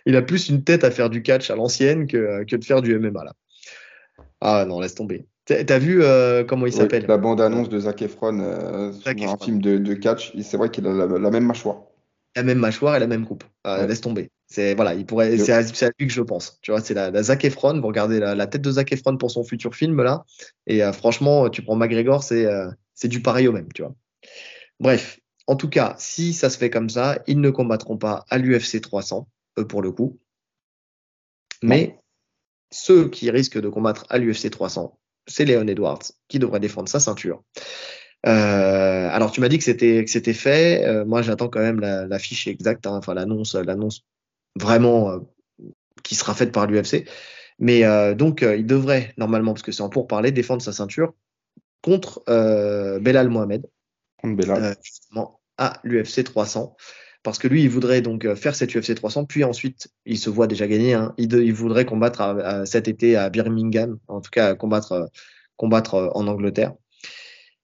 Il 0.06 0.16
a 0.16 0.22
plus 0.22 0.48
une 0.48 0.64
tête 0.64 0.84
à 0.84 0.90
faire 0.90 1.10
du 1.10 1.22
catch 1.22 1.50
à 1.50 1.56
l'ancienne 1.56 2.06
que, 2.06 2.44
que 2.44 2.56
de 2.56 2.64
faire 2.64 2.80
du 2.82 2.98
MMA 2.98 3.24
là. 3.24 3.34
Ah 4.40 4.64
non, 4.66 4.80
laisse 4.80 4.94
tomber. 4.94 5.26
T'as 5.44 5.78
vu 5.78 6.02
euh, 6.02 6.44
comment 6.44 6.66
il 6.66 6.72
Oui, 6.72 6.78
s'appelle? 6.78 7.04
la 7.06 7.18
bande-annonce 7.18 7.68
de 7.68 7.78
Zac 7.80 8.02
Efron 8.02 8.38
euh, 8.40 8.92
Zac 8.92 9.20
un 9.20 9.36
film 9.36 9.60
de, 9.60 9.78
de 9.78 9.94
catch, 9.94 10.32
c'est 10.40 10.56
vrai 10.56 10.70
qu'il 10.70 10.86
a 10.86 10.92
la, 10.92 11.06
la 11.06 11.30
même 11.30 11.44
mâchoire. 11.44 11.82
La 12.36 12.42
même 12.42 12.58
mâchoire 12.58 12.96
et 12.96 13.00
la 13.00 13.06
même 13.06 13.26
coupe. 13.26 13.44
Euh, 13.66 13.80
Ouais. 13.80 13.86
Laisse 13.86 14.00
tomber. 14.00 14.30
C'est 14.46 14.74
voilà, 14.74 14.94
il 14.94 15.06
pourrait. 15.06 15.36
C'est 15.38 15.52
à, 15.52 15.90
lui 15.98 16.06
que 16.06 16.12
je 16.12 16.22
pense. 16.22 16.58
Tu 16.62 16.70
vois, 16.70 16.80
c'est 16.80 16.94
la, 16.94 17.10
la 17.10 17.22
Zac 17.22 17.44
Efron. 17.44 17.80
Vous 17.80 17.86
regardez 17.86 18.18
la, 18.18 18.34
la 18.34 18.46
tête 18.46 18.62
de 18.62 18.70
Zac 18.70 18.92
Efron 18.92 19.16
pour 19.16 19.30
son 19.30 19.44
futur 19.44 19.74
film 19.74 20.02
là. 20.02 20.24
Et 20.66 20.82
euh, 20.82 20.92
franchement, 20.92 21.48
tu 21.50 21.62
prends 21.62 21.76
McGregor, 21.76 22.22
c'est 22.22 22.46
euh, 22.46 22.68
c'est 22.94 23.08
du 23.08 23.22
pareil 23.22 23.48
au 23.48 23.52
même. 23.52 23.72
Tu 23.72 23.82
vois. 23.82 23.94
Bref, 24.80 25.20
en 25.46 25.56
tout 25.56 25.68
cas, 25.68 25.94
si 25.98 26.32
ça 26.32 26.50
se 26.50 26.58
fait 26.58 26.70
comme 26.70 26.88
ça, 26.88 27.22
ils 27.26 27.40
ne 27.40 27.50
combattront 27.50 27.96
pas 27.96 28.24
à 28.28 28.38
l'UFC 28.38 28.80
300, 28.80 29.28
eux 29.58 29.66
pour 29.66 29.82
le 29.82 29.92
coup. 29.92 30.18
Mais 31.62 31.98
ceux 32.70 33.08
qui 33.08 33.30
risquent 33.30 33.60
de 33.60 33.68
combattre 33.68 34.06
à 34.08 34.18
l'UFC 34.18 34.50
300, 34.50 34.98
c'est 35.26 35.44
Leon 35.44 35.66
Edwards 35.66 36.02
qui 36.28 36.38
devrait 36.38 36.60
défendre 36.60 36.88
sa 36.88 37.00
ceinture. 37.00 37.42
Euh, 38.26 39.08
alors 39.10 39.32
tu 39.32 39.40
m'as 39.40 39.48
dit 39.48 39.58
que 39.58 39.64
c'était 39.64 40.04
que 40.04 40.10
c'était 40.10 40.34
fait. 40.34 40.84
Euh, 40.86 41.04
moi 41.04 41.22
j'attends 41.22 41.48
quand 41.48 41.60
même 41.60 41.80
la, 41.80 42.06
la 42.06 42.18
fiche 42.18 42.46
exacte, 42.48 42.86
hein, 42.86 42.96
enfin 42.96 43.14
l'annonce 43.14 43.54
l'annonce 43.54 44.02
vraiment 44.56 45.10
euh, 45.10 45.18
qui 46.02 46.14
sera 46.14 46.34
faite 46.34 46.52
par 46.52 46.66
l'UFC. 46.66 47.08
Mais 47.58 47.84
euh, 47.84 48.14
donc 48.14 48.42
il 48.42 48.66
devrait 48.66 49.14
normalement 49.16 49.52
parce 49.52 49.62
que 49.62 49.72
c'est 49.72 49.82
en 49.82 49.88
pourparler 49.88 50.32
défendre 50.32 50.62
sa 50.62 50.72
ceinture 50.72 51.14
contre 51.82 52.22
Belal 52.26 53.30
Mohamed. 53.30 53.66
Contre 54.18 54.36
Belal. 54.36 54.76
justement 54.82 55.40
à 55.56 55.80
l'UFC 55.82 56.24
300 56.24 56.76
parce 57.22 57.38
que 57.38 57.48
lui, 57.48 57.62
il 57.62 57.68
voudrait 57.68 58.00
donc 58.00 58.32
faire 58.34 58.54
cette 58.54 58.74
UFC 58.74 58.94
300, 58.94 59.26
puis 59.26 59.44
ensuite, 59.44 59.88
il 60.06 60.18
se 60.18 60.30
voit 60.30 60.46
déjà 60.46 60.66
gagner. 60.66 60.94
Hein, 60.94 61.12
il, 61.18 61.30
il, 61.34 61.52
voudrait 61.52 61.84
combattre 61.84 62.22
à, 62.22 62.30
à, 62.30 62.66
cet 62.66 62.88
été 62.88 63.14
à 63.14 63.28
Birmingham, 63.28 63.98
en 64.08 64.22
tout 64.22 64.30
cas 64.30 64.54
combattre, 64.54 65.10
combattre 65.56 66.10
en 66.14 66.26
Angleterre. 66.26 66.72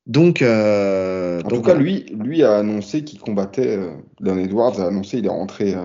Donc, 0.07 0.41
euh, 0.41 1.41
en 1.41 1.49
donc, 1.49 1.59
tout 1.59 1.63
cas, 1.63 1.75
lui, 1.75 2.07
lui 2.13 2.43
a 2.43 2.57
annoncé 2.59 3.03
qu'il 3.05 3.19
combattait. 3.19 3.77
Euh, 3.77 3.91
Leon 4.21 4.39
Edwards 4.39 4.81
a 4.81 4.87
annoncé, 4.87 5.19
il 5.19 5.27
est 5.27 5.31
rentré, 5.31 5.75
euh, 5.75 5.85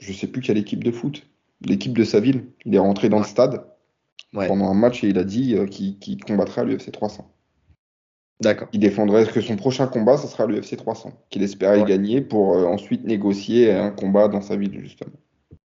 je 0.00 0.12
sais 0.12 0.26
plus 0.26 0.42
quelle 0.42 0.58
équipe 0.58 0.82
de 0.82 0.90
foot, 0.90 1.24
l'équipe 1.64 1.96
de 1.96 2.04
sa 2.04 2.18
ville. 2.18 2.46
Il 2.64 2.74
est 2.74 2.80
rentré 2.80 3.08
dans 3.08 3.18
le 3.18 3.24
stade 3.24 3.64
ouais. 4.34 4.48
pendant 4.48 4.68
un 4.68 4.74
match 4.74 5.04
et 5.04 5.08
il 5.08 5.18
a 5.18 5.24
dit 5.24 5.54
euh, 5.54 5.66
qu'il 5.66 5.98
qu'il 5.98 6.22
combattrait 6.22 6.62
à 6.62 6.64
l'UFC 6.64 6.90
300. 6.90 7.30
D'accord. 8.40 8.68
Il 8.72 8.80
défendrait 8.80 9.24
que 9.26 9.40
son 9.40 9.54
prochain 9.54 9.86
combat, 9.86 10.16
ce 10.16 10.26
sera 10.26 10.46
l'UFC 10.46 10.76
300, 10.76 11.12
qu'il 11.30 11.44
espérait 11.44 11.80
Ouais. 11.80 11.88
gagner 11.88 12.20
pour 12.20 12.56
euh, 12.56 12.64
ensuite 12.64 13.04
négocier 13.04 13.70
un 13.72 13.90
combat 13.90 14.26
dans 14.26 14.40
sa 14.40 14.56
ville, 14.56 14.80
justement. 14.80 15.12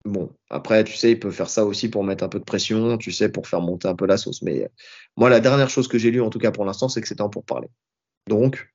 Bon, 0.05 0.30
après, 0.49 0.84
tu 0.84 0.94
sais, 0.94 1.11
il 1.12 1.18
peut 1.18 1.30
faire 1.30 1.51
ça 1.51 1.64
aussi 1.64 1.88
pour 1.88 2.05
mettre 2.05 2.24
un 2.24 2.28
peu 2.28 2.38
de 2.38 2.44
pression, 2.44 2.96
tu 2.99 3.12
sais, 3.12 3.28
pour 3.28 3.46
faire 3.49 3.61
monter 3.61 3.88
un 3.88 3.94
peu 3.94 4.07
la 4.07 4.16
sauce. 4.16 4.42
Mais 4.42 4.64
euh, 4.64 4.68
moi, 5.16 5.28
la 5.28 5.40
dernière 5.40 5.68
chose 5.68 5.88
que 5.88 5.99
j'ai 5.99 6.11
lue, 6.11 6.22
en 6.22 6.30
tout 6.30 6.38
cas 6.38 6.51
pour 6.51 6.64
l'instant, 6.64 6.88
c'est 6.88 7.01
que 7.01 7.09
c'était 7.09 7.22
en 7.22 7.28
pourparler. 7.28 7.68
Donc, 8.28 8.72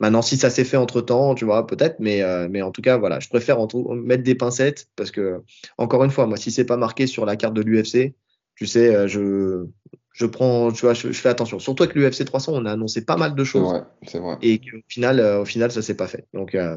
maintenant, 0.00 0.20
si 0.22 0.36
ça 0.36 0.50
s'est 0.50 0.64
fait 0.64 0.76
entre 0.76 1.00
temps, 1.00 1.34
tu 1.34 1.44
vois, 1.44 1.66
peut-être, 1.66 1.96
mais, 2.00 2.22
euh, 2.22 2.48
mais 2.50 2.60
en 2.62 2.70
tout 2.72 2.82
cas, 2.82 2.96
voilà, 2.98 3.20
je 3.20 3.28
préfère 3.28 3.58
mettre 3.94 4.24
des 4.24 4.34
pincettes 4.34 4.88
parce 4.96 5.10
que, 5.10 5.42
encore 5.78 6.04
une 6.04 6.10
fois, 6.10 6.26
moi, 6.26 6.36
si 6.36 6.50
c'est 6.50 6.66
pas 6.66 6.76
marqué 6.76 7.06
sur 7.06 7.24
la 7.24 7.36
carte 7.36 7.54
de 7.54 7.62
l'UFC, 7.62 8.14
tu 8.56 8.66
sais, 8.66 8.94
euh, 8.94 9.06
je, 9.06 9.66
je 10.12 10.26
prends, 10.26 10.72
tu 10.72 10.80
vois, 10.80 10.92
je, 10.94 11.12
je 11.12 11.20
fais 11.20 11.28
attention. 11.28 11.60
Surtout 11.60 11.84
avec 11.84 11.94
l'UFC 11.94 12.24
300, 12.24 12.52
on 12.54 12.64
a 12.66 12.72
annoncé 12.72 13.04
pas 13.04 13.16
mal 13.16 13.36
de 13.36 13.44
C'est 13.44 13.50
choses 13.50 13.68
vrai, 13.70 13.84
c'est 14.04 14.18
vrai. 14.18 14.36
et 14.42 14.58
qu'au 14.58 14.78
final, 14.88 15.20
euh, 15.20 15.42
au 15.42 15.44
final, 15.44 15.70
ça 15.70 15.80
s'est 15.80 15.94
pas 15.96 16.08
fait. 16.08 16.26
Donc, 16.34 16.56
euh, 16.56 16.76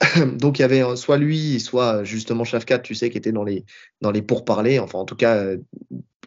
donc 0.38 0.58
il 0.58 0.62
y 0.62 0.64
avait 0.64 0.82
euh, 0.82 0.96
soit 0.96 1.18
lui, 1.18 1.60
soit 1.60 2.04
justement 2.04 2.44
Shafkat, 2.44 2.80
tu 2.80 2.94
sais, 2.94 3.10
qui 3.10 3.18
était 3.18 3.32
dans 3.32 3.44
les 3.44 3.64
dans 4.00 4.10
les 4.10 4.22
pourparlers. 4.22 4.78
Enfin, 4.78 4.98
en 4.98 5.04
tout 5.04 5.16
cas, 5.16 5.36
euh, 5.36 5.58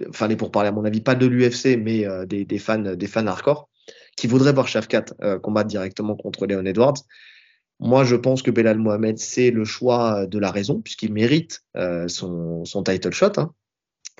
enfin 0.10 0.28
les 0.28 0.36
pourparlers 0.36 0.70
à 0.70 0.72
mon 0.72 0.86
avis, 0.86 1.02
pas 1.02 1.16
de 1.16 1.26
l'UFC, 1.26 1.78
mais 1.78 2.06
euh, 2.06 2.26
des, 2.26 2.46
des 2.46 2.60
fans, 2.60 2.80
des 2.80 3.08
fans 3.08 3.26
hardcore, 3.28 3.70
qui 4.16 4.28
voudraient 4.28 4.54
voir 4.54 4.68
Shafkat 4.68 5.06
euh, 5.22 5.40
combattre 5.40 5.68
directement 5.68 6.16
contre 6.16 6.46
Leon 6.46 6.66
Edwards. 6.66 7.04
Moi, 7.80 8.04
je 8.04 8.16
pense 8.16 8.42
que 8.42 8.52
Belal 8.52 8.78
Mohamed, 8.78 9.18
c'est 9.18 9.52
le 9.52 9.66
choix 9.66 10.26
de 10.26 10.40
la 10.40 10.52
raison, 10.52 10.80
puisqu'il 10.80 11.12
mérite 11.12 11.62
euh, 11.76 12.08
son, 12.08 12.64
son 12.66 12.84
title 12.84 13.12
shot, 13.12 13.34
hein, 13.38 13.52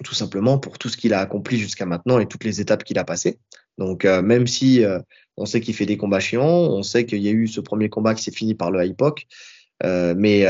tout 0.04 0.16
simplement 0.16 0.58
pour 0.58 0.80
tout 0.80 0.90
ce 0.90 0.98
qu'il 0.98 1.14
a 1.14 1.20
accompli 1.20 1.58
jusqu'à 1.58 1.86
maintenant 1.86 2.20
et 2.20 2.26
toutes 2.26 2.44
les 2.44 2.62
étapes 2.62 2.84
qu'il 2.84 2.98
a 2.98 3.04
passées. 3.04 3.38
Donc, 3.78 4.06
euh, 4.06 4.22
même 4.22 4.48
si 4.48 4.84
euh, 4.84 5.00
on 5.38 5.46
sait 5.46 5.62
qu'il 5.62 5.76
fait 5.76 5.86
des 5.86 5.98
combats 5.98 6.20
chiants, 6.20 6.48
on 6.48 6.84
sait 6.84 7.06
qu'il 7.06 7.22
y 7.22 7.28
a 7.28 7.32
eu 7.32 7.48
ce 7.48 7.62
premier 7.62 7.90
combat 7.90 8.16
qui 8.16 8.24
s'est 8.24 8.32
fini 8.32 8.56
par 8.56 8.72
le 8.72 8.86
hypoc, 8.86 9.28
euh, 9.84 10.14
mais 10.18 10.46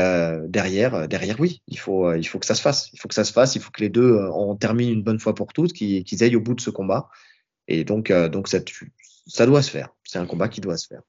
derrière, 0.48 1.08
derrière, 1.08 1.40
oui, 1.40 1.62
il 1.66 1.78
faut, 1.78 2.12
il 2.14 2.24
faut 2.24 2.38
que 2.38 2.46
ça 2.46 2.54
se 2.54 2.62
fasse. 2.62 2.90
Il 2.92 3.00
faut 3.00 3.08
que 3.08 3.14
ça 3.14 3.24
se 3.24 3.32
fasse. 3.32 3.56
Il 3.56 3.62
faut 3.62 3.70
que 3.70 3.80
les 3.80 3.88
deux 3.88 4.16
en 4.16 4.54
terminent 4.54 4.92
une 4.92 5.02
bonne 5.02 5.18
fois 5.18 5.34
pour 5.34 5.52
toutes, 5.52 5.72
qu'ils 5.72 6.22
aillent 6.22 6.36
au 6.36 6.40
bout 6.40 6.54
de 6.54 6.60
ce 6.60 6.70
combat. 6.70 7.08
Et 7.66 7.84
donc, 7.84 8.12
donc 8.12 8.48
ça, 8.48 8.58
ça 9.26 9.46
doit 9.46 9.62
se 9.62 9.70
faire. 9.70 9.88
C'est 10.04 10.18
un 10.18 10.26
combat 10.26 10.48
qui 10.48 10.60
doit 10.60 10.76
se 10.76 10.86
faire. 10.86 11.00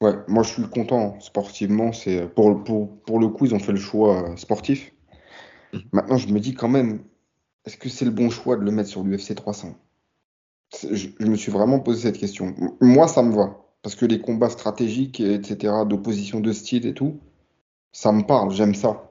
Ouais, 0.00 0.14
moi 0.28 0.42
je 0.42 0.50
suis 0.50 0.68
content 0.68 1.18
sportivement. 1.20 1.92
C'est 1.92 2.28
pour, 2.34 2.62
pour, 2.62 3.02
pour 3.02 3.18
le 3.18 3.28
coup, 3.28 3.46
ils 3.46 3.54
ont 3.54 3.58
fait 3.58 3.72
le 3.72 3.78
choix 3.78 4.34
sportif. 4.36 4.92
Mhm. 5.72 5.82
Maintenant, 5.92 6.18
je 6.18 6.28
me 6.28 6.38
dis 6.38 6.54
quand 6.54 6.68
même, 6.68 7.02
est-ce 7.64 7.76
que 7.76 7.88
c'est 7.88 8.04
le 8.04 8.10
bon 8.10 8.30
choix 8.30 8.56
de 8.56 8.62
le 8.62 8.70
mettre 8.70 8.88
sur 8.88 9.02
l'UFC 9.04 9.34
300? 9.34 9.74
C'est- 10.70 10.94
Je, 10.94 11.10
je 11.18 11.26
me 11.26 11.36
suis 11.36 11.52
vraiment 11.52 11.80
posé 11.80 12.02
cette 12.02 12.18
question. 12.18 12.54
Moi, 12.80 13.08
ça 13.08 13.22
me 13.22 13.34
va. 13.34 13.58
Parce 13.82 13.94
que 13.94 14.06
les 14.06 14.20
combats 14.20 14.48
stratégiques, 14.50 15.20
etc., 15.20 15.84
d'opposition 15.86 16.40
de 16.40 16.52
style 16.52 16.86
et 16.86 16.94
tout, 16.94 17.20
ça 17.92 18.12
me 18.12 18.22
parle, 18.22 18.52
j'aime 18.52 18.74
ça. 18.74 19.10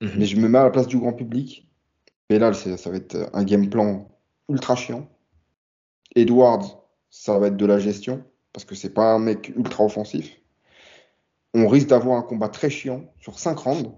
Mhm. 0.00 0.12
Mais 0.18 0.24
je 0.26 0.36
me 0.36 0.48
mets 0.48 0.58
à 0.58 0.64
la 0.64 0.70
place 0.70 0.86
du 0.86 0.98
grand 0.98 1.12
public. 1.12 1.68
Et 2.30 2.38
là, 2.38 2.52
ça 2.54 2.90
va 2.90 2.96
être 2.96 3.28
un 3.32 3.44
game 3.44 3.68
plan 3.68 4.08
ultra 4.48 4.74
chiant. 4.76 5.08
Edwards, 6.14 6.82
ça 7.10 7.38
va 7.38 7.48
être 7.48 7.56
de 7.56 7.66
la 7.66 7.78
gestion, 7.78 8.24
parce 8.52 8.64
que 8.64 8.74
c'est 8.74 8.94
pas 8.94 9.12
un 9.12 9.18
mec 9.18 9.52
ultra 9.56 9.84
offensif. 9.84 10.30
On 11.54 11.66
risque 11.66 11.88
d'avoir 11.88 12.16
un 12.18 12.22
combat 12.22 12.48
très 12.48 12.70
chiant 12.70 13.04
sur 13.20 13.38
5 13.38 13.58
rounds. 13.58 13.90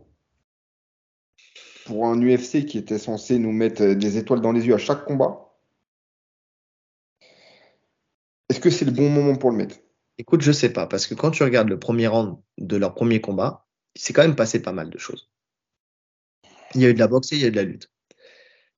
Pour 1.87 2.07
un 2.07 2.21
UFC 2.21 2.65
qui 2.65 2.79
était 2.79 2.99
censé 2.99 3.39
nous 3.39 3.53
mettre 3.53 3.85
des 3.95 4.19
étoiles 4.19 4.41
dans 4.41 4.53
les 4.53 4.67
yeux 4.67 4.75
à 4.75 4.79
chaque 4.79 5.05
combat. 5.05 5.53
Est-ce 8.49 8.61
que 8.61 8.71
c'est 8.71 8.85
le 8.85 8.91
bon 8.91 9.09
moment 9.09 9.35
pour 9.37 9.51
le 9.51 9.57
mettre? 9.57 9.77
Écoute, 10.19 10.43
je 10.43 10.53
sais 10.53 10.73
pas, 10.73 10.87
parce 10.87 11.07
que 11.07 11.15
quand 11.15 11.31
tu 11.31 11.43
regardes 11.43 11.69
le 11.69 11.79
premier 11.79 12.07
round 12.07 12.37
de 12.59 12.77
leur 12.77 12.95
premier 12.95 13.21
combat, 13.21 13.67
il 13.97 14.01
s'est 14.01 14.13
quand 14.13 14.23
même 14.23 14.37
passé 14.37 14.61
pas 14.61 14.73
mal 14.73 14.91
de 14.91 14.99
choses. 14.99 15.31
Il 16.75 16.83
y 16.83 16.87
a 16.87 16.91
eu 16.91 16.95
de 16.95 16.99
la 16.99 17.09
boxe 17.09 17.33
et 17.33 17.37
il 17.37 17.43
y 17.43 17.45
a 17.45 17.49
eu 17.49 17.51
de 17.51 17.57
la 17.57 17.63
lutte. 17.63 17.91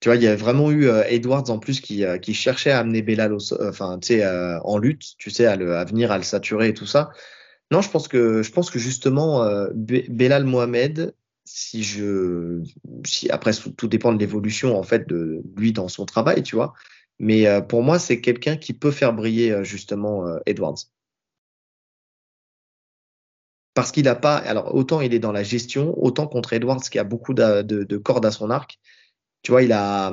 Tu 0.00 0.08
vois, 0.08 0.16
il 0.16 0.22
y 0.22 0.28
a 0.28 0.36
vraiment 0.36 0.70
eu 0.70 0.86
euh, 0.86 1.02
Edwards 1.08 1.48
en 1.50 1.58
plus 1.58 1.80
qui, 1.80 2.04
euh, 2.04 2.18
cherchait 2.20 2.70
à 2.70 2.80
amener 2.80 3.04
euh, 3.08 3.38
euh, 3.52 4.60
en 4.62 4.78
lutte, 4.78 5.16
tu 5.18 5.30
sais, 5.30 5.46
à, 5.46 5.56
venir 5.84 6.12
à 6.12 6.18
le 6.18 6.24
saturer 6.24 6.68
et 6.68 6.74
tout 6.74 6.86
ça. 6.86 7.10
Non, 7.70 7.80
je 7.80 7.90
pense 7.90 8.06
que, 8.06 8.42
je 8.42 8.52
pense 8.52 8.70
que 8.70 8.78
justement, 8.78 9.42
euh, 9.42 9.70
Be- 9.74 10.08
Belal 10.10 10.44
Mohamed, 10.44 11.14
si 11.44 11.82
je, 11.82 12.62
si 13.06 13.30
après 13.30 13.52
tout 13.76 13.88
dépend 13.88 14.12
de 14.12 14.18
l'évolution 14.18 14.78
en 14.78 14.82
fait 14.82 15.06
de 15.08 15.42
lui 15.56 15.72
dans 15.72 15.88
son 15.88 16.06
travail, 16.06 16.42
tu 16.42 16.56
vois. 16.56 16.74
Mais 17.18 17.46
euh, 17.46 17.60
pour 17.60 17.82
moi, 17.82 17.98
c'est 17.98 18.20
quelqu'un 18.20 18.56
qui 18.56 18.72
peut 18.72 18.90
faire 18.90 19.12
briller 19.12 19.52
euh, 19.52 19.64
justement 19.64 20.26
euh, 20.26 20.38
Edwards. 20.46 20.78
Parce 23.74 23.90
qu'il 23.92 24.08
a 24.08 24.14
pas, 24.14 24.36
alors 24.36 24.74
autant 24.74 25.00
il 25.00 25.14
est 25.14 25.18
dans 25.18 25.32
la 25.32 25.42
gestion, 25.42 25.94
autant 26.02 26.26
contre 26.28 26.52
Edwards 26.52 26.80
qui 26.80 26.98
a 26.98 27.04
beaucoup 27.04 27.34
de, 27.34 27.62
de, 27.62 27.82
de 27.82 27.96
cordes 27.96 28.24
à 28.24 28.30
son 28.30 28.50
arc, 28.50 28.78
tu 29.42 29.50
vois, 29.50 29.62
il 29.62 29.72
a, 29.72 30.12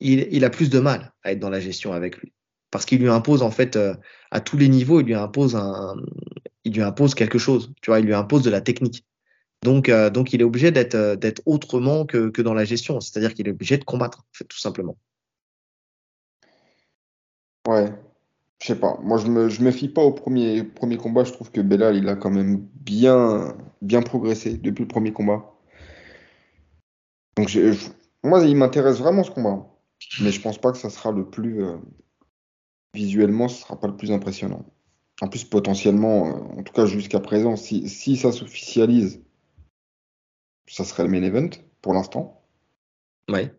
il, 0.00 0.44
a 0.44 0.50
plus 0.50 0.68
de 0.70 0.78
mal 0.78 1.12
à 1.22 1.32
être 1.32 1.40
dans 1.40 1.48
la 1.50 1.60
gestion 1.60 1.92
avec 1.94 2.18
lui. 2.18 2.34
Parce 2.70 2.84
qu'il 2.84 3.00
lui 3.00 3.08
impose 3.08 3.42
en 3.42 3.50
fait 3.50 3.78
à 4.30 4.40
tous 4.40 4.58
les 4.58 4.68
niveaux, 4.68 5.00
il 5.00 5.06
lui 5.06 5.14
impose 5.14 5.56
un, 5.56 5.96
il 6.64 6.74
lui 6.74 6.82
impose 6.82 7.14
quelque 7.14 7.38
chose, 7.38 7.72
tu 7.80 7.90
vois, 7.90 8.00
il 8.00 8.06
lui 8.06 8.14
impose 8.14 8.42
de 8.42 8.50
la 8.50 8.60
technique. 8.60 9.06
Donc, 9.62 9.88
euh, 9.88 10.10
donc 10.10 10.32
il 10.32 10.40
est 10.40 10.44
obligé 10.44 10.70
d'être, 10.70 10.94
euh, 10.94 11.16
autrement 11.46 12.06
que, 12.06 12.40
dans 12.40 12.54
la 12.54 12.64
gestion, 12.64 13.00
c'est-à-dire 13.00 13.34
qu'il 13.34 13.48
est 13.48 13.52
obligé 13.52 13.76
de 13.76 13.84
combattre, 13.84 14.24
tout 14.48 14.58
simplement. 14.58 14.96
Ouais, 17.66 17.92
je 18.62 18.68
sais 18.68 18.78
pas. 18.78 18.98
Moi, 19.02 19.18
je 19.18 19.26
me, 19.26 19.48
me 19.62 19.70
fie 19.70 19.88
pas 19.88 20.02
au 20.02 20.12
premier, 20.12 20.64
combat. 20.98 21.24
Je 21.24 21.32
trouve 21.32 21.50
que 21.50 21.60
Belal, 21.60 21.96
il 21.96 22.08
a 22.08 22.16
quand 22.16 22.30
même 22.30 22.66
bien, 22.80 23.54
progressé 24.02 24.56
depuis 24.56 24.82
le 24.82 24.88
premier 24.88 25.12
combat. 25.12 25.54
Donc, 27.36 27.48
je- 27.48 27.74
moi, 28.22 28.44
il 28.44 28.56
m'intéresse 28.56 28.98
vraiment 28.98 29.22
ce 29.24 29.30
combat. 29.30 29.66
Mais 30.22 30.30
je 30.30 30.40
pense 30.40 30.58
pas 30.58 30.72
que 30.72 30.78
ça 30.78 30.90
sera 30.90 31.12
le 31.12 31.28
plus. 31.28 31.64
euh, 31.64 31.76
visuellement, 32.94 33.48
ce 33.48 33.62
sera 33.62 33.78
pas 33.78 33.86
le 33.88 33.96
plus 33.96 34.10
impressionnant. 34.12 34.64
En 35.20 35.28
plus, 35.28 35.44
potentiellement, 35.44 36.22
en 36.58 36.62
tout 36.62 36.72
cas 36.72 36.86
jusqu'à 36.86 37.20
présent, 37.20 37.56
si 37.56 38.16
ça 38.16 38.32
s'officialise, 38.32 39.20
ça 40.68 40.84
serait 40.84 41.04
le 41.04 41.08
main 41.10 41.22
event 41.22 41.50
pour 41.82 41.94
l'instant. 41.94 42.42
Ouais. 43.30 43.52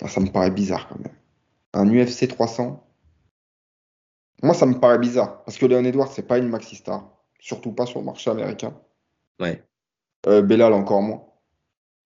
Ah, 0.00 0.08
Ça 0.08 0.20
me 0.20 0.30
paraît 0.30 0.50
bizarre 0.50 0.88
quand 0.88 0.98
même. 0.98 1.14
Un 1.74 1.88
UFC 1.90 2.28
300. 2.28 2.86
Moi, 4.42 4.54
ça 4.54 4.66
me 4.66 4.78
paraît 4.78 4.98
bizarre. 4.98 5.44
Parce 5.44 5.56
que 5.58 5.66
Leon 5.66 5.84
Edwards, 5.84 6.12
c'est 6.12 6.26
pas 6.26 6.38
une 6.38 6.48
maxi 6.48 6.76
star. 6.76 7.08
Surtout 7.38 7.72
pas 7.72 7.86
sur 7.86 8.00
le 8.00 8.06
marché 8.06 8.30
américain. 8.30 8.76
Ouais. 9.40 9.62
Euh, 10.26 10.42
Belal, 10.42 10.72
encore 10.72 11.02
moins. 11.02 11.24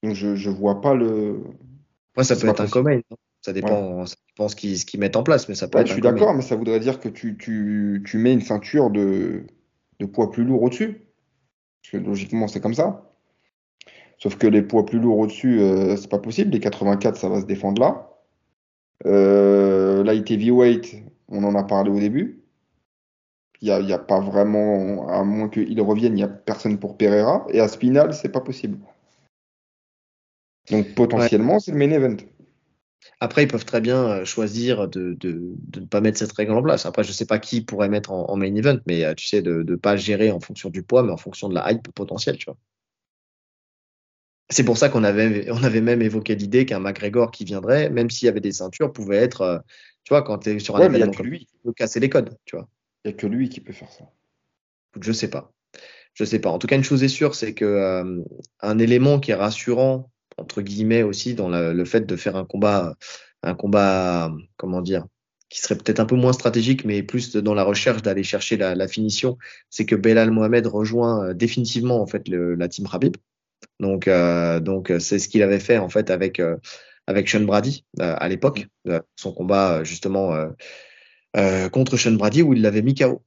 Donc, 0.02 0.14
je, 0.14 0.36
je 0.36 0.50
vois 0.50 0.80
pas 0.80 0.94
le. 0.94 1.42
Après, 2.12 2.24
ça 2.24 2.36
peut 2.36 2.48
être 2.48 2.60
un 2.60 2.68
commun. 2.68 3.00
hein. 3.10 3.16
Ça 3.42 3.52
dépend, 3.52 4.04
ça 4.06 4.16
dépend 4.28 4.48
ce 4.48 4.56
qu'ils 4.56 5.00
mettent 5.00 5.16
en 5.16 5.22
place, 5.22 5.48
mais 5.48 5.54
ça 5.54 5.68
peut 5.68 5.78
Ouais, 5.78 5.82
être 5.82 5.88
je 5.88 5.92
suis 5.92 6.02
d'accord, 6.02 6.34
mais 6.34 6.42
ça 6.42 6.56
voudrait 6.56 6.80
dire 6.80 6.98
que 6.98 7.08
tu, 7.08 7.36
tu, 7.38 8.02
tu 8.04 8.18
mets 8.18 8.32
une 8.32 8.40
ceinture 8.40 8.90
de, 8.90 9.46
de 10.00 10.06
poids 10.06 10.30
plus 10.32 10.44
lourd 10.44 10.62
au-dessus. 10.62 11.05
Parce 11.86 12.02
que 12.02 12.08
logiquement, 12.08 12.48
c'est 12.48 12.60
comme 12.60 12.74
ça. 12.74 13.08
Sauf 14.18 14.36
que 14.36 14.46
les 14.48 14.62
poids 14.62 14.84
plus 14.86 14.98
lourds 14.98 15.18
au-dessus, 15.18 15.60
euh, 15.60 15.96
c'est 15.96 16.10
pas 16.10 16.18
possible. 16.18 16.50
Les 16.50 16.58
84, 16.58 17.16
ça 17.16 17.28
va 17.28 17.40
se 17.40 17.46
défendre 17.46 17.80
là. 17.80 18.10
Euh, 19.04 20.02
light 20.02 20.28
heavyweight, 20.28 20.96
on 21.28 21.44
en 21.44 21.54
a 21.54 21.62
parlé 21.62 21.90
au 21.90 22.00
début. 22.00 22.42
Il 23.60 23.66
n'y 23.66 23.70
a, 23.70 23.80
il 23.80 23.88
y 23.88 23.92
a 23.92 23.98
pas 23.98 24.18
vraiment, 24.18 25.08
à 25.08 25.22
moins 25.22 25.48
qu'il 25.48 25.80
revienne, 25.80 26.14
il 26.14 26.16
n'y 26.16 26.22
a 26.24 26.28
personne 26.28 26.78
pour 26.78 26.96
Pereira. 26.96 27.46
Et 27.50 27.60
à 27.60 27.68
Spinal, 27.68 28.14
c'est 28.14 28.30
pas 28.30 28.40
possible. 28.40 28.78
Donc 30.70 30.92
potentiellement, 30.94 31.60
c'est 31.60 31.70
le 31.70 31.78
main 31.78 31.90
event. 31.92 32.16
Après, 33.20 33.44
ils 33.44 33.48
peuvent 33.48 33.64
très 33.64 33.80
bien 33.80 34.24
choisir 34.24 34.88
de, 34.88 35.16
ne 35.24 35.86
pas 35.86 36.00
mettre 36.00 36.18
cette 36.18 36.32
règle 36.32 36.52
en 36.52 36.62
place. 36.62 36.86
Après, 36.86 37.04
je 37.04 37.08
ne 37.08 37.14
sais 37.14 37.26
pas 37.26 37.38
qui 37.38 37.60
pourrait 37.62 37.88
mettre 37.88 38.12
en, 38.12 38.36
main 38.36 38.54
event, 38.54 38.78
mais 38.86 39.14
tu 39.14 39.26
sais, 39.26 39.42
de 39.42 39.62
ne 39.62 39.76
pas 39.76 39.96
gérer 39.96 40.30
en 40.30 40.40
fonction 40.40 40.70
du 40.70 40.82
poids, 40.82 41.02
mais 41.02 41.12
en 41.12 41.16
fonction 41.16 41.48
de 41.48 41.54
la 41.54 41.72
hype 41.72 41.88
potentielle, 41.92 42.36
tu 42.36 42.46
vois. 42.46 42.56
C'est 44.48 44.64
pour 44.64 44.78
ça 44.78 44.88
qu'on 44.88 45.04
avait, 45.04 45.50
on 45.50 45.62
avait 45.62 45.80
même 45.80 46.02
évoqué 46.02 46.34
l'idée 46.34 46.66
qu'un 46.66 46.78
McGregor 46.78 47.30
qui 47.30 47.44
viendrait, 47.44 47.90
même 47.90 48.10
s'il 48.10 48.26
y 48.26 48.28
avait 48.28 48.40
des 48.40 48.52
ceintures, 48.52 48.92
pouvait 48.92 49.16
être, 49.16 49.40
euh, 49.42 49.58
tu 50.04 50.10
vois, 50.10 50.22
quand 50.22 50.38
tu 50.38 50.50
es 50.50 50.58
sur 50.58 50.76
un 50.76 50.86
événement 50.86 51.12
comme 51.12 51.26
lui. 51.26 51.48
peut 51.64 51.72
casser 51.72 52.00
les 52.00 52.08
codes, 52.08 52.36
tu 52.44 52.56
vois. 52.56 52.68
Il 53.04 53.08
n'y 53.08 53.14
a 53.14 53.16
que 53.16 53.26
lui 53.26 53.48
qui 53.48 53.60
peut 53.60 53.72
faire 53.72 53.90
ça. 53.90 54.04
Je 55.00 55.12
sais 55.12 55.28
pas. 55.28 55.52
Je 56.14 56.24
sais 56.24 56.38
pas. 56.38 56.50
En 56.50 56.58
tout 56.58 56.66
cas, 56.66 56.76
une 56.76 56.84
chose 56.84 57.02
est 57.02 57.08
sûre, 57.08 57.34
c'est 57.34 57.54
que 57.54 57.64
euh, 57.64 58.22
un 58.60 58.78
élément 58.78 59.20
qui 59.20 59.32
est 59.32 59.34
rassurant, 59.34 60.10
entre 60.38 60.62
guillemets 60.62 61.02
aussi, 61.02 61.34
dans 61.34 61.48
le 61.48 61.84
fait 61.84 62.06
de 62.06 62.16
faire 62.16 62.36
un 62.36 62.44
combat, 62.44 62.94
un 63.42 63.54
combat, 63.54 64.32
comment 64.56 64.82
dire, 64.82 65.06
qui 65.48 65.60
serait 65.60 65.76
peut-être 65.76 66.00
un 66.00 66.06
peu 66.06 66.16
moins 66.16 66.32
stratégique, 66.32 66.84
mais 66.84 67.02
plus 67.02 67.34
dans 67.36 67.54
la 67.54 67.64
recherche 67.64 68.02
d'aller 68.02 68.24
chercher 68.24 68.56
la, 68.56 68.88
finition, 68.88 69.38
c'est 69.70 69.86
que 69.86 69.94
Belal 69.94 70.30
Mohamed 70.30 70.66
rejoint 70.66 71.28
euh, 71.28 71.34
définitivement 71.34 72.00
en 72.00 72.06
fait 72.06 72.28
la 72.28 72.68
team 72.68 72.88
Habib. 72.92 73.16
Donc, 73.80 74.08
euh, 74.08 74.60
donc 74.60 74.90
euh, 74.90 74.98
c'est 74.98 75.18
ce 75.18 75.28
qu'il 75.28 75.42
avait 75.42 75.60
fait 75.60 75.78
en 75.78 75.88
fait 75.88 76.10
avec 76.10 76.40
euh, 76.40 76.56
avec 77.06 77.28
Sean 77.28 77.42
Brady 77.42 77.84
à 78.00 78.28
l'époque, 78.28 78.66
son 79.14 79.32
combat 79.32 79.84
justement 79.84 80.34
contre 81.70 81.96
Sean 81.96 82.14
Brady 82.14 82.42
où 82.42 82.52
il 82.52 82.62
l'avait 82.62 82.82
mis 82.82 82.96
KO. 82.96 83.22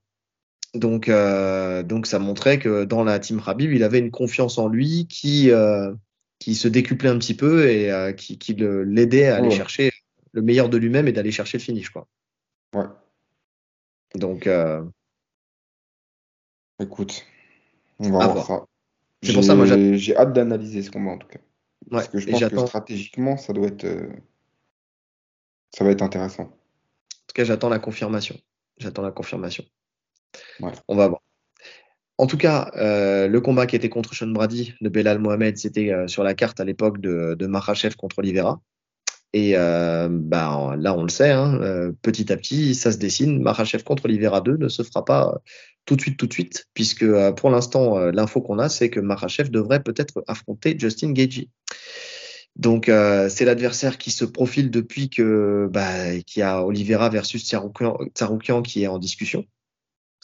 Donc, 0.73 1.09
donc 1.09 2.05
ça 2.05 2.19
montrait 2.19 2.59
que 2.59 2.83
dans 2.83 3.05
la 3.05 3.19
team 3.19 3.39
Rabib, 3.39 3.71
il 3.71 3.85
avait 3.85 3.99
une 3.99 4.11
confiance 4.11 4.57
en 4.57 4.67
lui 4.67 5.07
qui 5.07 5.49
qui 6.39 6.55
se 6.55 6.67
décuplait 6.67 7.09
un 7.09 7.19
petit 7.19 7.35
peu 7.35 7.69
et 7.69 8.15
qui, 8.15 8.37
qui 8.39 8.53
l'aidait 8.55 9.27
à 9.27 9.37
aller 9.37 9.51
chercher 9.51 9.91
le 10.31 10.41
meilleur 10.41 10.69
de 10.69 10.77
lui-même 10.77 11.07
et 11.07 11.11
d'aller 11.11 11.31
chercher 11.31 11.57
le 11.57 11.63
finish 11.63 11.89
quoi. 11.89 12.07
Ouais. 12.73 12.85
Donc. 14.15 14.49
Écoute, 16.81 17.25
on 17.99 18.09
va 18.09 18.27
voir 18.27 18.45
ça. 18.45 18.65
C'est 19.21 19.33
pour 19.33 19.43
ça, 19.43 19.53
moi, 19.53 19.65
j'ai 19.65 20.15
hâte 20.15 20.31
d'analyser 20.31 20.81
ce 20.81 20.89
combat 20.89 21.11
en 21.11 21.17
tout 21.17 21.27
cas. 21.27 21.39
Parce 21.91 22.07
que 22.07 22.19
je 22.19 22.29
pense 22.29 22.39
que 22.49 22.67
stratégiquement, 22.67 23.35
ça 23.35 23.51
doit 23.51 23.67
être, 23.67 23.83
euh, 23.83 24.07
ça 25.71 25.83
va 25.83 25.91
être 25.91 26.01
intéressant. 26.01 26.43
En 26.43 26.47
tout 27.27 27.33
cas, 27.33 27.43
j'attends 27.43 27.69
la 27.69 27.79
confirmation. 27.79 28.39
J'attends 28.77 29.01
la 29.01 29.11
confirmation. 29.11 29.65
On 30.87 30.95
va 30.95 31.07
voir. 31.09 31.21
En 32.19 32.27
tout 32.27 32.37
cas, 32.37 32.69
euh, 32.75 33.27
le 33.27 33.41
combat 33.41 33.65
qui 33.65 33.75
était 33.75 33.89
contre 33.89 34.13
Sean 34.13 34.27
Brady 34.27 34.73
de 34.81 34.89
Belal 34.89 35.19
Mohamed, 35.19 35.57
c'était 35.57 35.91
euh, 35.91 36.07
sur 36.07 36.23
la 36.23 36.33
carte 36.33 36.59
à 36.59 36.65
l'époque 36.65 36.99
de, 36.99 37.33
de 37.33 37.95
contre 37.95 38.19
Oliveira. 38.19 38.61
Et 39.31 39.53
bah, 39.53 40.75
là, 40.75 40.95
on 40.95 41.03
le 41.03 41.09
sait, 41.09 41.29
hein, 41.29 41.59
petit 42.01 42.33
à 42.33 42.37
petit, 42.37 42.73
ça 42.73 42.91
se 42.91 42.97
dessine. 42.97 43.43
Makhachev 43.43 43.83
contre 43.83 44.05
Oliveira 44.05 44.41
2 44.41 44.57
ne 44.57 44.67
se 44.69 44.81
fera 44.81 45.05
pas 45.05 45.39
tout 45.89 45.95
de 45.95 46.01
suite, 46.01 46.17
tout 46.17 46.27
de 46.27 46.33
suite, 46.33 46.67
puisque 46.75 47.01
euh, 47.01 47.31
pour 47.31 47.49
l'instant, 47.49 47.97
euh, 47.97 48.11
l'info 48.11 48.41
qu'on 48.41 48.59
a, 48.59 48.69
c'est 48.69 48.91
que 48.91 48.99
Marachev 48.99 49.49
devrait 49.49 49.81
peut-être 49.81 50.23
affronter 50.27 50.77
Justin 50.77 51.13
Gagey. 51.13 51.49
Donc 52.55 52.89
euh, 52.89 53.27
c'est 53.27 53.43
l'adversaire 53.43 53.97
qui 53.97 54.11
se 54.11 54.23
profile 54.23 54.69
depuis 54.69 55.09
que 55.09 55.67
bah, 55.71 56.19
qu'il 56.27 56.41
y 56.41 56.43
a 56.43 56.63
Oliveira 56.63 57.09
versus 57.09 57.43
Tsaroukian 57.43 58.61
qui 58.61 58.83
est 58.83 58.87
en 58.87 58.99
discussion. 58.99 59.45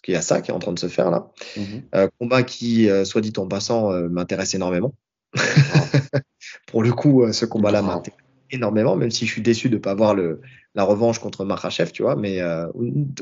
Qu'il 0.05 0.13
y 0.13 0.17
a 0.17 0.21
ça 0.21 0.41
qui 0.41 0.51
est 0.51 0.53
en 0.53 0.59
train 0.59 0.71
de 0.71 0.79
se 0.79 0.87
faire 0.87 1.09
là. 1.09 1.31
Mhm. 1.57 2.09
combat 2.19 2.43
qui, 2.43 2.87
soit 3.05 3.21
dit 3.21 3.33
en 3.37 3.47
passant, 3.47 3.89
m'intéresse 4.09 4.53
énormément. 4.53 4.93
Pour 6.67 6.83
le 6.83 6.93
coup, 6.93 7.25
ce 7.33 7.45
combat-là 7.45 7.81
m'intéresse 7.81 8.19
énormément, 8.51 8.95
même 8.95 9.09
si 9.09 9.25
je 9.25 9.31
suis 9.31 9.41
déçu 9.41 9.69
de 9.69 9.75
ne 9.75 9.79
pas 9.79 9.91
avoir 9.91 10.13
le, 10.13 10.41
la 10.75 10.83
revanche 10.83 11.17
contre 11.17 11.43
Marachev, 11.43 11.91
tu 11.91 12.03
vois. 12.03 12.15
Mais 12.15 12.39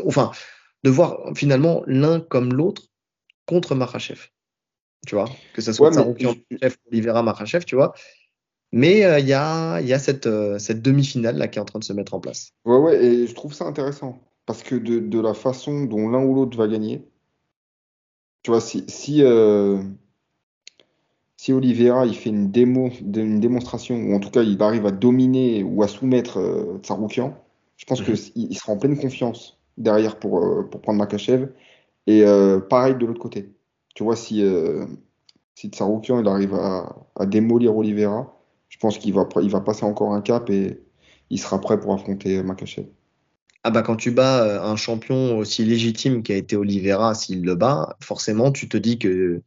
enfin, 0.05 0.31
de 0.83 0.89
voir 0.89 1.19
finalement 1.35 1.83
l'un 1.87 2.19
comme 2.19 2.53
l'autre 2.53 2.83
contre 3.45 3.75
Makhachev. 3.75 4.29
Tu 5.05 5.15
vois, 5.15 5.29
que 5.53 5.61
ce 5.61 5.73
soit 5.73 5.95
ouais, 5.95 6.43
chef 6.61 6.77
Oliveira 6.89 7.23
Makhachev, 7.23 7.65
tu 7.65 7.75
vois. 7.75 7.93
Mais 8.71 9.05
euh, 9.05 9.19
il 9.19 9.27
y, 9.27 9.33
a, 9.33 9.81
y 9.81 9.93
a, 9.93 9.99
cette, 9.99 10.25
euh, 10.25 10.57
cette 10.57 10.81
demi-finale 10.81 11.37
là 11.37 11.47
qui 11.47 11.59
est 11.59 11.61
en 11.61 11.65
train 11.65 11.79
de 11.79 11.83
se 11.83 11.93
mettre 11.93 12.13
en 12.13 12.19
place. 12.19 12.53
Ouais, 12.65 12.77
ouais, 12.77 13.05
et 13.05 13.27
je 13.27 13.35
trouve 13.35 13.53
ça 13.53 13.65
intéressant. 13.65 14.19
Parce 14.45 14.63
que 14.63 14.75
de, 14.75 14.99
de 14.99 15.19
la 15.19 15.33
façon 15.33 15.85
dont 15.85 16.09
l'un 16.09 16.23
ou 16.23 16.35
l'autre 16.35 16.57
va 16.57 16.67
gagner, 16.67 17.07
tu 18.43 18.51
vois, 18.51 18.59
si, 18.59 18.83
si, 18.87 19.23
euh, 19.23 19.81
si 21.37 21.53
Oliveira 21.53 22.05
il 22.05 22.15
fait 22.15 22.29
une, 22.29 22.51
démo, 22.51 22.89
une 23.01 23.39
démonstration, 23.39 23.95
ou 23.95 24.13
en 24.15 24.19
tout 24.19 24.31
cas 24.31 24.43
il 24.43 24.61
arrive 24.61 24.85
à 24.85 24.91
dominer 24.91 25.63
ou 25.63 25.81
à 25.81 25.87
soumettre 25.87 26.79
Tsaroukian, 26.81 27.37
je 27.77 27.85
pense 27.85 28.01
mhm. 28.01 28.15
qu'il 28.15 28.57
sera 28.57 28.73
en 28.73 28.77
pleine 28.77 28.97
confiance 28.97 29.59
derrière 29.77 30.17
pour, 30.17 30.43
euh, 30.43 30.63
pour 30.63 30.81
prendre 30.81 30.99
Makachev. 30.99 31.49
Et 32.07 32.23
euh, 32.23 32.59
pareil 32.59 32.95
de 32.95 33.05
l'autre 33.05 33.21
côté. 33.21 33.53
Tu 33.95 34.03
vois, 34.03 34.15
si, 34.15 34.43
euh, 34.43 34.85
si 35.55 35.69
Tsaroukian 35.69 36.19
il 36.19 36.27
arrive 36.27 36.53
à, 36.53 36.95
à, 37.15 37.25
démolir 37.25 37.75
Oliveira, 37.75 38.37
je 38.69 38.77
pense 38.77 38.97
qu'il 38.97 39.13
va, 39.13 39.27
il 39.41 39.49
va 39.49 39.61
passer 39.61 39.85
encore 39.85 40.13
un 40.13 40.21
cap 40.21 40.49
et 40.49 40.81
il 41.29 41.39
sera 41.39 41.59
prêt 41.61 41.79
pour 41.79 41.93
affronter 41.93 42.41
Makachev. 42.43 42.87
Ah 43.63 43.71
bah 43.71 43.81
quand 43.81 43.95
tu 43.95 44.11
bats 44.11 44.63
un 44.63 44.75
champion 44.75 45.37
aussi 45.37 45.63
légitime 45.63 46.21
qui 46.21 46.33
a 46.33 46.35
été 46.35 46.55
Oliveira, 46.55 47.15
s'il 47.15 47.43
le 47.43 47.55
bat, 47.55 47.95
forcément 48.01 48.51
tu 48.51 48.67
te 48.67 48.77
dis 48.77 48.99
que 48.99 49.41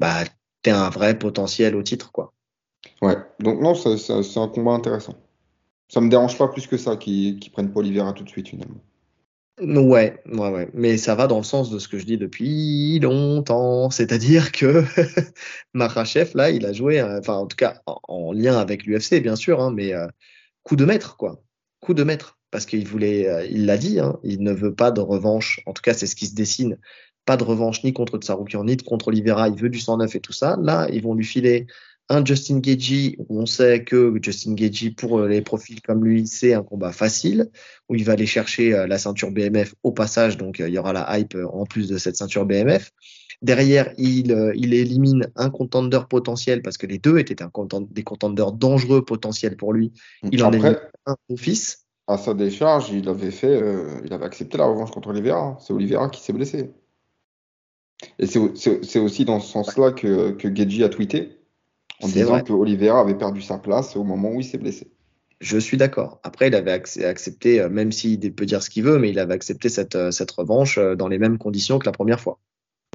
bah, 0.00 0.24
tu 0.62 0.70
un 0.70 0.90
vrai 0.90 1.18
potentiel 1.18 1.76
au 1.76 1.82
titre. 1.82 2.12
quoi. 2.12 2.32
Ouais, 3.02 3.16
donc 3.40 3.60
non, 3.60 3.74
c'est 3.74 4.38
un 4.38 4.48
combat 4.48 4.72
intéressant. 4.72 5.14
Ça 5.88 6.00
me 6.00 6.08
dérange 6.08 6.36
pas 6.36 6.48
plus 6.48 6.66
que 6.66 6.76
ça 6.76 6.96
qu'ils 6.96 7.38
qu 7.40 7.50
prennent 7.50 7.72
pas 7.72 7.80
Oliveira 7.80 8.12
tout 8.12 8.24
de 8.24 8.28
suite 8.28 8.48
finalement. 8.48 8.80
Ouais, 9.60 10.22
ouais, 10.26 10.50
ouais. 10.50 10.68
Mais 10.72 10.96
ça 10.98 11.16
va 11.16 11.26
dans 11.26 11.38
le 11.38 11.42
sens 11.42 11.70
de 11.70 11.78
ce 11.80 11.88
que 11.88 11.98
je 11.98 12.04
dis 12.06 12.16
depuis 12.16 13.00
longtemps. 13.00 13.90
C'est-à-dire 13.90 14.52
que 14.52 14.84
Marachev, 15.74 16.30
là, 16.34 16.50
il 16.50 16.64
a 16.64 16.72
joué, 16.72 17.00
euh, 17.00 17.18
enfin, 17.18 17.34
en 17.34 17.46
tout 17.46 17.56
cas, 17.56 17.82
en, 17.86 18.32
lien 18.32 18.56
avec 18.56 18.84
l'UFC, 18.84 19.20
bien 19.20 19.34
sûr, 19.34 19.60
hein, 19.60 19.72
mais 19.74 19.94
euh, 19.94 20.06
coup 20.62 20.76
de 20.76 20.84
maître, 20.84 21.16
quoi. 21.16 21.42
Coup 21.80 21.94
de 21.94 22.04
maître. 22.04 22.37
Parce 22.50 22.64
qu'il 22.64 22.86
voulait, 22.86 23.28
euh, 23.28 23.46
il 23.50 23.66
l'a 23.66 23.76
dit, 23.76 24.00
hein, 24.00 24.18
il 24.22 24.42
ne 24.42 24.52
veut 24.52 24.74
pas 24.74 24.90
de 24.90 25.00
revanche. 25.00 25.60
En 25.66 25.72
tout 25.72 25.82
cas, 25.82 25.94
c'est 25.94 26.06
ce 26.06 26.16
qui 26.16 26.26
se 26.26 26.34
dessine. 26.34 26.78
Pas 27.26 27.36
de 27.36 27.44
revanche 27.44 27.84
ni 27.84 27.92
contre 27.92 28.18
Tsaroukian, 28.18 28.64
ni 28.64 28.76
contre 28.78 29.08
Oliveira. 29.08 29.48
Il 29.48 29.56
veut 29.56 29.68
du 29.68 29.78
109 29.78 30.14
et 30.14 30.20
tout 30.20 30.32
ça. 30.32 30.56
Là, 30.62 30.88
ils 30.90 31.02
vont 31.02 31.14
lui 31.14 31.26
filer 31.26 31.66
un 32.08 32.24
Justin 32.24 32.60
Gagey 32.60 33.16
où 33.18 33.42
on 33.42 33.44
sait 33.44 33.84
que 33.84 34.14
Justin 34.22 34.54
Gagey, 34.54 34.92
pour 34.92 35.18
euh, 35.18 35.28
les 35.28 35.42
profils 35.42 35.82
comme 35.82 36.06
lui, 36.06 36.26
c'est 36.26 36.54
un 36.54 36.62
combat 36.62 36.92
facile, 36.92 37.50
où 37.90 37.96
il 37.96 38.04
va 38.04 38.12
aller 38.14 38.24
chercher 38.24 38.72
euh, 38.72 38.86
la 38.86 38.96
ceinture 38.96 39.30
BMF 39.30 39.74
au 39.82 39.92
passage, 39.92 40.38
donc 40.38 40.58
il 40.58 40.72
y 40.72 40.78
aura 40.78 40.94
la 40.94 41.18
hype 41.18 41.36
en 41.52 41.66
plus 41.66 41.86
de 41.86 41.98
cette 41.98 42.16
ceinture 42.16 42.46
BMF. 42.46 42.92
Derrière, 43.42 43.92
il, 43.98 44.34
il 44.56 44.74
élimine 44.74 45.30
un 45.36 45.50
contender 45.50 46.00
potentiel 46.10 46.60
parce 46.60 46.76
que 46.76 46.86
les 46.86 46.98
deux 46.98 47.18
étaient 47.18 47.40
un 47.40 47.50
des 47.90 48.02
contenders 48.02 48.50
dangereux 48.50 49.04
potentiels 49.04 49.56
pour 49.56 49.72
lui. 49.72 49.92
Il 50.32 50.42
en 50.42 50.50
élimine 50.50 50.78
un 51.06 51.14
fils. 51.36 51.87
À 52.08 52.18
sa 52.18 52.34
décharge, 52.34 52.90
il 52.90 53.08
avait 53.08 53.30
fait, 53.30 53.62
il 54.04 54.12
avait 54.12 54.24
accepté 54.24 54.58
la 54.58 54.64
revanche 54.64 54.90
contre 54.90 55.10
Oliveira. 55.10 55.56
C'est 55.60 55.72
Oliveira 55.72 56.08
qui 56.08 56.22
s'est 56.22 56.32
blessé. 56.32 56.70
Et 58.18 58.26
c'est 58.26 58.98
aussi 58.98 59.24
dans 59.24 59.40
ce 59.40 59.52
sens-là 59.52 59.92
que, 59.92 60.30
que 60.32 60.84
a 60.84 60.88
tweeté 60.88 61.38
en 62.02 62.08
disant 62.08 62.40
que 62.40 62.52
Oliveira 62.52 63.00
avait 63.00 63.16
perdu 63.16 63.42
sa 63.42 63.58
place 63.58 63.96
au 63.96 64.04
moment 64.04 64.30
où 64.30 64.40
il 64.40 64.44
s'est 64.44 64.58
blessé. 64.58 64.90
Je 65.40 65.58
suis 65.58 65.76
d'accord. 65.76 66.20
Après, 66.24 66.48
il 66.48 66.54
avait 66.54 66.72
accepté, 66.72 67.60
euh, 67.60 67.68
même 67.68 67.92
s'il 67.92 68.20
peut 68.34 68.46
dire 68.46 68.62
ce 68.62 68.70
qu'il 68.70 68.82
veut, 68.84 68.98
mais 68.98 69.10
il 69.10 69.18
avait 69.18 69.34
accepté 69.34 69.68
cette, 69.68 69.94
euh, 69.94 70.10
cette 70.10 70.30
revanche 70.32 70.78
euh, 70.78 70.96
dans 70.96 71.06
les 71.06 71.18
mêmes 71.18 71.38
conditions 71.38 71.78
que 71.78 71.86
la 71.86 71.92
première 71.92 72.20
fois. 72.20 72.40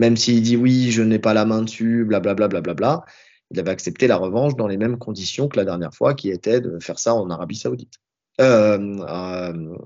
Même 0.01 0.17
s'il 0.17 0.41
dit 0.41 0.57
oui, 0.57 0.91
je 0.91 1.03
n'ai 1.03 1.19
pas 1.19 1.33
la 1.33 1.45
main 1.45 1.61
dessus, 1.61 2.03
blablabla, 2.03 2.47
bla, 2.47 2.61
bla, 2.61 2.73
bla, 2.73 2.73
bla, 2.73 3.05
il 3.51 3.59
avait 3.59 3.71
accepté 3.71 4.07
la 4.07 4.17
revanche 4.17 4.55
dans 4.55 4.67
les 4.67 4.77
mêmes 4.77 4.97
conditions 4.97 5.47
que 5.47 5.57
la 5.57 5.63
dernière 5.63 5.93
fois, 5.93 6.15
qui 6.15 6.31
était 6.31 6.59
de 6.59 6.79
faire 6.79 6.99
ça 6.99 7.13
en 7.13 7.29
Arabie 7.29 7.55
Saoudite. 7.55 7.93
Euh, 8.41 8.97
euh, 9.07 9.77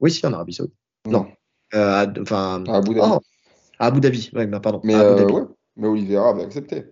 oui, 0.00 0.10
si, 0.10 0.26
en 0.26 0.32
Arabie 0.32 0.54
Saoudite. 0.54 0.76
Non. 1.06 1.26
Enfin, 1.72 2.64
à 2.66 2.76
Abu 2.76 2.94
Dhabi. 2.94 3.00
Oh, 3.02 3.20
à 3.78 3.86
Abu 3.86 4.00
Dhabi, 4.00 4.30
ouais, 4.34 4.46
bah, 4.46 4.60
pardon. 4.60 4.80
Mais, 4.84 4.94
ouais, 4.94 5.44
mais 5.76 5.86
Oliveira 5.86 6.30
avait 6.30 6.42
accepté. 6.42 6.84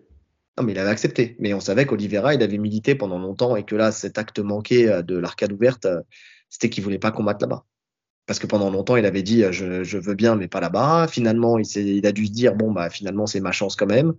Non, 0.58 0.64
mais 0.64 0.72
il 0.72 0.78
avait 0.78 0.90
accepté. 0.90 1.36
Mais 1.38 1.54
on 1.54 1.60
savait 1.60 1.86
qu'Olivera, 1.86 2.34
il 2.34 2.42
avait 2.42 2.58
milité 2.58 2.96
pendant 2.96 3.18
longtemps 3.18 3.54
et 3.54 3.64
que 3.64 3.76
là, 3.76 3.92
cet 3.92 4.18
acte 4.18 4.40
manqué 4.40 4.90
euh, 4.90 5.02
de 5.02 5.16
l'arcade 5.16 5.52
ouverte, 5.52 5.86
euh, 5.86 6.00
c'était 6.48 6.68
qu'il 6.68 6.82
voulait 6.82 6.98
pas 6.98 7.12
combattre 7.12 7.40
là-bas. 7.42 7.64
Parce 8.26 8.40
que 8.40 8.46
pendant 8.48 8.70
longtemps, 8.70 8.96
il 8.96 9.06
avait 9.06 9.22
dit 9.22 9.44
euh, 9.44 9.52
je, 9.52 9.98
veux 9.98 10.14
bien, 10.14 10.34
mais 10.34 10.48
pas 10.48 10.60
là-bas. 10.60 11.06
Finalement, 11.08 11.58
il, 11.58 11.66
il, 11.76 12.06
a 12.06 12.12
dû 12.12 12.26
se 12.26 12.32
dire 12.32 12.56
bon, 12.56 12.72
bah 12.72 12.90
finalement, 12.90 13.26
c'est 13.26 13.40
ma 13.40 13.52
chance 13.52 13.76
quand 13.76 13.86
même, 13.86 14.14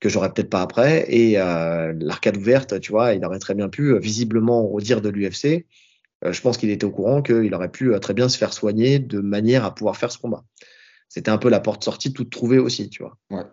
que 0.00 0.08
j'aurais 0.08 0.32
peut-être 0.32 0.50
pas 0.50 0.62
après. 0.62 1.04
Et 1.08 1.34
l'arcade 1.34 2.36
ouverte, 2.36 2.80
tu 2.80 2.90
vois, 2.90 3.14
il 3.14 3.24
aurait 3.24 3.38
très 3.38 3.54
bien 3.54 3.68
pu, 3.68 3.98
visiblement, 3.98 4.64
au 4.64 4.80
dire 4.80 5.00
de 5.00 5.08
l'UFC, 5.08 5.66
je 6.28 6.40
pense 6.40 6.58
qu'il 6.58 6.70
était 6.70 6.84
au 6.84 6.90
courant 6.90 7.22
qu'il 7.22 7.54
aurait 7.54 7.70
pu 7.70 7.92
très 8.00 8.14
bien 8.14 8.28
se 8.28 8.36
faire 8.36 8.52
soigner 8.52 8.98
de 8.98 9.20
manière 9.20 9.64
à 9.64 9.74
pouvoir 9.74 9.96
faire 9.96 10.10
ce 10.10 10.18
combat. 10.18 10.44
C'était 11.08 11.30
un 11.30 11.38
peu 11.38 11.48
la 11.48 11.60
porte 11.60 11.82
sortie 11.84 12.12
toute 12.12 12.30
trouvée 12.30 12.58
aussi, 12.58 12.88
tu 12.88 13.02
vois. 13.02 13.16
Ouais. 13.30 13.44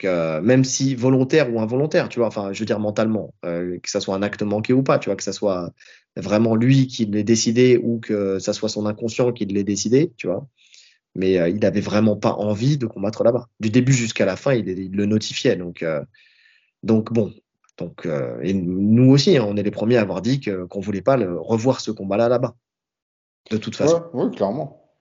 Donc, 0.00 0.44
même 0.44 0.62
si 0.62 0.94
volontaire 0.94 1.52
ou 1.52 1.60
involontaire, 1.60 2.08
tu 2.08 2.20
vois, 2.20 2.28
enfin, 2.28 2.52
je 2.52 2.60
veux 2.60 2.66
dire 2.66 2.78
mentalement, 2.78 3.34
que 3.42 3.80
ça 3.90 4.00
soit 4.00 4.14
un 4.14 4.22
acte 4.22 4.42
manqué 4.42 4.72
ou 4.72 4.82
pas, 4.82 4.98
tu 4.98 5.08
vois, 5.08 5.16
que 5.16 5.24
ça 5.24 5.32
soit 5.32 5.72
vraiment 6.16 6.54
lui 6.54 6.86
qui 6.86 7.06
l'ait 7.06 7.24
décidé 7.24 7.80
ou 7.82 7.98
que 7.98 8.38
ça 8.38 8.52
soit 8.52 8.68
son 8.68 8.86
inconscient 8.86 9.32
qui 9.32 9.46
l'ait 9.46 9.64
décidé, 9.64 10.12
tu 10.16 10.28
vois. 10.28 10.46
Mais 11.18 11.34
il 11.50 11.58
n'avait 11.58 11.80
vraiment 11.80 12.16
pas 12.16 12.32
envie 12.32 12.78
de 12.78 12.86
combattre 12.86 13.24
là-bas. 13.24 13.48
Du 13.60 13.70
début 13.70 13.92
jusqu'à 13.92 14.24
la 14.24 14.36
fin, 14.36 14.54
il, 14.54 14.90
le 14.92 15.04
notifiait. 15.04 15.56
Donc, 15.56 15.84
donc 16.82 17.12
bon, 17.12 17.34
donc, 17.78 18.06
euh, 18.06 18.38
et 18.42 18.52
nous 18.52 19.10
aussi, 19.10 19.36
hein, 19.36 19.46
on 19.48 19.56
est 19.56 19.62
les 19.62 19.70
premiers 19.70 19.96
à 19.96 20.02
avoir 20.02 20.20
dit 20.20 20.40
qu'on 20.40 20.80
ne 20.80 20.84
voulait 20.84 21.00
pas 21.00 21.16
le, 21.16 21.38
revoir 21.38 21.80
ce 21.80 21.90
combat-là 21.90 22.28
là-bas. 22.28 22.54
De 23.50 23.56
toute 23.56 23.76
façon. 23.76 24.04
oui, 24.12 24.30
clairement. 24.34 24.92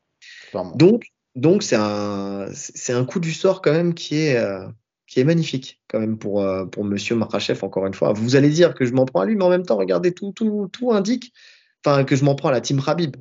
Donc, 0.75 1.07
donc 1.35 1.63
c'est 1.63 1.75
un, 1.75 2.47
c'est 2.53 2.93
un 2.93 3.03
coup 3.03 3.19
du 3.19 3.33
sort 3.33 3.61
quand 3.61 3.73
même 3.73 3.93
qui 3.93 4.15
est, 4.15 4.37
euh, 4.37 4.67
qui 5.07 5.19
est 5.19 5.23
magnifique 5.23 5.81
quand 5.87 5.99
même 5.99 6.17
pour, 6.17 6.41
euh, 6.41 6.65
pour 6.65 6.85
Monsieur 6.85 7.15
Marachev, 7.15 7.59
encore 7.63 7.85
une 7.87 7.93
fois. 7.93 8.13
Vous 8.13 8.35
allez 8.35 8.49
dire 8.49 8.73
que 8.73 8.85
je 8.85 8.93
m'en 8.93 9.05
prends 9.05 9.21
à 9.21 9.25
lui, 9.25 9.35
mais 9.35 9.43
en 9.43 9.49
même 9.49 9.65
temps, 9.65 9.77
regardez, 9.77 10.13
tout, 10.13 10.31
tout, 10.31 10.69
tout 10.71 10.93
indique, 10.93 11.33
enfin, 11.83 12.03
que 12.03 12.15
je 12.15 12.23
m'en 12.23 12.35
prends 12.35 12.49
à 12.49 12.53
la 12.53 12.61
team 12.61 12.79
Rabib. 12.79 13.17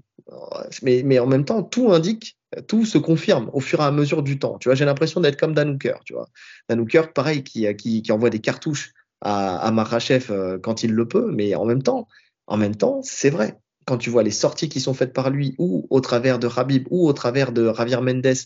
Mais, 0.82 1.02
mais 1.04 1.18
en 1.18 1.26
même 1.26 1.44
temps, 1.44 1.62
tout 1.62 1.92
indique, 1.92 2.35
tout 2.68 2.84
se 2.84 2.98
confirme 2.98 3.50
au 3.52 3.60
fur 3.60 3.80
et 3.80 3.84
à 3.84 3.90
mesure 3.90 4.22
du 4.22 4.38
temps. 4.38 4.58
Tu 4.58 4.68
vois, 4.68 4.74
j'ai 4.74 4.84
l'impression 4.84 5.20
d'être 5.20 5.38
comme 5.38 5.54
Dan 5.54 5.78
tu 5.78 6.12
vois. 6.12 6.28
Dan 6.68 6.86
pareil, 7.14 7.42
qui, 7.42 7.66
qui, 7.76 8.02
qui 8.02 8.12
envoie 8.12 8.30
des 8.30 8.40
cartouches 8.40 8.92
à, 9.20 9.58
à 9.58 9.70
Marachev 9.70 10.26
euh, 10.30 10.58
quand 10.58 10.82
il 10.82 10.92
le 10.92 11.08
peut, 11.08 11.30
mais 11.32 11.54
en 11.54 11.64
même 11.64 11.82
temps, 11.82 12.08
en 12.46 12.56
même 12.56 12.76
temps, 12.76 13.00
c'est 13.02 13.30
vrai. 13.30 13.58
Quand 13.86 13.98
tu 13.98 14.10
vois 14.10 14.22
les 14.22 14.30
sorties 14.30 14.68
qui 14.68 14.80
sont 14.80 14.94
faites 14.94 15.12
par 15.12 15.30
lui, 15.30 15.54
ou 15.58 15.86
au 15.90 16.00
travers 16.00 16.38
de 16.38 16.46
Rabib, 16.46 16.86
ou 16.90 17.08
au 17.08 17.12
travers 17.12 17.52
de 17.52 17.72
Javier 17.72 18.00
Mendes, 18.00 18.36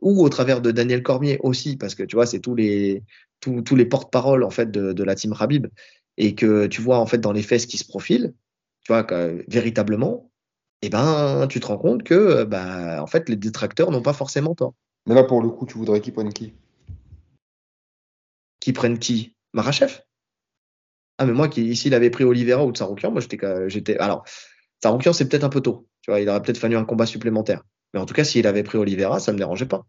ou 0.00 0.22
au 0.22 0.28
travers 0.28 0.60
de 0.60 0.70
Daniel 0.70 1.02
Cormier 1.02 1.38
aussi, 1.42 1.76
parce 1.76 1.94
que 1.94 2.02
tu 2.02 2.16
vois, 2.16 2.26
c'est 2.26 2.40
tous 2.40 2.54
les 2.54 3.02
tous, 3.40 3.62
tous 3.62 3.76
les 3.76 3.86
porte-paroles 3.86 4.44
en 4.44 4.50
fait 4.50 4.70
de, 4.70 4.92
de, 4.92 5.04
la 5.04 5.14
team 5.14 5.32
Rabib, 5.32 5.66
et 6.16 6.34
que 6.34 6.66
tu 6.66 6.82
vois 6.82 6.98
en 6.98 7.06
fait 7.06 7.18
dans 7.18 7.32
les 7.32 7.42
fesses 7.42 7.66
qui 7.66 7.78
se 7.78 7.86
profilent, 7.86 8.34
tu 8.82 8.92
vois 8.92 9.04
que, 9.04 9.44
véritablement, 9.48 10.30
eh 10.84 10.88
ben 10.88 11.46
tu 11.48 11.60
te 11.60 11.66
rends 11.66 11.78
compte 11.78 12.02
que 12.02 12.44
bah 12.44 13.02
en 13.02 13.06
fait 13.06 13.28
les 13.28 13.36
détracteurs 13.36 13.90
n'ont 13.90 14.02
pas 14.02 14.12
forcément 14.12 14.54
tort. 14.54 14.74
Mais 15.06 15.14
là 15.14 15.24
pour 15.24 15.42
le 15.42 15.50
coup, 15.50 15.66
tu 15.66 15.78
voudrais 15.78 16.00
qu'ils 16.00 16.12
prennent 16.12 16.32
qui? 16.32 16.54
Qui 18.60 18.72
prennent 18.72 18.98
qui? 18.98 19.36
Marachev? 19.52 20.00
Ah, 21.18 21.26
mais 21.26 21.32
moi, 21.32 21.48
qui, 21.48 21.76
s'il 21.76 21.94
avait 21.94 22.10
pris 22.10 22.24
Oliveira 22.24 22.64
ou 22.64 22.72
Tsaroukian, 22.72 23.12
moi, 23.12 23.20
j'étais, 23.20 23.38
j'étais. 23.68 23.98
Alors, 23.98 24.24
Tsaroukian, 24.82 25.12
c'est 25.12 25.28
peut-être 25.28 25.44
un 25.44 25.48
peu 25.48 25.60
tôt. 25.60 25.88
Tu 26.02 26.10
vois, 26.10 26.20
il 26.20 26.28
aurait 26.28 26.42
peut-être 26.42 26.58
fallu 26.58 26.76
un 26.76 26.84
combat 26.84 27.06
supplémentaire. 27.06 27.62
Mais 27.92 28.00
en 28.00 28.06
tout 28.06 28.14
cas, 28.14 28.24
s'il 28.24 28.46
avait 28.46 28.64
pris 28.64 28.78
Oliveira, 28.78 29.20
ça 29.20 29.32
me 29.32 29.38
dérangeait 29.38 29.66
pas. 29.66 29.86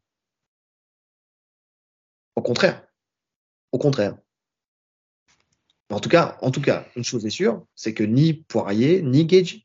Au 2.35 2.41
contraire. 2.41 2.85
Au 3.71 3.79
contraire. 3.79 4.17
En 5.89 5.99
tout 5.99 6.09
cas, 6.09 6.37
en 6.41 6.51
tout 6.51 6.61
cas, 6.61 6.85
une 6.95 7.03
chose 7.03 7.25
est 7.25 7.31
sûre, 7.31 7.65
c'est 7.75 7.93
que 7.93 8.03
ni 8.03 8.33
Poirier, 8.33 9.01
ni 9.01 9.25
Gage. 9.25 9.64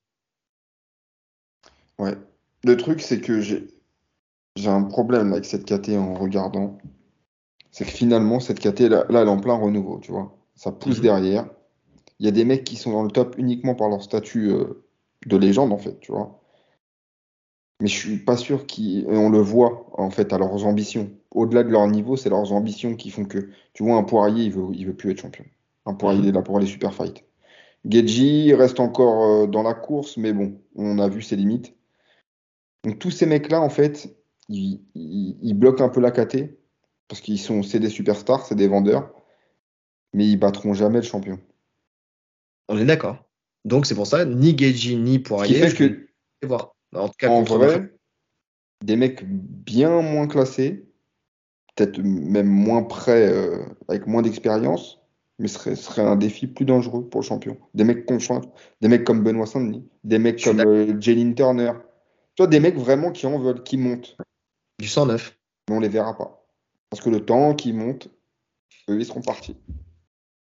Ouais. 2.00 2.16
Le 2.64 2.76
truc, 2.76 3.00
c'est 3.00 3.20
que 3.20 3.40
j'ai, 3.40 3.68
j'ai 4.56 4.68
un 4.68 4.82
problème 4.82 5.32
avec 5.32 5.44
cette 5.44 5.64
KT 5.64 5.90
en 5.90 6.14
regardant 6.14 6.78
c'est 7.70 7.84
que 7.84 7.90
finalement, 7.90 8.40
cette 8.40 8.60
KT, 8.60 8.80
là, 8.88 9.06
elle 9.08 9.16
est 9.16 9.28
en 9.28 9.38
plein 9.38 9.54
renouveau, 9.54 9.98
tu 10.00 10.12
vois. 10.12 10.36
Ça 10.54 10.72
pousse 10.72 10.96
mhm. 10.96 11.02
derrière. 11.02 11.46
Il 12.18 12.26
y 12.26 12.28
a 12.28 12.32
des 12.32 12.44
mecs 12.44 12.64
qui 12.64 12.76
sont 12.76 12.90
dans 12.90 13.02
le 13.02 13.10
top 13.10 13.36
uniquement 13.38 13.74
par 13.74 13.88
leur 13.88 14.02
statut 14.02 14.50
euh, 14.50 14.84
de 15.26 15.36
légende, 15.36 15.72
en 15.72 15.78
fait, 15.78 15.98
tu 16.00 16.12
vois. 16.12 16.40
Mais 17.80 17.88
je 17.88 17.96
suis 17.96 18.18
pas 18.18 18.36
sûr 18.36 18.66
qu'on 18.66 19.30
le 19.30 19.38
voit, 19.38 19.86
en 19.96 20.10
fait, 20.10 20.32
à 20.32 20.38
leurs 20.38 20.66
ambitions. 20.66 21.10
Au-delà 21.30 21.62
de 21.62 21.70
leur 21.70 21.86
niveau, 21.86 22.16
c'est 22.16 22.28
leurs 22.28 22.52
ambitions 22.52 22.94
qui 22.94 23.10
font 23.10 23.24
que, 23.24 23.50
tu 23.72 23.84
vois, 23.84 23.96
un 23.96 24.02
Poirier, 24.02 24.44
il 24.44 24.52
veut, 24.52 24.66
il 24.74 24.86
veut 24.86 24.94
plus 24.94 25.12
être 25.12 25.20
champion. 25.20 25.44
Un 25.86 25.94
Poirier, 25.94 26.20
il 26.20 26.28
est 26.28 26.32
là 26.32 26.42
pour 26.42 26.56
aller 26.58 26.66
super 26.66 26.92
fight. 26.92 27.24
Geji 27.88 28.52
reste 28.52 28.80
encore 28.80 29.24
euh, 29.24 29.46
dans 29.46 29.62
la 29.62 29.72
course, 29.72 30.18
mais 30.18 30.34
bon, 30.34 30.60
on 30.76 30.98
a 30.98 31.08
vu 31.08 31.22
ses 31.22 31.36
limites. 31.36 31.74
Donc 32.84 32.98
tous 32.98 33.10
ces 33.10 33.26
mecs-là, 33.26 33.60
en 33.60 33.70
fait, 33.70 34.16
ils, 34.48 34.80
ils 34.94 35.54
bloquent 35.54 35.84
un 35.84 35.88
peu 35.88 36.00
la 36.00 36.10
KT 36.10 36.56
parce 37.10 37.20
qu'ils 37.20 37.40
sont, 37.40 37.62
c'est 37.62 37.80
des 37.80 37.90
superstars, 37.90 38.46
c'est 38.46 38.54
des 38.54 38.68
vendeurs, 38.68 39.12
mais 40.14 40.26
ils 40.26 40.36
battront 40.36 40.74
jamais 40.74 40.98
le 40.98 41.04
champion. 41.04 41.40
On 42.68 42.78
est 42.78 42.84
d'accord. 42.84 43.28
Donc 43.64 43.84
c'est 43.84 43.96
pour 43.96 44.06
ça, 44.06 44.24
ni 44.24 44.56
Geji 44.56 44.96
ni 44.96 45.18
Poirier. 45.18 45.68
Ce 45.68 45.74
que, 45.74 46.08
voir. 46.44 46.74
En, 46.94 47.08
tout 47.08 47.14
cas, 47.18 47.28
en 47.28 47.42
vrai, 47.42 47.92
des 48.84 48.96
mecs 48.96 49.24
bien 49.24 50.00
moins 50.02 50.28
classés, 50.28 50.86
peut-être 51.74 51.98
même 51.98 52.46
moins 52.46 52.84
prêts, 52.84 53.28
euh, 53.28 53.64
avec 53.88 54.06
moins 54.06 54.22
d'expérience, 54.22 55.00
mais 55.40 55.48
ce 55.48 55.74
serait, 55.74 56.02
un 56.02 56.16
défi 56.16 56.46
plus 56.46 56.64
dangereux 56.64 57.08
pour 57.08 57.22
le 57.22 57.26
champion. 57.26 57.58
Des 57.74 57.84
mecs 57.84 58.06
des 58.80 58.88
mecs 58.88 59.04
comme 59.04 59.24
Benoît 59.24 59.46
Saint-Denis, 59.46 59.84
des 60.04 60.18
mecs 60.20 60.42
comme 60.42 60.60
euh, 60.60 61.34
Turner. 61.34 61.72
Tu 62.40 62.44
vois, 62.44 62.48
des 62.48 62.60
mecs 62.60 62.78
vraiment 62.78 63.12
qui 63.12 63.26
en 63.26 63.38
veulent, 63.38 63.62
qui 63.62 63.76
montent. 63.76 64.16
Du 64.78 64.88
109. 64.88 65.36
Mais 65.68 65.76
on 65.76 65.80
les 65.80 65.90
verra 65.90 66.16
pas. 66.16 66.42
Parce 66.88 67.02
que 67.02 67.10
le 67.10 67.22
temps 67.22 67.54
qui 67.54 67.74
monte, 67.74 68.08
eux, 68.88 68.98
ils 68.98 69.04
seront 69.04 69.20
partis. 69.20 69.58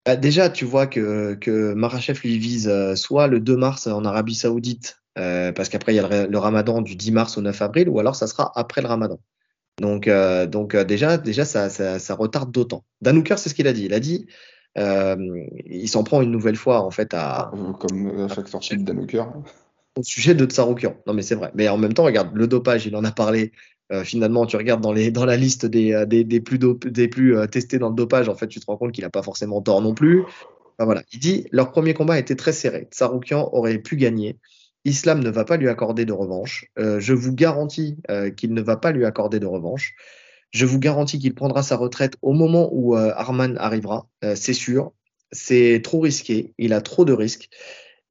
Bah, 0.05 0.15
déjà, 0.15 0.49
tu 0.49 0.63
vois 0.63 0.88
que, 0.88 1.34
que 1.34 1.73
Marachev 1.73 2.21
lui 2.23 2.38
vise 2.38 2.69
euh, 2.69 2.95
soit 2.95 3.27
le 3.27 3.41
2 3.41 3.57
mars 3.57 3.88
en 3.88 4.05
Arabie 4.05 4.35
Saoudite, 4.35 5.01
euh, 5.17 5.51
parce 5.51 5.67
qu'après 5.67 5.91
il 5.91 5.97
y 5.97 5.99
a 5.99 6.26
le, 6.26 6.38
ramadan 6.38 6.81
du 6.81 6.95
10 6.95 7.11
mars 7.11 7.38
au 7.38 7.41
9 7.41 7.61
avril, 7.63 7.89
ou 7.89 7.99
alors 7.99 8.15
ça 8.15 8.27
sera 8.27 8.49
après 8.55 8.81
le 8.81 8.88
ramadan. 8.88 9.19
Donc, 9.81 10.07
euh, 10.07 10.45
donc 10.45 10.77
déjà, 10.77 11.17
déjà 11.17 11.43
ça, 11.43 11.69
ça, 11.69 12.15
retarde 12.15 12.49
d'autant. 12.53 12.85
Danouker, 13.01 13.35
c'est 13.35 13.49
ce 13.49 13.55
qu'il 13.55 13.67
a 13.67 13.73
dit. 13.73 13.84
Il 13.84 13.93
a 13.93 13.99
dit, 13.99 14.26
il 14.77 15.89
s'en 15.89 16.05
prend 16.05 16.21
une 16.21 16.31
nouvelle 16.31 16.55
fois 16.55 16.80
en 16.80 16.91
fait 16.91 17.13
à. 17.13 17.51
Comme 17.81 18.21
à 18.21 18.34
chaque 18.34 18.47
sortie 18.47 18.77
de 18.77 18.84
Danouker. 18.84 19.26
Au 19.99 20.03
sujet 20.03 20.34
de 20.34 20.45
Tsaroukian. 20.45 20.95
Non, 21.07 21.13
mais 21.13 21.21
c'est 21.21 21.35
vrai. 21.35 21.51
Mais 21.55 21.67
en 21.67 21.77
même 21.77 21.93
temps, 21.93 22.05
regarde, 22.05 22.30
le 22.34 22.47
dopage, 22.47 22.85
il 22.85 22.95
en 22.95 23.03
a 23.03 23.11
parlé 23.11 23.51
euh, 23.91 24.03
finalement, 24.03 24.45
tu 24.45 24.55
regardes 24.55 24.81
dans, 24.81 24.93
les, 24.93 25.11
dans 25.11 25.26
la 25.26 25.35
liste 25.35 25.65
des, 25.65 25.93
euh, 25.93 26.05
des 26.05 26.23
plus, 26.41 26.59
des 26.59 27.07
plus 27.07 27.35
euh, 27.35 27.47
testés 27.47 27.80
dans 27.80 27.89
le 27.89 27.95
dopage, 27.95 28.30
en 28.30 28.35
fait, 28.35 28.47
tu 28.47 28.59
te 28.59 28.65
rends 28.65 28.77
compte 28.77 28.91
qu'il 28.91 29.03
n'a 29.03 29.09
pas 29.09 29.23
forcément 29.23 29.61
tort 29.61 29.81
non 29.81 29.93
plus. 29.93 30.23
voilà. 30.77 31.03
Il 31.11 31.19
dit 31.19 31.47
leur 31.51 31.71
premier 31.71 31.93
combat 31.93 32.19
était 32.19 32.35
très 32.35 32.53
serré. 32.53 32.88
Tsaroukian 32.91 33.49
aurait 33.51 33.80
pu 33.80 33.95
gagner. 33.95 34.38
Islam 34.85 35.21
ne 35.21 35.30
va 35.30 35.43
pas 35.43 35.57
lui 35.57 35.67
accorder 35.67 36.05
de 36.05 36.13
revanche. 36.13 36.67
je 36.77 37.13
vous 37.13 37.34
garantis 37.34 37.97
qu'il 38.38 38.53
ne 38.53 38.61
va 38.61 38.77
pas 38.77 38.93
lui 38.93 39.05
accorder 39.05 39.39
de 39.39 39.45
revanche. 39.45 39.93
Je 40.51 40.65
vous 40.65 40.80
garantis 40.80 41.19
qu'il 41.19 41.35
prendra 41.35 41.63
sa 41.63 41.76
retraite 41.76 42.15
au 42.21 42.31
moment 42.31 42.69
où 42.71 42.95
Arman 42.95 43.57
arrivera. 43.57 44.07
c'est 44.35 44.53
sûr. 44.53 44.93
C'est 45.34 45.81
trop 45.84 45.99
risqué. 45.99 46.53
Il 46.57 46.71
a 46.71 46.80
trop 46.80 47.03
de 47.03 47.11
risques. 47.11 47.49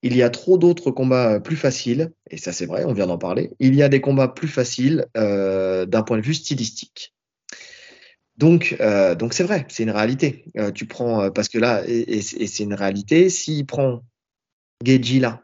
Il 0.02 0.16
y 0.16 0.22
a 0.22 0.30
trop 0.30 0.58
d'autres 0.58 0.90
combats 0.90 1.34
euh, 1.34 1.40
plus 1.40 1.56
faciles, 1.56 2.12
et 2.30 2.36
ça 2.36 2.52
c'est 2.52 2.66
vrai, 2.66 2.84
on 2.84 2.92
vient 2.92 3.06
d'en 3.06 3.18
parler. 3.18 3.50
Il 3.58 3.74
y 3.74 3.82
a 3.82 3.88
des 3.88 4.00
combats 4.00 4.28
plus 4.28 4.48
faciles 4.48 5.06
euh, 5.16 5.86
d'un 5.86 6.02
point 6.02 6.18
de 6.18 6.22
vue 6.22 6.34
stylistique. 6.34 7.14
Donc, 8.36 8.76
euh, 8.80 9.16
donc 9.16 9.34
c'est 9.34 9.42
vrai, 9.42 9.66
c'est 9.68 9.82
une 9.82 9.90
réalité. 9.90 10.44
Tu 10.74 10.86
prends 10.86 11.30
parce 11.32 11.48
que 11.48 11.58
là, 11.58 11.82
et, 11.88 12.22
c'est 12.22 12.62
une 12.62 12.74
réalité. 12.74 13.30
S'il 13.30 13.66
prend 13.66 14.04
Geji 14.84 15.18
là, 15.18 15.42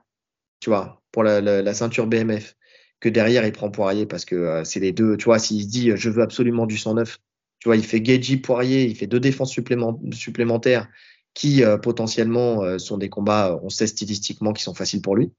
tu 0.60 0.70
vois, 0.70 1.02
pour 1.10 1.24
la, 1.24 1.74
ceinture 1.74 2.06
BMF, 2.06 2.54
que 3.00 3.08
derrière 3.08 3.44
il 3.44 3.50
prend 3.50 3.68
Poirier 3.68 4.06
parce 4.06 4.24
que 4.24 4.62
c'est 4.64 4.78
les 4.78 4.92
deux. 4.92 5.16
Tu 5.16 5.24
vois, 5.24 5.40
s'il 5.40 5.62
se 5.62 5.66
dit 5.66 5.90
je 5.96 6.08
veux 6.08 6.22
absolument 6.22 6.66
du 6.66 6.78
109, 6.78 7.18
tu 7.58 7.68
vois, 7.68 7.76
il 7.76 7.84
fait 7.84 8.04
Geji 8.04 8.36
Poirier, 8.36 8.84
il 8.84 8.94
fait 8.94 9.08
deux 9.08 9.18
défenses 9.18 9.50
supplémentaires 9.50 10.88
qui 11.34 11.64
euh, 11.64 11.76
potentiellement 11.76 12.62
euh, 12.62 12.78
sont 12.78 12.96
des 12.96 13.10
combats, 13.10 13.52
euh, 13.52 13.58
on 13.62 13.68
sait 13.68 13.88
stylistiquement, 13.88 14.52
qui 14.52 14.62
sont 14.62 14.74
faciles 14.74 15.02
pour 15.02 15.16
lui. 15.16 15.32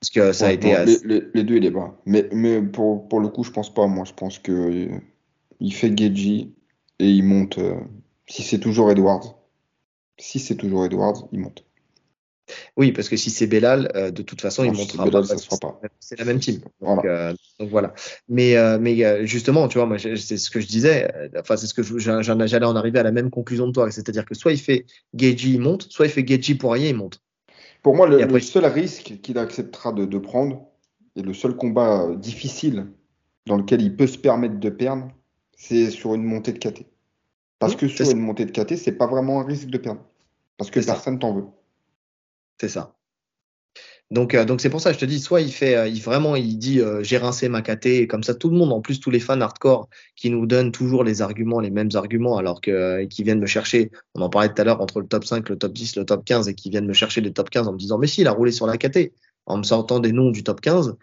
Parce 0.00 0.10
que 0.10 0.32
ça 0.32 0.48
a 0.48 0.52
été. 0.52 0.74
les, 1.04 1.44
deux, 1.44 1.56
il 1.56 1.64
est 1.64 1.70
bas. 1.70 1.96
Mais, 2.04 2.28
mais 2.32 2.60
pour, 2.60 3.08
pour, 3.08 3.20
le 3.20 3.28
coup, 3.28 3.44
je 3.44 3.50
pense 3.50 3.72
pas. 3.72 3.86
Moi, 3.86 4.04
je 4.04 4.12
pense 4.12 4.38
que 4.38 4.90
il 5.58 5.72
fait 5.72 5.96
Geji 5.96 6.54
et 6.98 7.08
il 7.08 7.22
monte. 7.22 7.58
si 8.26 8.42
c'est 8.42 8.58
toujours 8.58 8.90
Edwards, 8.90 9.38
si 10.18 10.38
c'est 10.38 10.56
toujours 10.56 10.84
Edwards, 10.84 11.28
il 11.32 11.40
monte. 11.40 11.65
Oui, 12.76 12.92
parce 12.92 13.08
que 13.08 13.16
si 13.16 13.30
c'est 13.30 13.46
Bellal, 13.46 13.90
euh, 13.94 14.10
de 14.10 14.22
toute 14.22 14.40
façon, 14.40 14.64
il 14.64 14.72
montrera 14.72 15.10
pas. 15.10 15.22
sera 15.24 15.56
pas. 15.58 15.80
C'est 16.00 16.18
la 16.18 16.24
même 16.24 16.38
team. 16.38 16.60
Donc 16.60 16.70
voilà. 16.80 17.02
Euh, 17.04 17.34
donc 17.58 17.70
voilà. 17.70 17.94
Mais, 18.28 18.56
euh, 18.56 18.78
mais 18.80 19.26
justement, 19.26 19.68
tu 19.68 19.78
vois, 19.78 19.86
moi, 19.86 19.98
c'est 19.98 20.36
ce 20.36 20.50
que 20.50 20.60
je 20.60 20.66
disais. 20.66 21.30
Enfin, 21.38 21.56
c'est 21.56 21.66
ce 21.66 21.74
que 21.74 21.82
j'allais 21.82 22.66
en 22.66 22.76
arriver 22.76 22.98
à 22.98 23.02
la 23.02 23.12
même 23.12 23.30
conclusion 23.30 23.66
de 23.66 23.72
toi. 23.72 23.90
C'est-à-dire 23.90 24.24
que 24.24 24.34
soit 24.34 24.52
il 24.52 24.60
fait 24.60 24.86
Geji, 25.14 25.54
il 25.54 25.60
monte, 25.60 25.82
soit 25.90 26.06
il 26.06 26.12
fait 26.12 26.26
Geji 26.26 26.54
Poirier, 26.54 26.90
il 26.90 26.96
monte. 26.96 27.20
Pour 27.82 27.94
moi, 27.94 28.06
le, 28.06 28.40
seul 28.40 28.66
risque 28.66 29.18
qu'il 29.22 29.38
acceptera 29.38 29.92
de, 29.92 30.04
de, 30.04 30.18
prendre 30.18 30.66
et 31.14 31.22
le 31.22 31.34
seul 31.34 31.54
combat 31.54 32.08
difficile 32.16 32.86
dans 33.46 33.56
lequel 33.56 33.80
il 33.80 33.94
peut 33.94 34.08
se 34.08 34.18
permettre 34.18 34.58
de 34.58 34.70
perdre, 34.70 35.08
c'est 35.56 35.90
sur 35.90 36.14
une 36.14 36.24
montée 36.24 36.52
de 36.52 36.58
KT. 36.58 36.84
Parce 37.58 37.76
que 37.76 37.88
sur 37.88 38.10
une 38.10 38.18
montée 38.18 38.44
de 38.44 38.50
KT, 38.50 38.76
c'est 38.76 38.92
pas 38.92 39.06
vraiment 39.06 39.40
un 39.40 39.44
risque 39.44 39.68
de 39.68 39.78
perdre. 39.78 40.00
Parce 40.58 40.70
que 40.70 40.80
personne 40.80 41.18
t'en 41.18 41.34
veut. 41.34 41.44
C'est 42.60 42.68
ça. 42.68 42.96
Donc, 44.12 44.34
euh, 44.34 44.44
donc 44.44 44.60
c'est 44.60 44.70
pour 44.70 44.80
ça 44.80 44.92
je 44.92 44.98
te 44.98 45.04
dis, 45.04 45.18
soit 45.18 45.40
il 45.40 45.50
fait, 45.52 45.74
euh, 45.76 45.88
il 45.88 46.00
vraiment, 46.00 46.36
il 46.36 46.58
dit 46.58 46.80
euh, 46.80 47.02
j'ai 47.02 47.18
rincé 47.18 47.48
ma 47.48 47.60
KT, 47.60 47.86
et 47.86 48.06
comme 48.06 48.22
ça 48.22 48.34
tout 48.34 48.50
le 48.50 48.56
monde, 48.56 48.72
en 48.72 48.80
plus 48.80 49.00
tous 49.00 49.10
les 49.10 49.18
fans 49.18 49.40
hardcore 49.40 49.88
qui 50.14 50.30
nous 50.30 50.46
donnent 50.46 50.70
toujours 50.70 51.02
les 51.02 51.22
arguments, 51.22 51.58
les 51.58 51.70
mêmes 51.70 51.90
arguments, 51.94 52.38
alors 52.38 52.60
que 52.60 53.04
qui 53.06 53.24
viennent 53.24 53.40
me 53.40 53.46
chercher, 53.46 53.90
on 54.14 54.22
en 54.22 54.28
parlait 54.30 54.48
tout 54.48 54.60
à 54.62 54.64
l'heure 54.64 54.80
entre 54.80 55.00
le 55.00 55.08
top 55.08 55.24
5, 55.24 55.48
le 55.48 55.58
top 55.58 55.72
10, 55.72 55.96
le 55.96 56.04
top 56.04 56.24
15, 56.24 56.48
et 56.48 56.54
qui 56.54 56.70
viennent 56.70 56.86
me 56.86 56.92
chercher 56.92 57.20
des 57.20 57.32
top 57.32 57.50
15 57.50 57.66
en 57.66 57.72
me 57.72 57.78
disant 57.78 57.98
mais 57.98 58.06
si, 58.06 58.20
il 58.20 58.28
a 58.28 58.32
roulé 58.32 58.52
sur 58.52 58.66
la 58.66 58.76
KT, 58.78 59.12
en 59.46 59.58
me 59.58 59.64
sortant 59.64 59.98
des 59.98 60.12
noms 60.12 60.30
du 60.30 60.44
top 60.44 60.60
15. 60.60 60.96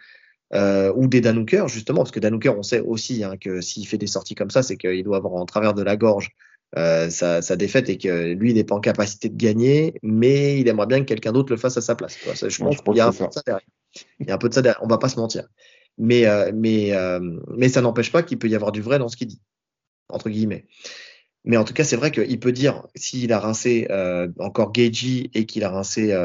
ou 0.95 1.07
des 1.07 1.21
Danouker, 1.21 1.65
justement, 1.67 1.99
parce 1.99 2.11
que 2.11 2.19
Danouker, 2.21 2.49
on 2.57 2.63
sait 2.63 2.79
aussi 2.79 3.23
hein, 3.23 3.35
que 3.37 3.59
s'il 3.61 3.85
fait 3.87 3.97
des 3.97 4.07
sorties 4.07 4.35
comme 4.35 4.51
ça, 4.51 4.63
c'est 4.63 4.77
qu'il 4.77 5.03
doit 5.03 5.17
avoir 5.17 5.33
en 5.33 5.45
travers 5.45 5.73
de 5.73 5.83
la 5.83 5.97
gorge 5.97 6.29
euh, 6.75 7.09
sa, 7.09 7.43
sa, 7.43 7.55
défaite 7.55 7.87
et 7.89 7.99
que 7.99 8.33
lui, 8.33 8.49
il 8.49 8.55
n'est 8.55 8.63
pas 8.63 8.73
en 8.73 8.79
capacité 8.79 9.29
de 9.29 9.37
gagner, 9.37 9.93
mais 10.01 10.59
il 10.59 10.67
aimerait 10.67 10.87
bien 10.87 10.99
que 11.01 11.05
quelqu'un 11.05 11.31
d'autre 11.31 11.51
le 11.51 11.57
fasse 11.57 11.77
à 11.77 11.81
sa 11.81 11.93
place. 11.93 12.17
Ça, 12.33 12.49
je 12.49 12.57
pense 12.57 12.81
qu'il 12.81 12.95
y 12.95 12.99
a 12.99 13.07
un 13.07 13.11
peu 13.11 13.27
de 13.27 13.31
ça 13.31 13.41
derrière. 13.45 13.67
Il 14.19 14.27
y 14.27 14.31
a 14.31 14.35
un 14.35 14.37
peu 14.39 14.49
de 14.49 14.55
ça 14.55 14.63
derrière. 14.63 14.81
On 14.83 14.87
va 14.87 14.97
pas 14.97 15.09
se 15.09 15.19
mentir. 15.19 15.47
Mais, 15.99 16.25
euh, 16.25 16.51
mais, 16.51 16.91
euh, 16.93 17.19
mais 17.55 17.69
ça 17.69 17.81
n'empêche 17.81 18.11
pas 18.11 18.23
qu'il 18.23 18.39
peut 18.39 18.47
y 18.47 18.55
avoir 18.55 18.71
du 18.71 18.81
vrai 18.81 18.97
dans 18.97 19.07
ce 19.07 19.15
qu'il 19.17 19.27
dit, 19.27 19.41
entre 20.09 20.29
guillemets. 20.29 20.65
Mais 21.45 21.57
en 21.57 21.63
tout 21.63 21.73
cas, 21.73 21.83
c'est 21.83 21.95
vrai 21.95 22.09
qu'il 22.09 22.39
peut 22.39 22.51
dire, 22.51 22.87
s'il 22.95 23.31
a 23.33 23.39
rincé 23.39 23.87
encore 24.39 24.73
Geji 24.73 25.29
et 25.35 25.45
qu'il 25.45 25.63
a 25.63 25.69
rincé, 25.69 26.17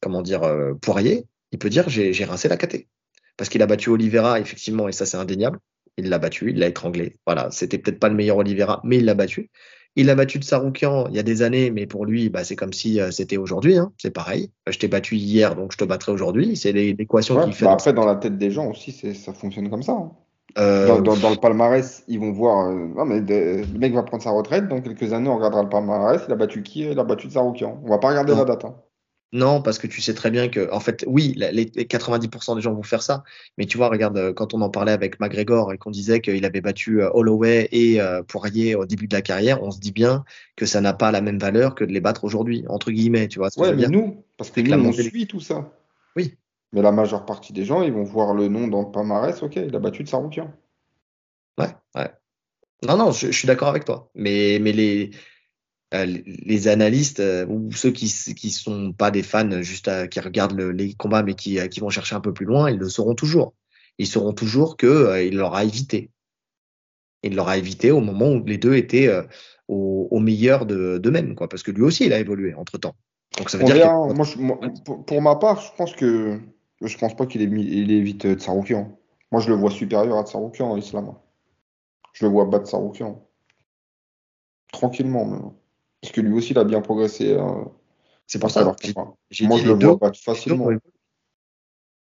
comment 0.00 0.22
dire, 0.22 0.42
Poirier, 0.82 1.24
il 1.50 1.58
peut 1.58 1.70
dire 1.70 1.88
j'ai 1.88 2.24
rincé 2.24 2.48
la 2.48 2.56
KT. 2.56 2.86
Parce 3.36 3.50
qu'il 3.50 3.62
a 3.62 3.66
battu 3.66 3.88
Oliveira, 3.88 4.38
effectivement, 4.38 4.86
et 4.86 4.92
ça 4.92 5.06
c'est 5.06 5.16
indéniable 5.16 5.58
il 5.96 6.08
l'a 6.08 6.18
battu, 6.18 6.50
il 6.50 6.58
l'a 6.58 6.68
étranglé. 6.68 7.16
Voilà, 7.26 7.48
c'était 7.50 7.78
peut-être 7.78 7.98
pas 7.98 8.08
le 8.08 8.14
meilleur 8.14 8.36
Oliveira, 8.36 8.80
mais 8.84 8.98
il 8.98 9.04
l'a 9.04 9.14
battu. 9.14 9.50
Il 9.96 10.06
l'a 10.06 10.16
battu 10.16 10.40
de 10.40 10.44
Saroukian 10.44 11.06
il 11.08 11.14
y 11.14 11.20
a 11.20 11.22
des 11.22 11.42
années, 11.42 11.70
mais 11.70 11.86
pour 11.86 12.04
lui, 12.04 12.28
bah, 12.28 12.42
c'est 12.42 12.56
comme 12.56 12.72
si 12.72 13.00
euh, 13.00 13.12
c'était 13.12 13.36
aujourd'hui. 13.36 13.78
Hein. 13.78 13.92
C'est 13.96 14.10
pareil. 14.10 14.50
Je 14.66 14.76
t'ai 14.76 14.88
battu 14.88 15.14
hier, 15.14 15.54
donc 15.54 15.72
je 15.72 15.78
te 15.78 15.84
battrai 15.84 16.10
aujourd'hui. 16.10 16.56
C'est 16.56 16.72
l'équation 16.72 17.36
ouais, 17.36 17.44
qu'il 17.44 17.54
fait. 17.54 17.64
Bah 17.64 17.72
après, 17.72 17.92
dans 17.92 18.04
la 18.04 18.16
tête 18.16 18.36
des 18.36 18.50
gens 18.50 18.70
aussi, 18.70 18.90
ça 18.92 19.32
fonctionne 19.32 19.70
comme 19.70 19.84
ça. 19.84 19.92
Hein. 19.92 20.10
Euh... 20.58 20.86
Dans, 20.86 21.00
dans, 21.00 21.16
dans, 21.16 21.30
le 21.30 21.36
palmarès, 21.36 22.02
ils 22.08 22.18
vont 22.18 22.32
voir. 22.32 22.70
Euh, 22.70 22.88
non, 22.96 23.04
mais 23.04 23.20
de, 23.20 23.62
le 23.72 23.78
mec 23.78 23.92
va 23.92 24.02
prendre 24.02 24.22
sa 24.22 24.30
retraite. 24.30 24.68
Dans 24.68 24.80
quelques 24.80 25.12
années, 25.12 25.28
on 25.28 25.36
regardera 25.36 25.62
le 25.62 25.68
palmarès. 25.68 26.22
Il 26.26 26.32
a 26.32 26.36
battu 26.36 26.62
qui? 26.62 26.80
Il 26.80 26.98
a 26.98 27.04
battu 27.04 27.28
de 27.28 27.32
Saroukian. 27.32 27.80
On 27.84 27.88
va 27.88 27.98
pas 27.98 28.08
regarder 28.08 28.32
non. 28.32 28.38
la 28.38 28.44
date. 28.46 28.64
Hein. 28.64 28.74
Non, 29.32 29.60
parce 29.60 29.78
que 29.78 29.88
tu 29.88 30.00
sais 30.00 30.14
très 30.14 30.30
bien 30.30 30.48
que, 30.48 30.70
en 30.72 30.78
fait, 30.78 31.04
oui, 31.08 31.34
les 31.36 31.66
90% 31.66 32.54
des 32.54 32.62
gens 32.62 32.72
vont 32.72 32.84
faire 32.84 33.02
ça. 33.02 33.24
Mais 33.58 33.66
tu 33.66 33.76
vois, 33.76 33.88
regarde, 33.88 34.16
euh, 34.16 34.32
quand 34.32 34.54
on 34.54 34.60
en 34.60 34.70
parlait 34.70 34.92
avec 34.92 35.18
McGregor 35.18 35.72
et 35.72 35.78
qu'on 35.78 35.90
disait 35.90 36.20
qu'il 36.20 36.44
avait 36.44 36.60
battu 36.60 37.02
euh, 37.02 37.10
Holloway 37.12 37.68
et 37.72 38.00
euh, 38.00 38.22
Poirier 38.22 38.76
au 38.76 38.86
début 38.86 39.08
de 39.08 39.14
la 39.14 39.22
carrière, 39.22 39.60
on 39.60 39.72
se 39.72 39.80
dit 39.80 39.90
bien 39.90 40.24
que 40.54 40.66
ça 40.66 40.80
n'a 40.80 40.92
pas 40.92 41.10
la 41.10 41.20
même 41.20 41.40
valeur 41.40 41.74
que 41.74 41.84
de 41.84 41.92
les 41.92 42.00
battre 42.00 42.22
aujourd'hui, 42.22 42.64
entre 42.68 42.92
guillemets, 42.92 43.26
tu 43.26 43.40
vois. 43.40 43.50
Ce 43.50 43.58
ouais, 43.58 43.70
que 43.72 43.74
mais 43.74 43.88
nous, 43.88 44.24
parce 44.36 44.50
que 44.50 44.60
nous, 44.60 44.88
on 44.88 44.92
suit 44.92 45.26
tout 45.26 45.40
ça. 45.40 45.72
Oui. 46.14 46.36
Mais 46.72 46.82
la 46.82 46.92
majeure 46.92 47.26
partie 47.26 47.52
des 47.52 47.64
gens, 47.64 47.82
ils 47.82 47.92
vont 47.92 48.04
voir 48.04 48.34
le 48.34 48.46
nom 48.46 48.68
dans 48.68 48.82
le 48.82 48.92
palmarès, 48.92 49.42
ok, 49.42 49.56
il 49.56 49.74
a 49.74 49.80
battu 49.80 50.04
de 50.04 50.08
Saroukian. 50.08 50.52
Ouais, 51.58 51.74
ouais. 51.96 52.10
Non, 52.86 52.96
non, 52.96 53.10
je, 53.10 53.26
je 53.26 53.36
suis 53.36 53.46
d'accord 53.46 53.68
avec 53.68 53.84
toi. 53.84 54.10
Mais, 54.14 54.58
mais 54.60 54.70
les, 54.72 55.10
les 56.04 56.68
analystes 56.68 57.20
euh, 57.20 57.46
ou 57.46 57.70
ceux 57.72 57.90
qui 57.90 58.12
qui 58.34 58.50
sont 58.50 58.92
pas 58.92 59.10
des 59.10 59.22
fans 59.22 59.62
juste 59.62 59.88
à, 59.88 60.08
qui 60.08 60.20
regardent 60.20 60.56
le, 60.56 60.72
les 60.72 60.94
combats 60.94 61.22
mais 61.22 61.34
qui 61.34 61.58
qui 61.68 61.80
vont 61.80 61.90
chercher 61.90 62.16
un 62.16 62.20
peu 62.20 62.32
plus 62.32 62.46
loin, 62.46 62.70
ils 62.70 62.78
le 62.78 62.88
sauront 62.88 63.14
toujours. 63.14 63.54
Ils 63.98 64.06
sauront 64.06 64.32
toujours 64.32 64.76
que 64.76 64.86
euh, 64.86 65.22
il 65.22 65.36
leur 65.36 65.54
a 65.54 65.64
évité. 65.64 66.10
Il 67.22 67.36
leur 67.36 67.48
a 67.48 67.56
évité 67.56 67.90
au 67.90 68.00
moment 68.00 68.30
où 68.30 68.44
les 68.44 68.58
deux 68.58 68.74
étaient 68.74 69.08
au, 69.68 70.08
au, 70.10 70.18
meilleur 70.18 70.66
de 70.66 70.98
d'eux-mêmes 70.98 71.34
quoi 71.34 71.48
parce 71.48 71.62
que 71.62 71.70
lui 71.70 71.82
aussi 71.82 72.04
il 72.04 72.12
a 72.12 72.18
évolué 72.18 72.54
entre 72.54 72.76
temps. 72.76 72.96
Donc 73.38 73.48
ça 73.48 73.56
veut 73.56 73.64
On 73.64 73.66
dire 73.66 73.76
verra, 73.76 74.08
que... 74.08 74.14
moi, 74.14 74.26
je, 74.26 74.38
moi, 74.38 74.60
pour, 74.84 75.06
pour, 75.06 75.22
ma 75.22 75.36
part, 75.36 75.60
je 75.60 75.74
pense 75.76 75.94
que 75.94 76.38
je 76.82 76.98
pense 76.98 77.16
pas 77.16 77.24
qu'il 77.24 77.40
est 77.40 77.46
il 77.46 77.90
évite 77.92 78.34
Tsaroukian. 78.38 78.98
Moi 79.32 79.40
je 79.40 79.48
le 79.48 79.54
vois 79.54 79.70
supérieur 79.70 80.18
à 80.18 80.24
Tsaroukian 80.24 80.70
en 80.70 80.76
islam. 80.76 81.14
Je 82.12 82.26
le 82.26 82.30
vois 82.30 82.44
battre 82.44 82.66
Tsaroukian. 82.66 83.26
Tranquillement 84.70 85.24
même. 85.24 85.50
Parce 86.04 86.12
que 86.12 86.20
lui 86.20 86.34
aussi, 86.34 86.52
il 86.52 86.58
a 86.58 86.64
bien 86.64 86.82
progressé. 86.82 87.32
Euh, 87.32 87.64
c'est 88.26 88.38
pour 88.38 88.50
ça. 88.50 88.62
Moi, 88.62 88.76
je 89.32 89.66
le 89.66 89.72
vois 89.72 89.98
pas 89.98 90.12
facilement. 90.12 90.68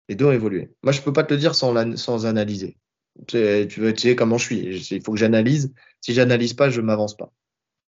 Les 0.08 0.16
deux 0.16 0.26
ont 0.26 0.32
évolué. 0.32 0.72
Moi, 0.84 0.94
je 0.94 1.02
peux 1.02 1.12
pas 1.12 1.24
te 1.24 1.34
le 1.34 1.40
dire 1.40 1.54
sans, 1.54 1.74
la, 1.74 1.98
sans 1.98 2.26
analyser. 2.26 2.78
Tu, 3.28 3.68
tu, 3.68 3.94
tu 3.94 3.98
sais 3.98 4.16
comment 4.16 4.38
je 4.38 4.46
suis. 4.46 4.88
Il 4.92 5.04
faut 5.04 5.12
que 5.12 5.20
j'analyse. 5.20 5.74
Si 6.00 6.14
j'analyse 6.14 6.54
pas, 6.54 6.70
je 6.70 6.80
m'avance 6.80 7.18
pas. 7.18 7.34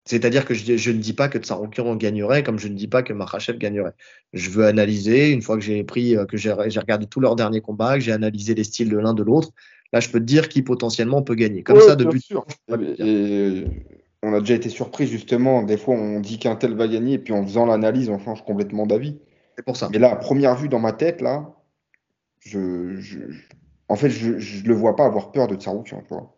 C'est-à-dire 0.05 0.45
que 0.45 0.55
je, 0.55 0.77
je, 0.77 0.89
ne 0.89 0.97
dis 0.97 1.13
pas 1.13 1.29
que 1.29 1.37
Tsaroukian 1.37 1.95
gagnerait, 1.95 2.41
comme 2.41 2.57
je 2.57 2.69
ne 2.69 2.73
dis 2.73 2.87
pas 2.87 3.03
que 3.03 3.13
Makhachev 3.13 3.59
gagnerait. 3.59 3.93
Je 4.33 4.49
veux 4.49 4.65
analyser, 4.65 5.29
une 5.29 5.43
fois 5.43 5.57
que 5.57 5.63
j'ai 5.63 5.83
pris, 5.83 6.15
que 6.27 6.37
j'ai 6.37 6.51
regardé 6.51 7.05
tous 7.05 7.19
leurs 7.19 7.35
derniers 7.35 7.61
combats, 7.61 7.99
que 7.99 8.03
j'ai 8.03 8.13
analysé 8.13 8.55
les 8.55 8.63
styles 8.63 8.89
de 8.89 8.97
l'un 8.97 9.13
de 9.13 9.21
l'autre, 9.21 9.51
là, 9.93 9.99
je 9.99 10.09
peux 10.09 10.19
te 10.19 10.25
dire 10.25 10.49
qui 10.49 10.63
potentiellement 10.63 11.21
peut 11.21 11.35
gagner. 11.35 11.61
Comme 11.61 11.77
ouais, 11.77 11.83
ça. 11.83 11.95
Sûr. 12.19 12.47
Et, 12.97 13.65
on 14.23 14.33
a 14.33 14.39
déjà 14.39 14.55
été 14.55 14.69
surpris 14.69 15.07
justement. 15.07 15.63
Des 15.63 15.77
fois, 15.77 15.95
on 15.95 16.19
dit 16.19 16.39
qu'un 16.39 16.55
tel 16.55 16.75
va 16.75 16.87
gagner, 16.87 17.13
et 17.13 17.19
puis 17.19 17.33
en 17.33 17.43
faisant 17.43 17.65
l'analyse, 17.65 18.09
on 18.09 18.19
change 18.19 18.43
complètement 18.43 18.85
d'avis. 18.85 19.19
C'est 19.57 19.65
pour 19.65 19.77
ça. 19.77 19.89
Mais 19.91 19.99
là, 19.99 20.11
à 20.11 20.15
première 20.15 20.55
vue 20.55 20.69
dans 20.69 20.79
ma 20.79 20.93
tête, 20.93 21.21
là, 21.21 21.55
je, 22.39 22.97
je 22.99 23.19
en 23.87 23.95
fait, 23.95 24.09
je, 24.09 24.37
je 24.37 24.63
le 24.65 24.73
vois 24.73 24.95
pas 24.95 25.05
avoir 25.05 25.31
peur 25.31 25.47
de 25.47 25.55
Tsaroukian, 25.55 26.03
tu 26.03 26.13
vois. 26.13 26.37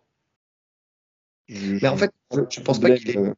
Je, 1.48 1.76
mais 1.82 1.88
en 1.90 1.98
fait, 1.98 2.12
je, 2.50 2.62
pense 2.62 2.80
pas 2.80 2.92
qu'il 2.92 3.10
ait 3.10 3.34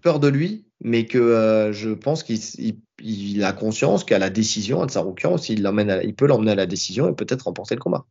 peur 0.00 0.20
de 0.20 0.28
lui, 0.28 0.66
mais 0.80 1.04
que 1.04 1.18
euh, 1.18 1.72
je 1.72 1.90
pense 1.90 2.22
qu'il 2.22 2.38
il, 2.58 2.80
il 3.00 3.44
a 3.44 3.52
conscience 3.52 4.04
qu'à 4.04 4.18
la 4.18 4.30
décision, 4.30 4.86
Tsaroukian, 4.86 5.36
s'il 5.36 5.62
l'emmène, 5.62 6.00
il 6.02 6.14
peut 6.14 6.26
l'emmener 6.26 6.52
à 6.52 6.54
la 6.54 6.66
décision 6.66 7.08
et 7.08 7.14
peut-être 7.14 7.42
remporter 7.42 7.74
le 7.74 7.80
combat. 7.80 8.06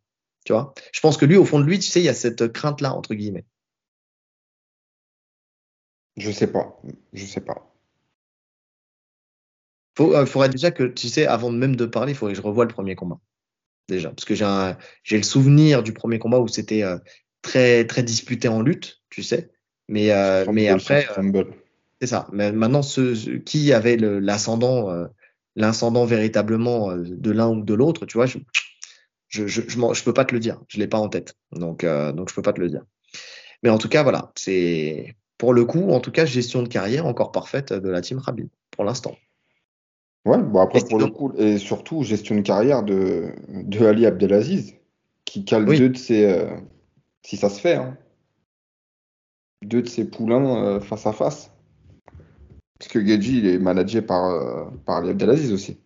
Tu 0.45 0.53
vois? 0.53 0.73
Je 0.93 0.99
pense 0.99 1.17
que 1.17 1.25
lui, 1.25 1.37
au 1.37 1.45
fond 1.45 1.59
de 1.59 1.65
lui, 1.65 1.79
tu 1.79 1.89
sais, 1.89 1.99
il 1.99 2.05
y 2.05 2.09
a 2.09 2.13
cette 2.13 2.53
crainte-là 2.53 2.93
entre 2.93 3.15
guillemets. 3.15 3.45
Je 6.17 6.31
sais 6.31 6.47
pas. 6.47 6.81
Je 7.13 7.25
sais 7.25 7.41
pas. 7.41 7.71
Il 9.99 10.05
euh, 10.05 10.25
faudrait 10.25 10.49
déjà 10.49 10.71
que, 10.71 10.83
tu 10.83 11.07
sais, 11.07 11.25
avant 11.25 11.51
même 11.51 11.75
de 11.75 11.85
parler, 11.85 12.11
il 12.11 12.15
faudrait 12.15 12.33
que 12.33 12.41
je 12.41 12.45
revoie 12.45 12.65
le 12.65 12.73
premier 12.73 12.95
combat. 12.95 13.19
Déjà. 13.87 14.09
Parce 14.09 14.25
que 14.25 14.35
j'ai 14.35 15.17
le 15.17 15.23
souvenir 15.23 15.83
du 15.83 15.93
premier 15.93 16.19
combat 16.19 16.39
où 16.39 16.47
c'était 16.47 16.83
euh, 16.83 16.97
très, 17.41 17.85
très 17.85 18.03
disputé 18.03 18.47
en 18.47 18.61
lutte, 18.61 19.01
tu 19.09 19.23
sais. 19.23 19.51
Mais, 19.87 20.11
euh, 20.11 20.45
mais 20.51 20.67
après. 20.67 21.07
c'est 22.01 22.07
ça. 22.07 22.27
Mais 22.33 22.51
maintenant, 22.51 22.81
ce, 22.81 23.37
qui 23.37 23.71
avait 23.71 23.95
l'ascendant, 23.95 24.89
euh, 24.89 25.05
l'ascendant 25.55 26.05
véritablement 26.05 26.95
de 26.97 27.31
l'un 27.31 27.49
ou 27.49 27.63
de 27.63 27.73
l'autre, 27.73 28.05
tu 28.05 28.17
vois, 28.17 28.25
je, 28.25 28.39
je, 29.29 29.47
je, 29.47 29.61
je, 29.61 29.93
je, 29.93 30.03
peux 30.03 30.13
pas 30.13 30.25
te 30.25 30.33
le 30.33 30.39
dire. 30.39 30.59
Je 30.67 30.79
l'ai 30.79 30.87
pas 30.87 30.99
en 30.99 31.07
tête. 31.07 31.37
Donc, 31.53 31.85
donc 31.85 32.29
je 32.29 32.35
peux 32.35 32.41
pas 32.41 32.53
te 32.53 32.59
le 32.59 32.69
dire. 32.69 32.83
Mais 33.63 33.69
en 33.69 33.77
tout 33.77 33.89
cas, 33.89 34.03
voilà. 34.03 34.31
C'est 34.35 35.15
pour 35.37 35.53
le 35.53 35.65
coup, 35.65 35.91
en 35.91 35.99
tout 35.99 36.11
cas, 36.11 36.25
gestion 36.25 36.63
de 36.63 36.67
carrière 36.67 37.05
encore 37.05 37.31
parfaite 37.31 37.73
de 37.73 37.89
la 37.89 38.01
team 38.01 38.17
Rabin, 38.17 38.47
pour 38.71 38.83
l'instant. 38.83 39.15
Ouais, 40.25 40.41
bon 40.41 40.59
après, 40.59 40.81
pour 40.81 40.99
le 40.99 41.07
coup, 41.07 41.31
et 41.37 41.57
surtout, 41.57 42.03
gestion 42.03 42.35
de 42.35 42.41
carrière 42.41 42.83
de, 42.83 43.33
de 43.47 43.85
Ali 43.85 44.05
Abdelaziz, 44.05 44.75
qui 45.25 45.45
cale 45.45 45.67
oui. 45.67 45.79
deux 45.79 45.89
de 45.89 45.97
ses. 45.97 46.25
Euh, 46.25 46.49
si 47.23 47.37
ça 47.37 47.49
se 47.49 47.61
fait, 47.61 47.75
hein, 47.75 47.97
deux 49.63 49.81
de 49.81 49.87
ses 49.87 50.05
poulains 50.05 50.63
euh, 50.63 50.79
face 50.79 51.05
à 51.05 51.13
face. 51.13 51.51
Parce 52.79 52.91
que 52.91 53.03
Gedji, 53.03 53.39
il 53.39 53.47
est 53.47 53.57
managé 53.57 54.01
par, 54.01 54.25
euh, 54.25 54.65
par 54.85 54.97
Ali 54.97 55.09
Abdelaziz 55.11 55.51
aussi. 55.51 55.79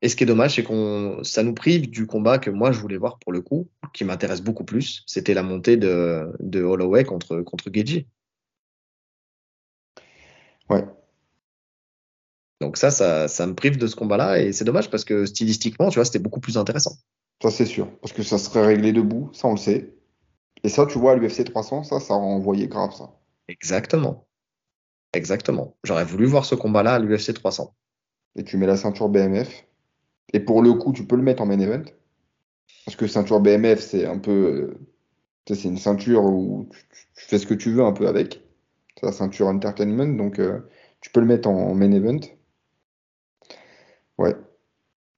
Et 0.00 0.08
ce 0.08 0.16
qui 0.16 0.22
est 0.22 0.26
dommage, 0.26 0.54
c'est 0.54 0.62
qu'on, 0.62 1.22
ça 1.24 1.42
nous 1.42 1.54
prive 1.54 1.90
du 1.90 2.06
combat 2.06 2.38
que 2.38 2.50
moi 2.50 2.70
je 2.70 2.78
voulais 2.80 2.98
voir 2.98 3.18
pour 3.18 3.32
le 3.32 3.40
coup, 3.40 3.68
qui 3.92 4.04
m'intéresse 4.04 4.42
beaucoup 4.42 4.64
plus. 4.64 5.02
C'était 5.06 5.34
la 5.34 5.42
montée 5.42 5.76
de, 5.76 6.32
de 6.40 6.62
Holloway 6.62 7.04
contre, 7.04 7.40
contre 7.42 7.70
Geji. 7.72 8.06
Ouais. 10.70 10.84
Donc 12.60 12.76
ça, 12.76 12.90
ça, 12.90 13.28
ça 13.28 13.46
me 13.46 13.54
prive 13.54 13.78
de 13.78 13.86
ce 13.86 13.96
combat-là 13.96 14.40
et 14.40 14.52
c'est 14.52 14.64
dommage 14.64 14.90
parce 14.90 15.04
que 15.04 15.26
stylistiquement, 15.26 15.90
tu 15.90 15.96
vois, 15.96 16.04
c'était 16.04 16.18
beaucoup 16.18 16.40
plus 16.40 16.58
intéressant. 16.58 16.96
Ça, 17.42 17.50
c'est 17.50 17.66
sûr. 17.66 17.88
Parce 18.00 18.12
que 18.12 18.22
ça 18.22 18.38
serait 18.38 18.66
réglé 18.66 18.92
debout, 18.92 19.30
ça, 19.32 19.48
on 19.48 19.52
le 19.52 19.58
sait. 19.58 19.94
Et 20.64 20.68
ça, 20.68 20.86
tu 20.86 20.98
vois, 20.98 21.12
à 21.12 21.14
l'UFC 21.14 21.44
300, 21.44 21.84
ça, 21.84 22.00
ça 22.00 22.14
a 22.14 22.16
envoyé 22.16 22.66
grave, 22.66 22.92
ça. 22.92 23.10
Exactement. 23.46 24.26
Exactement. 25.12 25.76
J'aurais 25.84 26.04
voulu 26.04 26.26
voir 26.26 26.44
ce 26.44 26.56
combat-là 26.56 26.94
à 26.94 26.98
l'UFC 26.98 27.32
300. 27.32 27.74
Et 28.36 28.44
tu 28.44 28.56
mets 28.56 28.66
la 28.66 28.76
ceinture 28.76 29.08
BMF. 29.08 29.67
Et 30.32 30.40
pour 30.40 30.62
le 30.62 30.72
coup, 30.74 30.92
tu 30.92 31.06
peux 31.06 31.16
le 31.16 31.22
mettre 31.22 31.42
en 31.42 31.46
main 31.46 31.58
event. 31.58 31.84
Parce 32.84 32.96
que 32.96 33.06
ceinture 33.06 33.40
BMF, 33.40 33.80
c'est 33.80 34.06
un 34.06 34.18
peu. 34.18 34.74
C'est 35.46 35.64
une 35.64 35.78
ceinture 35.78 36.24
où 36.24 36.68
tu, 36.70 36.86
tu, 37.16 37.24
fais 37.26 37.38
ce 37.38 37.46
que 37.46 37.54
tu 37.54 37.72
veux 37.72 37.82
un 37.82 37.92
peu 37.92 38.06
avec. 38.06 38.42
C'est 38.98 39.06
la 39.06 39.12
ceinture 39.12 39.46
entertainment, 39.46 40.16
donc 40.16 40.38
euh, 40.38 40.60
tu 41.00 41.10
peux 41.10 41.20
le 41.20 41.26
mettre 41.26 41.48
en, 41.48 41.70
en 41.70 41.74
main 41.74 41.92
event. 41.92 42.20
Ouais. 44.18 44.34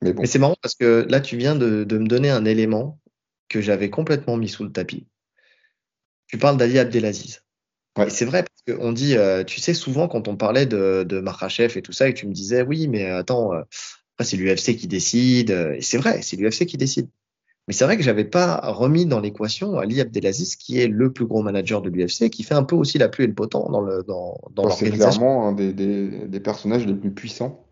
Mais 0.02 0.12
bon. 0.12 0.22
Mais 0.22 0.26
c'est 0.26 0.38
marrant 0.38 0.56
parce 0.62 0.74
que 0.74 1.06
là, 1.08 1.20
tu 1.20 1.36
viens 1.36 1.56
de, 1.56 1.84
de 1.84 1.98
me 1.98 2.06
donner 2.06 2.30
un 2.30 2.44
élément 2.44 3.00
que 3.48 3.60
j'avais 3.60 3.90
complètement 3.90 4.36
mis 4.36 4.48
sous 4.48 4.64
le 4.64 4.72
tapis. 4.72 5.06
Tu 6.28 6.38
parles 6.38 6.56
d'Ali 6.56 6.78
Abdelaziz. 6.78 7.42
Ouais. 7.98 8.06
Et 8.06 8.10
c'est 8.10 8.24
vrai 8.24 8.44
parce 8.44 8.78
qu'on 8.78 8.92
dit, 8.92 9.16
euh, 9.16 9.42
tu 9.42 9.60
sais, 9.60 9.74
souvent 9.74 10.06
quand 10.06 10.28
on 10.28 10.36
parlait 10.36 10.66
de, 10.66 11.04
de 11.04 11.76
et 11.76 11.82
tout 11.82 11.92
ça, 11.92 12.08
et 12.08 12.14
tu 12.14 12.26
me 12.28 12.32
disais, 12.32 12.62
oui, 12.62 12.86
mais 12.86 13.06
attends, 13.06 13.52
euh, 13.52 13.62
c'est 14.24 14.36
l'UFC 14.36 14.76
qui 14.76 14.86
décide. 14.86 15.50
Et 15.50 15.82
c'est 15.82 15.98
vrai, 15.98 16.22
c'est 16.22 16.36
l'UFC 16.36 16.66
qui 16.66 16.76
décide. 16.76 17.08
Mais 17.68 17.74
c'est 17.74 17.84
vrai 17.84 17.96
que 17.96 18.02
j'avais 18.02 18.24
pas 18.24 18.60
remis 18.64 19.06
dans 19.06 19.20
l'équation 19.20 19.78
Ali 19.78 20.00
Abdelaziz, 20.00 20.56
qui 20.56 20.80
est 20.80 20.88
le 20.88 21.12
plus 21.12 21.26
gros 21.26 21.42
manager 21.42 21.82
de 21.82 21.88
l'UFC, 21.88 22.28
qui 22.30 22.42
fait 22.42 22.54
un 22.54 22.64
peu 22.64 22.74
aussi 22.74 22.98
la 22.98 23.08
pluie 23.08 23.24
et 23.24 23.26
le 23.28 23.32
beau 23.32 23.46
temps 23.46 23.68
dans 23.70 23.80
le 23.80 24.02
dans, 24.02 24.40
dans 24.50 24.68
C'est 24.70 24.90
clairement 24.90 25.46
un 25.46 25.52
des, 25.52 25.72
des, 25.72 26.26
des, 26.26 26.40
personnages 26.40 26.86
les 26.86 26.94
plus 26.94 27.12
puissants. 27.12 27.64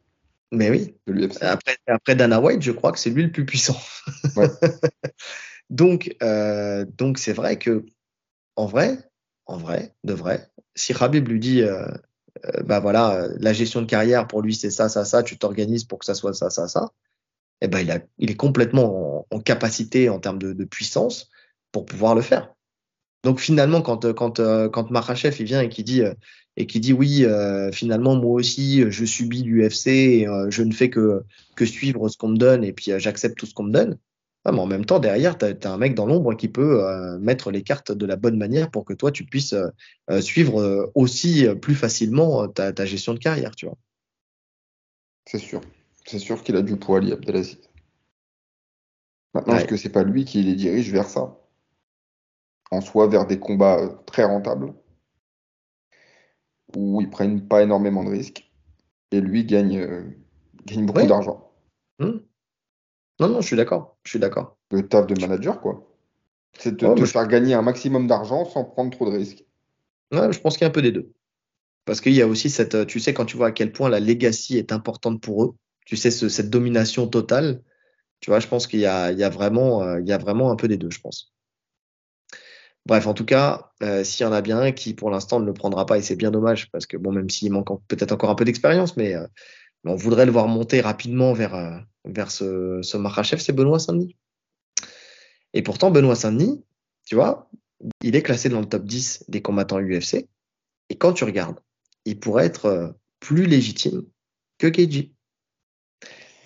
Mais 0.52 0.70
oui. 0.70 0.94
De 1.06 1.12
l'UFC. 1.12 1.42
Après, 1.42 1.76
après 1.86 2.14
Dana 2.14 2.40
White, 2.40 2.62
je 2.62 2.72
crois 2.72 2.92
que 2.92 2.98
c'est 2.98 3.10
lui 3.10 3.24
le 3.24 3.32
plus 3.32 3.44
puissant. 3.44 3.76
Ouais. 4.36 4.46
donc, 5.70 6.14
euh, 6.22 6.86
donc 6.96 7.18
c'est 7.18 7.32
vrai 7.32 7.58
que, 7.58 7.84
en 8.56 8.66
vrai, 8.66 8.98
en 9.46 9.56
vrai, 9.56 9.94
de 10.04 10.12
vrai, 10.12 10.48
si 10.76 10.92
Rabib 10.92 11.26
lui 11.26 11.40
dit, 11.40 11.62
euh, 11.62 11.88
euh, 12.44 12.62
bah 12.65 12.81
voilà, 12.81 13.28
la 13.39 13.52
gestion 13.52 13.81
de 13.82 13.86
carrière 13.86 14.27
pour 14.27 14.43
lui 14.43 14.55
c'est 14.55 14.70
ça, 14.70 14.89
ça, 14.89 15.05
ça, 15.05 15.23
tu 15.23 15.39
t'organises 15.39 15.85
pour 15.85 15.98
que 15.98 16.05
ça 16.05 16.15
soit 16.15 16.35
ça, 16.35 16.51
ça, 16.51 16.69
ça 16.69 16.93
eh 17.60 17.69
ben, 17.69 17.81
il, 17.81 17.90
a, 17.90 18.01
il 18.19 18.31
est 18.31 18.36
complètement 18.36 19.27
en, 19.31 19.40
capacité 19.40 20.09
en 20.09 20.20
termes 20.20 20.39
de, 20.39 20.52
de, 20.52 20.65
puissance 20.65 21.28
pour 21.73 21.86
pouvoir 21.86 22.15
le 22.15 22.23
faire. 22.23 22.55
Donc 23.24 23.40
finalement, 23.40 23.82
quand 23.82 24.12
quand 24.12 24.40
quand 24.70 24.90
Marachev 24.90 25.36
il 25.40 25.44
vient 25.44 25.60
et 25.60 25.69
qui 25.69 25.82
dit 25.82 26.02
et 26.59 26.66
qui 26.66 26.81
dit 26.81 26.93
oui, 26.93 27.24
euh, 27.24 27.70
finalement 27.73 28.16
moi 28.16 28.32
aussi 28.32 28.82
je 28.90 29.05
subis 29.05 29.44
l'UFC 29.44 29.86
et 29.86 30.28
euh, 30.28 30.51
je 30.51 30.65
ne 30.65 30.73
fais 30.73 30.90
que 30.90 31.23
que 31.55 31.65
suivre 31.65 32.09
ce 32.09 32.19
qu'on 32.19 32.28
me 32.28 32.36
donne 32.36 32.65
et 32.65 32.73
puis 32.73 32.90
euh, 32.90 32.98
j'accepte 32.98 33.39
tout 33.39 33.47
ce 33.47 33.55
qu'on 33.55 33.62
me 33.62 33.73
donne. 33.73 33.97
Ah, 34.48 34.52
mais 34.52 34.60
en 34.60 34.66
même 34.66 34.84
temps 34.84 34.98
derrière 34.98 35.36
tu 35.36 35.44
as, 35.44 35.70
un 35.70 35.76
mec 35.76 35.94
dans 35.94 36.06
l'ombre 36.06 36.34
qui 36.34 36.48
peut 36.48 36.82
mettre 37.20 37.50
les 37.50 37.62
cartes 37.62 37.92
de 37.92 38.06
la 38.06 38.16
bonne 38.16 38.38
manière 38.38 38.70
pour 38.70 38.84
que 38.86 38.94
toi 38.94 39.12
tu 39.12 39.24
puisses 39.24 39.54
suivre 40.20 40.90
aussi 40.94 41.46
plus 41.60 41.74
facilement 41.74 42.48
ta, 42.48 42.72
ta 42.72 42.86
gestion 42.86 43.12
de 43.12 43.18
carrière, 43.18 43.54
tu 43.54 43.66
vois. 43.66 43.76
C'est 45.26 45.38
sûr. 45.38 45.60
C'est 46.06 46.18
sûr 46.18 46.42
qu'il 46.42 46.56
a 46.56 46.62
du 46.62 46.78
poids, 46.78 46.96
Ali 46.96 47.12
Abdelaziz. 47.12 47.58
Maintenant, 49.34 49.56
est-ce 49.56 49.66
que 49.66 49.76
c'est 49.76 49.90
pas 49.90 50.02
lui 50.02 50.24
qui 50.24 50.42
les 50.42 50.54
dirige 50.54 50.90
vers 50.90 51.08
ça? 51.08 51.38
En 52.70 52.80
soi, 52.80 53.08
vers 53.08 53.26
des 53.26 53.38
combats 53.38 53.78
euh, 53.78 53.94
très 54.06 54.24
rentables, 54.24 54.72
où 56.74 57.00
ils 57.02 57.10
prennent 57.10 57.46
pas 57.46 57.62
énormément 57.62 58.04
de 58.04 58.10
risques, 58.10 58.50
et 59.10 59.20
lui 59.20 59.44
gagne, 59.44 59.78
euh, 59.78 60.02
gagne 60.64 60.86
beaucoup 60.86 61.06
d'argent. 61.06 61.52
Hmm. 61.98 62.20
Non, 63.20 63.28
non, 63.28 63.40
je 63.40 63.47
suis 63.47 63.57
d'accord. 63.57 63.97
Je 64.05 64.11
suis 64.11 64.19
d'accord. 64.19 64.57
Le 64.70 64.86
taf 64.86 65.07
de 65.07 65.20
manager, 65.20 65.61
quoi. 65.61 65.85
C'est 66.59 66.77
de 66.77 66.95
te 66.95 67.05
faire 67.05 67.27
gagner 67.28 67.55
un 67.55 67.62
maximum 67.62 68.07
d'argent 68.07 68.45
sans 68.45 68.65
prendre 68.65 68.90
trop 68.90 69.11
de 69.11 69.16
risques. 69.16 69.45
Ouais, 70.12 70.32
je 70.32 70.40
pense 70.40 70.55
qu'il 70.57 70.62
y 70.62 70.65
a 70.65 70.69
un 70.69 70.73
peu 70.73 70.82
des 70.82 70.93
deux. 70.93 71.12
Parce 71.85 72.01
qu'il 72.01 72.12
y 72.12 72.23
a 72.23 72.27
aussi 72.27 72.51
cette, 72.51 72.86
tu 72.86 73.01
sais, 73.01 73.15
quand 73.15 73.24
tu 73.24 73.36
vois 73.36 73.49
à 73.49 73.53
quel 73.53 73.73
point 73.73 73.89
la 73.89 74.01
legacy 74.01 74.59
est 74.59 74.73
importante 74.73 75.20
pour 75.20 75.45
eux, 75.45 75.55
tu 75.86 75.97
sais, 75.97 76.11
cette 76.11 76.51
domination 76.51 77.09
totale. 77.09 77.62
Tu 78.20 78.31
vois, 78.31 78.40
je 78.40 78.49
pense 78.49 78.66
qu'il 78.66 78.81
y, 78.81 78.86
a, 78.86 79.28
vraiment, 79.31 79.82
euh, 79.82 80.01
il 80.01 80.07
y 80.07 80.12
a 80.12 80.19
vraiment 80.19 80.51
un 80.51 80.57
peu 80.57 80.69
des 80.69 80.77
deux, 80.77 80.90
je 80.90 81.01
pense. 81.01 81.32
Bref, 82.85 83.07
en 83.07 83.15
tout 83.15 83.24
cas, 83.24 83.70
euh, 83.82 84.03
s'il 84.05 84.24
y 84.24 84.28
en 84.28 84.32
a 84.32 84.43
bien 84.43 84.59
un 84.59 84.73
qui 84.73 84.93
pour 84.95 85.11
l'instant 85.11 85.40
ne 85.40 85.47
le 85.47 85.55
prendra 85.55 85.86
pas, 85.86 85.99
et 85.99 86.03
c'est 86.03 86.16
bien 86.16 86.31
dommage, 86.31 86.70
parce 86.73 86.86
que 86.86 86.97
bon, 86.97 87.12
même 87.12 87.31
s'il 87.31 87.53
manque 87.53 87.69
peut-être 87.86 88.12
encore 88.12 88.31
un 88.31 88.35
peu 88.35 88.45
d'expérience, 88.45 88.97
mais 88.97 89.15
euh, 89.15 89.27
on 89.84 89.94
voudrait 89.94 90.26
le 90.26 90.32
voir 90.32 90.48
monter 90.48 90.80
rapidement 90.80 91.32
vers, 91.32 91.84
vers 92.05 92.30
ce, 92.30 92.80
ce 92.82 92.96
Marachev, 92.96 93.40
c'est 93.40 93.52
Benoît 93.52 93.78
Saint-Denis. 93.78 94.16
Et 95.55 95.62
pourtant, 95.62 95.90
Benoît 95.90 96.16
Saint-Denis, 96.16 96.62
tu 97.06 97.14
vois, 97.14 97.50
il 98.02 98.16
est 98.16 98.22
classé 98.22 98.48
dans 98.48 98.60
le 98.60 98.66
top 98.66 98.84
10 98.84 99.24
des 99.28 99.40
combattants 99.40 99.80
UFC. 99.80 100.28
Et 100.90 100.96
quand 100.96 101.12
tu 101.12 101.24
regardes, 101.24 101.60
il 102.05 102.18
pourrait 102.18 102.46
être 102.46 102.94
plus 103.20 103.46
légitime 103.46 104.02
que 104.59 104.66
Keiji 104.66 105.12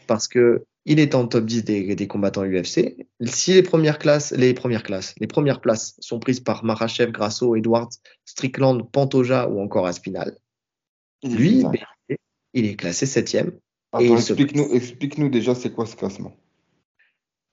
parce 0.07 0.29
que 0.29 0.65
il 0.85 0.99
est 0.99 1.15
en 1.15 1.29
top 1.29 1.45
10 1.45 1.65
des, 1.65 2.07
combattants 2.09 2.45
UFC. 2.45 2.97
Si 3.25 3.55
les 3.55 3.63
premières 3.63 3.99
classes, 3.99 4.33
les 4.33 4.53
premières 4.53 4.83
classes, 4.83 5.15
les 5.21 5.29
premières 5.29 5.61
places 5.61 5.95
sont 6.01 6.19
prises 6.19 6.41
par 6.41 6.65
Marachev, 6.65 7.13
Grasso, 7.13 7.55
Edwards, 7.55 7.91
Strickland, 8.25 8.91
Pantoja 8.91 9.49
ou 9.49 9.61
encore 9.61 9.87
Aspinal, 9.87 10.37
lui, 11.23 11.65
il 12.55 12.67
est 12.67 12.77
classé 12.77 13.07
septième. 13.07 13.53
explique-nous, 14.75 15.29
déjà 15.29 15.55
c'est 15.55 15.71
quoi 15.71 15.87
ce 15.87 15.97
classement. 15.97 16.33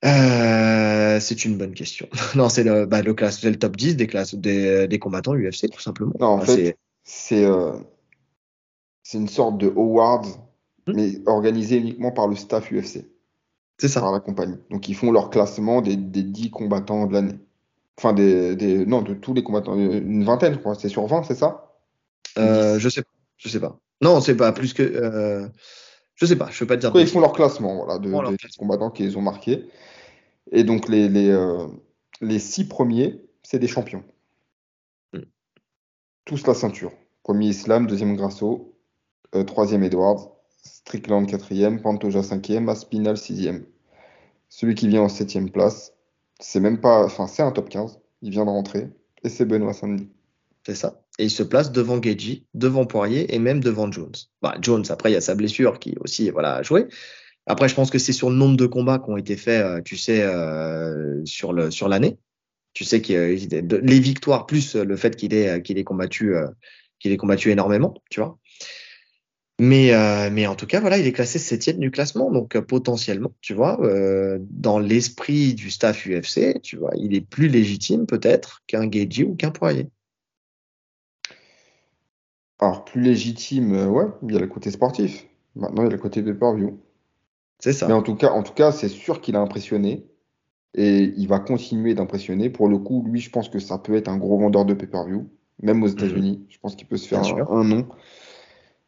Euh, 0.05 1.19
c'est 1.19 1.43
une 1.43 1.57
bonne 1.57 1.73
question. 1.73 2.07
non, 2.35 2.47
c'est 2.49 2.63
le, 2.63 2.85
bah, 2.85 3.01
le, 3.01 3.13
classe, 3.13 3.43
le 3.43 3.57
top 3.57 3.75
10 3.75 3.97
des 3.97 4.07
classes 4.07 4.35
des, 4.35 4.87
des 4.87 4.99
combattants 4.99 5.35
UFC, 5.35 5.69
tout 5.69 5.81
simplement. 5.81 6.13
Non, 6.19 6.27
en 6.27 6.39
fait, 6.41 6.77
c'est, 7.03 7.43
euh, 7.43 7.73
c'est 9.03 9.17
une 9.17 9.27
sorte 9.27 9.57
de 9.57 9.67
awards 9.67 10.49
Hmm. 10.89 10.95
mais 10.95 11.27
organisé 11.27 11.77
uniquement 11.77 12.11
par 12.11 12.27
le 12.27 12.35
staff 12.35 12.71
UFC. 12.71 13.05
C'est 13.77 13.87
ça. 13.87 14.01
Par 14.01 14.11
la 14.11 14.19
compagnie. 14.19 14.57
Donc 14.69 14.89
ils 14.89 14.95
font 14.95 15.11
leur 15.11 15.29
classement 15.29 15.81
des, 15.81 15.95
des 15.95 16.23
10 16.23 16.51
combattants 16.51 17.07
de 17.07 17.13
l'année. 17.13 17.39
Enfin, 17.97 18.13
des, 18.13 18.55
des, 18.55 18.85
non, 18.85 19.01
de 19.01 19.13
tous 19.13 19.33
les 19.33 19.43
combattants. 19.43 19.75
Une 19.75 20.23
vingtaine, 20.23 20.53
je 20.53 20.59
crois. 20.59 20.75
C'est 20.75 20.89
sur 20.89 21.05
20, 21.05 21.23
c'est 21.23 21.35
ça? 21.35 21.75
Euh, 22.37 22.79
Je 22.79 22.89
sais 22.89 23.01
pas. 23.01 23.09
Je 23.37 23.49
sais 23.49 23.59
pas. 23.59 23.79
Non, 24.01 24.21
c'est 24.21 24.35
pas 24.35 24.51
plus 24.51 24.73
que. 24.73 24.83
Euh, 24.83 25.47
je 26.15 26.25
sais 26.25 26.35
pas. 26.35 26.49
Je 26.51 26.59
peux 26.59 26.67
pas 26.67 26.77
te 26.77 26.81
dire. 26.81 26.91
ils 26.95 27.07
font 27.07 27.19
leur 27.19 27.33
classement, 27.33 27.75
voilà, 27.75 27.99
de, 27.99 28.09
des 28.31 28.37
combattants 28.57 28.91
qu'ils 28.91 29.17
ont 29.17 29.21
marqués. 29.21 29.65
Et 30.51 30.63
donc 30.63 30.87
les, 30.89 31.09
les, 31.09 31.29
euh, 31.29 31.67
les 32.21 32.39
six 32.39 32.67
premiers, 32.67 33.21
c'est 33.43 33.59
des 33.59 33.67
champions. 33.67 34.03
Hmm. 35.13 35.23
Tous 36.25 36.45
la 36.47 36.53
ceinture. 36.53 36.91
Premier 37.23 37.47
Islam, 37.47 37.85
deuxième 37.85 38.15
Grasso, 38.15 38.75
euh, 39.35 39.43
troisième 39.43 39.83
Edwards, 39.83 40.31
Strickland 40.63 41.27
4e, 41.27 41.81
Pantoja 41.81 42.21
5e, 42.21 42.69
Aspinal 42.69 43.15
6e. 43.15 43.65
Celui 44.47 44.73
qui 44.73 44.87
vient 44.87 45.03
en 45.03 45.07
7e 45.07 45.51
place, 45.51 45.93
c'est 46.39 46.59
même 46.59 46.81
pas, 46.81 47.05
enfin 47.05 47.27
c'est 47.27 47.43
un 47.43 47.51
top 47.51 47.69
15, 47.69 47.99
il 48.23 48.31
vient 48.31 48.45
de 48.45 48.49
rentrer, 48.49 48.89
et 49.23 49.29
c'est 49.29 49.45
Benoît 49.45 49.73
Saint-Denis. 49.73 50.09
C'est 50.65 50.75
ça. 50.75 51.03
Et 51.19 51.25
il 51.25 51.29
se 51.29 51.43
place 51.43 51.73
devant 51.73 52.01
Geji, 52.01 52.45
devant 52.53 52.85
Poirier 52.85 53.35
et 53.35 53.39
même 53.39 53.59
devant 53.59 53.91
Jones. 53.91 54.15
Bah, 54.41 54.55
Jones, 54.61 54.85
après, 54.87 55.11
il 55.11 55.13
y 55.13 55.17
a 55.17 55.21
sa 55.21 55.35
blessure 55.35 55.77
qui 55.77 55.95
aussi 55.99 56.29
voilà, 56.29 56.55
a 56.55 56.63
joué. 56.63 56.87
Après, 57.45 57.67
je 57.67 57.75
pense 57.75 57.91
que 57.91 57.99
c'est 57.99 58.13
sur 58.13 58.29
le 58.29 58.37
nombre 58.37 58.55
de 58.55 58.65
combats 58.65 58.99
qui 58.99 59.09
ont 59.09 59.17
été 59.17 59.35
faits, 59.35 59.61
euh, 59.61 59.81
tu 59.83 59.97
sais, 59.97 60.21
euh, 60.21 61.25
sur 61.25 61.51
l'année. 61.51 62.17
Tu 62.73 62.85
sais 62.85 63.01
que 63.01 63.35
les 63.83 63.99
victoires 63.99 64.45
plus 64.45 64.75
le 64.75 64.95
fait 64.95 65.17
qu'il 65.17 65.33
ait 65.33 65.83
combattu 65.83 66.35
euh, 66.35 66.47
qu'il 66.99 67.17
combattu 67.17 67.51
énormément, 67.51 67.95
tu 68.09 68.21
vois. 68.21 68.37
Mais, 69.59 69.93
en 70.47 70.55
tout 70.55 70.67
cas, 70.67 70.79
voilà, 70.79 70.99
il 70.99 71.05
est 71.05 71.11
classé 71.11 71.37
septième 71.37 71.79
du 71.79 71.91
classement. 71.91 72.31
Donc, 72.31 72.57
potentiellement, 72.61 73.33
tu 73.41 73.53
vois, 73.53 73.77
dans 74.39 74.79
l'esprit 74.79 75.53
du 75.53 75.69
staff 75.69 76.07
UFC, 76.07 76.61
il 76.95 77.13
est 77.13 77.27
plus 77.27 77.49
légitime 77.49 78.05
peut-être 78.05 78.61
qu'un 78.67 78.87
Gagey 78.87 79.23
ou 79.23 79.35
qu'un 79.35 79.51
Poirier. 79.51 79.89
Alors, 82.59 82.85
plus 82.85 83.01
légitime, 83.01 83.87
ouais, 83.87 84.05
il 84.23 84.33
y 84.33 84.37
a 84.37 84.39
le 84.39 84.47
côté 84.47 84.69
sportif. 84.71 85.27
Maintenant, 85.55 85.83
il 85.83 85.85
y 85.85 85.89
a 85.89 85.91
le 85.91 85.97
côté 85.97 86.21
pay-per-view. 86.21 86.79
C'est 87.59 87.73
ça. 87.73 87.87
Mais 87.87 87.93
en 87.93 88.03
tout 88.03 88.15
cas, 88.15 88.31
en 88.31 88.43
tout 88.43 88.53
cas, 88.53 88.71
c'est 88.71 88.89
sûr 88.89 89.21
qu'il 89.21 89.35
a 89.35 89.39
impressionné. 89.39 90.05
Et 90.75 91.13
il 91.17 91.27
va 91.27 91.39
continuer 91.39 91.95
d'impressionner. 91.95 92.49
Pour 92.49 92.67
le 92.67 92.77
coup, 92.77 93.03
lui, 93.07 93.19
je 93.19 93.29
pense 93.29 93.49
que 93.49 93.59
ça 93.59 93.77
peut 93.77 93.95
être 93.95 94.07
un 94.07 94.17
gros 94.17 94.37
vendeur 94.37 94.65
de 94.65 94.73
pay-per-view, 94.73 95.29
même 95.61 95.83
aux 95.83 95.87
mhm. 95.87 95.93
États-Unis. 95.93 96.45
Je 96.49 96.59
pense 96.59 96.75
qu'il 96.75 96.87
peut 96.87 96.97
se 96.97 97.07
faire 97.07 97.21
un, 97.21 97.47
un, 97.49 97.63
nom. 97.63 97.87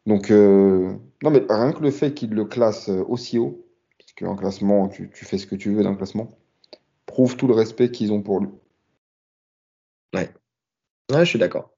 Donc, 0.05 0.31
euh, 0.31 0.93
non, 1.23 1.31
mais 1.31 1.43
rien 1.49 1.73
que 1.73 1.81
le 1.81 1.91
fait 1.91 2.13
qu'il 2.13 2.31
le 2.31 2.45
classe 2.45 2.89
euh, 2.89 3.03
aussi 3.07 3.39
haut, 3.39 3.65
parce 3.97 4.13
qu'en 4.13 4.35
classement, 4.35 4.89
tu, 4.89 5.09
tu, 5.13 5.25
fais 5.25 5.37
ce 5.37 5.47
que 5.47 5.55
tu 5.55 5.71
veux 5.71 5.83
d'un 5.83 5.95
classement, 5.95 6.29
prouve 7.05 7.35
tout 7.35 7.47
le 7.47 7.53
respect 7.53 7.91
qu'ils 7.91 8.11
ont 8.11 8.21
pour 8.21 8.39
lui. 8.39 8.49
Ouais. 10.13 10.29
ouais 11.11 11.25
je 11.25 11.29
suis 11.29 11.39
d'accord. 11.39 11.71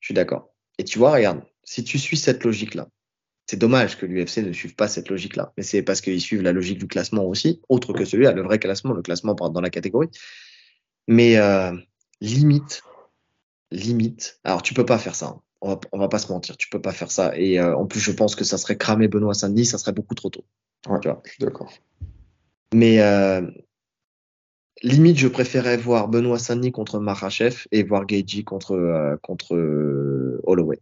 Je 0.00 0.06
suis 0.06 0.14
d'accord. 0.14 0.51
Et 0.78 0.84
tu 0.84 0.98
vois, 0.98 1.12
regarde, 1.12 1.42
si 1.64 1.84
tu 1.84 1.98
suis 1.98 2.16
cette 2.16 2.44
logique-là, 2.44 2.88
c'est 3.46 3.56
dommage 3.56 3.98
que 3.98 4.06
l'UFC 4.06 4.38
ne 4.38 4.52
suive 4.52 4.74
pas 4.74 4.88
cette 4.88 5.08
logique-là, 5.08 5.52
mais 5.56 5.62
c'est 5.62 5.82
parce 5.82 6.00
qu'ils 6.00 6.20
suivent 6.20 6.42
la 6.42 6.52
logique 6.52 6.78
du 6.78 6.86
classement 6.86 7.24
aussi, 7.24 7.60
autre 7.68 7.92
que 7.92 8.04
celui-là, 8.04 8.32
le 8.32 8.42
vrai 8.42 8.58
classement, 8.58 8.92
le 8.92 9.02
classement 9.02 9.34
dans 9.34 9.60
la 9.60 9.70
catégorie. 9.70 10.08
Mais 11.08 11.36
euh, 11.36 11.72
limite, 12.20 12.82
limite, 13.70 14.40
alors 14.44 14.62
tu 14.62 14.74
peux 14.74 14.86
pas 14.86 14.98
faire 14.98 15.14
ça. 15.14 15.26
Hein 15.26 15.42
on 15.62 15.68
va, 15.68 15.80
va 15.92 16.08
pas 16.08 16.18
se 16.18 16.30
mentir, 16.30 16.56
tu 16.56 16.68
peux 16.68 16.80
pas 16.80 16.92
faire 16.92 17.10
ça. 17.10 17.36
Et 17.36 17.58
euh, 17.58 17.76
en 17.76 17.86
plus, 17.86 18.00
je 18.00 18.10
pense 18.10 18.34
que 18.34 18.44
ça 18.44 18.58
serait 18.58 18.76
cramer 18.76 19.08
Benoît 19.08 19.32
Saint-Denis, 19.32 19.66
ça 19.66 19.78
serait 19.78 19.92
beaucoup 19.92 20.14
trop 20.14 20.28
tôt. 20.28 20.44
Ouais, 20.88 20.98
je 21.04 21.30
suis 21.30 21.38
d'accord. 21.40 21.72
Mais 22.74 23.00
euh, 23.00 23.42
limite, 24.82 25.18
je 25.18 25.28
préférais 25.28 25.76
voir 25.76 26.08
Benoît 26.08 26.38
Saint-Denis 26.38 26.72
contre 26.72 26.98
Marachev 26.98 27.66
et 27.72 27.82
voir 27.82 28.06
Geiji 28.06 28.44
contre, 28.44 28.72
euh, 28.72 29.16
contre 29.22 29.54
Holloway. 30.44 30.80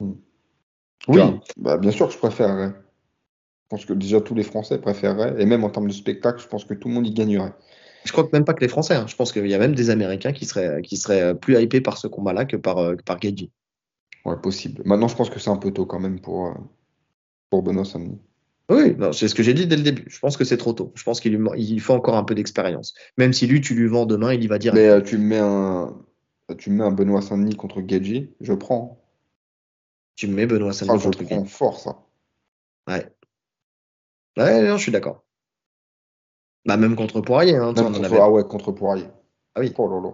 Hmm. 0.00 0.14
Oui, 1.08 1.20
bah, 1.56 1.78
bien 1.78 1.90
sûr 1.90 2.08
que 2.08 2.14
je 2.14 2.18
préférerais. 2.18 2.72
Je 3.66 3.68
pense 3.68 3.84
que 3.84 3.92
déjà 3.92 4.20
tous 4.20 4.34
les 4.34 4.44
Français 4.44 4.78
préféreraient, 4.78 5.34
et 5.40 5.46
même 5.46 5.64
en 5.64 5.70
termes 5.70 5.88
de 5.88 5.92
spectacle, 5.92 6.40
je 6.40 6.46
pense 6.46 6.64
que 6.64 6.74
tout 6.74 6.88
le 6.88 6.94
monde 6.94 7.06
y 7.06 7.12
gagnerait. 7.12 7.52
Je 8.04 8.12
crois 8.12 8.24
que 8.24 8.30
même 8.32 8.44
pas 8.44 8.54
que 8.54 8.60
les 8.60 8.68
Français. 8.68 8.94
Hein. 8.94 9.06
Je 9.08 9.16
pense 9.16 9.32
qu'il 9.32 9.46
y 9.48 9.54
a 9.54 9.58
même 9.58 9.74
des 9.74 9.90
Américains 9.90 10.32
qui 10.32 10.46
seraient, 10.46 10.80
qui 10.82 10.96
seraient 10.96 11.34
plus 11.34 11.60
hypés 11.60 11.80
par 11.80 11.98
ce 11.98 12.06
combat-là 12.06 12.44
que 12.44 12.56
par, 12.56 12.78
euh, 12.78 12.96
par 13.04 13.18
Ouais, 14.24 14.36
possible. 14.40 14.82
Maintenant, 14.84 15.08
je 15.08 15.16
pense 15.16 15.30
que 15.30 15.40
c'est 15.40 15.50
un 15.50 15.56
peu 15.56 15.72
tôt 15.72 15.86
quand 15.86 15.98
même 15.98 16.20
pour, 16.20 16.46
euh, 16.46 16.54
pour 17.50 17.62
Benoît 17.62 17.84
Saint-Denis. 17.84 18.20
Oui, 18.68 18.96
c'est 19.12 19.28
ce 19.28 19.34
que 19.34 19.44
j'ai 19.44 19.54
dit 19.54 19.66
dès 19.66 19.76
le 19.76 19.82
début. 19.82 20.04
Je 20.08 20.18
pense 20.18 20.36
que 20.36 20.44
c'est 20.44 20.56
trop 20.56 20.72
tôt. 20.72 20.92
Je 20.96 21.04
pense 21.04 21.20
qu'il 21.20 21.36
lui, 21.36 21.48
il 21.56 21.80
faut 21.80 21.94
encore 21.94 22.16
un 22.16 22.24
peu 22.24 22.34
d'expérience. 22.34 22.94
Même 23.16 23.32
si 23.32 23.46
lui, 23.46 23.60
tu 23.60 23.74
lui 23.74 23.86
vends 23.86 24.06
demain, 24.06 24.34
il 24.34 24.42
y 24.42 24.48
va 24.48 24.58
dire. 24.58 24.74
Mais 24.74 24.88
euh, 24.88 25.00
tu 25.00 25.18
mets 25.18 25.38
un, 25.38 25.96
tu 26.58 26.70
mets 26.70 26.82
un 26.82 26.90
Benoît 26.90 27.22
Saint-Denis 27.22 27.54
contre 27.54 27.80
Gedji, 27.86 28.34
je 28.40 28.52
prends. 28.52 29.00
Tu 30.16 30.26
mets 30.26 30.46
Benoît 30.46 30.72
Saint-Denis 30.72 30.98
ah, 31.00 31.04
contre 31.04 31.20
Je 31.20 31.24
prends 31.24 31.44
fort 31.44 31.78
ça. 31.78 31.98
Ouais. 32.88 33.08
Ouais, 34.36 34.62
non, 34.68 34.76
je 34.76 34.82
suis 34.82 34.92
d'accord. 34.92 35.24
Bah 36.64 36.76
même 36.76 36.96
contre 36.96 37.20
Poirier. 37.20 37.56
Hein, 37.56 37.72
Ah 37.76 38.30
ouais, 38.30 38.44
contre 38.44 38.72
Poirier. 38.72 39.06
Ah 39.54 39.60
oui. 39.60 39.72
Oh 39.78 39.88
là 39.88 40.12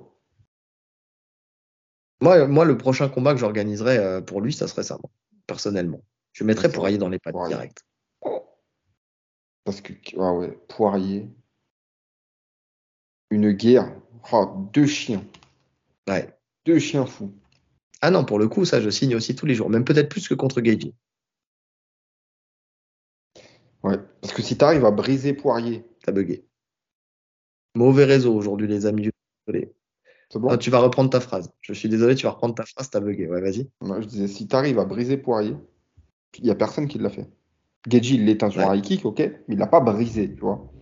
Moi, 2.20 2.46
moi, 2.46 2.64
le 2.66 2.76
prochain 2.76 3.08
combat 3.08 3.32
que 3.32 3.40
j'organiserais 3.40 3.98
euh, 3.98 4.20
pour 4.20 4.42
lui, 4.42 4.52
ça 4.52 4.68
serait 4.68 4.82
ça, 4.82 4.98
moi, 5.02 5.10
personnellement. 5.46 6.04
Je 6.32 6.44
mettrais 6.44 6.70
Poirier 6.70 6.98
dans 6.98 7.08
les 7.08 7.18
pattes 7.18 7.34
directes. 7.48 7.84
Parce 9.64 9.80
que, 9.80 9.92
ah 10.18 10.32
ouais, 10.34 10.58
Poirier. 10.68 11.28
Une 13.30 13.52
guerre. 13.52 13.94
Oh, 14.32 14.68
deux 14.72 14.86
chiens. 14.86 15.24
Ouais. 16.08 16.36
Deux 16.64 16.78
chiens 16.78 17.06
fous. 17.06 17.32
Ah 18.00 18.10
non, 18.10 18.24
pour 18.24 18.38
le 18.38 18.48
coup, 18.48 18.64
ça, 18.64 18.80
je 18.80 18.90
signe 18.90 19.14
aussi 19.14 19.34
tous 19.34 19.46
les 19.46 19.54
jours. 19.54 19.70
Même 19.70 19.84
peut-être 19.84 20.08
plus 20.08 20.28
que 20.28 20.34
contre 20.34 20.60
Gagey. 20.60 20.92
Ouais, 23.82 23.98
parce 24.20 24.32
que 24.32 24.42
si 24.42 24.56
tu 24.56 24.64
arrives 24.64 24.84
à 24.84 24.90
briser 24.90 25.32
Poirier. 25.32 25.84
T'as 26.04 26.12
bugué. 26.12 26.44
Mauvais 27.74 28.04
réseau 28.04 28.34
aujourd'hui, 28.34 28.66
les 28.66 28.86
amis. 28.86 29.10
Désolé. 29.46 29.72
Bon? 30.34 30.48
Ah, 30.48 30.58
tu 30.58 30.70
vas 30.70 30.80
reprendre 30.80 31.10
ta 31.10 31.20
phrase. 31.20 31.50
Je 31.60 31.72
suis 31.74 31.88
désolé, 31.88 32.14
tu 32.14 32.24
vas 32.24 32.32
reprendre 32.32 32.54
ta 32.54 32.64
phrase, 32.64 32.90
t'as 32.90 33.00
bugué. 33.00 33.28
Ouais, 33.28 33.40
vas-y. 33.40 33.70
je 33.80 34.06
disais, 34.06 34.28
si 34.28 34.48
tu 34.48 34.56
arrives 34.56 34.78
à 34.78 34.84
briser 34.84 35.16
Poirier, 35.16 35.56
il 36.38 36.44
n'y 36.44 36.50
a 36.50 36.54
personne 36.54 36.88
qui 36.88 36.98
l'a 36.98 37.10
fait. 37.10 37.28
Geji, 37.88 38.14
il 38.14 38.24
l'éteint 38.24 38.50
sur 38.50 38.60
un 38.60 38.76
high 38.76 38.82
kick, 38.82 39.04
ok, 39.04 39.18
mais 39.18 39.54
il 39.54 39.58
l'a 39.58 39.66
pas 39.66 39.80
brisé, 39.80 40.32
tu 40.32 40.40
vois. 40.40 40.72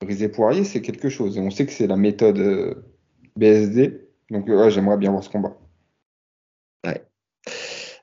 Briser 0.00 0.28
Poirier, 0.28 0.64
c'est 0.64 0.82
quelque 0.82 1.08
chose. 1.08 1.36
Et 1.36 1.40
on 1.40 1.50
sait 1.50 1.66
que 1.66 1.72
c'est 1.72 1.86
la 1.86 1.96
méthode 1.96 2.38
euh, 2.38 2.74
BSD. 3.36 4.08
Donc, 4.30 4.46
ouais, 4.46 4.70
j'aimerais 4.70 4.98
bien 4.98 5.10
voir 5.10 5.24
ce 5.24 5.30
combat. 5.30 5.56
Ouais. 6.84 7.04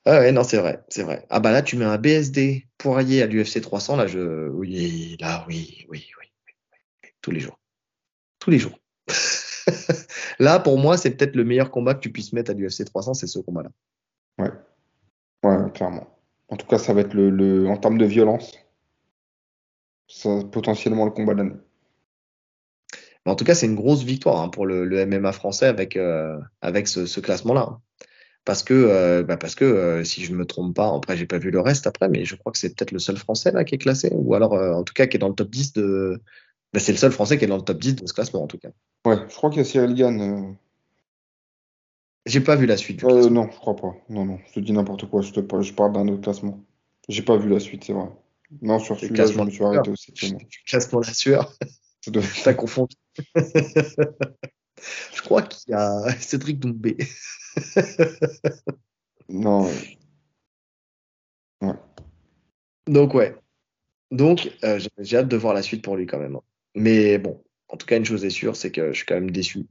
Ah 0.06 0.20
ouais, 0.20 0.32
non, 0.32 0.44
c'est 0.44 0.58
vrai, 0.58 0.84
c'est 0.90 1.04
vrai. 1.04 1.26
Ah 1.30 1.40
bah 1.40 1.52
là, 1.52 1.62
tu 1.62 1.78
mets 1.78 1.86
un 1.86 1.98
BSD 1.98 2.68
Poirier 2.78 3.22
à 3.22 3.28
l'UFC 3.28 3.62
300, 3.62 3.96
là, 3.96 4.08
je. 4.08 4.50
Oui, 4.50 5.16
là, 5.20 5.46
oui, 5.48 5.86
oui, 5.90 6.10
oui. 6.20 6.26
oui. 7.04 7.10
Tous 7.22 7.32
les 7.32 7.40
jours. 7.40 7.60
Tous 8.40 8.50
les 8.50 8.60
jours. 8.60 8.78
là, 10.40 10.60
pour 10.60 10.78
moi, 10.78 10.98
c'est 10.98 11.12
peut-être 11.12 11.36
le 11.36 11.46
meilleur 11.46 11.72
combat 11.72 11.94
que 11.94 12.02
tu 12.02 12.12
puisses 12.12 12.34
mettre 12.34 12.52
à 12.52 12.54
l'UFC 12.54 12.84
300, 12.86 13.14
c'est 13.14 13.28
ce 13.28 13.40
combat-là. 13.40 13.70
Ouais. 14.40 14.52
Ouais, 15.44 15.72
clairement. 15.72 16.08
En 16.50 16.58
tout 16.58 16.68
cas, 16.68 16.78
ça 16.78 16.94
va 16.94 17.02
être 17.02 17.14
le, 17.14 17.68
en 17.68 17.78
termes 17.78 17.98
de 17.98 18.06
violence, 18.06 18.54
ça, 20.08 20.30
potentiellement 20.52 21.06
le 21.06 21.12
combat 21.12 21.34
d'année. 21.34 21.56
En 23.26 23.36
tout 23.36 23.46
cas, 23.46 23.56
c'est 23.56 23.68
une 23.68 23.76
grosse 23.76 24.04
victoire 24.04 24.42
hein, 24.42 24.50
pour 24.50 24.66
le, 24.66 25.06
MMA 25.06 25.32
français 25.32 25.66
avec, 25.66 25.96
euh, 25.96 26.38
avec 26.62 26.88
ce, 26.88 27.20
classement-là. 27.20 27.70
Hein. 27.72 27.82
Parce 28.46 28.62
que, 28.62 28.74
euh, 28.74 29.24
bah 29.24 29.38
parce 29.38 29.56
que 29.56 29.64
euh, 29.64 30.04
si 30.04 30.22
je 30.26 30.34
ne 30.34 30.38
me 30.38 30.46
trompe 30.46 30.76
pas, 30.76 30.94
après, 30.94 31.16
j'ai 31.16 31.26
pas 31.26 31.38
vu 31.38 31.50
le 31.50 31.62
reste 31.62 31.88
après, 31.88 32.10
mais 32.10 32.26
je 32.26 32.36
crois 32.36 32.52
que 32.52 32.58
c'est 32.58 32.76
peut-être 32.76 32.92
le 32.92 33.00
seul 33.00 33.16
français 33.16 33.54
là 33.54 33.64
qui 33.64 33.76
est 33.76 33.78
classé, 33.78 34.10
ou 34.12 34.36
alors 34.36 34.52
en 34.52 34.84
tout 34.84 34.94
cas 34.94 35.08
qui 35.08 35.16
est 35.16 35.20
dans 35.20 35.30
le 35.30 35.36
top 35.36 35.50
10 35.50 35.72
de. 35.74 36.22
Bah, 36.74 36.82
c'est 36.82 36.92
le 36.92 36.98
seul 36.98 37.14
français 37.14 37.38
qui 37.38 37.46
est 37.46 37.48
dans 37.48 37.56
le 37.56 37.64
top 37.64 37.80
10 37.80 37.96
de 37.96 38.06
ce 38.06 38.14
classement 38.14 38.44
en 38.44 38.48
tout 38.48 38.58
cas. 38.58 38.72
Ouais, 39.06 39.16
je 39.30 39.34
crois 39.34 39.50
qu'il 39.50 39.60
y 39.60 39.62
a 39.62 39.66
Cyril 39.66 39.96
Gann 39.96 40.58
j'ai 42.26 42.42
pas 42.42 42.56
vu 42.56 42.66
la 42.66 42.78
suite. 42.78 43.04
Euh, 43.04 43.30
non, 43.30 43.50
je 43.52 43.58
crois 43.58 43.76
pas. 43.76 43.94
Non, 44.10 44.26
non, 44.26 44.40
je 44.48 44.54
te 44.54 44.60
dis 44.60 44.72
n'importe 44.72 45.10
quoi. 45.10 45.22
Je, 45.22 45.32
te, 45.32 45.62
je 45.62 45.74
parle 45.74 45.94
d'un 45.94 46.08
autre 46.08 46.22
classement. 46.22 46.64
J'ai 47.10 47.22
pas 47.22 47.38
vu 47.38 47.50
la 47.50 47.60
suite, 47.60 47.84
c'est 47.84 47.94
vrai. 47.94 48.10
Non, 48.62 48.80
sur 48.80 49.00
celui-là, 49.00 49.26
je 49.26 49.40
me 49.40 49.50
suis 49.50 49.64
arrêté 49.64 49.90
aussi. 49.90 50.14
Classement 50.66 51.00
la 51.02 51.14
sueur. 51.14 51.54
T'as 52.44 52.54
confondu. 52.54 52.96
je 53.36 55.22
crois 55.22 55.42
qu'il 55.42 55.72
y 55.72 55.74
a 55.74 56.10
Cédric 56.20 56.60
Doumbé. 56.60 56.98
non. 59.30 59.70
Ouais. 61.62 61.74
Donc, 62.88 63.14
ouais. 63.14 63.36
Donc, 64.12 64.52
euh, 64.64 64.80
j'ai 65.00 65.18
hâte 65.18 65.28
de 65.28 65.38
voir 65.38 65.54
la 65.54 65.62
suite 65.62 65.84
pour 65.84 65.96
lui 65.96 66.06
quand 66.06 66.20
même. 66.20 66.38
Mais 66.76 67.18
bon, 67.18 67.42
en 67.70 67.78
tout 67.78 67.88
cas, 67.88 67.98
une 67.98 68.06
chose 68.06 68.24
est 68.26 68.30
sûre, 68.30 68.56
c'est 68.56 68.72
que 68.72 68.92
je 68.92 68.98
suis 68.98 69.06
quand 69.06 69.16
même 69.16 69.32
déçu 69.32 69.66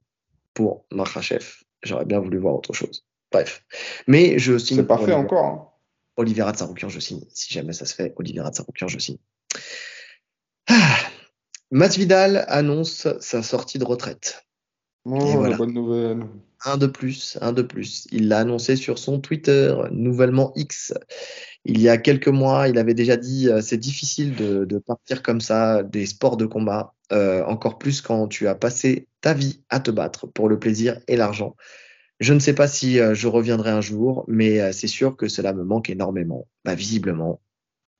pour 0.54 0.84
Makhachev. 0.90 1.62
J'aurais 1.82 2.04
bien 2.04 2.20
voulu 2.20 2.38
voir 2.38 2.54
autre 2.54 2.72
chose. 2.72 3.04
Bref. 3.30 3.64
Mais 4.06 4.38
je 4.38 4.58
signe. 4.58 4.78
C'est 4.78 4.86
pas 4.86 4.98
fait 4.98 5.12
encore. 5.12 5.44
Hein. 5.44 5.68
Olivera 6.16 6.52
de 6.52 6.58
Saroukian, 6.58 6.88
je 6.88 7.00
signe. 7.00 7.24
Si 7.32 7.52
jamais 7.52 7.72
ça 7.72 7.86
se 7.86 7.94
fait, 7.94 8.12
Olivera 8.16 8.50
de 8.50 8.54
Saroukian, 8.54 8.88
je 8.88 8.98
signe. 8.98 9.18
Ah. 10.68 10.96
Masvidal 11.70 12.44
annonce 12.48 13.08
sa 13.20 13.42
sortie 13.42 13.78
de 13.78 13.84
retraite. 13.84 14.44
Oh, 15.04 15.56
bonne 15.56 15.72
nouvelle. 15.72 16.24
Un 16.64 16.76
de 16.76 16.86
plus, 16.86 17.38
un 17.40 17.52
de 17.52 17.62
plus. 17.62 18.06
Il 18.12 18.28
l'a 18.28 18.40
annoncé 18.40 18.76
sur 18.76 18.98
son 18.98 19.18
Twitter, 19.20 19.74
nouvellement 19.90 20.52
X. 20.54 20.94
Il 21.64 21.80
y 21.80 21.88
a 21.88 21.96
quelques 21.98 22.28
mois, 22.28 22.68
il 22.68 22.78
avait 22.78 22.94
déjà 22.94 23.16
dit 23.16 23.48
euh, 23.48 23.60
c'est 23.60 23.78
difficile 23.78 24.36
de, 24.36 24.64
de, 24.64 24.78
partir 24.78 25.22
comme 25.22 25.40
ça 25.40 25.82
des 25.82 26.06
sports 26.06 26.36
de 26.36 26.46
combat, 26.46 26.94
euh, 27.12 27.44
encore 27.44 27.78
plus 27.78 28.00
quand 28.00 28.26
tu 28.26 28.48
as 28.48 28.54
passé 28.54 29.06
ta 29.20 29.34
vie 29.34 29.60
à 29.68 29.80
te 29.80 29.90
battre 29.90 30.26
pour 30.26 30.48
le 30.48 30.58
plaisir 30.58 30.98
et 31.08 31.16
l'argent. 31.16 31.56
Je 32.20 32.32
ne 32.32 32.38
sais 32.38 32.54
pas 32.54 32.68
si 32.68 32.98
euh, 32.98 33.14
je 33.14 33.28
reviendrai 33.28 33.70
un 33.70 33.82
jour, 33.82 34.24
mais 34.28 34.60
euh, 34.60 34.72
c'est 34.72 34.86
sûr 34.86 35.16
que 35.16 35.28
cela 35.28 35.52
me 35.52 35.62
manque 35.62 35.90
énormément. 35.90 36.46
Bah, 36.64 36.74
visiblement, 36.74 37.40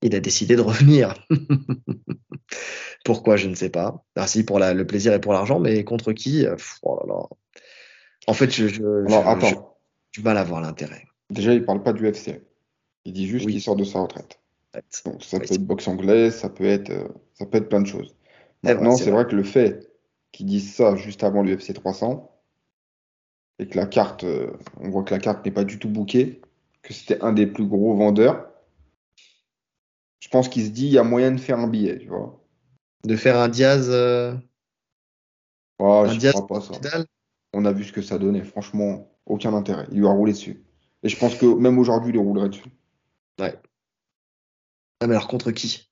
il 0.01 0.15
a 0.15 0.21
décidé 0.21 0.57
de 0.57 0.63
revenir. 0.63 1.15
Pourquoi, 3.05 3.37
je 3.37 3.49
ne 3.49 3.55
sais 3.55 3.69
pas. 3.69 4.03
Ah, 4.17 4.27
si, 4.27 4.45
pour 4.45 4.59
la, 4.59 4.73
le 4.73 4.87
plaisir 4.87 5.13
et 5.13 5.21
pour 5.21 5.35
l'argent, 5.35 5.61
mais 5.61 5.85
contre 5.85 6.13
qui 6.13 6.47
oh 6.83 7.01
là 7.01 7.15
là. 7.15 7.29
En 8.29 8.33
fait, 8.35 8.51
je, 8.51 8.69
je, 8.69 8.83
Alors, 9.09 9.29
attends. 9.29 9.77
du 10.13 10.23
mal 10.23 10.39
à 10.39 10.45
voir 10.45 10.61
l'intérêt. 10.63 11.05
Déjà, 11.29 11.53
il 11.53 11.65
parle 11.65 11.83
pas 11.83 11.93
du 11.93 12.09
UFC. 12.09 12.41
Il 13.05 13.13
dit 13.13 13.27
juste 13.27 13.47
qu'il 13.47 13.61
sort 13.61 13.77
de 13.77 13.85
sa 13.85 14.01
retraite. 14.01 14.39
Donc, 15.05 15.23
ça 15.23 15.39
peut 15.39 15.53
être 15.53 15.67
boxe 15.67 15.87
anglaise, 15.89 16.37
ça 16.37 16.49
peut 16.49 16.65
être, 16.65 16.93
ça 17.35 17.45
peut 17.45 17.59
être 17.59 17.69
plein 17.69 17.83
de 17.83 17.87
choses. 17.87 18.15
Maintenant, 18.63 18.97
c'est 18.97 19.11
vrai. 19.11 19.27
que 19.27 19.35
le 19.35 19.43
fait 19.43 19.91
qu'ils 20.31 20.47
disent 20.47 20.75
ça 20.75 20.97
juste 20.97 21.25
avant 21.25 21.43
l'UFC 21.43 21.75
300 21.75 22.31
et 23.59 23.69
que 23.69 23.77
la 23.77 23.87
carte, 23.87 24.25
euh, 24.25 24.53
on 24.81 24.91
voit 24.91 25.03
que 25.03 25.13
la 25.13 25.21
carte 25.21 25.45
n'est 25.45 25.53
pas 25.53 25.65
du 25.65 25.79
tout 25.79 25.89
bookée, 25.89 26.41
que 26.83 26.93
c'était 26.93 27.21
un 27.23 27.33
des 27.33 27.47
plus 27.47 27.67
gros 27.67 27.95
vendeurs, 27.95 28.53
je 30.21 30.29
pense 30.29 30.49
qu'il 30.49 30.65
se 30.65 30.71
dit 30.71 30.87
il 30.87 30.93
y 30.93 30.99
a 30.99 31.05
moyen 31.05 31.33
de 31.33 31.41
faire 31.41 31.59
un 31.59 31.67
billet, 31.67 31.99
tu 31.99 32.09
vois. 32.09 32.41
De 33.05 33.17
faire 33.17 33.37
un 33.37 33.49
Diaz. 33.49 33.89
Euh... 33.91 34.35
Oh, 35.79 36.07
je 36.09 36.31
crois 36.31 36.47
pas 36.47 36.61
ça. 36.61 36.75
On 37.53 37.65
a 37.65 37.73
vu 37.73 37.85
ce 37.85 37.93
que 37.93 38.03
ça 38.03 38.19
donnait. 38.19 38.45
Franchement, 38.45 39.11
aucun 39.27 39.53
intérêt. 39.53 39.87
Il 39.91 39.99
lui 39.99 40.07
a 40.07 40.11
roulé 40.11 40.33
dessus. 40.33 40.65
Et 41.03 41.09
je 41.09 41.19
pense 41.19 41.35
que 41.35 41.47
même 41.47 41.79
aujourd'hui, 41.79 42.13
il 42.15 42.19
roulerait 42.19 42.49
dessus. 42.49 42.71
Ouais. 43.41 43.55
Ah, 45.01 45.07
mais 45.09 45.17
alors 45.17 45.27
contre 45.27 45.51
qui? 45.51 45.91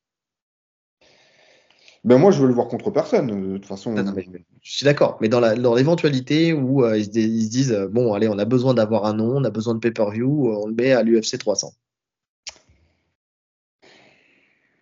Ben 2.02 2.16
moi, 2.16 2.30
je 2.30 2.40
veux 2.40 2.48
le 2.48 2.54
voir 2.54 2.68
contre 2.68 2.90
personne, 2.90 3.26
de 3.26 3.56
toute 3.58 3.66
façon. 3.66 3.94
je 3.94 4.72
suis 4.72 4.84
d'accord, 4.84 5.18
mais 5.20 5.28
dans 5.28 5.40
l'éventualité 5.74 6.54
où 6.54 6.82
euh, 6.82 6.96
ils, 6.96 7.04
se, 7.04 7.10
disent 7.10 7.72
euh, 7.72 7.88
bon, 7.88 8.14
allez, 8.14 8.26
on 8.28 8.38
a 8.38 8.46
besoin 8.46 8.72
d'avoir 8.72 9.04
un 9.04 9.12
nom, 9.12 9.36
on 9.36 9.44
a 9.44 9.50
besoin 9.50 9.74
de 9.74 9.80
pay-per-view, 9.80 10.48
euh, 10.48 10.60
on 10.62 10.66
le 10.66 10.74
met 10.74 10.92
à 10.92 11.02
l'UFC 11.02 11.36
300. 11.36 11.74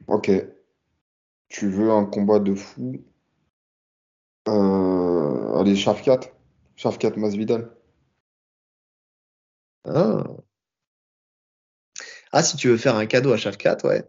Ok. 0.07 0.31
Tu 1.49 1.69
veux 1.69 1.91
un 1.91 2.05
combat 2.05 2.39
de 2.39 2.55
fou? 2.55 3.03
Allez, 4.47 5.77
Shafkat. 5.77 6.21
Shafkat 6.77 7.17
Masvidal. 7.17 7.71
Ah. 9.85 10.25
ah, 12.33 12.43
si 12.43 12.57
tu 12.57 12.69
veux 12.69 12.77
faire 12.77 12.95
un 12.97 13.07
cadeau 13.07 13.33
à 13.33 13.37
Shafkat, 13.37 13.79
ouais. 13.85 14.05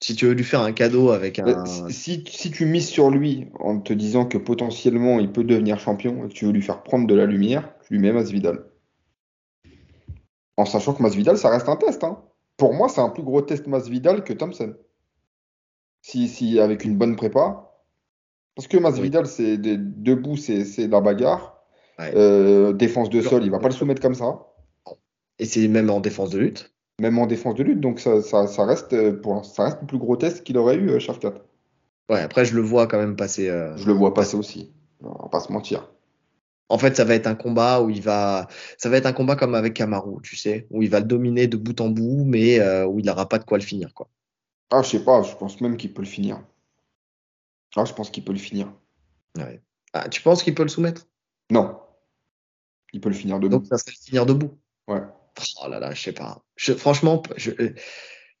Si 0.00 0.14
tu 0.14 0.26
veux 0.26 0.32
lui 0.32 0.44
faire 0.44 0.60
un 0.60 0.72
cadeau 0.72 1.10
avec 1.10 1.40
un. 1.40 1.64
Si, 1.66 2.24
si, 2.28 2.50
tu 2.50 2.66
mises 2.66 2.88
sur 2.88 3.10
lui 3.10 3.48
en 3.58 3.80
te 3.80 3.92
disant 3.92 4.26
que 4.26 4.38
potentiellement 4.38 5.18
il 5.18 5.32
peut 5.32 5.42
devenir 5.42 5.80
champion 5.80 6.24
et 6.24 6.28
que 6.28 6.34
tu 6.34 6.44
veux 6.44 6.52
lui 6.52 6.62
faire 6.62 6.84
prendre 6.84 7.06
de 7.08 7.14
la 7.14 7.26
lumière, 7.26 7.74
tu 7.84 7.94
lui 7.94 8.00
mets 8.00 8.12
Masvidal. 8.12 8.64
En 10.56 10.64
sachant 10.64 10.94
que 10.94 11.02
Masvidal, 11.02 11.36
ça 11.36 11.50
reste 11.50 11.68
un 11.68 11.76
test. 11.76 12.04
Hein. 12.04 12.22
Pour 12.56 12.74
moi, 12.74 12.88
c'est 12.88 13.00
un 13.00 13.08
plus 13.08 13.24
gros 13.24 13.42
test 13.42 13.66
Masvidal 13.66 14.22
que 14.22 14.32
Thompson. 14.32 14.74
Si, 16.02 16.28
si 16.28 16.60
avec 16.60 16.84
une 16.84 16.96
bonne 16.96 17.16
prépa. 17.16 17.64
Parce 18.54 18.68
que 18.68 18.76
Masvidal, 18.76 19.26
c'est 19.26 19.56
debout, 19.56 20.36
c'est 20.36 20.86
de 20.86 20.92
la 20.92 21.00
bagarre. 21.00 21.60
Euh, 22.00 22.72
défense 22.72 23.10
de 23.10 23.20
sol, 23.20 23.42
il 23.42 23.50
va 23.50 23.58
pas 23.58 23.68
le 23.68 23.74
soumettre 23.74 24.00
comme 24.00 24.14
ça. 24.14 24.46
Et 25.40 25.44
c'est 25.44 25.66
même 25.66 25.90
en 25.90 26.00
défense 26.00 26.30
de 26.30 26.38
lutte 26.38 26.72
même 27.00 27.18
en 27.18 27.26
défense 27.26 27.54
de 27.54 27.62
lutte. 27.62 27.80
Donc 27.80 28.00
ça, 28.00 28.22
ça, 28.22 28.64
reste, 28.64 28.92
euh, 28.92 29.12
pour, 29.12 29.44
ça 29.44 29.64
reste 29.64 29.78
le 29.80 29.86
plus 29.86 29.98
gros 29.98 30.16
test 30.16 30.44
qu'il 30.44 30.58
aurait 30.58 30.76
eu, 30.76 30.90
euh, 30.90 30.98
4. 30.98 31.40
Ouais, 32.10 32.20
après, 32.20 32.44
je 32.44 32.54
le 32.54 32.62
vois 32.62 32.86
quand 32.86 32.98
même 32.98 33.16
passer. 33.16 33.48
Euh, 33.48 33.76
je 33.76 33.86
le 33.86 33.92
vois 33.92 34.14
passer 34.14 34.36
aussi. 34.36 34.72
On 35.02 35.22
va 35.22 35.28
pas 35.28 35.40
se 35.40 35.52
mentir. 35.52 35.88
En 36.70 36.78
fait, 36.78 36.96
ça 36.96 37.04
va 37.04 37.14
être 37.14 37.26
un 37.26 37.34
combat 37.34 37.80
où 37.80 37.88
il 37.88 38.02
va, 38.02 38.46
ça 38.76 38.90
va 38.90 38.98
être 38.98 39.06
un 39.06 39.12
combat 39.12 39.36
comme 39.36 39.54
avec 39.54 39.74
Kamaru, 39.74 40.20
tu 40.22 40.36
sais, 40.36 40.66
où 40.70 40.82
il 40.82 40.90
va 40.90 41.00
le 41.00 41.06
dominer 41.06 41.46
de 41.46 41.56
bout 41.56 41.80
en 41.80 41.88
bout, 41.88 42.24
mais 42.24 42.60
euh, 42.60 42.84
où 42.86 42.98
il 42.98 43.06
n'aura 43.06 43.26
pas 43.28 43.38
de 43.38 43.44
quoi 43.44 43.56
le 43.56 43.64
finir, 43.64 43.94
quoi. 43.94 44.08
Ah, 44.70 44.82
je 44.82 44.90
sais 44.90 45.04
pas, 45.04 45.22
je 45.22 45.34
pense 45.34 45.62
même 45.62 45.78
qu'il 45.78 45.94
peut 45.94 46.02
le 46.02 46.08
finir. 46.08 46.42
Ah, 47.74 47.86
je 47.86 47.94
pense 47.94 48.10
qu'il 48.10 48.22
peut 48.22 48.32
le 48.32 48.38
finir. 48.38 48.70
Ouais. 49.38 49.62
Ah, 49.94 50.10
tu 50.10 50.20
penses 50.20 50.42
qu'il 50.42 50.54
peut 50.54 50.62
le 50.62 50.68
soumettre? 50.68 51.06
Non. 51.50 51.78
Il 52.92 53.00
peut 53.00 53.08
le 53.08 53.14
finir 53.14 53.38
debout. 53.38 53.58
Donc, 53.58 53.66
ça 53.66 53.78
serait 53.78 53.92
le 53.92 54.04
finir 54.04 54.26
debout? 54.26 54.50
Ouais. 54.88 55.00
Oh 55.62 55.68
là 55.68 55.80
là, 55.80 55.92
je 55.94 56.02
sais 56.02 56.12
pas. 56.12 56.44
Je, 56.56 56.72
franchement, 56.72 57.22
je, 57.36 57.52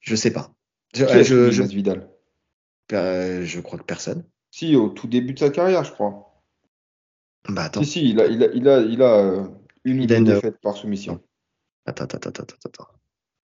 je 0.00 0.14
sais 0.16 0.32
pas. 0.32 0.52
Je, 0.94 1.04
Qui 1.04 2.94
euh, 2.94 3.44
je 3.44 3.60
crois 3.60 3.78
que 3.78 3.84
personne. 3.84 4.24
Si, 4.50 4.74
au 4.76 4.88
tout 4.88 5.06
début 5.06 5.34
de 5.34 5.38
sa 5.38 5.50
carrière, 5.50 5.84
je 5.84 5.92
crois. 5.92 6.42
Bah 7.48 7.64
attends, 7.64 7.82
Si, 7.82 7.90
si, 7.90 8.10
il 8.10 8.20
a, 8.20 8.26
il 8.26 8.42
a, 8.42 8.46
il 8.54 8.68
a, 8.68 8.80
il 8.80 9.02
a 9.02 9.14
euh, 9.18 9.44
une 9.84 10.00
ou 10.00 10.06
deux 10.06 10.20
défaites 10.22 10.60
par 10.60 10.76
soumission. 10.76 11.20
attends, 11.86 12.04
attends, 12.04 12.16
attends, 12.28 12.42
attends, 12.42 12.56
attends. 12.64 12.88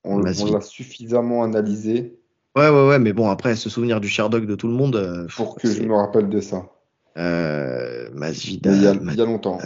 On, 0.04 0.20
on 0.22 0.52
l'a 0.52 0.60
suffisamment 0.60 1.42
analysé 1.42 2.18
Ouais, 2.56 2.68
ouais, 2.68 2.88
ouais, 2.88 2.98
mais 2.98 3.12
bon, 3.12 3.28
après, 3.30 3.56
se 3.56 3.68
souvenir 3.68 4.00
du 4.00 4.08
Sherdog 4.08 4.46
de 4.46 4.54
tout 4.54 4.68
le 4.68 4.74
monde. 4.74 4.96
euh, 4.96 5.26
pour 5.34 5.56
que 5.56 5.68
je 5.70 5.82
me 5.82 5.94
rappelle 5.94 6.28
de 6.28 6.40
ça. 6.40 6.70
Euh, 7.16 8.10
Masvidal. 8.12 8.74
il 8.76 8.82
y 8.82 8.86
a, 8.86 8.94
Mas- 8.94 9.14
il 9.14 9.18
y 9.18 9.22
a 9.22 9.24
longtemps. 9.24 9.58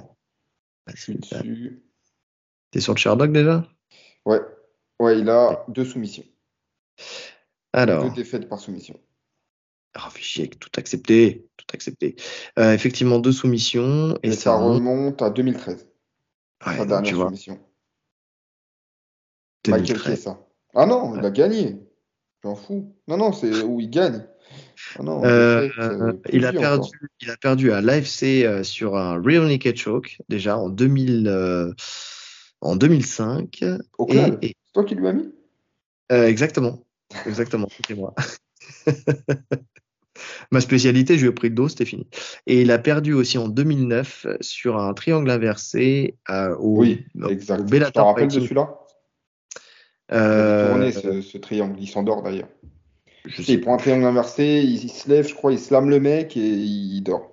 Masvidal. 0.86 1.80
T'es 2.70 2.80
sur 2.80 2.94
le 2.94 2.98
Sherdog 2.98 3.32
déjà? 3.32 3.66
Ouais. 4.28 4.40
Ouais, 5.00 5.18
il 5.18 5.28
a 5.30 5.64
deux 5.68 5.84
soumissions. 5.84 6.24
Alors, 7.72 8.04
Deux 8.04 8.14
défaites 8.14 8.48
par 8.48 8.58
soumission. 8.58 8.98
fichier, 10.10 10.48
tout 10.48 10.70
accepté, 10.76 11.46
tout 11.56 11.66
accepté. 11.72 12.16
Euh, 12.58 12.72
effectivement, 12.72 13.18
deux 13.20 13.32
soumissions 13.32 14.18
et, 14.22 14.28
Et, 14.28 14.32
ça 14.32 14.42
ça 14.50 14.56
remonte. 14.56 15.22
à 15.22 15.30
2013, 15.30 15.86
Ouais, 16.66 16.76
sa 16.76 16.84
dernière 16.84 17.02
tu 17.08 17.14
vois, 17.14 17.26
soumission. 17.26 17.58
Michael 19.66 19.86
2013. 19.86 20.14
Chiesa. 20.16 20.38
Ah 20.74 20.86
non, 20.86 21.16
il 21.18 21.24
a 21.24 21.30
gagné. 21.30 21.76
J'en 22.42 22.54
fous. 22.56 22.94
Non, 23.08 23.16
non, 23.16 23.32
c'est 23.32 23.62
où 23.62 23.80
il 23.80 23.90
gagne. 23.90 24.26
Ah 24.98 25.02
non, 25.02 25.24
Euh, 25.24 25.68
euh, 25.78 26.12
il 26.32 26.44
a 26.46 26.50
plus 26.50 26.58
perdu, 26.60 26.78
encore. 26.86 26.90
il 27.20 27.30
a 27.30 27.36
perdu 27.36 27.72
à 27.72 27.80
l'AFC 27.80 28.44
euh, 28.44 28.62
sur 28.62 28.96
un 28.96 29.20
real 29.22 29.46
naked 29.46 29.76
choke 29.76 30.18
déjà 30.28 30.56
en 30.56 30.68
2000, 30.70 31.26
euh, 31.28 31.72
en 32.60 32.76
2005 32.76 33.64
Au 33.98 34.06
et, 34.06 34.10
club. 34.12 34.38
et- 34.42 34.54
C'est 34.66 34.72
toi 34.72 34.84
qui 34.84 34.94
lui 34.94 35.08
as 35.08 35.12
mis? 35.12 35.32
Euh, 36.12 36.26
exactement, 36.26 36.84
exactement, 37.26 37.68
c'était 37.74 37.94
moi. 37.94 38.14
Ma 40.50 40.60
spécialité, 40.60 41.16
je 41.16 41.22
lui 41.22 41.30
ai 41.30 41.34
pris 41.34 41.48
le 41.48 41.54
dos, 41.54 41.68
c'était 41.68 41.84
fini. 41.84 42.08
Et 42.46 42.62
il 42.62 42.70
a 42.70 42.78
perdu 42.78 43.12
aussi 43.12 43.38
en 43.38 43.48
2009 43.48 44.26
sur 44.40 44.78
un 44.78 44.92
triangle 44.94 45.30
inversé 45.30 46.16
euh, 46.30 46.56
au, 46.56 46.78
Oui, 46.78 47.04
au 47.22 47.28
exact. 47.28 47.58
Tu 47.60 47.64
te 47.66 47.70
Bellator 47.70 48.06
rappelles 48.06 48.28
de 48.28 48.40
celui-là? 48.40 48.78
Il 50.10 50.16
Euh, 50.16 50.70
tourné 50.70 50.92
ce, 50.92 51.20
ce 51.20 51.38
triangle. 51.38 51.76
Il 51.80 51.88
s'endort 51.88 52.22
d'ailleurs. 52.22 52.48
je 53.26 53.42
sais 53.42 53.52
il 53.52 53.60
prend 53.60 53.74
un 53.74 53.78
triangle 53.78 54.06
inversé, 54.06 54.62
il, 54.64 54.84
il 54.84 54.90
se 54.90 55.08
lève, 55.08 55.28
je 55.28 55.34
crois, 55.34 55.52
il 55.52 55.58
slame 55.58 55.90
le 55.90 56.00
mec 56.00 56.36
et 56.36 56.40
il 56.40 57.00
dort. 57.02 57.30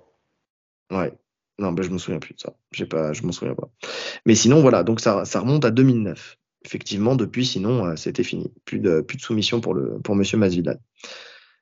Ouais. 0.90 1.12
Non, 1.58 1.72
ben, 1.72 1.82
je 1.82 1.90
me 1.90 1.98
souviens 1.98 2.20
plus 2.20 2.34
de 2.34 2.40
ça. 2.40 2.52
J'ai 2.72 2.86
pas, 2.86 3.12
je 3.12 3.22
m'en 3.22 3.32
souviens 3.32 3.54
pas. 3.54 3.68
Mais 4.26 4.34
sinon, 4.34 4.60
voilà. 4.60 4.82
Donc, 4.82 5.00
ça, 5.00 5.24
ça 5.24 5.40
remonte 5.40 5.64
à 5.64 5.70
2009. 5.70 6.36
Effectivement, 6.64 7.16
depuis, 7.16 7.46
sinon, 7.46 7.86
euh, 7.86 7.96
c'était 7.96 8.24
fini. 8.24 8.52
Plus 8.64 8.78
de, 8.78 9.00
plus 9.00 9.16
de 9.16 9.22
soumission 9.22 9.60
pour 9.60 9.72
le, 9.72 9.98
pour 10.00 10.16
Monsieur 10.16 10.36
Masvidal. 10.36 10.80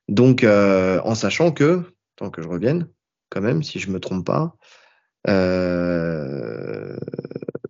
Donc, 0.08 0.42
euh, 0.42 1.00
en 1.04 1.14
sachant 1.14 1.52
que, 1.52 1.82
tant 2.16 2.30
que 2.30 2.42
je 2.42 2.48
revienne, 2.48 2.88
quand 3.30 3.40
même, 3.40 3.62
si 3.62 3.78
je 3.78 3.90
me 3.90 4.00
trompe 4.00 4.26
pas, 4.26 4.56
euh, 5.28 6.96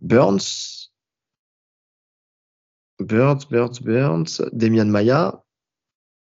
Burns, 0.01 0.91
Burns, 3.01 3.47
Burns, 3.51 3.81
Burns, 3.83 4.43
Demian 4.53 4.87
Maya. 4.87 5.43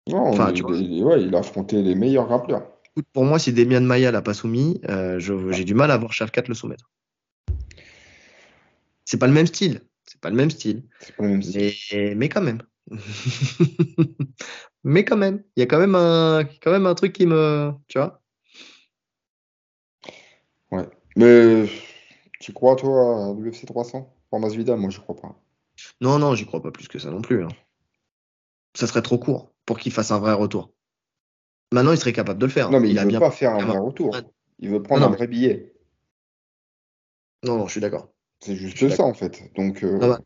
Non, 0.08 0.28
Enfin, 0.28 0.50
il, 0.50 0.54
tu 0.54 0.64
il- 0.74 1.04
ouais, 1.04 1.22
il 1.22 1.34
a 1.34 1.38
affronté 1.38 1.80
les 1.82 1.94
meilleurs 1.94 2.26
grappleurs. 2.26 2.71
Écoute, 2.94 3.06
Pour 3.12 3.24
moi, 3.24 3.38
si 3.38 3.52
Demian 3.52 3.80
Maya 3.80 4.10
l'a 4.10 4.22
pas 4.22 4.34
soumis, 4.34 4.80
euh, 4.88 5.18
j'ai 5.18 5.64
du 5.64 5.74
mal 5.74 5.90
à 5.90 5.96
voir 5.96 6.12
Shavkat 6.12 6.42
le 6.48 6.54
soumettre. 6.54 6.90
C'est 9.04 9.18
pas 9.18 9.26
le 9.26 9.32
même 9.32 9.46
style. 9.46 9.80
C'est 10.04 10.20
pas 10.20 10.30
le 10.30 10.36
même 10.36 10.50
style. 10.50 10.84
C'est 11.00 11.16
pas 11.16 11.24
le 11.24 11.30
même 11.30 11.42
style. 11.42 11.72
Mais, 11.90 12.14
mais 12.14 12.28
quand 12.28 12.42
même. 12.42 12.62
mais 14.84 15.04
quand 15.04 15.16
même. 15.16 15.42
Il 15.56 15.60
y 15.60 15.62
a 15.62 15.66
quand 15.66 15.78
même 15.78 15.94
un, 15.94 16.44
quand 16.60 16.70
même 16.70 16.86
un 16.86 16.94
truc 16.94 17.12
qui 17.12 17.26
me. 17.26 17.72
Tu 17.88 17.98
vois 17.98 18.22
Mais 21.16 21.66
tu 22.40 22.52
crois, 22.52 22.76
toi, 22.76 23.28
à 23.28 23.34
l'UFC 23.38 23.66
300 23.66 24.14
pour 24.30 24.40
Masvidal 24.40 24.78
Moi, 24.78 24.90
je 24.90 25.00
crois 25.00 25.16
pas. 25.16 25.38
Non, 26.00 26.18
non, 26.18 26.34
j'y 26.34 26.46
crois 26.46 26.62
pas 26.62 26.70
plus 26.70 26.88
que 26.88 26.98
ça 26.98 27.10
non 27.10 27.22
plus. 27.22 27.44
hein. 27.44 27.48
Ça 28.74 28.86
serait 28.86 29.02
trop 29.02 29.18
court 29.18 29.52
pour 29.66 29.78
qu'il 29.78 29.92
fasse 29.92 30.10
un 30.10 30.18
vrai 30.18 30.32
retour. 30.32 30.72
Maintenant, 31.72 31.92
il 31.92 31.98
serait 31.98 32.12
capable 32.12 32.38
de 32.38 32.46
le 32.46 32.52
faire. 32.52 32.70
Non, 32.70 32.80
mais 32.80 32.90
il, 32.90 32.98
a 32.98 33.02
veut 33.02 33.08
bien. 33.08 33.20
pas 33.20 33.30
faire 33.30 33.54
un 33.54 33.64
vrai 33.64 33.78
retour. 33.78 34.16
Il 34.58 34.70
veut 34.70 34.82
prendre 34.82 35.00
Non, 35.02 35.08
non, 35.08 35.12
un 35.14 35.16
vrai 35.16 35.26
billet. 35.26 35.72
Non, 37.44 37.58
non, 37.58 37.66
je 37.66 37.72
suis 37.72 37.80
d'accord. 37.80 38.08
C'est 38.40 38.56
juste 38.56 38.88
ça, 38.90 39.04
en 39.04 39.14
fait. 39.14 39.42
Donc, 39.56 39.82
euh, 39.82 39.98
Non, 39.98 40.08
bah, 40.08 40.20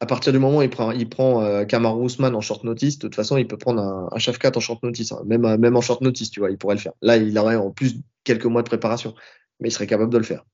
À 0.00 0.06
partir 0.06 0.32
du 0.32 0.38
moment 0.38 0.58
où 0.58 0.62
il 0.62 0.70
prend, 0.70 0.90
il 0.92 1.08
prend 1.08 1.42
euh, 1.42 1.64
Kamaru 1.64 2.06
Usman 2.06 2.34
en 2.34 2.40
short 2.40 2.64
notice, 2.64 2.98
de 2.98 3.06
toute 3.08 3.14
façon, 3.14 3.36
il 3.36 3.46
peut 3.46 3.58
prendre 3.58 3.82
un, 3.82 4.08
un 4.12 4.18
Shafkat 4.18 4.52
en 4.56 4.60
short 4.60 4.82
notice. 4.82 5.12
hein. 5.12 5.22
Même, 5.26 5.44
euh, 5.44 5.58
même 5.58 5.76
en 5.76 5.80
short 5.80 6.00
notice, 6.00 6.30
tu 6.30 6.40
vois, 6.40 6.50
il 6.50 6.58
pourrait 6.58 6.76
le 6.76 6.80
faire. 6.80 6.92
Là, 7.02 7.16
il 7.16 7.36
aurait 7.38 7.56
en 7.56 7.70
plus 7.70 7.96
quelques 8.24 8.46
mois 8.46 8.62
de 8.62 8.68
préparation, 8.68 9.14
mais 9.60 9.68
il 9.68 9.72
serait 9.72 9.86
capable 9.86 10.12
de 10.12 10.18
le 10.18 10.24
faire. 10.24 10.44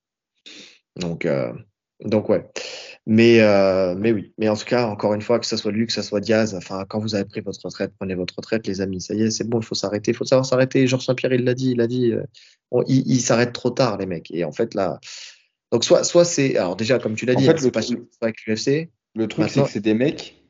Donc, 0.96 1.24
euh, 1.26 1.52
donc 2.04 2.28
ouais. 2.28 2.48
Mais, 3.12 3.40
euh, 3.40 3.96
mais 3.96 4.12
oui. 4.12 4.32
Mais 4.38 4.48
en 4.48 4.54
tout 4.54 4.64
cas, 4.64 4.86
encore 4.86 5.14
une 5.14 5.20
fois, 5.20 5.40
que 5.40 5.46
ce 5.46 5.56
soit 5.56 5.72
lui, 5.72 5.84
que 5.84 5.92
ce 5.92 6.00
soit 6.00 6.20
Diaz, 6.20 6.54
enfin, 6.54 6.84
quand 6.88 7.00
vous 7.00 7.16
avez 7.16 7.24
pris 7.24 7.40
votre 7.40 7.58
retraite, 7.64 7.92
prenez 7.98 8.14
votre 8.14 8.36
retraite, 8.36 8.68
les 8.68 8.80
amis. 8.80 9.00
Ça 9.00 9.14
y 9.14 9.22
est, 9.22 9.30
c'est 9.32 9.42
bon, 9.42 9.58
il 9.58 9.64
faut 9.66 9.74
s'arrêter. 9.74 10.12
Il 10.12 10.16
faut 10.16 10.24
savoir 10.24 10.46
s'arrêter. 10.46 10.86
Georges 10.86 11.06
Saint-Pierre, 11.06 11.32
il 11.32 11.42
l'a 11.42 11.54
dit, 11.54 11.72
il 11.72 11.80
a 11.80 11.88
dit, 11.88 12.12
euh, 12.12 12.22
on- 12.70 12.84
il, 12.86 13.02
il 13.10 13.20
s'arrête 13.20 13.52
trop 13.52 13.70
tard, 13.70 13.98
les 13.98 14.06
mecs. 14.06 14.30
Et 14.30 14.44
en 14.44 14.52
fait, 14.52 14.74
là, 14.74 15.00
donc 15.72 15.82
soit, 15.82 16.04
soit 16.04 16.24
c'est, 16.24 16.56
alors 16.56 16.76
déjà, 16.76 17.00
comme 17.00 17.16
tu 17.16 17.26
l'as 17.26 17.34
dit, 17.34 17.46
fait, 17.46 17.50
hein, 17.50 17.54
c'est 17.58 17.64
le 17.64 17.72
pas 17.72 17.82
truc- 17.82 18.08
avec 18.20 18.36
l'UFC. 18.46 18.90
le 19.16 19.26
truc, 19.26 19.50
c'est 19.50 19.62
que 19.64 19.68
c'est 19.68 19.80
des 19.80 19.94
mecs 19.94 20.40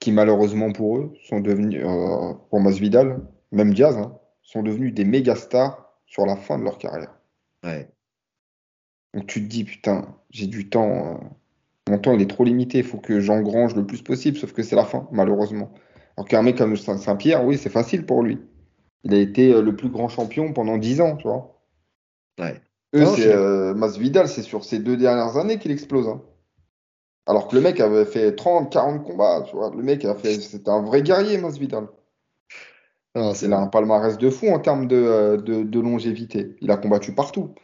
qui, 0.00 0.10
malheureusement 0.10 0.72
pour 0.72 0.96
eux, 0.96 1.12
sont 1.28 1.40
devenus, 1.40 1.82
euh, 1.84 2.32
pour 2.48 2.60
Masvidal, 2.60 3.20
même 3.50 3.74
Diaz, 3.74 3.94
hein, 3.98 4.18
sont 4.42 4.62
devenus 4.62 4.94
des 4.94 5.04
méga 5.04 5.36
stars 5.36 5.98
sur 6.06 6.24
la 6.24 6.36
fin 6.36 6.58
de 6.58 6.64
leur 6.64 6.78
carrière. 6.78 7.14
Ouais. 7.62 7.90
Donc 9.12 9.26
tu 9.26 9.42
te 9.42 9.48
dis, 9.48 9.64
putain, 9.64 10.16
j'ai 10.30 10.46
du 10.46 10.70
temps. 10.70 11.38
Mon 11.88 11.98
temps, 11.98 12.12
il 12.14 12.22
est 12.22 12.30
trop 12.30 12.44
limité. 12.44 12.78
Il 12.78 12.84
faut 12.84 12.98
que 12.98 13.20
j'engrange 13.20 13.74
le 13.74 13.86
plus 13.86 14.02
possible, 14.02 14.36
sauf 14.38 14.52
que 14.52 14.62
c'est 14.62 14.76
la 14.76 14.84
fin, 14.84 15.08
malheureusement. 15.12 15.72
Alors 16.16 16.28
qu'un 16.28 16.42
mec 16.42 16.56
comme 16.58 16.76
Saint- 16.76 16.98
Saint-Pierre, 16.98 17.44
oui, 17.44 17.58
c'est 17.58 17.70
facile 17.70 18.06
pour 18.06 18.22
lui. 18.22 18.38
Il 19.04 19.14
a 19.14 19.18
été 19.18 19.52
euh, 19.52 19.62
le 19.62 19.74
plus 19.74 19.88
grand 19.88 20.08
champion 20.08 20.52
pendant 20.52 20.78
10 20.78 21.00
ans, 21.00 21.16
tu 21.16 21.26
vois. 21.26 21.62
Ouais. 22.38 22.60
Eux, 22.94 23.00
Non, 23.04 23.14
c'est 23.16 23.32
euh, 23.34 23.74
Masvidal, 23.74 24.28
c'est 24.28 24.42
sur 24.42 24.64
ces 24.64 24.78
deux 24.78 24.96
dernières 24.96 25.36
années 25.38 25.58
qu'il 25.58 25.70
explose. 25.70 26.08
hein. 26.08 26.22
Alors 27.26 27.48
que 27.48 27.56
le 27.56 27.62
mec 27.62 27.80
avait 27.80 28.04
fait 28.04 28.34
30, 28.34 28.70
40 28.72 29.04
combats, 29.04 29.42
tu 29.48 29.56
vois. 29.56 29.70
Le 29.74 29.82
mec 29.82 30.04
a 30.04 30.14
fait, 30.14 30.34
c'était 30.40 30.70
un 30.70 30.82
vrai 30.82 31.02
guerrier, 31.02 31.38
Masvidal. 31.38 31.88
Non, 33.14 33.34
c'est 33.34 33.46
Il 33.46 33.52
a 33.52 33.58
un 33.58 33.66
palmarès 33.68 34.16
de 34.18 34.30
fou 34.30 34.48
en 34.48 34.58
termes 34.58 34.86
de, 34.86 34.96
euh, 34.96 35.36
de, 35.36 35.62
de 35.62 35.80
longévité. 35.80 36.56
Il 36.60 36.70
a 36.70 36.76
combattu 36.76 37.14
partout. 37.14 37.54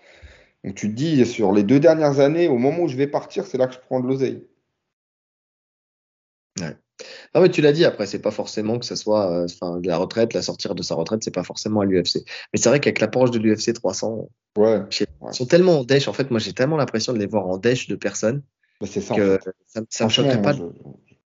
Donc 0.65 0.75
tu 0.75 0.89
te 0.89 0.95
dis, 0.95 1.25
sur 1.25 1.53
les 1.53 1.63
deux 1.63 1.81
dernières 1.81 2.21
années, 2.21 2.49
au 2.49 2.59
moment 2.59 2.85
où 2.85 2.89
je 2.89 2.97
vais 2.97 3.07
partir, 3.07 3.47
c'est 3.47 3.59
là 3.59 3.67
que 3.67 3.75
je 3.75 3.79
prends 3.79 4.01
de 4.01 4.07
l'oseille. 4.07 4.45
Ah 7.33 7.41
ouais, 7.41 7.49
tu 7.49 7.61
l'as 7.61 7.73
dit, 7.73 7.85
après, 7.85 8.07
c'est 8.07 8.19
pas 8.21 8.33
forcément 8.33 8.79
que 8.79 8.85
ce 8.85 8.97
soit 8.97 9.31
euh, 9.31 9.45
enfin, 9.45 9.79
de 9.79 9.87
la 9.87 9.97
retraite, 9.99 10.35
la 10.35 10.43
sortir 10.43 10.75
de 10.75 10.83
sa 10.83 10.97
retraite, 10.97 11.23
c'est 11.23 11.35
pas 11.35 11.45
forcément 11.45 11.81
à 11.81 11.85
l'UFC. 11.85 12.25
Mais 12.53 12.59
c'est 12.59 12.69
vrai 12.69 12.81
qu'avec 12.81 12.99
l'approche 13.01 13.31
de 13.31 13.39
l'UFC 13.39 13.73
300, 13.73 14.29
Ouais, 14.57 14.83
je 14.91 14.97
sais 14.97 15.07
pas, 15.07 15.13
Ouais. 15.27 15.31
ils 15.33 15.37
sont 15.37 15.47
tellement 15.47 15.81
en 15.81 15.85
dèche. 15.85 16.09
En 16.09 16.13
fait, 16.13 16.31
moi, 16.33 16.41
j'ai 16.41 16.53
tellement 16.53 16.77
l'impression 16.77 17.13
de 17.13 17.19
les 17.19 17.27
voir 17.27 17.47
en 17.47 17.57
dèche 17.59 17.87
de 17.87 17.95
personnes 17.95 18.43
bah, 18.81 18.87
c'est 18.91 19.01
ça 19.01 19.15
en 19.15 19.17
que 19.17 19.39
fait. 19.39 19.51
ça, 19.67 19.81
ça 19.89 20.05
me 20.07 20.11
choquerait 20.11 20.43
pas. 20.43 20.53
je, 20.53 20.63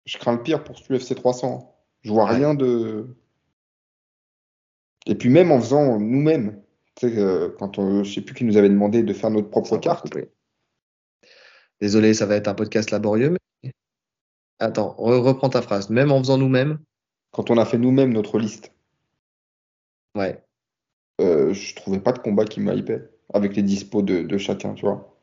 je 0.04 0.18
crains 0.18 0.32
le 0.34 0.42
pire 0.42 0.64
pour 0.64 0.78
ce 0.78 0.92
UFC 0.92 1.14
300. 1.14 1.74
Je 2.02 2.12
vois 2.12 2.24
Ouais. 2.24 2.36
rien 2.36 2.54
de. 2.54 3.06
Et 5.06 5.14
puis 5.14 5.30
même 5.30 5.50
en 5.52 5.60
faisant 5.60 5.98
nous-mêmes, 5.98 6.62
euh, 7.02 7.50
quand 7.58 7.78
on, 7.78 8.04
je 8.04 8.14
sais 8.14 8.20
plus 8.20 8.34
qui 8.34 8.44
nous 8.44 8.56
avait 8.56 8.68
demandé 8.68 9.02
de 9.02 9.12
faire 9.12 9.30
notre 9.30 9.50
propre 9.50 9.68
Ça 9.68 9.78
carte. 9.78 10.14
Désolé, 11.80 12.14
ça 12.14 12.26
va 12.26 12.36
être 12.36 12.48
un 12.48 12.54
podcast 12.54 12.90
laborieux, 12.90 13.36
mais. 13.62 13.72
Attends, 14.60 14.94
re- 14.98 15.18
reprends 15.20 15.48
ta 15.50 15.60
phrase. 15.62 15.90
Même 15.90 16.12
en 16.12 16.18
faisant 16.20 16.38
nous-mêmes, 16.38 16.78
Quand 17.32 17.50
on 17.50 17.58
a 17.58 17.64
fait 17.64 17.78
nous-mêmes 17.78 18.12
notre 18.12 18.38
liste, 18.38 18.72
ouais. 20.14 20.40
euh, 21.20 21.52
je 21.52 21.74
trouvais 21.74 21.98
pas 22.00 22.12
de 22.12 22.20
combat 22.20 22.44
qui 22.44 22.60
m'hypait 22.60 23.10
avec 23.32 23.56
les 23.56 23.62
dispos 23.62 24.02
de, 24.02 24.22
de 24.22 24.38
chacun, 24.38 24.74
tu 24.74 24.86
vois. 24.86 25.18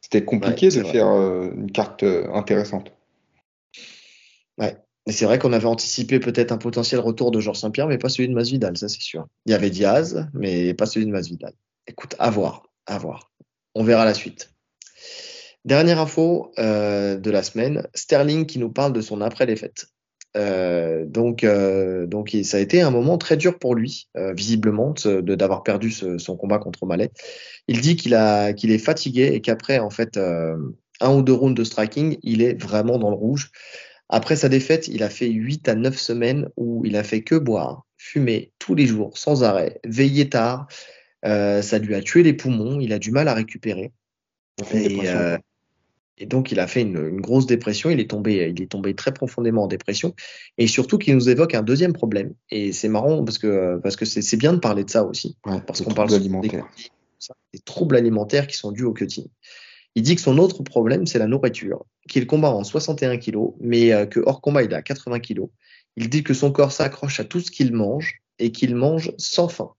C'était 0.00 0.24
compliqué 0.24 0.68
Ouais, 0.68 0.76
de 0.76 0.80
vrai. 0.82 0.92
faire 0.92 1.08
euh, 1.08 1.50
une 1.52 1.72
carte 1.72 2.04
euh, 2.04 2.30
intéressante. 2.32 2.92
Et 5.06 5.12
c'est 5.12 5.24
vrai 5.24 5.38
qu'on 5.38 5.52
avait 5.52 5.66
anticipé 5.66 6.18
peut-être 6.18 6.52
un 6.52 6.58
potentiel 6.58 7.00
retour 7.00 7.30
de 7.30 7.38
Georges 7.40 7.60
Saint-Pierre, 7.60 7.86
mais 7.86 7.98
pas 7.98 8.08
celui 8.08 8.28
de 8.28 8.34
Masvidal, 8.34 8.76
ça 8.76 8.88
c'est 8.88 9.02
sûr. 9.02 9.26
Il 9.46 9.52
y 9.52 9.54
avait 9.54 9.70
Diaz, 9.70 10.26
mais 10.34 10.74
pas 10.74 10.86
celui 10.86 11.06
de 11.06 11.12
Masvidal. 11.12 11.52
Écoute, 11.86 12.16
à 12.18 12.30
voir, 12.30 12.64
à 12.86 12.98
voir. 12.98 13.30
On 13.76 13.84
verra 13.84 14.04
la 14.04 14.14
suite. 14.14 14.50
Dernière 15.64 16.00
info 16.00 16.52
euh, 16.58 17.16
de 17.16 17.30
la 17.30 17.42
semaine, 17.42 17.86
Sterling 17.94 18.46
qui 18.46 18.58
nous 18.58 18.70
parle 18.70 18.92
de 18.92 19.00
son 19.00 19.20
après-défaite. 19.20 19.86
Euh, 20.36 21.04
donc, 21.06 21.44
euh, 21.44 22.06
donc 22.06 22.36
ça 22.44 22.58
a 22.58 22.60
été 22.60 22.82
un 22.82 22.90
moment 22.90 23.18
très 23.18 23.36
dur 23.36 23.58
pour 23.58 23.74
lui, 23.74 24.08
visiblement, 24.14 24.94
d'avoir 25.04 25.62
perdu 25.62 25.90
son 25.90 26.36
combat 26.36 26.58
contre 26.58 26.86
Malais. 26.86 27.10
Il 27.68 27.80
dit 27.80 27.96
qu'il 27.96 28.16
qu'il 28.56 28.70
est 28.70 28.78
fatigué 28.78 29.30
et 29.34 29.40
qu'après 29.40 29.78
en 29.80 29.90
fait 29.90 30.18
un 30.18 31.14
ou 31.14 31.22
deux 31.22 31.32
rounds 31.32 31.56
de 31.56 31.64
striking, 31.64 32.18
il 32.22 32.42
est 32.42 32.60
vraiment 32.60 32.98
dans 32.98 33.10
le 33.10 33.16
rouge. 33.16 33.50
Après 34.08 34.36
sa 34.36 34.48
défaite, 34.48 34.88
il 34.88 35.02
a 35.02 35.10
fait 35.10 35.28
8 35.28 35.68
à 35.68 35.74
9 35.74 35.98
semaines 35.98 36.48
où 36.56 36.84
il 36.84 36.96
a 36.96 37.02
fait 37.02 37.22
que 37.22 37.34
boire, 37.34 37.84
fumer 37.96 38.52
tous 38.58 38.74
les 38.74 38.86
jours, 38.86 39.18
sans 39.18 39.42
arrêt, 39.42 39.80
veiller 39.84 40.28
tard. 40.28 40.68
ça 41.22 41.78
lui 41.78 41.94
a 41.94 42.02
tué 42.02 42.22
les 42.22 42.32
poumons, 42.32 42.80
il 42.80 42.92
a 42.92 42.98
du 42.98 43.10
mal 43.10 43.28
à 43.28 43.34
récupérer. 43.34 43.92
Et, 44.72 45.08
et 46.18 46.26
donc, 46.26 46.50
il 46.50 46.60
a 46.60 46.66
fait 46.66 46.82
une, 46.82 46.96
une, 46.96 47.20
grosse 47.20 47.46
dépression. 47.46 47.90
Il 47.90 48.00
est 48.00 48.10
tombé, 48.10 48.52
il 48.54 48.62
est 48.62 48.70
tombé 48.70 48.94
très 48.94 49.12
profondément 49.12 49.64
en 49.64 49.66
dépression. 49.66 50.14
Et 50.56 50.66
surtout, 50.66 50.98
qu'il 50.98 51.14
nous 51.14 51.28
évoque 51.28 51.54
un 51.54 51.62
deuxième 51.62 51.92
problème. 51.92 52.32
Et 52.50 52.72
c'est 52.72 52.88
marrant 52.88 53.22
parce 53.22 53.38
que 53.38 53.78
parce 53.82 53.96
que 53.96 54.04
c'est 54.04 54.36
bien 54.36 54.54
de 54.54 54.58
parler 54.58 54.84
de 54.84 54.90
ça 54.90 55.04
aussi, 55.04 55.36
ouais, 55.44 55.60
parce 55.66 55.82
qu'on 55.82 55.92
parle. 55.92 56.08
Des, 56.08 56.18
des 57.52 57.58
troubles 57.64 57.96
alimentaires 57.96 58.46
qui 58.46 58.56
sont 58.56 58.72
dus 58.72 58.84
au 58.84 58.92
cutting. 58.92 59.26
Il 59.96 60.02
dit 60.02 60.14
que 60.14 60.20
son 60.20 60.38
autre 60.38 60.62
problème, 60.62 61.06
c'est 61.06 61.18
la 61.18 61.26
nourriture, 61.26 61.84
qu'il 62.08 62.26
combat 62.26 62.50
en 62.50 62.62
61 62.62 63.16
kilos, 63.16 63.54
mais 63.60 63.92
euh, 63.92 64.06
que 64.06 64.20
hors 64.24 64.40
combat, 64.40 64.62
il 64.62 64.70
est 64.70 64.76
à 64.76 64.82
80 64.82 65.18
kilos. 65.18 65.48
Il 65.96 66.08
dit 66.08 66.22
que 66.22 66.34
son 66.34 66.52
corps 66.52 66.70
s'accroche 66.70 67.18
à 67.18 67.24
tout 67.24 67.40
ce 67.40 67.50
qu'il 67.50 67.72
mange 67.72 68.20
et 68.38 68.52
qu'il 68.52 68.76
mange 68.76 69.12
sans 69.16 69.48
faim. 69.48 69.70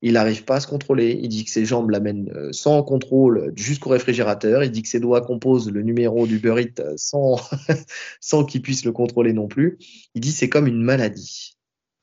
Il 0.00 0.12
n'arrive 0.12 0.44
pas 0.44 0.56
à 0.56 0.60
se 0.60 0.66
contrôler. 0.66 1.18
Il 1.22 1.28
dit 1.28 1.44
que 1.44 1.50
ses 1.50 1.64
jambes 1.64 1.88
l'amènent 1.88 2.30
euh, 2.34 2.52
sans 2.52 2.82
contrôle 2.82 3.52
jusqu'au 3.56 3.88
réfrigérateur. 3.88 4.62
Il 4.62 4.70
dit 4.70 4.82
que 4.82 4.88
ses 4.88 5.00
doigts 5.00 5.22
composent 5.22 5.70
le 5.70 5.82
numéro 5.82 6.26
du 6.26 6.38
burrito 6.38 6.82
euh, 6.82 6.94
sans, 6.96 7.36
sans 8.20 8.44
qu'il 8.44 8.60
puisse 8.62 8.84
le 8.84 8.92
contrôler 8.92 9.32
non 9.32 9.48
plus. 9.48 9.78
Il 10.14 10.20
dit 10.20 10.30
c'est 10.30 10.50
comme 10.50 10.66
une 10.66 10.82
maladie. 10.82 11.56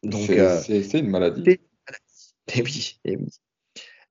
Donc 0.04 0.24
c'est 0.26 0.40
euh, 0.40 1.00
une 1.00 1.10
maladie. 1.10 1.44
Et 1.48 1.60
eh 2.56 2.62
oui, 2.64 3.00
et 3.06 3.14
eh 3.14 3.18
oui. 3.18 3.28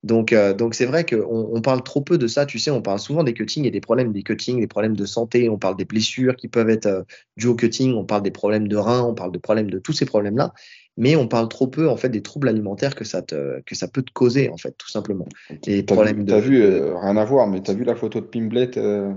Donc, 0.03 0.33
euh, 0.33 0.53
donc 0.53 0.73
c'est 0.73 0.85
vrai 0.85 1.05
qu'on 1.05 1.49
on 1.53 1.61
parle 1.61 1.83
trop 1.83 2.01
peu 2.01 2.17
de 2.17 2.27
ça. 2.27 2.45
Tu 2.45 2.57
sais, 2.57 2.71
on 2.71 2.81
parle 2.81 2.99
souvent 2.99 3.23
des 3.23 3.33
cuttings 3.33 3.65
et 3.65 3.71
des 3.71 3.81
problèmes 3.81 4.11
des 4.11 4.23
cuttings, 4.23 4.59
des 4.59 4.67
problèmes 4.67 4.95
de 4.95 5.05
santé. 5.05 5.47
On 5.49 5.59
parle 5.59 5.77
des 5.77 5.85
blessures 5.85 6.35
qui 6.35 6.47
peuvent 6.47 6.69
être 6.69 6.87
euh, 6.87 7.03
dues 7.37 7.47
au 7.47 7.55
cutting. 7.55 7.93
On 7.93 8.05
parle 8.05 8.23
des 8.23 8.31
problèmes 8.31 8.67
de 8.67 8.77
reins. 8.77 9.03
On 9.03 9.13
parle 9.13 9.31
de 9.31 9.37
problèmes 9.37 9.69
de 9.69 9.77
tous 9.77 9.93
ces 9.93 10.05
problèmes-là. 10.05 10.53
Mais 10.97 11.15
on 11.15 11.27
parle 11.27 11.47
trop 11.47 11.67
peu 11.67 11.87
en 11.87 11.97
fait 11.97 12.09
des 12.09 12.21
troubles 12.21 12.49
alimentaires 12.49 12.95
que 12.95 13.05
ça 13.05 13.21
te, 13.21 13.61
que 13.61 13.75
ça 13.75 13.87
peut 13.87 14.01
te 14.01 14.11
causer 14.11 14.49
en 14.49 14.57
fait, 14.57 14.75
tout 14.77 14.89
simplement. 14.89 15.27
Et 15.67 15.83
problèmes 15.83 16.17
vu, 16.17 16.23
de. 16.25 16.31
T'as 16.31 16.39
vu, 16.39 16.61
euh, 16.61 16.97
rien 16.97 17.17
à 17.17 17.25
voir, 17.25 17.47
mais 17.47 17.61
t'as 17.61 17.73
vu 17.73 17.83
la 17.83 17.95
photo 17.95 18.19
de 18.19 18.25
Pimblet 18.25 18.77
euh, 18.77 19.13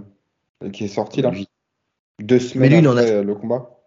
qui 0.73 0.85
est 0.85 0.89
sortie 0.89 1.23
là, 1.23 1.31
lui. 1.31 1.49
deux 2.23 2.39
semaines 2.39 2.81
lui, 2.81 2.87
après 2.87 3.11
a... 3.11 3.23
le 3.23 3.35
combat? 3.35 3.81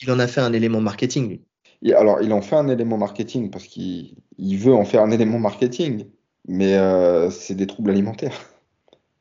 Il 0.00 0.10
en 0.10 0.18
a 0.18 0.26
fait 0.26 0.40
un 0.40 0.52
élément 0.52 0.80
marketing 0.80 1.28
lui. 1.28 1.44
Et 1.82 1.94
alors, 1.94 2.20
il 2.20 2.32
en 2.32 2.42
fait 2.42 2.56
un 2.56 2.68
élément 2.68 2.98
marketing 2.98 3.50
parce 3.50 3.66
qu'il 3.66 4.16
veut 4.38 4.74
en 4.74 4.84
faire 4.84 5.02
un 5.02 5.10
élément 5.10 5.38
marketing 5.38 6.06
mais 6.48 6.76
euh, 6.76 7.30
c'est 7.30 7.54
des 7.54 7.66
troubles 7.66 7.90
alimentaires. 7.90 8.38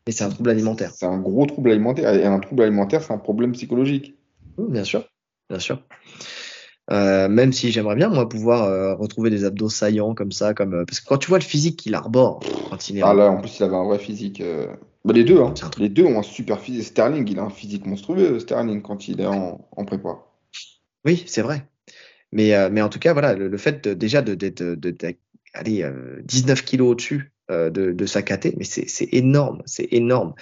Et 0.08 0.12
c'est 0.12 0.24
un 0.24 0.30
trouble 0.30 0.50
alimentaire. 0.50 0.92
C'est 0.94 1.06
un 1.06 1.20
gros 1.20 1.46
trouble 1.46 1.72
alimentaire. 1.72 2.14
Et 2.14 2.26
un 2.26 2.40
trouble 2.40 2.64
alimentaire, 2.64 3.04
c'est 3.04 3.14
un 3.14 3.18
problème 3.18 3.52
psychologique. 3.52 4.16
bien 4.58 4.84
sûr, 4.84 5.08
bien 5.50 5.60
sûr. 5.60 5.84
Euh, 6.92 7.30
même 7.30 7.54
si 7.54 7.72
j'aimerais 7.72 7.96
bien 7.96 8.10
moi 8.10 8.28
pouvoir 8.28 8.64
euh, 8.64 8.96
retrouver 8.96 9.30
des 9.30 9.46
abdos 9.46 9.70
saillants 9.70 10.16
comme 10.16 10.32
ça, 10.32 10.56
comme 10.56 10.86
parce 10.88 11.00
que 11.00 11.06
quand 11.08 11.20
tu 11.20 11.28
vois 11.30 11.38
le 11.38 11.44
physique 11.44 11.78
qu'il 11.78 11.94
arbore 11.94 12.40
quand 12.68 12.90
il 12.90 12.98
est 12.98 13.04
ah 13.04 13.14
là 13.14 13.30
en 13.30 13.38
plus 13.40 13.60
il 13.60 13.64
avait 13.64 13.76
un 13.76 13.84
vrai 13.84 14.00
physique. 14.00 14.42
Bah, 15.06 15.14
les 15.14 15.24
deux, 15.24 15.40
hein. 15.40 15.54
les 15.78 15.90
deux 15.90 16.04
ont 16.04 16.18
un 16.18 16.24
super 16.24 16.60
physique. 16.60 16.86
Sterling, 16.86 17.30
il 17.30 17.38
a 17.38 17.44
un 17.44 17.52
physique 17.52 17.86
monstrueux. 17.86 18.40
Sterling 18.40 18.82
quand 18.82 19.08
il 19.08 19.22
est 19.22 19.28
en, 19.28 19.70
en 19.78 19.86
prépa. 19.86 20.18
Oui, 21.06 21.24
c'est 21.28 21.44
vrai. 21.44 21.68
Mais 22.32 22.70
mais 22.72 22.82
en 22.82 22.90
tout 22.90 23.00
cas 23.00 23.14
voilà, 23.14 23.36
le, 23.36 23.50
le 23.50 23.58
fait 23.58 23.88
de, 23.88 23.94
déjà 23.94 24.24
de 24.24 24.34
d'être 24.34 25.20
allez, 25.54 25.86
19 26.24 26.60
euh, 26.60 26.64
kilos 26.64 26.92
au-dessus 26.92 27.34
euh, 27.52 27.70
de, 27.70 28.06
sa 28.06 28.22
KT, 28.22 28.56
mais 28.58 28.64
c'est 28.64 29.10
énorme, 29.12 29.62
c'est 29.66 29.88
énorme. 29.92 30.34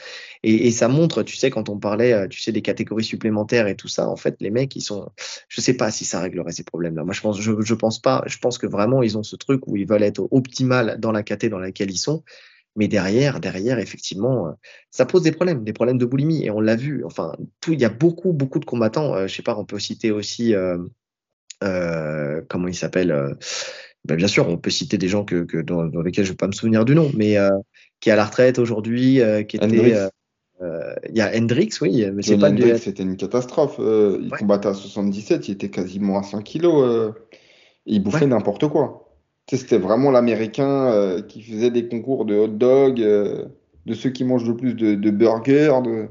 Et, 0.44 0.72
ça 0.72 0.88
montre, 0.88 1.24
tu 1.24 1.36
sais, 1.36 1.50
quand 1.50 1.70
on 1.70 1.80
parlait, 1.80 2.14
euh, 2.14 2.28
tu 2.28 2.42
sais, 2.42 2.52
des 2.52 2.62
catégories 2.62 3.04
supplémentaires 3.04 3.68
et 3.68 3.76
tout 3.76 3.88
ça, 3.88 4.10
en 4.10 4.16
fait, 4.16 4.36
les 4.40 4.50
mecs, 4.50 4.76
ils 4.76 4.82
sont, 4.82 5.10
je 5.48 5.62
sais 5.62 5.76
pas 5.76 5.92
si 5.92 6.06
ça 6.06 6.20
réglerait 6.20 6.52
ces 6.52 6.64
problèmes-là. 6.64 7.04
Moi, 7.04 7.14
je 7.14 7.22
pense, 7.22 7.40
je, 7.40 7.74
pense 7.74 8.02
pas. 8.02 8.24
Je 8.28 8.38
pense 8.38 8.58
que 8.58 8.68
vraiment, 8.68 9.04
ils 9.04 9.18
ont 9.18 9.24
ce 9.24 9.36
truc 9.36 9.68
où 9.68 9.78
ils 9.78 9.88
veulent 9.88 10.04
être 10.04 10.28
optimal 10.32 11.00
dans 11.00 11.12
la 11.12 11.24
KT 11.24 11.48
dans 11.48 11.60
laquelle 11.60 11.92
ils 11.92 11.98
sont. 11.98 12.24
Mais 12.76 12.88
derrière, 12.88 13.40
derrière, 13.40 13.80
effectivement, 13.80 14.56
ça 14.92 15.06
pose 15.08 15.24
des 15.24 15.32
problèmes, 15.32 15.64
des 15.64 15.74
problèmes 15.74 15.98
de 15.98 16.06
boulimie. 16.06 16.46
Et 16.46 16.52
on 16.52 16.60
l'a 16.60 16.76
vu. 16.76 17.04
Enfin, 17.06 17.32
il 17.68 17.80
y 17.80 17.86
a 17.86 17.90
beaucoup, 17.90 18.34
beaucoup 18.34 18.60
de 18.60 18.66
combattants. 18.66 19.26
je 19.26 19.34
sais 19.34 19.42
pas, 19.42 19.58
on 19.58 19.66
peut 19.66 19.80
citer 19.80 20.12
aussi, 20.12 20.54
comment 21.62 22.68
il 22.68 22.76
s'appelle 22.76 23.38
bah, 24.08 24.16
bien 24.16 24.28
sûr, 24.28 24.48
on 24.48 24.58
peut 24.58 24.70
citer 24.70 24.98
des 24.98 25.10
gens 25.10 25.26
que, 25.26 25.44
que 25.44 25.58
dans, 25.58 25.86
dans, 25.86 26.02
lesquels 26.02 26.24
je 26.24 26.30
ne 26.30 26.34
vais 26.34 26.38
pas 26.38 26.48
me 26.48 26.54
souvenir 26.54 26.86
du 26.86 26.96
nom, 26.96 27.12
mais 27.16 27.38
euh, 27.38 27.50
qui 28.00 28.10
est 28.10 28.14
à 28.14 28.16
la 28.16 28.26
retraite 28.26 28.58
aujourd'hui, 28.58 29.22
euh, 29.22 29.44
qui 29.44 29.58
était. 29.58 29.96
Euh, 30.60 30.96
il 31.08 31.16
y 31.16 31.22
a 31.22 31.38
Hendrix, 31.38 31.70
oui, 31.82 32.04
mais 32.12 32.24
c'est 32.24 32.38
pas 32.38 32.50
Hendrix, 32.50 32.80
C'était 32.80 33.04
une 33.04 33.18
catastrophe. 33.18 33.76
il 33.78 33.84
ouais. 34.32 34.38
combattait 34.40 34.70
à 34.70 34.74
77, 34.74 35.50
il 35.50 35.52
était 35.52 35.70
quasiment 35.70 36.18
à 36.18 36.24
100 36.24 36.42
kilos. 36.42 37.14
il 37.86 38.02
bouffait 38.02 38.22
ouais. 38.22 38.28
n'importe 38.28 38.68
quoi. 38.68 39.14
C'était 39.52 39.78
vraiment 39.78 40.10
l'américain 40.10 41.22
qui 41.28 41.44
faisait 41.44 41.70
des 41.70 41.88
concours 41.88 42.26
de 42.26 42.34
hot 42.34 42.48
dog, 42.48 42.96
de 42.96 43.94
ceux 43.94 44.10
qui 44.10 44.24
mangent 44.24 44.48
le 44.48 44.58
plus 44.58 44.74
de, 44.74 44.96
de 44.96 45.12
burgers. 45.12 45.80
De... 45.84 46.08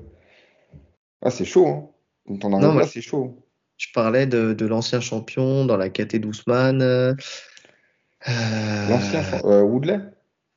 Ah, 1.23 1.31
c'est 1.31 1.45
chaud. 1.45 1.67
Hein. 1.67 1.89
Quand 2.29 2.45
on 2.45 2.53
arrive 2.53 2.79
là, 2.79 2.87
c'est 2.87 3.01
chaud. 3.01 3.43
Je 3.79 3.89
parlais 3.93 4.27
de, 4.27 4.55
de 4.55 4.67
l'ancien 4.67 5.01
champion 5.01 5.65
dans 5.65 5.77
la 5.77 5.91
KT 5.91 6.17
d'Ousmane. 6.17 7.17
Euh... 8.29 8.89
L'ancien 8.89 9.23
euh, 9.45 9.63
Woodley 9.63 10.01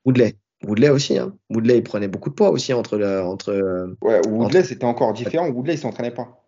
Woodley. 0.06 0.36
Woodley 0.66 0.90
aussi, 0.90 1.18
hein. 1.18 1.36
Woodley, 1.50 1.78
il 1.78 1.84
prenait 1.84 2.08
beaucoup 2.08 2.30
de 2.30 2.36
poids 2.36 2.50
aussi 2.50 2.74
entre. 2.74 2.98
Le, 2.98 3.22
entre 3.22 3.54
ouais, 4.02 4.20
Woodley, 4.28 4.60
entre... 4.60 4.68
c'était 4.68 4.86
encore 4.86 5.14
différent. 5.14 5.48
Woodley, 5.50 5.76
il 5.76 5.78
s'entraînait 5.78 6.12
pas. 6.12 6.40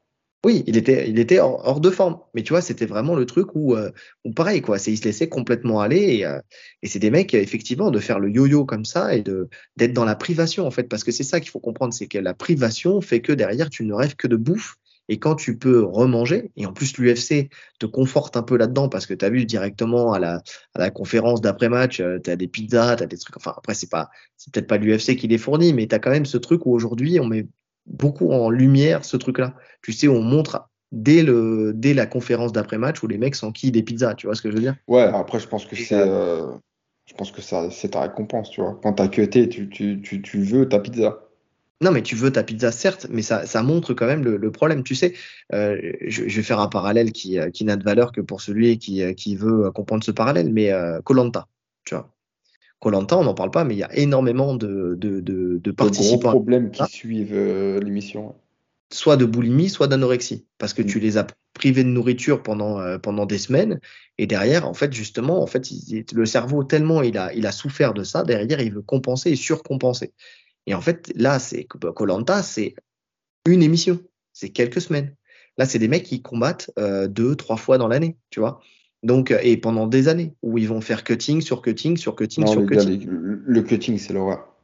Oui, 0.44 0.64
il 0.66 0.76
était, 0.76 1.08
il 1.08 1.20
était 1.20 1.40
hors, 1.40 1.62
hors, 1.68 1.80
de 1.80 1.92
forme. 1.92 2.18
Mais 2.34 2.42
tu 2.42 2.52
vois, 2.52 2.62
c'était 2.62 2.88
vraiment 2.88 3.14
le 3.14 3.28
truc 3.28 3.50
où, 3.54 3.76
euh, 3.76 3.92
où 4.26 4.32
pareil, 4.34 4.62
quoi. 4.62 4.80
C'est, 4.80 4.92
il 4.92 4.98
se 4.98 5.04
laissait 5.04 5.30
complètement 5.30 5.82
aller. 5.82 6.16
Et, 6.16 6.26
euh, 6.26 6.40
et 6.82 6.88
c'est 6.88 6.98
des 6.98 7.12
mecs, 7.12 7.36
effectivement, 7.36 7.92
de 7.92 8.00
faire 8.00 8.20
le 8.20 8.30
yo-yo 8.32 8.66
comme 8.66 8.84
ça 8.84 9.16
et 9.16 9.22
de, 9.22 9.50
d'être 9.78 9.94
dans 9.94 10.06
la 10.06 10.16
privation, 10.16 10.66
en 10.66 10.72
fait. 10.72 10.90
Parce 10.90 11.04
que 11.04 11.12
c'est 11.12 11.24
ça 11.24 11.40
qu'il 11.40 11.52
faut 11.52 11.60
comprendre, 11.60 11.94
c'est 11.94 12.08
que 12.08 12.18
la 12.18 12.34
privation 12.34 13.00
fait 13.02 13.22
que 13.22 13.34
derrière, 13.34 13.70
tu 13.70 13.86
ne 13.86 13.94
rêves 13.94 14.16
que 14.16 14.28
de 14.28 14.36
bouffe 14.36 14.78
et 15.10 15.20
quand 15.20 15.36
tu 15.36 15.58
peux 15.58 15.84
remanger, 15.84 16.52
et 16.56 16.66
en 16.66 16.74
plus 16.74 16.98
l'UFC 16.98 17.50
te 17.80 17.86
conforte 17.86 18.38
un 18.38 18.44
peu 18.44 18.58
là-dedans 18.58 18.90
parce 18.90 19.06
que 19.06 19.14
tu 19.14 19.26
as 19.26 19.30
vu 19.30 19.46
directement 19.46 20.14
à 20.14 20.20
la, 20.20 20.42
à 20.74 20.80
la 20.80 20.90
conférence 20.90 21.42
d'après-match, 21.42 22.00
euh, 22.00 22.20
tu 22.24 22.30
as 22.30 22.36
des 22.36 22.48
pizzas, 22.48 22.96
tu 22.96 23.04
as 23.04 23.08
des 23.08 23.18
trucs. 23.18 23.36
Enfin, 23.38 23.54
après, 23.58 23.74
c'est 23.74 23.90
pas, 23.90 24.10
c'est 24.38 24.54
peut-être 24.54 24.68
pas 24.68 24.78
l'UFC 24.78 25.16
qui 25.16 25.28
les 25.28 25.38
fournit, 25.38 25.74
mais 25.74 25.88
tu 25.88 25.96
as 25.96 26.00
quand 26.00 26.12
même 26.12 26.26
ce 26.26 26.38
truc 26.38 26.66
où 26.66 26.72
aujourd'hui 26.72 27.20
on 27.20 27.26
met 27.26 27.48
beaucoup 27.86 28.32
en 28.32 28.50
lumière 28.50 29.04
ce 29.04 29.18
truc-là. 29.18 29.56
Tu 29.82 29.92
sais, 29.92 30.08
on 30.08 30.22
montre 30.22 30.70
dès, 30.92 31.24
le, 31.24 31.74
dès 31.76 31.94
la 31.94 32.06
conférence 32.06 32.52
d'après-match 32.52 33.02
où 33.04 33.08
les 33.08 33.18
mecs 33.18 33.36
s'enquillent 33.36 33.72
des 33.72 33.84
pizzas, 33.84 34.16
tu 34.16 34.28
vois 34.28 34.36
ce 34.36 34.42
que 34.42 34.50
je 34.50 34.56
veux 34.56 34.62
dire? 34.62 34.76
Ouais, 34.88 35.04
après, 35.04 35.40
je 35.40 35.48
pense 35.48 35.66
que 35.66 35.76
c'est. 35.76 35.96
Euh, 35.96 36.48
je 37.06 37.14
pense 37.16 37.32
que 37.32 37.42
c'est 37.42 37.90
ta 37.90 38.02
récompense, 38.02 38.50
tu 38.52 38.62
vois. 38.62 38.80
Quand 38.82 38.94
t'as 38.94 39.10
cuté, 39.10 39.50
tu, 39.50 39.68
tu, 39.70 40.02
tu, 40.02 40.22
tu 40.22 40.42
veux 40.42 40.70
ta 40.70 40.80
pizza. 40.80 41.20
Non, 41.82 41.90
mais 41.92 42.04
tu 42.04 42.16
veux 42.16 42.32
ta 42.32 42.44
pizza, 42.44 42.72
certes, 42.72 43.08
mais 43.10 43.24
ça, 43.24 43.48
ça 43.48 43.64
montre 43.64 43.96
quand 43.96 44.06
même 44.06 44.24
le, 44.24 44.38
le 44.38 44.52
problème. 44.52 44.84
Tu 44.84 44.94
sais, 44.94 45.14
euh, 45.52 45.80
je, 46.06 46.28
je, 46.28 46.36
vais 46.36 46.44
faire 46.44 46.60
un 46.60 46.68
parallèle 46.68 47.12
qui, 47.12 47.40
euh, 47.40 47.50
qui 47.50 47.66
n'a 47.66 47.76
de 47.76 47.84
valeur 47.84 48.12
que 48.12 48.22
pour 48.22 48.40
celui 48.40 48.78
qui, 48.78 49.02
euh, 49.02 49.14
qui 49.14 49.36
veut 49.36 49.72
comprendre 49.72 50.04
ce 50.04 50.12
parallèle, 50.12 50.54
mais 50.54 50.72
Colanta, 51.04 51.40
euh, 51.40 51.44
tu 51.84 51.96
vois. 51.96 52.14
Colanta, 52.80 53.18
on 53.18 53.24
n'en 53.24 53.34
parle 53.34 53.52
pas, 53.52 53.64
mais 53.64 53.76
il 53.76 53.80
y 53.80 53.84
a 53.84 53.96
énormément 53.96 54.54
de, 54.54 54.96
de, 54.96 55.20
de, 55.22 55.58
de 55.58 55.72
participants. 55.72 56.30
gros 56.30 56.30
problèmes 56.30 56.70
qui 56.70 56.84
suivent 56.86 57.34
euh, 57.34 57.80
l'émission. 57.80 58.36
Soit 58.92 59.18
de 59.18 59.26
boulimie, 59.26 59.70
soit 59.70 59.88
d'anorexie, 59.88 60.46
parce 60.60 60.74
que 60.74 60.82
mmh. 60.84 60.88
tu 60.88 61.00
les 61.00 61.18
as 61.18 61.26
privés 61.54 61.84
de 61.84 61.90
nourriture 61.90 62.44
pendant, 62.44 63.00
pendant 63.00 63.26
des 63.26 63.38
semaines, 63.38 63.80
et 64.18 64.28
derrière, 64.28 64.68
en 64.68 64.74
fait, 64.74 64.94
justement, 64.94 65.42
en 65.42 65.48
fait, 65.48 65.72
il, 65.72 66.04
le 66.14 66.26
cerveau 66.26 66.64
tellement 66.64 67.02
il 67.02 67.18
a, 67.18 67.34
il 67.34 67.46
a 67.46 67.52
souffert 67.52 67.94
de 67.94 68.04
ça, 68.04 68.24
derrière, 68.24 68.60
il 68.62 68.74
veut 68.74 68.82
compenser 68.82 69.32
et 69.32 69.36
surcompenser. 69.36 70.12
Et 70.68 70.74
en 70.74 70.82
fait, 70.82 71.12
là, 71.16 71.40
c'est 71.40 71.66
Colanta, 71.66 72.44
c'est 72.44 72.76
une 73.46 73.64
émission, 73.64 74.00
c'est 74.34 74.50
quelques 74.50 74.82
semaines. 74.82 75.16
Là, 75.58 75.66
c'est 75.66 75.80
des 75.80 75.88
mecs 75.88 76.04
qui 76.04 76.22
combattent 76.22 76.72
euh, 76.80 77.08
deux, 77.08 77.36
trois 77.36 77.58
fois 77.58 77.78
dans 77.78 77.88
l'année, 77.88 78.18
tu 78.30 78.40
vois. 78.40 78.62
Donc, 79.04 79.32
euh, 79.32 79.40
et 79.42 79.58
pendant 79.58 79.88
des 79.88 80.08
années, 80.08 80.34
où 80.42 80.58
ils 80.58 80.68
vont 80.68 80.82
faire 80.82 81.04
cutting 81.04 81.42
sur 81.42 81.62
cutting 81.62 81.98
sur 81.98 82.16
cutting 82.16 82.46
non, 82.46 82.52
sur 82.52 82.66
cutting. 82.66 83.00
Gars, 83.00 83.12
le, 83.12 83.42
le, 83.46 83.62
cutting, 83.64 83.98
c'est 83.98 84.14
l'horreur. 84.14 84.56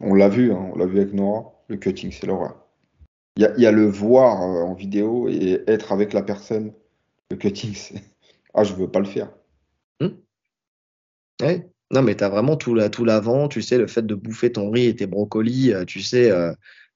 On 0.00 0.14
l'a 0.14 0.28
vu, 0.28 0.52
hein, 0.52 0.70
on 0.74 0.78
l'a 0.78 0.86
vu 0.86 0.98
avec 0.98 1.12
Nora. 1.12 1.52
Le 1.68 1.76
cutting, 1.76 2.10
c'est 2.10 2.26
l'horreur. 2.26 2.56
Il 3.36 3.52
y, 3.56 3.62
y 3.62 3.66
a, 3.66 3.72
le 3.72 3.86
voir 3.86 4.42
euh, 4.42 4.62
en 4.62 4.74
vidéo 4.74 5.28
et 5.28 5.62
être 5.66 5.92
avec 5.92 6.12
la 6.12 6.22
personne. 6.22 6.72
Le 7.30 7.36
cutting, 7.36 7.74
c'est. 7.74 8.02
Ah, 8.54 8.64
je 8.64 8.74
veux 8.74 8.86
pas 8.90 8.98
le 8.98 9.06
faire. 9.06 9.30
Hum 10.02 10.14
ouais. 11.40 11.70
Non, 11.92 12.00
mais 12.00 12.16
tu 12.16 12.24
vraiment 12.24 12.56
tout 12.56 12.74
l'avant, 12.74 13.48
tout 13.48 13.60
tu 13.60 13.62
sais, 13.62 13.76
le 13.76 13.86
fait 13.86 14.06
de 14.06 14.14
bouffer 14.14 14.50
ton 14.50 14.70
riz 14.70 14.86
et 14.86 14.96
tes 14.96 15.06
brocolis, 15.06 15.72
euh, 15.74 15.84
tu 15.84 16.00
sais, 16.00 16.30
euh, 16.30 16.52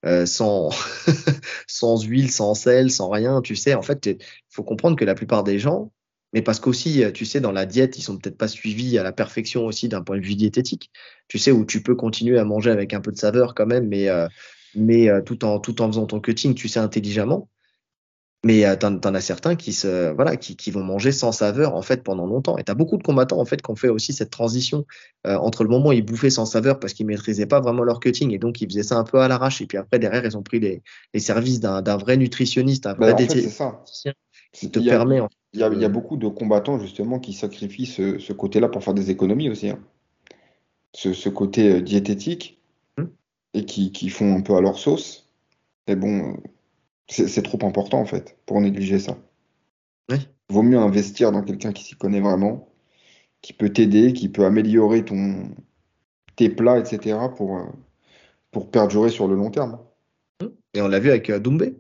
euh, 0.07 0.25
sans, 0.25 0.71
sans 1.67 2.03
huile, 2.03 2.31
sans 2.31 2.55
sel, 2.55 2.91
sans 2.91 3.11
rien, 3.11 3.43
tu 3.43 3.57
sais. 3.57 3.75
En 3.75 3.83
fait, 3.83 4.07
il 4.07 4.19
faut 4.49 4.65
comprendre 4.65 4.97
que 4.97 5.05
la 5.05 5.15
plupart 5.15 5.45
des 5.45 5.59
gens, 5.59 5.93
mais 6.33 6.41
parce 6.41 6.61
qu'aussi, 6.61 7.03
tu 7.13 7.27
sais, 7.27 7.41
dans 7.41 7.53
la 7.53 7.67
diète, 7.67 7.99
ils 7.99 8.03
sont 8.03 8.17
peut-être 8.17 8.39
pas 8.39 8.49
suivis 8.49 8.99
à 8.99 9.03
la 9.03 9.13
perfection 9.13 9.67
aussi 9.67 9.89
d'un 9.89 10.03
point 10.03 10.17
de 10.19 10.25
vue 10.25 10.35
diététique. 10.35 10.91
Tu 11.29 11.39
sais, 11.39 11.53
où 11.53 11.67
tu 11.67 11.83
peux 11.83 11.95
continuer 11.95 12.39
à 12.39 12.45
manger 12.45 12.71
avec 12.71 12.95
un 12.95 13.01
peu 13.01 13.13
de 13.13 13.19
saveur 13.19 13.55
quand 13.55 13.67
même, 13.67 13.89
mais, 13.89 14.09
mais 14.75 15.09
tout, 15.25 15.45
en, 15.45 15.61
tout 15.61 15.83
en 15.83 15.89
faisant 15.89 16.07
ton 16.07 16.21
cutting, 16.21 16.55
tu 16.55 16.69
sais, 16.69 16.81
intelligemment. 16.81 17.49
Mais 18.45 18.65
euh, 18.65 18.77
t'en, 18.77 19.15
as 19.15 19.21
certains 19.21 19.57
qui 19.57 19.73
se, 19.73 20.13
voilà, 20.13 20.37
qui, 20.37 20.57
qui, 20.57 20.71
vont 20.71 20.85
manger 20.85 21.11
sans 21.11 21.33
saveur 21.33 21.75
en 21.75 21.83
fait 21.83 22.03
pendant 22.05 22.27
longtemps. 22.27 22.59
Et 22.59 22.65
t'as 22.65 22.75
beaucoup 22.75 22.97
de 22.97 23.03
combattants 23.03 23.41
en 23.41 23.45
fait 23.45 23.63
qui 23.63 23.71
ont 23.71 23.77
fait 23.77 23.89
aussi 23.89 24.13
cette 24.13 24.31
transition 24.31 24.85
euh, 25.27 25.37
entre 25.37 25.65
le 25.65 25.71
moment 25.71 25.89
où 25.89 25.93
ils 25.93 26.05
bouffaient 26.05 26.31
sans 26.31 26.47
saveur 26.47 26.79
parce 26.79 26.93
qu'ils 26.93 27.07
maîtrisaient 27.07 27.47
pas 27.47 27.61
vraiment 27.61 27.83
leur 27.83 27.99
cutting 27.99 28.33
et 28.33 28.39
donc 28.39 28.61
ils 28.61 28.69
faisaient 28.69 28.83
ça 28.83 28.99
un 28.99 29.05
peu 29.05 29.19
à 29.19 29.29
l'arrache. 29.29 29.63
Et 29.63 29.67
puis 29.67 29.79
après 29.79 29.99
derrière 29.99 30.25
ils 30.25 30.37
ont 30.37 30.43
pris 30.43 30.61
les, 30.61 30.83
les 31.15 31.21
services 31.21 31.61
d'un, 31.61 31.83
d'un 31.83 31.97
vrai 31.97 32.17
nutritionniste, 32.17 32.87
un 32.87 32.95
vrai 32.95 33.15
bah, 33.15 33.15
en 33.15 33.27
fait, 33.27 33.31
c'est 33.31 33.49
ça. 33.49 33.83
qui 34.53 34.71
te 34.71 34.79
permet. 34.79 35.21
Il 35.53 35.61
y, 35.61 35.63
a, 35.63 35.69
il 35.69 35.81
y, 35.81 35.85
a, 35.85 35.89
beaucoup 35.89 36.19
de 36.19 36.29
combattants 36.29 36.79
justement 36.79 37.19
qui 37.19 37.33
sacrifient 37.33 37.87
ce, 37.87 38.19
ce 38.19 38.33
côté-là 38.35 38.69
pour 38.69 38.85
faire 38.85 38.95
des 38.95 39.11
économies 39.11 39.49
aussi. 39.49 39.71
Hein. 39.71 39.79
Ce, 40.93 41.15
ce, 41.15 41.31
côté 41.31 41.73
euh, 41.73 41.81
diététique 41.81 42.61
hum. 42.99 43.11
et 43.55 43.65
qui, 43.65 43.91
qui 43.91 44.11
font 44.11 44.37
un 44.37 44.43
peu 44.43 44.55
à 44.55 44.61
leur 44.61 44.79
sauce. 44.79 45.31
Et 45.87 45.97
bon 45.97 46.37
c'est 47.09 47.43
trop 47.43 47.59
important 47.65 48.01
en 48.01 48.07
fait 48.07 48.37
pour 48.47 48.61
négliger 48.61 48.99
ça. 48.99 49.17
Oui. 50.11 50.19
Vaut 50.49 50.63
mieux 50.63 50.79
investir 50.79 51.33
dans 51.33 51.43
quelqu'un 51.43 51.73
qui 51.73 51.85
s'y 51.85 51.95
connaît 51.95 52.21
vraiment, 52.21 52.69
qui 53.43 53.53
peut 53.53 53.73
t'aider, 53.73 54.13
qui 54.13 54.29
peut 54.29 54.45
améliorer 54.45 55.05
ton, 55.05 55.51
tes 56.37 56.49
plats, 56.49 56.79
etc. 56.79 57.19
pour, 57.37 57.59
euh, 57.59 57.65
pour 58.53 58.71
perdurer 58.71 59.11
sur 59.11 59.27
le 59.27 59.35
long 59.35 59.51
terme. 59.51 59.79
Et 60.75 60.81
on 60.81 60.89
l'a 60.89 61.01
vu 61.01 61.11
avec 61.11 61.31
euh, 61.31 61.39
Doumbé. 61.39 61.75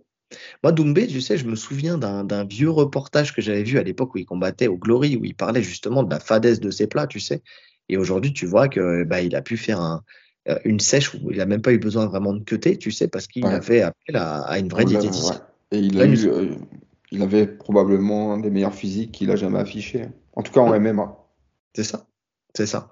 Moi, 0.64 0.72
Doumbé, 0.72 1.06
tu 1.06 1.20
sais, 1.20 1.36
je 1.36 1.46
me 1.46 1.54
souviens 1.54 1.98
d'un 1.98 2.44
vieux 2.44 2.70
reportage 2.70 3.32
que 3.32 3.40
j'avais 3.40 3.62
vu 3.62 3.78
à 3.78 3.84
l'époque 3.84 4.14
où 4.14 4.18
il 4.18 4.26
combattait 4.26 4.66
au 4.66 4.76
Glory, 4.76 5.16
où 5.16 5.24
il 5.24 5.36
parlait 5.36 5.62
justement 5.62 6.02
de 6.02 6.10
la 6.10 6.18
fadesse 6.18 6.58
de 6.58 6.70
ses 6.70 6.88
plats, 6.88 7.06
tu 7.06 7.20
sais. 7.20 7.42
Et 7.88 7.96
aujourd'hui, 7.96 8.32
tu 8.32 8.46
vois 8.46 8.68
que 8.68 9.04
bah, 9.04 9.20
il 9.22 9.36
a 9.36 9.42
pu 9.42 9.56
faire 9.56 9.80
un, 9.80 10.02
une 10.64 10.80
sèche 10.80 11.14
où 11.14 11.30
il 11.30 11.38
n'a 11.38 11.46
même 11.46 11.62
pas 11.62 11.72
eu 11.72 11.78
besoin 11.78 12.06
vraiment 12.06 12.32
de 12.32 12.42
cuter, 12.42 12.76
tu 12.76 12.90
sais, 12.90 13.08
parce 13.08 13.26
qu'il 13.26 13.46
avait 13.46 13.82
appel 13.82 14.16
à, 14.16 14.58
une 14.58 14.68
vraie 14.68 14.84
diététicienne. 14.84 15.40
Et 15.72 15.78
il, 15.78 16.00
a 16.00 16.04
euh, 16.04 16.54
il 17.10 17.22
avait 17.22 17.46
probablement 17.46 18.34
un 18.34 18.38
des 18.38 18.50
meilleurs 18.50 18.74
physiques 18.74 19.12
qu'il 19.12 19.30
a 19.30 19.36
jamais 19.36 19.58
affiché. 19.58 20.06
En 20.34 20.42
tout 20.42 20.52
cas 20.52 20.60
en 20.60 20.78
MMA. 20.78 21.16
C'est 21.74 21.84
ça. 21.84 22.06
C'est 22.54 22.66
ça. 22.66 22.90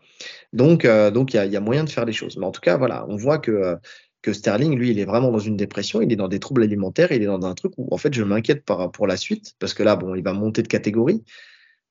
Donc, 0.53 0.85
euh, 0.85 1.11
donc 1.11 1.33
il 1.35 1.37
y, 1.37 1.57
a, 1.57 1.61
moyen 1.61 1.85
de 1.85 1.91
faire 1.91 2.05
les 2.05 2.13
choses. 2.13 2.37
Mais 2.37 2.45
en 2.45 2.51
tout 2.51 2.61
cas, 2.61 2.77
voilà, 2.77 3.07
on 3.09 3.17
voit 3.17 3.39
que, 3.39 3.77
que 4.21 4.33
Sterling, 4.33 4.77
lui, 4.77 4.91
il 4.91 4.99
est 4.99 5.05
vraiment 5.05 5.31
dans 5.31 5.39
une 5.39 5.57
dépression, 5.57 6.03
il 6.03 6.13
est 6.13 6.17
dans 6.17 6.29
des 6.29 6.41
troubles 6.41 6.63
alimentaires, 6.63 7.13
il 7.13 7.23
est 7.23 7.27
dans 7.27 7.45
un 7.45 7.55
truc 7.55 7.73
où, 7.79 7.89
en 7.93 7.97
fait, 7.97 8.13
je 8.13 8.25
m'inquiète 8.25 8.65
pour 8.65 9.07
la 9.07 9.17
suite, 9.17 9.55
parce 9.59 9.73
que 9.73 9.83
là, 9.83 9.97
bon, 9.97 10.15
il 10.15 10.23
va 10.23 10.33
monter 10.33 10.63
de 10.63 10.69
catégorie. 10.69 11.25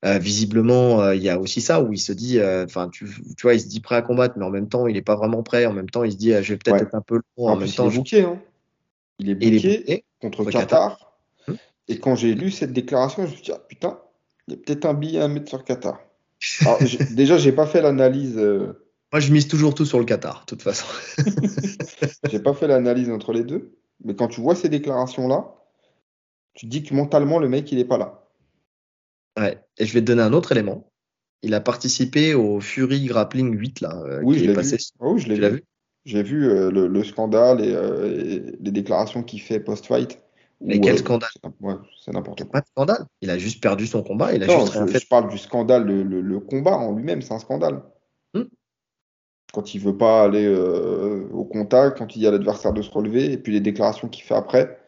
Euh, 0.04 0.18
visiblement, 0.18 1.02
euh, 1.02 1.16
il 1.16 1.24
y 1.24 1.30
a 1.30 1.40
aussi 1.40 1.62
ça 1.62 1.82
où 1.82 1.94
il 1.94 2.00
se 2.00 2.12
dit, 2.12 2.38
euh, 2.38 2.66
enfin, 2.66 2.90
tu, 2.90 3.06
tu, 3.38 3.44
vois, 3.44 3.54
il 3.54 3.62
se 3.62 3.68
dit 3.68 3.80
prêt 3.80 3.96
à 3.96 4.02
combattre, 4.02 4.36
mais 4.38 4.44
en 4.44 4.50
même 4.50 4.68
temps, 4.68 4.86
il 4.86 4.96
n'est 4.96 5.02
pas 5.02 5.16
vraiment 5.16 5.44
prêt. 5.44 5.66
En 5.66 5.72
même 5.72 5.90
temps, 5.90 6.04
il 6.04 6.12
se 6.12 6.18
dit, 6.18 6.32
je 6.32 6.54
vais 6.54 6.58
peut-être 6.58 6.82
être 6.82 6.96
un 6.96 7.02
peu 7.02 7.22
long. 7.38 7.48
En, 7.48 7.56
même 7.56 7.70
temps, 7.70 7.90
il 7.90 7.94
est 7.94 7.98
bouqué, 7.98 8.22
hein. 8.24 8.42
Il 9.20 9.30
est 9.30 9.36
bouqué 9.36 10.04
contre 10.20 10.44
Qatar. 10.52 11.14
Hum. 11.48 11.56
Et 11.88 12.00
quand 12.00 12.16
j'ai 12.16 12.34
lu 12.34 12.52
cette 12.52 12.74
déclaration, 12.74 13.26
je 13.26 13.32
me 13.32 13.36
suis 13.36 13.44
dit, 13.44 13.52
ah, 13.54 13.62
putain, 13.66 13.98
il 14.48 14.56
y 14.56 14.58
a 14.58 14.60
peut-être 14.60 14.86
un 14.86 14.94
billet 14.94 15.22
à 15.22 15.30
mettre 15.30 15.48
sur 15.48 15.64
Qatar. 15.64 16.02
Alors, 16.62 16.80
déjà, 17.12 17.38
j'ai 17.38 17.54
pas 17.54 17.66
fait 17.66 17.82
l'analyse. 17.82 18.36
Moi, 18.36 19.20
je 19.20 19.32
mise 19.32 19.48
toujours 19.48 19.74
tout 19.74 19.86
sur 19.86 20.00
le 20.00 20.06
Qatar, 20.06 20.42
de 20.42 20.46
toute 20.48 20.64
façon. 20.64 20.86
j'ai 22.30 22.40
pas 22.40 22.54
fait 22.54 22.68
l'analyse 22.68 23.10
entre 23.10 23.32
les 23.32 23.46
deux, 23.46 23.78
mais 24.04 24.16
quand 24.16 24.28
tu 24.28 24.42
vois 24.42 24.56
ces 24.56 24.68
déclarations-là, 24.68 25.56
tu 26.56 26.66
te 26.66 26.72
dis 26.72 26.84
que 26.84 26.94
mentalement, 26.94 27.40
le 27.40 27.48
mec, 27.48 27.72
il 27.72 27.80
est 27.80 27.86
pas 27.86 27.98
là. 27.98 28.23
Ouais. 29.38 29.58
Et 29.78 29.86
je 29.86 29.94
vais 29.94 30.02
te 30.02 30.06
donner 30.06 30.22
un 30.22 30.34
autre 30.34 30.52
élément. 30.52 30.92
Il 31.42 31.54
a 31.54 31.60
participé 31.60 32.34
au 32.34 32.62
Fury 32.62 33.06
Grappling 33.06 33.58
8 33.58 33.82
là. 33.82 34.02
Euh, 34.06 34.22
oui, 34.24 34.40
je 34.40 34.46
l'ai 34.46 34.54
vu. 34.54 34.78
Oh, 35.00 35.18
je 35.18 35.28
l'ai 35.28 35.50
vu. 35.50 35.64
J'ai 36.06 36.24
vu 36.24 36.50
euh, 36.50 36.70
le, 36.72 37.04
scandale 37.04 37.60
euh, 37.62 38.20
et, 38.20 38.58
les 38.60 38.72
déclarations 38.72 39.24
qu'il 39.24 39.42
fait 39.42 39.60
post-fight. 39.60 40.22
Mais 40.62 40.80
quel 40.80 40.98
scandale? 40.98 41.30
Ouais, 41.60 41.76
c'est 42.00 42.14
n'importe 42.14 42.44
quoi. 42.44 42.52
Pas 42.52 42.62
de 42.62 42.68
scandale. 42.68 43.06
Il 43.22 43.30
a 43.30 43.38
juste 43.38 43.62
perdu 43.62 43.88
son 43.88 44.04
combat. 44.04 44.34
Il 44.34 44.44
a 44.44 44.48
non, 44.48 44.62
juste 44.62 44.74
je, 44.74 44.86
fait. 44.86 45.00
je 45.00 45.08
parle 45.08 45.30
du 45.30 45.38
scandale, 45.38 45.86
le, 45.86 46.40
combat 46.40 46.78
en 46.78 46.94
lui-même, 46.94 47.22
c'est 47.22 47.34
un 47.34 47.40
scandale. 47.40 47.84
Hmm. 48.34 48.44
Quand 49.54 49.76
il 49.76 49.82
veut 49.82 49.98
pas 49.98 50.24
aller 50.24 50.48
au 50.48 51.44
contact, 51.44 51.98
quand 51.98 52.16
il 52.16 52.22
y 52.22 52.28
a 52.28 52.32
l'adversaire 52.32 52.72
de 52.72 52.82
se 52.82 52.90
relever, 52.90 53.34
et 53.34 53.38
puis 53.38 53.52
les 53.52 53.60
déclarations 53.60 54.08
qu'il 54.08 54.24
fait 54.24 54.36
après, 54.36 54.80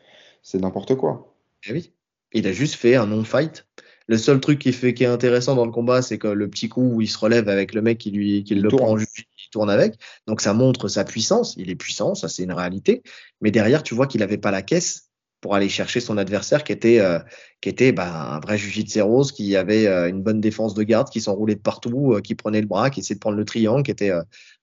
c'est 0.42 0.62
n'importe 0.62 0.96
quoi. 0.96 1.36
Eh 1.68 1.74
oui. 1.74 1.92
Il 2.32 2.48
a 2.48 2.54
juste 2.54 2.76
fait 2.76 2.96
un 2.96 3.08
non-fight. 3.08 3.66
Le 4.08 4.18
seul 4.18 4.40
truc 4.40 4.60
qui 4.60 4.72
fait 4.72 4.94
qui 4.94 5.04
est 5.04 5.08
intéressant 5.08 5.56
dans 5.56 5.66
le 5.66 5.72
combat, 5.72 6.02
c'est 6.02 6.18
que 6.18 6.28
le 6.28 6.50
petit 6.50 6.70
coup 6.70 6.84
où 6.94 7.02
il 7.02 7.08
se 7.08 7.18
relève 7.18 7.50
avec 7.50 7.74
le 7.74 7.82
mec 7.82 7.98
qui 7.98 8.12
lui 8.12 8.44
qui 8.44 8.56
le 8.56 8.70
prend 8.70 8.98
il 8.98 9.06
tourne 9.52 9.70
avec. 9.70 9.96
Donc 10.28 10.42
ça 10.42 10.54
montre 10.54 10.88
sa 10.88 11.04
puissance. 11.04 11.56
Il 11.58 11.70
est 11.70 11.76
puissant, 11.76 12.16
ça 12.16 12.30
c'est 12.30 12.44
une 12.44 12.54
réalité. 12.54 13.02
Mais 13.42 13.52
derrière, 13.52 13.84
tu 13.84 13.96
vois 13.96 14.08
qu'il 14.08 14.20
n'avait 14.20 14.38
pas 14.38 14.52
la 14.52 14.62
caisse 14.62 15.10
pour 15.42 15.54
aller 15.54 15.70
chercher 15.70 16.00
son 16.00 16.18
adversaire 16.18 16.64
qui 16.64 16.72
était 16.72 17.00
euh, 17.00 17.20
qui 17.62 17.70
était 17.70 17.92
bah, 17.92 18.34
un 18.34 18.40
vrai 18.40 18.58
de 18.58 19.02
rose, 19.02 19.32
qui 19.32 19.56
avait 19.56 19.86
euh, 19.86 20.10
une 20.10 20.24
bonne 20.24 20.42
défense 20.42 20.74
de 20.74 20.82
garde, 20.82 21.10
qui 21.10 21.22
s'enroulait 21.22 21.56
de 21.56 21.60
partout, 21.60 22.14
euh, 22.14 22.22
qui 22.22 22.34
prenait 22.34 22.62
le 22.62 22.68
bras, 22.68 22.90
qui 22.90 23.02
essayait 23.02 23.16
de 23.16 23.20
prendre 23.20 23.38
le 23.38 23.46
triangle, 23.46 23.84
qui 23.84 23.92
était 23.92 24.12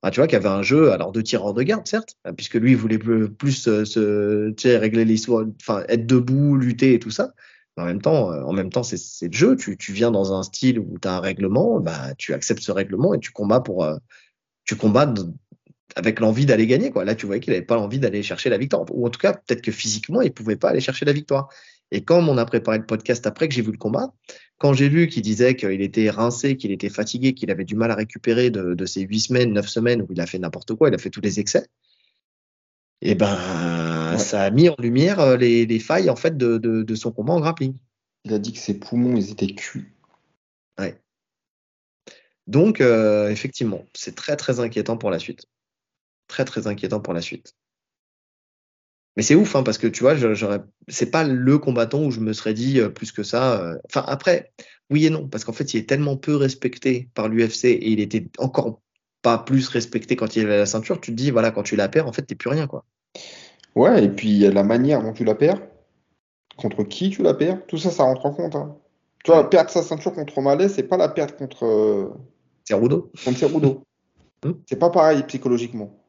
bah, 0.02 0.10
tu 0.10 0.18
vois 0.18 0.26
qui 0.26 0.34
avait 0.34 0.48
un 0.48 0.62
jeu 0.62 0.90
alors 0.90 1.12
de 1.12 1.20
tireur 1.20 1.54
de 1.54 1.62
garde 1.62 1.86
certes, 1.86 2.16
puisque 2.36 2.54
lui 2.54 2.72
il 2.72 2.76
voulait 2.76 2.98
plus, 2.98 3.30
plus 3.30 3.62
se 3.62 4.76
régler 4.76 5.04
l'histoire, 5.04 5.44
enfin 5.60 5.84
être 5.88 6.06
debout, 6.06 6.56
lutter 6.56 6.94
et 6.94 6.98
tout 6.98 7.10
ça 7.10 7.32
en 7.76 7.84
même 7.84 8.02
temps, 8.02 8.32
euh, 8.32 8.42
en 8.42 8.52
même 8.52 8.70
temps, 8.70 8.82
c'est 8.82 9.26
le 9.26 9.32
jeu. 9.32 9.56
Tu, 9.56 9.76
tu, 9.76 9.92
viens 9.92 10.10
dans 10.10 10.32
un 10.32 10.42
style 10.42 10.78
où 10.78 10.98
tu 11.00 11.08
as 11.08 11.14
un 11.14 11.20
règlement, 11.20 11.80
bah, 11.80 12.14
tu 12.18 12.34
acceptes 12.34 12.62
ce 12.62 12.72
règlement 12.72 13.14
et 13.14 13.20
tu 13.20 13.30
combats 13.32 13.60
pour, 13.60 13.84
euh, 13.84 13.96
tu 14.64 14.76
combats 14.76 15.12
avec 15.96 16.20
l'envie 16.20 16.46
d'aller 16.46 16.66
gagner. 16.66 16.90
Quoi. 16.90 17.04
Là, 17.04 17.14
tu 17.14 17.26
voyais 17.26 17.40
qu'il 17.40 17.52
n'avait 17.52 17.64
pas 17.64 17.76
l'envie 17.76 17.98
d'aller 17.98 18.22
chercher 18.22 18.50
la 18.50 18.58
victoire. 18.58 18.84
Ou 18.90 19.06
en 19.06 19.10
tout 19.10 19.20
cas, 19.20 19.32
peut-être 19.32 19.62
que 19.62 19.72
physiquement, 19.72 20.20
il 20.22 20.32
pouvait 20.32 20.56
pas 20.56 20.70
aller 20.70 20.80
chercher 20.80 21.04
la 21.04 21.12
victoire. 21.12 21.48
Et 21.90 22.02
quand 22.04 22.26
on 22.26 22.38
a 22.38 22.44
préparé 22.46 22.78
le 22.78 22.86
podcast 22.86 23.26
après 23.26 23.48
que 23.48 23.54
j'ai 23.54 23.62
vu 23.62 23.72
le 23.72 23.78
combat, 23.78 24.14
quand 24.58 24.72
j'ai 24.72 24.88
vu 24.88 25.08
qu'il 25.08 25.22
disait 25.22 25.56
qu'il 25.56 25.82
était 25.82 26.08
rincé, 26.08 26.56
qu'il 26.56 26.72
était 26.72 26.88
fatigué, 26.88 27.34
qu'il 27.34 27.50
avait 27.50 27.64
du 27.64 27.74
mal 27.74 27.90
à 27.90 27.94
récupérer 27.94 28.50
de, 28.50 28.74
de 28.74 28.86
ces 28.86 29.02
huit 29.02 29.20
semaines, 29.20 29.52
neuf 29.52 29.68
semaines 29.68 30.02
où 30.02 30.06
il 30.10 30.20
a 30.20 30.26
fait 30.26 30.38
n'importe 30.38 30.74
quoi, 30.74 30.88
il 30.88 30.94
a 30.94 30.98
fait 30.98 31.10
tous 31.10 31.20
les 31.20 31.40
excès, 31.40 31.66
eh 33.02 33.16
ça 34.18 34.42
a 34.42 34.50
mis 34.50 34.68
en 34.68 34.76
lumière 34.78 35.20
euh, 35.20 35.36
les, 35.36 35.66
les 35.66 35.78
failles 35.78 36.10
en 36.10 36.16
fait 36.16 36.36
de, 36.36 36.58
de, 36.58 36.82
de, 36.82 36.94
son 36.94 37.12
combat 37.12 37.34
en 37.34 37.40
grappling. 37.40 37.76
Il 38.24 38.32
a 38.32 38.38
dit 38.38 38.52
que 38.52 38.58
ses 38.58 38.78
poumons 38.78 39.16
ils 39.16 39.30
étaient 39.30 39.54
cuits. 39.54 39.88
Ouais. 40.78 41.00
Donc 42.46 42.80
euh, 42.80 43.28
effectivement, 43.28 43.86
c'est 43.94 44.14
très 44.14 44.36
très 44.36 44.60
inquiétant 44.60 44.96
pour 44.96 45.10
la 45.10 45.18
suite. 45.18 45.46
Très 46.28 46.44
très 46.44 46.66
inquiétant 46.66 47.00
pour 47.00 47.14
la 47.14 47.20
suite. 47.20 47.54
Mais 49.16 49.22
c'est 49.22 49.34
ouf, 49.34 49.54
hein, 49.56 49.62
parce 49.62 49.76
que 49.76 49.86
tu 49.86 50.02
vois, 50.04 50.14
c'est 50.88 51.10
pas 51.10 51.24
le 51.24 51.58
combattant 51.58 52.02
où 52.02 52.10
je 52.10 52.20
me 52.20 52.32
serais 52.32 52.54
dit 52.54 52.80
euh, 52.80 52.88
plus 52.88 53.12
que 53.12 53.22
ça. 53.22 53.76
Enfin 53.84 54.04
après, 54.06 54.52
oui 54.88 55.04
et 55.06 55.10
non, 55.10 55.28
parce 55.28 55.44
qu'en 55.44 55.52
fait, 55.52 55.74
il 55.74 55.78
est 55.78 55.88
tellement 55.88 56.16
peu 56.16 56.34
respecté 56.34 57.10
par 57.14 57.28
l'UFC 57.28 57.66
et 57.66 57.90
il 57.90 58.00
était 58.00 58.26
encore 58.38 58.80
pas 59.22 59.38
plus 59.38 59.68
respecté 59.68 60.16
quand 60.16 60.36
il 60.36 60.44
avait 60.44 60.58
la 60.58 60.66
ceinture, 60.66 61.00
tu 61.00 61.12
te 61.12 61.16
dis, 61.16 61.30
voilà, 61.30 61.52
quand 61.52 61.62
tu 61.62 61.76
la 61.76 61.88
perds, 61.88 62.08
en 62.08 62.12
fait, 62.12 62.22
t'es 62.22 62.34
plus 62.34 62.50
rien, 62.50 62.66
quoi. 62.66 62.84
Ouais, 63.74 64.04
et 64.04 64.08
puis 64.08 64.40
la 64.40 64.62
manière 64.62 65.02
dont 65.02 65.12
tu 65.12 65.24
la 65.24 65.34
perds, 65.34 65.60
contre 66.56 66.84
qui 66.84 67.10
tu 67.10 67.22
la 67.22 67.34
perds, 67.34 67.66
tout 67.66 67.78
ça, 67.78 67.90
ça 67.90 68.04
rentre 68.04 68.26
en 68.26 68.32
compte. 68.32 68.54
Hein. 68.54 68.76
Tu 69.24 69.30
vois, 69.30 69.48
perdre 69.48 69.70
sa 69.70 69.82
ceinture 69.82 70.12
contre 70.12 70.40
Malais, 70.40 70.68
c'est 70.68 70.82
pas 70.82 70.96
la 70.96 71.08
perte 71.08 71.36
contre. 71.36 71.64
Euh... 71.64 72.08
Cerudo. 72.68 73.10
Contre 73.24 73.38
Cerudo. 73.38 73.82
Hmm. 74.44 74.54
c'est 74.68 74.74
pas 74.74 74.90
pareil 74.90 75.22
psychologiquement. 75.28 76.02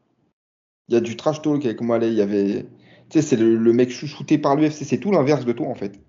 Il 0.87 0.95
y 0.95 0.97
a 0.97 1.01
du 1.01 1.15
trash 1.15 1.43
talk 1.43 1.63
avec 1.65 1.81
Malais, 1.81 2.07
il 2.07 2.15
y 2.15 2.21
avait. 2.21 2.65
Tu 3.11 3.19
sais, 3.19 3.21
c'est 3.21 3.35
le, 3.35 3.73
mec 3.73 3.91
chouchouté 3.91 4.39
par 4.39 4.55
l'UFC, 4.55 4.85
c'est 4.85 4.97
tout 4.97 5.11
l'inverse 5.11 5.45
de 5.45 5.51
toi, 5.51 5.67
en 5.67 5.75
fait. 5.75 5.99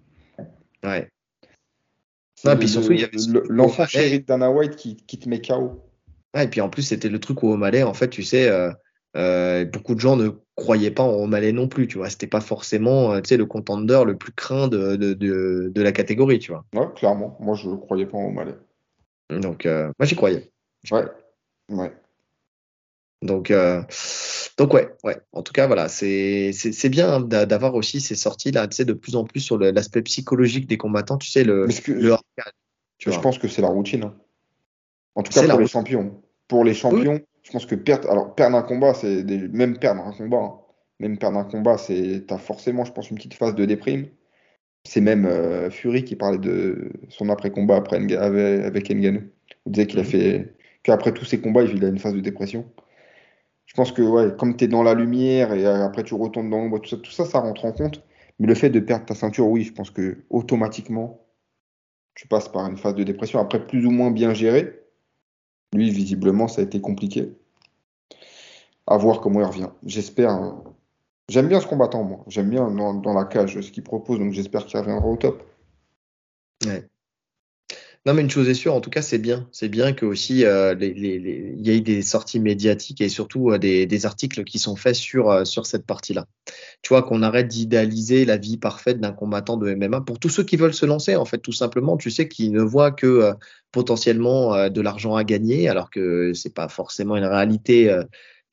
Ouais. 0.82 1.10
Non, 2.46 2.56
puis 2.56 2.66
surtout, 2.66 2.92
il 2.92 3.00
y 3.00 3.04
avait 3.04 3.16
l'enfant 3.50 3.84
chéri 3.84 4.20
de 4.20 4.24
Dana 4.24 4.50
White 4.50 4.76
qui, 4.76 4.96
qui 4.96 5.18
te 5.18 5.28
met 5.28 5.42
KO. 5.42 5.82
Ouais, 6.34 6.44
et 6.44 6.48
puis 6.48 6.62
en 6.62 6.70
plus, 6.70 6.82
c'était 6.82 7.10
le 7.10 7.20
truc 7.20 7.42
où 7.42 7.48
O'Malley, 7.48 7.82
en 7.82 7.92
fait, 7.92 8.08
tu 8.08 8.22
sais, 8.22 8.48
euh, 8.48 8.72
euh, 9.16 9.64
beaucoup 9.64 9.94
de 9.94 10.00
gens 10.00 10.16
ne 10.16 10.30
croyaient 10.56 10.90
pas 10.90 11.02
en 11.02 11.14
O'Malley 11.14 11.52
non 11.52 11.68
plus, 11.68 11.86
tu 11.86 11.98
vois. 11.98 12.10
C'était 12.10 12.26
pas 12.26 12.40
forcément, 12.40 13.12
euh, 13.12 13.20
tu 13.20 13.28
sais, 13.28 13.36
le 13.36 13.46
contender 13.46 14.02
le 14.06 14.16
plus 14.16 14.32
craint 14.32 14.68
de, 14.68 14.96
de, 14.96 15.14
de, 15.14 15.70
de, 15.74 15.82
la 15.82 15.92
catégorie, 15.92 16.38
tu 16.38 16.52
vois. 16.52 16.64
Ouais, 16.74 16.88
clairement. 16.94 17.36
Moi, 17.40 17.54
je 17.54 17.68
ne 17.68 17.76
croyais 17.76 18.06
pas 18.06 18.18
en 18.18 18.26
O'Malley. 18.26 18.54
Donc, 19.30 19.66
euh, 19.66 19.92
moi, 19.98 20.06
j'y 20.06 20.16
croyais. 20.16 20.50
Ouais. 20.90 21.04
Ouais. 21.70 21.92
Donc, 23.22 23.50
euh, 23.50 23.82
donc 24.58 24.74
ouais, 24.74 24.88
ouais. 25.02 25.16
En 25.32 25.42
tout 25.42 25.52
cas, 25.52 25.66
voilà, 25.66 25.88
c'est 25.88 26.52
bien 26.90 27.20
d'avoir 27.20 27.74
aussi 27.74 28.00
ces 28.00 28.14
sorties 28.14 28.50
là, 28.50 28.68
tu 28.68 28.76
sais, 28.76 28.84
de 28.84 28.92
plus 28.92 29.16
en 29.16 29.24
plus 29.24 29.40
sur 29.40 29.58
l'aspect 29.58 30.02
psychologique 30.02 30.66
des 30.66 30.76
combattants, 30.76 31.16
tu 31.16 31.30
sais, 31.30 31.42
le, 31.42 31.66
que, 31.66 31.92
le 31.92 32.14
je, 32.98 33.10
je 33.10 33.20
pense 33.20 33.38
que 33.38 33.48
c'est 33.48 33.62
la 33.62 33.68
routine. 33.68 34.04
Hein. 34.04 34.14
En 35.14 35.22
tout 35.22 35.32
cas 35.32 35.46
pour 35.48 35.60
les 35.60 35.66
champions. 35.66 36.22
Pour 36.48 36.64
les 36.64 36.74
champions, 36.74 37.20
je 37.44 37.52
pense 37.52 37.66
que 37.66 37.74
perdre, 37.76 38.10
alors 38.10 38.34
perdre 38.34 38.56
un 38.56 38.62
combat, 38.62 38.94
c'est 38.94 39.22
même 39.52 39.78
perdre 39.78 40.02
un 40.02 40.12
combat. 40.12 40.38
Hein. 40.38 40.58
Même 41.00 41.18
perdre 41.18 41.38
un 41.38 41.44
combat, 41.44 41.76
c'est, 41.78 42.24
t'as 42.26 42.38
forcément, 42.38 42.84
je 42.84 42.92
pense, 42.92 43.10
une 43.10 43.16
petite 43.16 43.34
phase 43.34 43.54
de 43.54 43.64
déprime. 43.64 44.06
C'est 44.84 45.00
même 45.00 45.26
euh, 45.26 45.70
Fury 45.70 46.04
qui 46.04 46.16
parlait 46.16 46.38
de 46.38 46.90
son 47.08 47.28
après-combat 47.28 47.76
après 47.76 47.98
Nga- 48.00 48.18
avec, 48.18 48.90
Ngannou. 48.90 49.22
Il 49.66 49.72
disait 49.72 49.86
qu'il 49.86 49.98
a 49.98 50.02
Mhm. 50.02 50.08
fait, 50.08 50.54
qu'après 50.82 51.12
tous 51.12 51.24
ses 51.24 51.40
combats, 51.40 51.62
il 51.62 51.84
a 51.84 51.88
une 51.88 51.98
phase 51.98 52.14
de 52.14 52.20
dépression. 52.20 52.66
Je 53.66 53.74
pense 53.74 53.92
que, 53.92 54.02
ouais, 54.02 54.34
comme 54.38 54.56
tu 54.56 54.64
es 54.64 54.68
dans 54.68 54.82
la 54.82 54.94
lumière 54.94 55.52
et 55.52 55.66
euh, 55.66 55.84
après 55.84 56.02
tu 56.04 56.14
retournes 56.14 56.50
dans 56.50 56.58
l'ombre, 56.58 56.78
tout 56.80 56.90
ça, 56.90 56.96
tout 56.96 57.10
ça, 57.10 57.24
ça 57.24 57.40
rentre 57.40 57.64
en 57.64 57.72
compte. 57.72 58.02
Mais 58.38 58.46
le 58.46 58.54
fait 58.54 58.70
de 58.70 58.80
perdre 58.80 59.06
ta 59.06 59.14
ceinture, 59.14 59.48
oui, 59.48 59.64
je 59.64 59.72
pense 59.72 59.90
que 59.90 60.18
automatiquement, 60.30 61.26
tu 62.14 62.28
passes 62.28 62.48
par 62.48 62.66
une 62.70 62.76
phase 62.76 62.94
de 62.94 63.02
dépression. 63.02 63.40
Après, 63.40 63.66
plus 63.66 63.84
ou 63.86 63.90
moins 63.90 64.10
bien 64.10 64.34
géré. 64.34 64.83
Lui, 65.74 65.90
visiblement, 65.90 66.46
ça 66.46 66.60
a 66.60 66.64
été 66.64 66.80
compliqué. 66.80 67.36
À 68.86 68.96
voir 68.96 69.20
comment 69.20 69.40
il 69.40 69.46
revient. 69.46 69.70
J'espère. 69.84 70.30
hein. 70.30 70.62
J'aime 71.28 71.48
bien 71.48 71.60
ce 71.60 71.66
combattant, 71.66 72.04
moi. 72.04 72.24
J'aime 72.28 72.48
bien 72.48 72.70
dans, 72.70 73.12
la 73.12 73.24
cage 73.24 73.60
ce 73.60 73.72
qu'il 73.72 73.82
propose, 73.82 74.20
donc 74.20 74.32
j'espère 74.32 74.66
qu'il 74.66 74.78
reviendra 74.78 75.06
au 75.06 75.16
top. 75.16 75.42
Non, 78.06 78.12
mais 78.12 78.20
une 78.20 78.28
chose 78.28 78.50
est 78.50 78.54
sûre, 78.54 78.74
en 78.74 78.82
tout 78.82 78.90
cas, 78.90 79.00
c'est 79.00 79.16
bien. 79.18 79.48
C'est 79.50 79.70
bien 79.70 79.94
que 79.94 80.04
aussi 80.04 80.44
euh, 80.44 80.74
il 80.78 81.66
y 81.66 81.70
ait 81.70 81.80
des 81.80 82.02
sorties 82.02 82.38
médiatiques 82.38 83.00
et 83.00 83.08
surtout 83.08 83.50
euh, 83.50 83.56
des, 83.58 84.06
articles 84.06 84.44
qui 84.44 84.58
sont 84.58 84.76
faits 84.76 84.94
sur, 84.94 85.30
euh, 85.30 85.46
sur 85.46 85.64
cette 85.64 85.86
partie-là. 85.86 86.26
Tu 86.82 86.90
vois, 86.90 87.02
qu'on 87.02 87.22
arrête 87.22 87.48
d'idéaliser 87.48 88.26
la 88.26 88.36
vie 88.36 88.58
parfaite 88.58 89.00
d'un 89.00 89.12
combattant 89.12 89.56
de 89.56 89.74
MMA 89.74 90.02
pour 90.02 90.18
tous 90.18 90.28
ceux 90.28 90.44
qui 90.44 90.58
veulent 90.58 90.74
se 90.74 90.84
lancer, 90.84 91.16
en 91.16 91.24
fait, 91.24 91.38
tout 91.38 91.52
simplement. 91.52 91.96
Tu 91.96 92.10
sais, 92.10 92.28
qui 92.28 92.50
ne 92.50 92.60
voient 92.60 92.92
que 92.92 93.32
potentiellement 93.72 94.68
de 94.68 94.80
l'argent 94.82 95.16
à 95.16 95.24
gagner, 95.24 95.70
alors 95.70 95.88
que 95.90 96.34
c'est 96.34 96.52
pas 96.52 96.68
forcément 96.68 97.16
une 97.16 97.24
réalité. 97.24 97.90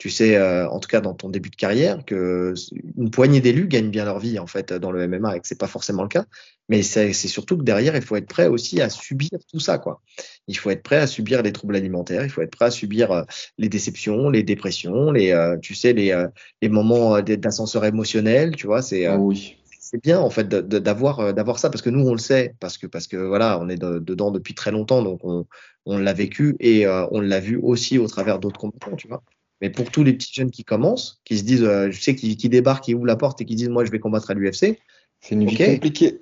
Tu 0.01 0.09
sais, 0.09 0.35
euh, 0.35 0.67
en 0.67 0.79
tout 0.79 0.87
cas 0.87 0.99
dans 0.99 1.13
ton 1.13 1.29
début 1.29 1.51
de 1.51 1.55
carrière, 1.55 2.03
que 2.03 2.55
une 2.97 3.11
poignée 3.11 3.39
d'élus 3.39 3.67
gagnent 3.67 3.91
bien 3.91 4.03
leur 4.03 4.17
vie 4.17 4.39
en 4.39 4.47
fait 4.47 4.73
dans 4.73 4.91
le 4.91 5.07
MMA 5.07 5.37
et 5.37 5.39
que 5.39 5.47
c'est 5.47 5.59
pas 5.59 5.67
forcément 5.67 6.01
le 6.01 6.09
cas. 6.09 6.25
Mais 6.69 6.81
c'est 6.81 7.13
surtout 7.13 7.55
que 7.55 7.61
derrière, 7.61 7.95
il 7.95 8.01
faut 8.01 8.15
être 8.15 8.25
prêt 8.27 8.47
aussi 8.47 8.81
à 8.81 8.89
subir 8.89 9.29
tout 9.51 9.59
ça, 9.59 9.77
quoi. 9.77 10.01
Il 10.47 10.57
faut 10.57 10.71
être 10.71 10.81
prêt 10.81 10.97
à 10.97 11.05
subir 11.05 11.43
les 11.43 11.51
troubles 11.51 11.75
alimentaires, 11.75 12.23
il 12.23 12.31
faut 12.31 12.41
être 12.41 12.49
prêt 12.49 12.65
à 12.65 12.71
subir 12.71 13.11
euh, 13.11 13.21
les 13.59 13.69
déceptions, 13.69 14.31
les 14.31 14.41
dépressions, 14.41 15.11
les, 15.11 15.33
euh, 15.33 15.59
tu 15.61 15.75
sais, 15.75 15.93
les, 15.93 16.09
euh, 16.09 16.27
les 16.63 16.69
moments 16.69 17.17
euh, 17.17 17.21
d'ascenseur 17.21 17.85
émotionnel, 17.85 18.55
tu 18.55 18.65
vois. 18.65 18.81
C'est 18.81 19.07
oui. 19.07 19.55
c'est 19.79 20.01
bien 20.01 20.19
en 20.19 20.31
fait 20.31 20.49
d'avoir 20.49 21.31
d'avoir 21.35 21.59
ça 21.59 21.69
parce 21.69 21.83
que 21.83 21.91
nous 21.91 22.07
on 22.07 22.13
le 22.13 22.17
sait 22.17 22.55
parce 22.59 22.79
que 22.79 22.87
parce 22.87 23.05
que 23.05 23.17
voilà, 23.17 23.59
on 23.61 23.69
est 23.69 23.77
de- 23.77 23.99
dedans 23.99 24.31
depuis 24.31 24.55
très 24.55 24.71
longtemps, 24.71 25.03
donc 25.03 25.19
on 25.23 25.45
on 25.85 25.99
l'a 25.99 26.13
vécu 26.13 26.55
et 26.59 26.87
euh, 26.87 27.05
on 27.11 27.21
l'a 27.21 27.39
vu 27.39 27.57
aussi 27.57 27.99
au 27.99 28.07
travers 28.07 28.39
d'autres 28.39 28.59
combattants, 28.59 28.95
tu 28.95 29.07
vois. 29.07 29.21
Mais 29.61 29.69
pour 29.69 29.91
tous 29.91 30.03
les 30.03 30.13
petits 30.13 30.33
jeunes 30.33 30.51
qui 30.51 30.63
commencent, 30.63 31.21
qui 31.23 31.37
se 31.37 31.43
disent, 31.43 31.63
euh, 31.63 31.91
je 31.91 32.01
sais, 32.01 32.15
qui, 32.15 32.35
qui 32.35 32.49
débarquent, 32.49 32.85
qui 32.85 32.95
ouvrent 32.95 33.05
la 33.05 33.15
porte 33.15 33.41
et 33.41 33.45
qui 33.45 33.55
disent, 33.55 33.69
moi, 33.69 33.85
je 33.85 33.91
vais 33.91 33.99
combattre 33.99 34.31
à 34.31 34.33
l'UFC, 34.33 34.79
C'est 35.21 35.35
une 35.35 35.45
vie 35.45 35.55
Ok. 35.55 35.73
compliquée. 35.75 36.19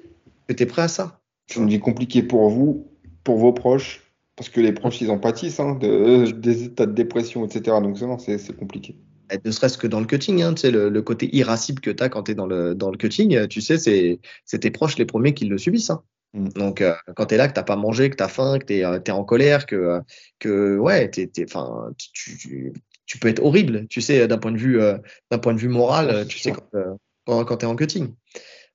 que 0.47 0.53
tu 0.53 0.63
es 0.63 0.65
prêt 0.65 0.81
à 0.83 0.87
ça? 0.87 1.21
C'est 1.47 1.59
une 1.59 1.69
vie 1.69 1.79
compliquée 1.79 2.21
pour 2.21 2.49
vous, 2.49 2.91
pour 3.23 3.37
vos 3.37 3.53
proches, 3.53 4.01
parce 4.35 4.49
que 4.49 4.59
les 4.61 4.73
proches, 4.73 5.01
ils 5.01 5.09
en 5.09 5.17
pâtissent, 5.17 5.59
hein, 5.59 5.75
de, 5.75 6.31
des 6.31 6.65
états 6.65 6.85
de 6.85 6.93
dépression, 6.93 7.45
etc. 7.45 7.77
Donc, 7.81 7.99
non, 8.01 8.17
c'est 8.17 8.37
c'est 8.37 8.55
compliqué. 8.55 8.95
Et 9.31 9.37
Ne 9.43 9.51
serait-ce 9.51 9.77
que 9.77 9.87
dans 9.87 9.99
le 9.99 10.05
cutting, 10.05 10.41
hein, 10.41 10.53
tu 10.53 10.61
sais, 10.61 10.71
le, 10.71 10.89
le 10.89 11.01
côté 11.01 11.33
irascible 11.35 11.81
que 11.81 11.91
tu 11.91 12.03
as 12.03 12.09
quand 12.09 12.23
tu 12.23 12.31
es 12.31 12.35
dans 12.35 12.47
le, 12.47 12.75
dans 12.75 12.91
le 12.91 12.97
cutting, 12.97 13.35
euh, 13.35 13.47
tu 13.47 13.61
sais, 13.61 13.77
c'est 13.77 14.19
c'est 14.45 14.59
tes 14.59 14.71
proches 14.71 14.97
les 14.97 15.05
premiers 15.05 15.33
qui 15.33 15.45
le 15.45 15.57
subissent. 15.57 15.91
Hein. 15.91 16.01
Mm. 16.33 16.49
Donc, 16.49 16.81
euh, 16.81 16.93
quand 17.15 17.27
tu 17.27 17.35
es 17.35 17.37
là, 17.37 17.47
que 17.47 17.57
tu 17.57 17.63
pas 17.63 17.75
mangé, 17.75 18.09
que 18.09 18.15
tu 18.15 18.23
as 18.23 18.27
faim, 18.27 18.59
que 18.59 18.65
tu 18.65 18.73
es, 18.73 19.11
en 19.11 19.23
colère, 19.23 19.65
que, 19.65 19.75
euh, 19.75 19.99
que 20.39 20.77
ouais, 20.77 21.09
tu, 21.11 22.73
tu 23.09 23.17
peux 23.19 23.27
être 23.27 23.43
horrible, 23.43 23.87
tu 23.89 24.01
sais, 24.01 24.27
d'un 24.27 24.37
point 24.37 24.51
de 24.51 24.57
vue, 24.59 24.79
euh, 24.81 24.97
d'un 25.31 25.39
point 25.39 25.53
de 25.53 25.59
vue 25.59 25.67
moral, 25.67 26.09
euh, 26.11 26.25
tu 26.25 26.37
sais, 26.39 26.51
quand, 26.51 26.79
euh, 26.79 26.93
quand, 27.25 27.43
quand 27.45 27.57
tu 27.57 27.65
es 27.65 27.67
en 27.67 27.75
cutting. 27.75 28.13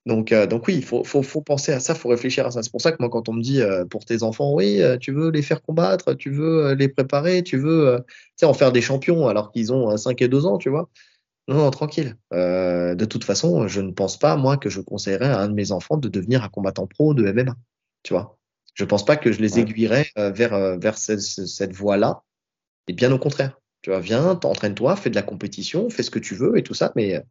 Donc, 0.06 0.32
euh, 0.32 0.47
donc 0.47 0.66
oui, 0.66 0.74
il 0.74 0.85
faut, 0.85 1.02
faut, 1.05 1.23
faut 1.23 1.40
penser 1.40 1.73
à 1.73 1.81
ça, 1.81 1.94
faut 1.94 2.11
réfléchir 2.11 2.44
à 2.47 2.51
ça. 2.51 2.62
C'est 2.62 2.70
pour 2.73 2.82
ça 2.82 2.93
que 2.93 2.97
moi, 3.01 3.09
quand 3.09 3.28
on 3.31 3.32
me 3.32 3.40
dit 3.43 3.62
euh, 3.62 3.85
pour 3.86 4.05
tes 4.05 4.23
enfants, 4.24 4.52
oui, 4.52 4.82
euh, 4.82 4.98
tu 4.98 5.12
veux 5.12 5.31
les 5.31 5.40
faire 5.40 5.62
combattre, 5.62 6.12
tu 6.15 6.31
veux 6.31 6.74
les 6.74 6.89
préparer, 6.89 7.43
tu 7.43 7.56
veux 7.56 7.89
euh, 7.89 7.98
tu 8.01 8.15
sais, 8.40 8.47
en 8.47 8.52
faire 8.55 8.73
des 8.73 8.82
champions 8.82 9.28
alors 9.28 9.52
qu'ils 9.52 9.73
ont 9.73 9.90
euh, 9.93 9.97
5 9.97 10.20
et 10.20 10.28
2 10.28 10.44
ans, 10.47 10.59
tu 10.59 10.69
vois. 10.69 10.90
Non, 11.48 11.56
non, 11.56 11.70
tranquille. 11.70 12.16
Euh, 12.35 12.94
de 12.94 13.05
toute 13.06 13.24
façon, 13.24 13.69
je 13.69 13.81
ne 13.81 13.93
pense 13.93 14.19
pas, 14.19 14.36
moi, 14.36 14.56
que 14.59 14.69
je 14.69 14.81
conseillerais 14.81 15.28
à 15.31 15.39
un 15.40 15.48
de 15.48 15.55
mes 15.55 15.73
enfants 15.73 15.97
de 15.97 16.09
devenir 16.09 16.43
un 16.43 16.48
combattant 16.51 16.86
pro 16.86 17.15
de 17.15 17.24
MMA. 17.27 17.55
Tu 18.02 18.12
vois. 18.12 18.39
Je 18.74 18.85
pense 18.85 19.05
pas 19.05 19.16
que 19.16 19.31
je 19.32 19.40
les 19.40 19.59
aiguillerais 19.61 20.09
vers, 20.16 20.78
vers 20.78 20.98
ce- 20.98 21.19
ce- 21.19 21.47
cette 21.47 21.73
voie-là. 21.73 22.23
Et 22.89 22.93
bien 22.93 23.12
au 23.12 23.19
contraire. 23.19 23.59
Tu 23.85 23.90
vois, 23.90 24.01
viens, 24.01 24.35
t'entraîne-toi, 24.35 24.97
fais 24.97 25.11
de 25.11 25.15
la 25.15 25.20
compétition, 25.20 25.90
fais 25.90 26.02
ce 26.02 26.11
que 26.11 26.19
tu 26.19 26.35
veux 26.35 26.56
et 26.56 26.62
tout 26.62 26.73
ça, 26.73 26.90
mais, 26.97 27.23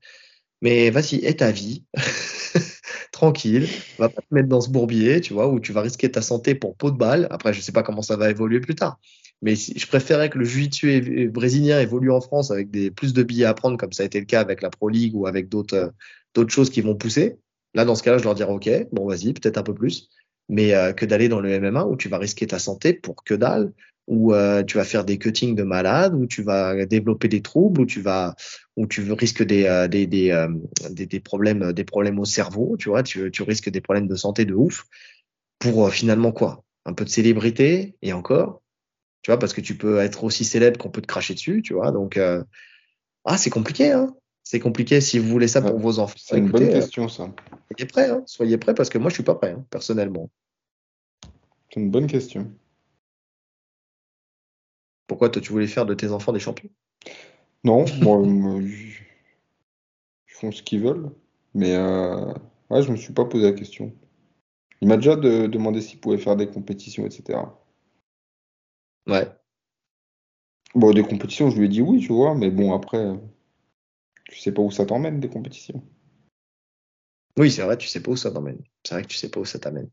mais 0.62 0.92
vas-y, 0.92 1.16
aie 1.26 1.34
ta 1.34 1.50
vie. 1.50 1.84
Tranquille. 3.12 3.68
Va 3.98 4.08
pas 4.08 4.22
te 4.22 4.32
mettre 4.32 4.50
dans 4.50 4.62
ce 4.62 4.70
bourbier, 4.70 5.20
tu 5.20 5.34
vois, 5.34 5.48
où 5.48 5.60
tu 5.60 5.74
vas 5.74 5.82
risquer 5.82 6.12
ta 6.12 6.22
santé 6.22 6.54
pour 6.54 6.76
peau 6.76 6.92
de 6.92 6.96
balle. 6.96 7.28
Après, 7.32 7.56
je 7.56 7.60
sais 7.60 7.72
pas 7.72 7.82
comment 7.82 8.04
ça 8.04 8.18
va 8.18 8.30
évoluer 8.30 8.60
plus 8.60 8.76
tard. 8.76 9.00
Mais 9.42 9.56
si, 9.56 9.74
je 9.76 9.88
préférais 9.88 10.30
que 10.30 10.38
le 10.38 10.46
jiu-jitsu 10.46 11.32
brésilien 11.32 11.80
évolue 11.80 12.12
en 12.12 12.22
France 12.22 12.52
avec 12.52 12.70
des, 12.70 12.92
plus 12.92 13.14
de 13.14 13.24
billets 13.24 13.46
à 13.46 13.56
prendre, 13.56 13.76
comme 13.76 13.92
ça 13.92 14.04
a 14.04 14.06
été 14.06 14.20
le 14.20 14.28
cas 14.28 14.40
avec 14.40 14.62
la 14.62 14.70
Pro 14.70 14.90
League 14.90 15.16
ou 15.16 15.26
avec 15.26 15.50
d'autres 15.50 15.92
d'autres 16.36 16.54
choses 16.54 16.70
qui 16.70 16.82
vont 16.82 16.94
pousser. 16.94 17.40
Là, 17.74 17.84
dans 17.84 17.96
ce 17.96 18.04
cas-là, 18.04 18.20
je 18.20 18.26
leur 18.26 18.36
dirais, 18.36 18.52
OK, 18.52 18.70
bon, 18.92 19.08
vas-y, 19.08 19.34
peut-être 19.34 19.58
un 19.58 19.64
peu 19.64 19.74
plus. 19.74 20.08
Mais 20.50 20.76
euh, 20.76 20.94
que 20.94 21.08
d'aller 21.08 21.30
dans 21.30 21.40
le 21.40 21.60
MMA 21.60 21.84
où 21.86 21.98
tu 21.98 22.10
vas 22.10 22.20
risquer 22.20 22.46
ta 22.46 22.60
santé 22.60 22.94
pour 22.94 23.24
que 23.24 23.34
dalle, 23.34 23.74
où 24.08 24.34
euh, 24.34 24.64
tu 24.64 24.78
vas 24.78 24.84
faire 24.84 25.06
des 25.06 25.18
cuttings 25.18 25.56
de 25.56 25.64
malade, 25.64 26.14
où 26.14 26.26
tu 26.26 26.44
vas 26.44 26.86
développer 26.86 27.28
des 27.28 27.42
troubles, 27.42 27.82
où 27.82 27.86
tu 27.86 28.02
vas, 28.02 28.36
où 28.76 28.86
tu 28.88 29.10
risques 29.14 29.44
des, 29.44 29.66
euh, 29.66 29.88
des, 29.88 30.08
des, 30.08 30.32
euh, 30.32 30.48
des, 30.90 31.06
des 31.06 31.20
problèmes, 31.20 31.72
des 31.74 31.84
problèmes 31.86 32.20
au 32.20 32.26
cerveau, 32.26 32.76
tu 32.78 32.90
vois, 32.90 33.04
tu, 33.04 33.32
tu 33.32 33.44
risques 33.44 33.70
des 33.70 33.82
problèmes 33.82 34.08
de 34.08 34.16
santé 34.16 34.46
de 34.46 34.54
ouf 34.54 34.86
pour 35.60 35.90
finalement 35.92 36.32
quoi? 36.32 36.64
Un 36.86 36.94
peu 36.94 37.06
de 37.06 37.10
célébrité 37.10 37.96
et 38.02 38.12
encore, 38.12 38.62
tu 39.22 39.32
vois, 39.32 39.40
parce 39.40 39.54
que 39.54 39.62
tu 39.62 39.78
peux 39.78 40.00
être 40.00 40.24
aussi 40.26 40.44
célèbre 40.44 40.78
qu'on 40.78 40.90
peut 40.90 41.02
te 41.02 41.08
cracher 41.08 41.34
dessus, 41.34 41.62
tu 41.62 41.74
vois. 41.74 41.92
Donc, 41.92 42.20
ah, 43.26 43.38
c'est 43.38 43.50
compliqué, 43.50 43.92
hein. 43.92 44.14
C'est 44.44 44.60
compliqué 44.60 45.00
si 45.00 45.20
vous 45.20 45.30
voulez 45.30 45.48
ça 45.48 45.62
pour 45.62 45.76
Ouais, 45.76 45.82
vos 45.82 46.00
enfants. 46.00 46.18
C'est 46.18 46.38
une 46.38 46.50
bonne 46.50 46.68
question, 46.70 47.08
ça. 47.08 47.34
soyez 47.72 47.88
prêts, 47.88 48.10
hein. 48.10 48.24
Soyez 48.26 48.58
prêts 48.58 48.74
parce 48.74 48.90
que 48.90 48.98
moi, 48.98 49.10
je 49.10 49.14
suis 49.14 49.24
pas 49.24 49.36
prêt, 49.36 49.52
hein, 49.52 49.66
personnellement. 49.70 50.30
C'est 51.74 51.80
une 51.80 51.90
bonne 51.90 52.08
question. 52.08 52.52
Pourquoi 55.08 55.30
toi, 55.30 55.42
tu 55.42 55.52
voulais 55.54 55.68
faire 55.68 55.86
de 55.86 55.94
tes 55.94 56.12
enfants 56.12 56.34
des 56.34 56.40
champions? 56.40 56.70
Non, 57.66 57.86
moi, 58.02 58.20
moi, 58.26 58.62
ils 58.62 58.94
ils 60.28 60.34
font 60.34 60.52
ce 60.52 60.62
qu'ils 60.62 60.82
veulent. 60.82 61.12
Mais 61.54 61.76
euh, 61.76 62.34
ouais, 62.70 62.82
je 62.84 62.92
me 62.92 62.98
suis 62.98 63.14
pas 63.14 63.24
posé 63.26 63.46
la 63.46 63.54
question. 63.58 63.94
Il 64.82 64.88
m'a 64.90 64.98
déjà 64.98 65.16
de- 65.18 65.48
demandé 65.48 65.82
s'il 65.82 66.00
pouvait 66.02 66.18
faire 66.20 66.36
des 66.38 66.48
compétitions, 66.50 67.06
etc. 67.08 67.60
Ouais. 69.08 69.34
Bon, 70.76 70.92
des 70.94 71.02
compétitions, 71.02 71.50
je 71.50 71.58
lui 71.58 71.66
ai 71.66 71.68
dit 71.70 71.82
oui, 71.82 72.00
tu 72.00 72.14
vois, 72.14 72.36
mais 72.36 72.52
bon, 72.52 72.76
après, 72.76 73.04
tu 74.30 74.38
sais 74.38 74.52
pas 74.52 74.62
où 74.62 74.70
ça 74.70 74.86
t'emmène, 74.86 75.22
des 75.22 75.30
compétitions. 75.30 75.82
Oui, 77.38 77.52
c'est 77.52 77.62
vrai, 77.64 77.78
tu 77.78 77.88
sais 77.88 78.02
pas 78.02 78.10
où 78.12 78.16
ça 78.18 78.32
t'emmène. 78.32 78.64
C'est 78.84 78.96
vrai 78.96 79.04
que 79.04 79.08
tu 79.08 79.18
sais 79.18 79.30
pas 79.30 79.40
où 79.40 79.46
ça 79.46 79.60
t'amène. 79.60 79.90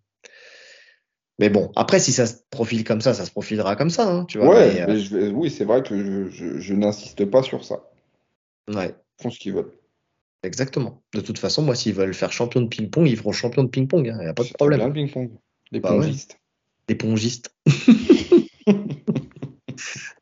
Mais 1.41 1.49
bon, 1.51 1.73
après, 1.75 1.99
si 1.99 2.13
ça 2.13 2.27
se 2.27 2.35
profile 2.51 2.85
comme 2.85 3.01
ça, 3.01 3.15
ça 3.15 3.25
se 3.25 3.31
profilera 3.31 3.75
comme 3.75 3.91
ça, 3.91 4.07
hein, 4.09 4.25
tu 4.27 4.39
vois. 4.39 4.49
Ouais, 4.51 4.75
mais, 4.75 4.81
euh, 4.83 4.87
mais 4.89 5.01
je 5.01 5.17
vais- 5.17 5.29
oui, 5.29 5.51
c'est 5.51 5.65
vrai 5.65 5.83
que 5.83 5.99
je, 5.99 6.29
je- 6.31 6.61
je 6.61 6.75
n'insiste 6.75 7.25
pas 7.25 7.43
sur 7.43 7.65
ça. 7.65 7.81
ouais, 8.69 8.95
Ils 9.19 9.23
font 9.23 9.31
ce 9.31 9.39
qu'ils 9.39 9.55
veulent. 9.55 9.73
exactement. 10.43 11.03
De 11.15 11.21
toute 11.23 11.39
façon, 11.39 11.63
moi, 11.63 11.75
s'ils 11.75 11.95
veulent 11.95 12.15
faire 12.15 12.31
champion 12.33 12.61
de 12.61 12.69
ping-pong, 12.69 13.09
ils 13.09 13.17
feront 13.17 13.33
champion 13.33 13.65
de 13.65 13.69
ping-pong. 13.69 14.07
Il 14.07 14.19
n'y 14.23 14.27
a 14.27 14.35
pas 14.35 14.43
de 14.43 14.49
bien 14.49 14.55
problème. 14.59 14.87
le 14.87 14.93
ping-pong. 14.93 15.31
Les 15.73 15.81
Bah 15.81 15.93
ouais. 15.97 16.05
pongistes. 16.05 16.39
Des 16.89 16.95
pongistes. 16.95 17.55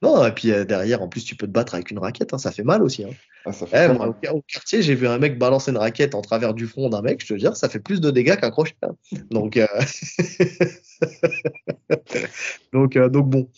Non, 0.02 0.24
et 0.24 0.30
puis 0.32 0.52
euh, 0.52 0.64
derrière, 0.64 1.02
en 1.02 1.08
plus, 1.08 1.24
tu 1.24 1.34
peux 1.34 1.46
te 1.48 1.50
battre 1.52 1.74
avec 1.74 1.90
une 1.90 1.98
raquette. 1.98 2.32
hein, 2.32 2.38
ça 2.38 2.52
fait 2.52 2.62
mal 2.62 2.82
aussi. 2.84 3.02
hein. 3.04 3.10
Ah, 3.44 3.52
ça 3.52 3.66
fait 3.66 3.86
Eh, 3.86 3.92
moi, 3.92 4.08
au, 4.32 4.42
quartier, 4.42 4.82
j'ai 4.82 4.94
vu 4.94 5.08
un 5.08 5.18
mec 5.18 5.36
balancer 5.38 5.72
une 5.72 5.76
raquette 5.78 6.14
en 6.14 6.20
travers 6.22 6.54
du 6.54 6.66
front 6.68 6.88
d'un 6.88 7.02
mec. 7.02 7.20
Je 7.26 7.34
te 7.34 7.38
dis, 7.38 7.46
ça 7.54 7.68
fait 7.68 7.80
plus 7.80 8.00
de 8.00 8.10
dégâts 8.12 8.36
qu'un 8.36 8.50
crochet. 8.50 8.76
hein. 8.82 8.94
Donc, 9.30 9.56
euh, 9.56 9.66
donc, 12.72 12.96
euh, 12.96 13.08
donc 13.08 13.28
bon. 13.28 13.48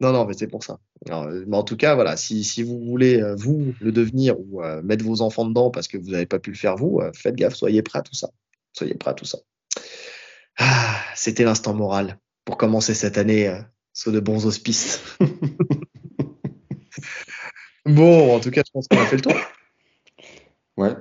Non, 0.00 0.12
non, 0.12 0.24
mais 0.26 0.34
c'est 0.34 0.48
pour 0.48 0.64
ça. 0.64 0.80
Alors, 1.06 1.24
euh, 1.24 1.44
mais 1.46 1.56
en 1.56 1.62
tout 1.62 1.76
cas, 1.76 1.94
voilà, 1.94 2.16
si, 2.16 2.42
si 2.44 2.62
vous 2.62 2.80
voulez, 2.80 3.22
euh, 3.22 3.34
vous, 3.36 3.72
le 3.80 3.92
devenir 3.92 4.38
ou 4.40 4.62
euh, 4.62 4.82
mettre 4.82 5.04
vos 5.04 5.22
enfants 5.22 5.46
dedans 5.46 5.70
parce 5.70 5.88
que 5.88 5.96
vous 5.96 6.10
n'avez 6.10 6.26
pas 6.26 6.38
pu 6.40 6.50
le 6.50 6.56
faire 6.56 6.76
vous, 6.76 6.98
euh, 7.00 7.10
faites 7.14 7.36
gaffe, 7.36 7.54
soyez 7.54 7.82
prêts 7.82 8.00
à 8.00 8.02
tout 8.02 8.14
ça. 8.14 8.28
Soyez 8.72 8.94
prêts 8.94 9.12
à 9.12 9.14
tout 9.14 9.24
ça. 9.24 9.38
Ah, 10.58 10.96
c'était 11.14 11.44
l'instant 11.44 11.74
moral 11.74 12.18
pour 12.44 12.56
commencer 12.56 12.94
cette 12.94 13.18
année 13.18 13.56
sous 13.92 14.10
de 14.10 14.20
bons 14.20 14.46
auspices. 14.46 15.00
bon, 17.86 18.34
en 18.34 18.40
tout 18.40 18.50
cas, 18.50 18.62
je 18.66 18.70
pense 18.72 18.88
qu'on 18.88 18.98
a 18.98 19.06
fait 19.06 19.16
le 19.16 19.22
tour. 19.22 19.34
Ouais. 20.76 20.92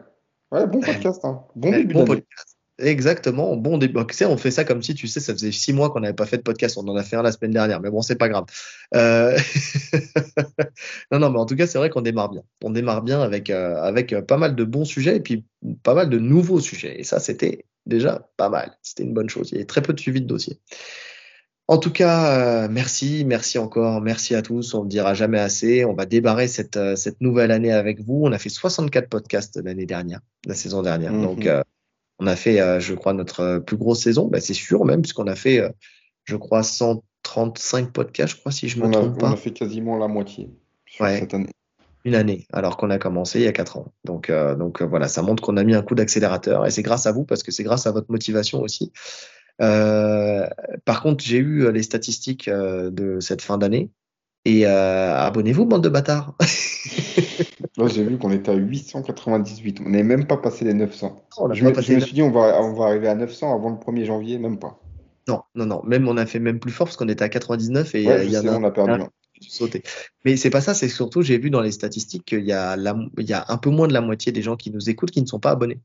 Ouais, 0.52 0.68
bon 0.68 0.82
podcast, 0.82 1.26
hein. 1.26 1.44
Bon 1.56 1.72
Ouais, 1.72 1.78
début 1.80 1.94
bon 1.94 2.04
d'année. 2.04 2.22
podcast. 2.22 2.53
Exactement. 2.80 3.56
Bon 3.56 3.78
début. 3.78 4.00
on 4.00 4.38
fait 4.38 4.52
ça 4.52 4.64
comme 4.64 4.82
si, 4.82 4.96
tu 4.96 5.08
sais, 5.08 5.20
ça 5.20 5.34
faisait 5.34 5.52
six 5.52 5.74
mois 5.74 5.92
qu'on 5.92 6.00
n'avait 6.00 6.16
pas 6.16 6.26
fait 6.26 6.38
de 6.38 6.42
podcast. 6.42 6.78
On 6.78 6.88
en 6.88 6.96
a 6.96 7.04
fait 7.04 7.16
un 7.16 7.22
la 7.22 7.32
semaine 7.32 7.52
dernière, 7.52 7.80
mais 7.80 7.92
bon, 7.92 8.02
c'est 8.02 8.16
pas 8.16 8.30
grave. 8.30 8.46
Euh... 8.96 9.38
non, 11.12 11.20
non, 11.20 11.30
mais 11.30 11.40
en 11.40 11.46
tout 11.46 11.56
cas, 11.56 11.68
c'est 11.68 11.78
vrai 11.78 11.92
qu'on 11.92 12.02
démarre 12.02 12.30
bien. 12.30 12.42
On 12.64 12.72
démarre 12.72 13.04
bien 13.04 13.22
avec, 13.22 13.52
euh, 13.52 13.76
avec 13.76 14.12
euh, 14.12 14.24
pas 14.24 14.38
mal 14.38 14.56
de 14.56 14.64
bons 14.64 14.86
sujets 14.86 15.18
et 15.18 15.20
puis 15.20 15.46
pas 15.84 15.94
mal 15.94 16.10
de 16.10 16.18
nouveaux 16.18 16.60
sujets. 16.60 17.00
Et 17.00 17.04
ça, 17.04 17.20
c'était 17.20 17.66
déjà 17.86 18.28
pas 18.38 18.50
mal. 18.50 18.76
C'était 18.82 19.04
une 19.04 19.14
bonne 19.14 19.30
chose. 19.30 19.52
Il 19.52 19.56
y 19.56 19.58
avait 19.58 19.66
très 19.66 19.82
peu 19.84 19.94
de 19.94 20.00
suivi 20.00 20.22
de 20.22 20.28
dossier. 20.28 20.60
En 21.68 21.78
tout 21.78 21.92
cas, 21.92 22.66
euh, 22.66 22.68
merci, 22.72 23.24
merci 23.24 23.60
encore, 23.60 24.02
merci 24.02 24.34
à 24.34 24.42
tous. 24.42 24.74
On 24.74 24.84
ne 24.84 24.90
dira 24.90 25.14
jamais 25.14 25.40
assez. 25.40 25.86
On 25.86 25.94
va 25.94 26.08
débarrer 26.08 26.48
cette, 26.48 26.80
cette 26.96 27.22
nouvelle 27.22 27.52
année 27.52 27.72
avec 27.72 28.02
vous. 28.02 28.24
On 28.24 28.32
a 28.32 28.40
fait 28.40 28.50
64 28.50 29.10
podcasts 29.10 29.62
l'année 29.64 29.86
dernière, 29.86 30.22
la 30.48 30.56
saison 30.56 30.82
dernière. 30.82 31.14
Mm-hmm. 31.14 31.24
Donc, 31.24 31.48
on 32.24 32.28
a 32.28 32.36
fait, 32.36 32.62
euh, 32.62 32.80
je 32.80 32.94
crois, 32.94 33.14
notre 33.14 33.42
euh, 33.42 33.60
plus 33.60 33.76
grosse 33.76 34.02
saison. 34.02 34.28
Bah, 34.28 34.40
c'est 34.40 34.54
sûr 34.54 34.86
même, 34.86 35.02
puisqu'on 35.02 35.28
a 35.28 35.36
fait, 35.36 35.60
euh, 35.60 35.70
je 36.24 36.38
crois, 36.38 36.64
135 36.64 37.92
podcasts, 37.92 38.36
je 38.36 38.40
crois, 38.40 38.52
si 38.52 38.70
je 38.70 38.82
me 38.82 38.90
trompe 38.90 39.20
pas. 39.20 39.30
On 39.30 39.34
a 39.34 39.38
fait 39.38 39.52
quasiment 39.52 39.98
la 39.98 40.08
moitié 40.08 40.50
sur 40.86 41.06
cette 41.06 41.34
année. 41.34 41.50
Une 42.06 42.16
année, 42.16 42.48
alors 42.52 42.76
qu'on 42.76 42.90
a 42.90 42.98
commencé 42.98 43.40
il 43.40 43.46
y 43.46 43.48
a 43.48 43.54
quatre 43.54 43.78
ans. 43.78 43.94
Donc, 44.04 44.30
donc 44.30 44.82
voilà, 44.82 45.08
ça 45.08 45.22
montre 45.22 45.42
qu'on 45.42 45.56
a 45.56 45.64
mis 45.64 45.74
un 45.74 45.82
coup 45.82 45.96
d'accélérateur 45.96 46.66
et 46.66 46.72
c'est 46.72 46.82
grâce 46.82 47.06
à 47.06 47.14
vous 47.14 47.24
parce 47.24 47.44
que 47.44 47.52
c'est 47.52 47.64
grâce 47.64 47.88
à 47.88 47.92
votre 47.92 48.12
motivation 48.12 48.62
aussi. 48.62 48.92
par 49.58 51.02
contre, 51.02 51.24
j'ai 51.24 51.38
eu 51.38 51.72
les 51.72 51.82
statistiques 51.82 52.50
de 52.50 53.20
cette 53.22 53.42
fin 53.42 53.58
d'année 53.58 53.90
et 54.44 54.66
abonnez-vous, 54.66 55.66
bande 55.66 55.84
de 55.84 55.88
bâtards. 55.88 56.36
j'ai 57.78 58.04
vu 58.04 58.18
qu'on 58.18 58.32
était 58.32 58.52
à 58.52 58.56
898. 58.56 59.82
On 59.86 59.90
n'est 59.90 60.04
même 60.04 60.28
pas 60.28 60.38
passé 60.38 60.66
les 60.66 60.74
900. 60.74 61.16
je, 61.52 61.64
me, 61.64 61.82
suis 62.02 62.14
dit, 62.14 62.22
on 62.22 62.32
va, 62.32 62.62
on 62.62 62.74
va 62.74 62.86
arriver 62.86 63.08
à 63.08 63.16
900 63.16 63.54
avant 63.54 63.70
le 63.70 63.78
1er 63.78 64.06
janvier, 64.06 64.38
même 64.38 64.60
pas. 64.60 64.80
Non, 65.28 65.42
non, 65.56 65.66
non. 65.66 65.82
Même 65.84 66.08
on 66.08 66.18
a 66.18 66.26
fait 66.26 66.40
même 66.40 66.60
plus 66.60 66.72
fort 66.72 66.88
parce 66.88 66.98
qu'on 66.98 67.10
était 67.10 67.24
à 67.24 67.30
99 67.30 67.96
et 67.96 68.08
euh, 68.10 68.24
il 68.24 68.32
y 68.32 68.38
en 68.38 68.46
a, 68.48 68.58
on 68.58 68.64
a 68.64 68.72
perdu 68.72 68.92
un. 69.04 69.10
Sauté. 69.42 69.84
Mais 70.24 70.38
c'est 70.38 70.50
pas 70.50 70.62
ça, 70.62 70.74
c'est 70.74 70.88
surtout, 70.88 71.22
j'ai 71.22 71.38
vu 71.38 71.50
dans 71.50 71.60
les 71.60 71.72
statistiques 71.72 72.24
qu'il 72.24 72.46
y, 72.46 72.54
a 72.54 72.78
il 72.78 73.30
y 73.30 73.34
a 73.34 73.46
un 73.50 73.58
peu 73.58 73.70
moins 73.70 73.90
de 73.90 73.94
la 73.94 74.00
moitié 74.00 74.32
des 74.32 74.42
gens 74.42 74.56
qui 74.56 74.72
nous 74.72 74.90
écoutent 74.90 75.12
qui 75.12 75.22
ne 75.22 75.26
sont 75.26 75.40
pas 75.40 75.52
abonnés. 75.52 75.82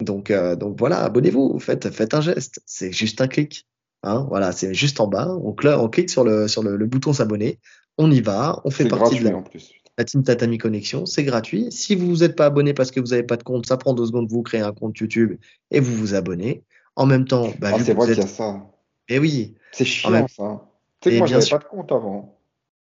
Donc, 0.00 0.30
euh, 0.30 0.56
donc 0.56 0.78
voilà, 0.78 1.04
abonnez-vous, 1.04 1.58
faites, 1.58 1.90
faites 1.90 2.14
un 2.14 2.22
geste. 2.22 2.62
C'est 2.64 2.92
juste 2.92 3.20
un 3.20 3.28
clic. 3.28 3.66
Hein, 4.04 4.26
voilà, 4.30 4.52
c'est 4.52 4.72
juste 4.72 5.00
en 5.00 5.06
bas. 5.06 5.28
On, 5.28 5.54
on 5.62 5.88
clique 5.88 6.08
sur 6.08 6.24
le, 6.24 6.48
sur 6.48 6.62
le, 6.62 6.86
bouton 6.86 7.12
s'abonner. 7.12 7.58
On 7.98 8.10
y 8.10 8.22
va. 8.22 8.62
On 8.64 8.70
fait 8.70 8.88
partie 8.88 9.18
de 9.18 9.24
la, 9.24 9.36
en 9.36 9.42
plus 9.42 9.74
la 9.98 10.04
Team 10.04 10.22
Tatami 10.22 10.58
Connexion, 10.58 11.06
c'est 11.06 11.24
gratuit. 11.24 11.70
Si 11.70 11.94
vous 11.94 12.08
vous 12.08 12.24
êtes 12.24 12.36
pas 12.36 12.46
abonné 12.46 12.74
parce 12.74 12.90
que 12.90 13.00
vous 13.00 13.08
n'avez 13.08 13.22
pas 13.22 13.36
de 13.36 13.42
compte, 13.42 13.66
ça 13.66 13.76
prend 13.76 13.94
deux 13.94 14.06
secondes, 14.06 14.28
vous 14.28 14.42
créez 14.42 14.60
un 14.60 14.72
compte 14.72 14.98
YouTube 14.98 15.38
et 15.70 15.80
vous 15.80 15.94
vous 15.94 16.14
abonnez. 16.14 16.64
En 16.96 17.06
même 17.06 17.24
temps, 17.24 17.48
bah, 17.58 17.72
ah, 17.74 17.78
c'est 17.78 17.94
vrai 17.94 18.08
qu'il 18.08 18.22
y 18.22 18.24
a 18.24 18.26
ça. 18.26 18.66
Eh 19.08 19.18
oui. 19.18 19.54
C'est 19.72 19.84
chiant 19.84 20.26
ça. 20.28 20.68
Tu 21.00 21.10
sais 21.10 21.14
que 21.14 21.18
moi, 21.18 21.26
j'avais 21.26 21.48
pas 21.48 21.58
de 21.58 21.64
compte 21.64 21.92
avant. 21.92 22.38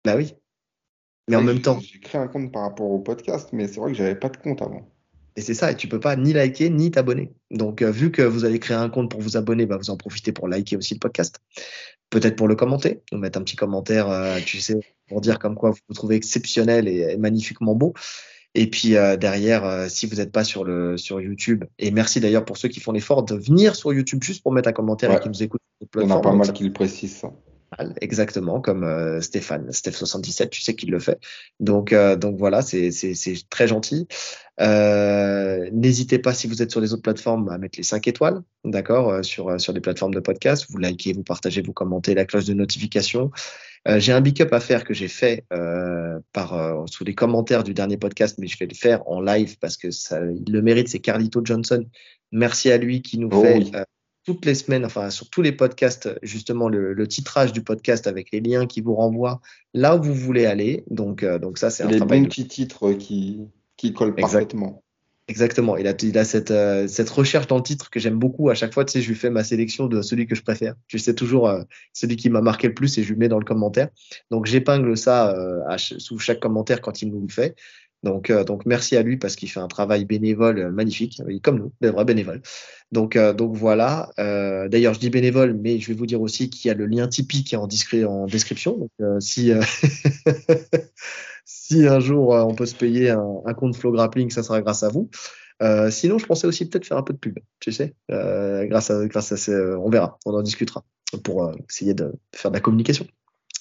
Bah 0.05 0.15
oui. 0.15 0.35
Mais 1.27 1.35
en 1.35 1.43
même 1.43 1.61
temps. 1.61 1.79
J'ai 1.79 1.99
créé 1.99 2.19
un 2.21 2.27
compte 2.27 2.51
par 2.51 2.63
rapport 2.63 2.89
au 2.89 2.99
podcast, 2.99 3.49
mais 3.51 3.67
c'est 3.67 3.79
vrai 3.79 3.91
que 3.91 3.97
j'avais 3.97 4.15
pas 4.15 4.29
de 4.29 4.37
compte 4.37 4.61
avant. 4.61 4.89
Et 5.37 5.41
c'est 5.41 5.53
ça, 5.53 5.71
et 5.71 5.75
tu 5.75 5.87
peux 5.87 5.99
pas 5.99 6.15
ni 6.15 6.33
liker 6.33 6.71
ni 6.71 6.89
t'abonner. 6.89 7.31
Donc, 7.51 7.83
euh, 7.83 7.91
vu 7.91 8.11
que 8.11 8.23
vous 8.23 8.43
allez 8.43 8.57
créer 8.57 8.75
un 8.75 8.89
compte 8.89 9.11
pour 9.11 9.21
vous 9.21 9.37
abonner, 9.37 9.67
bah, 9.67 9.77
vous 9.77 9.91
en 9.91 9.95
profitez 9.95 10.31
pour 10.31 10.47
liker 10.47 10.75
aussi 10.77 10.95
le 10.95 10.99
podcast. 10.99 11.39
Peut-être 12.09 12.35
pour 12.35 12.47
le 12.47 12.55
commenter, 12.55 13.01
nous 13.11 13.19
mettre 13.19 13.37
un 13.37 13.43
petit 13.43 13.55
commentaire, 13.55 14.09
euh, 14.09 14.39
tu 14.43 14.59
sais, 14.59 14.79
pour 15.07 15.21
dire 15.21 15.37
comme 15.37 15.53
quoi 15.53 15.69
vous 15.69 15.77
vous 15.89 15.93
trouvez 15.93 16.15
exceptionnel 16.15 16.87
et, 16.87 17.17
magnifiquement 17.17 17.75
beau. 17.75 17.93
Et 18.55 18.67
puis 18.67 18.95
euh, 18.95 19.15
derrière, 19.15 19.85
si 19.91 20.07
vous 20.07 20.15
n'êtes 20.15 20.31
pas 20.31 20.43
sur 20.43 20.63
le 20.63 20.97
sur 20.97 21.21
YouTube, 21.21 21.65
et 21.77 21.91
merci 21.91 22.19
d'ailleurs 22.19 22.43
pour 22.43 22.57
ceux 22.57 22.69
qui 22.69 22.79
font 22.79 22.91
l'effort 22.91 23.21
de 23.21 23.35
venir 23.35 23.75
sur 23.75 23.93
YouTube 23.93 24.23
juste 24.23 24.41
pour 24.41 24.53
mettre 24.53 24.69
un 24.69 24.73
commentaire 24.73 25.11
et 25.15 25.19
qui 25.19 25.29
nous 25.29 25.43
écoutent. 25.43 25.61
Il 25.95 26.01
y 26.01 26.11
en 26.11 26.17
a 26.17 26.21
pas 26.21 26.33
mal 26.33 26.51
qui 26.51 26.63
le 26.63 26.73
précisent 26.73 27.17
ça. 27.17 27.31
Exactement, 27.99 28.61
comme 28.61 28.83
euh, 28.83 29.19
Stéphane, 29.19 29.69
Steph77, 29.69 30.49
tu 30.49 30.61
sais 30.61 30.73
qu'il 30.73 30.89
le 30.89 30.99
fait. 30.99 31.19
Donc, 31.59 31.91
euh, 31.91 32.15
donc 32.15 32.37
voilà, 32.37 32.61
c'est 32.61 32.91
très 33.49 33.67
gentil. 33.67 34.07
Euh, 34.61 35.69
N'hésitez 35.73 36.17
pas, 36.17 36.33
si 36.33 36.47
vous 36.47 36.61
êtes 36.61 36.71
sur 36.71 36.79
les 36.79 36.93
autres 36.93 37.01
plateformes, 37.01 37.49
à 37.49 37.57
mettre 37.57 37.77
les 37.77 37.83
5 37.83 38.07
étoiles, 38.07 38.41
d'accord, 38.63 39.09
euh, 39.09 39.21
sur, 39.21 39.59
sur 39.59 39.73
les 39.73 39.81
plateformes 39.81 40.13
de 40.13 40.21
podcast. 40.21 40.65
Vous 40.69 40.77
likez, 40.77 41.11
vous 41.11 41.23
partagez, 41.23 41.61
vous 41.61 41.73
commentez, 41.73 42.15
la 42.15 42.25
cloche 42.25 42.45
de 42.45 42.53
notification. 42.53 43.31
Euh, 43.87 43.99
j'ai 43.99 44.13
un 44.13 44.21
big 44.21 44.41
up 44.41 44.53
à 44.53 44.61
faire 44.61 44.85
que 44.85 44.93
j'ai 44.93 45.09
fait 45.09 45.45
par 46.31 46.85
sous 46.87 47.03
les 47.03 47.15
commentaires 47.15 47.63
du 47.63 47.73
dernier 47.73 47.97
podcast, 47.97 48.37
mais 48.39 48.47
je 48.47 48.57
vais 48.57 48.65
le 48.65 48.75
faire 48.75 49.07
en 49.07 49.19
live 49.19 49.57
parce 49.59 49.75
que 49.75 49.91
ça, 49.91 50.21
il 50.25 50.51
le 50.51 50.61
mérite. 50.61 50.87
C'est 50.87 50.99
Carlito 50.99 51.41
Johnson. 51.43 51.85
Merci 52.31 52.71
à 52.71 52.77
lui 52.77 53.01
qui 53.01 53.17
nous 53.17 53.29
oh 53.31 53.41
fait 53.41 53.59
toutes 54.27 54.45
les 54.45 54.55
semaines, 54.55 54.83
enfin 54.83 55.09
sur 55.09 55.29
tous 55.29 55.41
les 55.41 55.53
podcasts, 55.53 56.09
justement 56.21 56.67
le, 56.67 57.07
titrage 57.07 57.53
du 57.53 57.61
podcast 57.63 58.07
avec 58.07 58.29
les 58.33 58.41
liens 58.41 58.65
qui 58.65 58.81
vous 58.81 58.93
renvoient 58.93 59.39
là 59.73 59.95
où 59.95 60.03
vous 60.03 60.13
voulez 60.13 60.45
aller. 60.45 60.83
Donc, 60.91 61.23
euh, 61.23 61.39
donc 61.39 61.57
ça, 61.57 61.69
c'est 61.69 61.83
un 61.83 61.87
les 61.87 61.99
bons 61.99 62.25
petits 62.25 62.45
titres 62.45 62.91
qui, 62.91 63.39
qui 63.77 63.93
collent 63.93 64.13
parfaitement. 64.13 64.83
Exactement. 65.29 65.77
Il 65.77 65.87
a, 65.87 65.93
il 66.03 66.17
a 66.17 66.25
cette, 66.25 66.51
euh, 66.51 66.89
cette 66.89 67.09
recherche 67.09 67.47
dans 67.47 67.55
le 67.55 67.63
titre 67.63 67.89
que 67.89 68.01
j'aime 68.01 68.19
beaucoup. 68.19 68.49
À 68.49 68.53
chaque 68.53 68.73
fois, 68.73 68.83
tu 68.83 68.91
sais, 68.91 69.01
je 69.01 69.07
lui 69.07 69.15
fais 69.15 69.29
ma 69.29 69.45
sélection 69.45 69.87
de 69.87 70.01
celui 70.01 70.27
que 70.27 70.35
je 70.35 70.43
préfère. 70.43 70.75
Tu 70.87 70.99
sais 70.99 71.15
toujours 71.15 71.47
euh, 71.47 71.63
celui 71.93 72.17
qui 72.17 72.29
m'a 72.29 72.41
marqué 72.41 72.67
le 72.67 72.73
plus 72.73 72.97
et 72.97 73.03
je 73.03 73.13
lui 73.13 73.19
mets 73.19 73.29
dans 73.29 73.39
le 73.39 73.45
commentaire. 73.45 73.87
Donc, 74.29 74.45
j'épingle 74.45 74.97
ça 74.97 75.33
sous 75.77 76.19
chaque 76.19 76.41
commentaire 76.41 76.81
quand 76.81 77.01
il 77.01 77.11
nous 77.11 77.21
le 77.21 77.31
fait. 77.31 77.55
Donc, 78.03 78.29
euh, 78.29 78.43
donc 78.43 78.65
merci 78.65 78.95
à 78.95 79.01
lui 79.01 79.17
parce 79.17 79.35
qu'il 79.35 79.49
fait 79.49 79.59
un 79.59 79.67
travail 79.67 80.05
bénévole 80.05 80.59
euh, 80.59 80.71
magnifique, 80.71 81.21
comme 81.41 81.59
nous, 81.59 81.73
des 81.81 81.89
vrais 81.89 82.05
bénévoles. 82.05 82.41
Donc, 82.91 83.15
euh, 83.15 83.33
donc 83.33 83.55
voilà. 83.55 84.09
D'ailleurs, 84.17 84.93
je 84.93 84.99
dis 84.99 85.09
bénévole, 85.09 85.53
mais 85.53 85.79
je 85.79 85.87
vais 85.87 85.93
vous 85.93 86.05
dire 86.05 86.21
aussi 86.21 86.49
qu'il 86.49 86.69
y 86.69 86.71
a 86.71 86.73
le 86.73 86.85
lien 86.85 87.07
Tipeee 87.07 87.43
qui 87.43 87.55
est 87.55 87.57
en, 87.57 87.67
description. 88.27 88.77
Donc, 88.77 89.21
si 89.21 89.51
si 91.45 91.87
un 91.87 91.99
jour 91.99 92.29
on 92.29 92.55
peut 92.55 92.65
se 92.65 92.75
payer 92.75 93.09
un, 93.09 93.53
compte 93.55 93.75
Flow 93.75 93.91
Grappling, 93.91 94.29
ça 94.29 94.43
sera 94.43 94.61
grâce 94.61 94.83
à 94.83 94.89
vous. 94.89 95.09
sinon, 95.89 96.17
je 96.17 96.25
pensais 96.25 96.47
aussi 96.47 96.69
peut-être 96.69 96.85
faire 96.85 96.97
un 96.97 97.03
peu 97.03 97.13
de 97.13 97.19
pub, 97.19 97.39
tu 97.59 97.71
sais, 97.71 97.95
grâce 98.09 98.91
à 98.91 99.05
grâce 99.07 99.31
à 99.31 99.37
ces, 99.37 99.55
on 99.55 99.89
verra, 99.89 100.17
on 100.25 100.33
en 100.33 100.41
discutera 100.41 100.85
pour 101.23 101.51
essayer 101.69 101.93
de 101.93 102.13
faire 102.33 102.51
de 102.51 102.55
la 102.55 102.61
communication. 102.61 103.07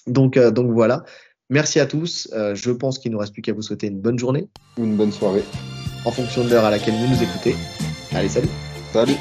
Donc, 0.06 0.38
donc 0.38 0.70
voilà. 0.70 1.04
Merci 1.48 1.78
à 1.78 1.86
tous. 1.86 2.28
Euh, 2.32 2.54
je 2.54 2.70
pense 2.70 2.98
qu'il 2.98 3.10
ne 3.10 3.14
nous 3.14 3.20
reste 3.20 3.32
plus 3.32 3.42
qu'à 3.42 3.52
vous 3.52 3.62
souhaiter 3.62 3.86
une 3.86 4.00
bonne 4.00 4.18
journée. 4.18 4.48
Une 4.78 4.96
bonne 4.96 5.12
soirée. 5.12 5.44
En 6.04 6.10
fonction 6.10 6.44
de 6.44 6.50
l'heure 6.50 6.64
à 6.64 6.70
laquelle 6.70 6.94
vous 6.94 7.06
nous 7.06 7.22
écoutez. 7.22 7.54
Allez, 8.12 8.28
salut. 8.28 8.48
Salut. 8.92 9.16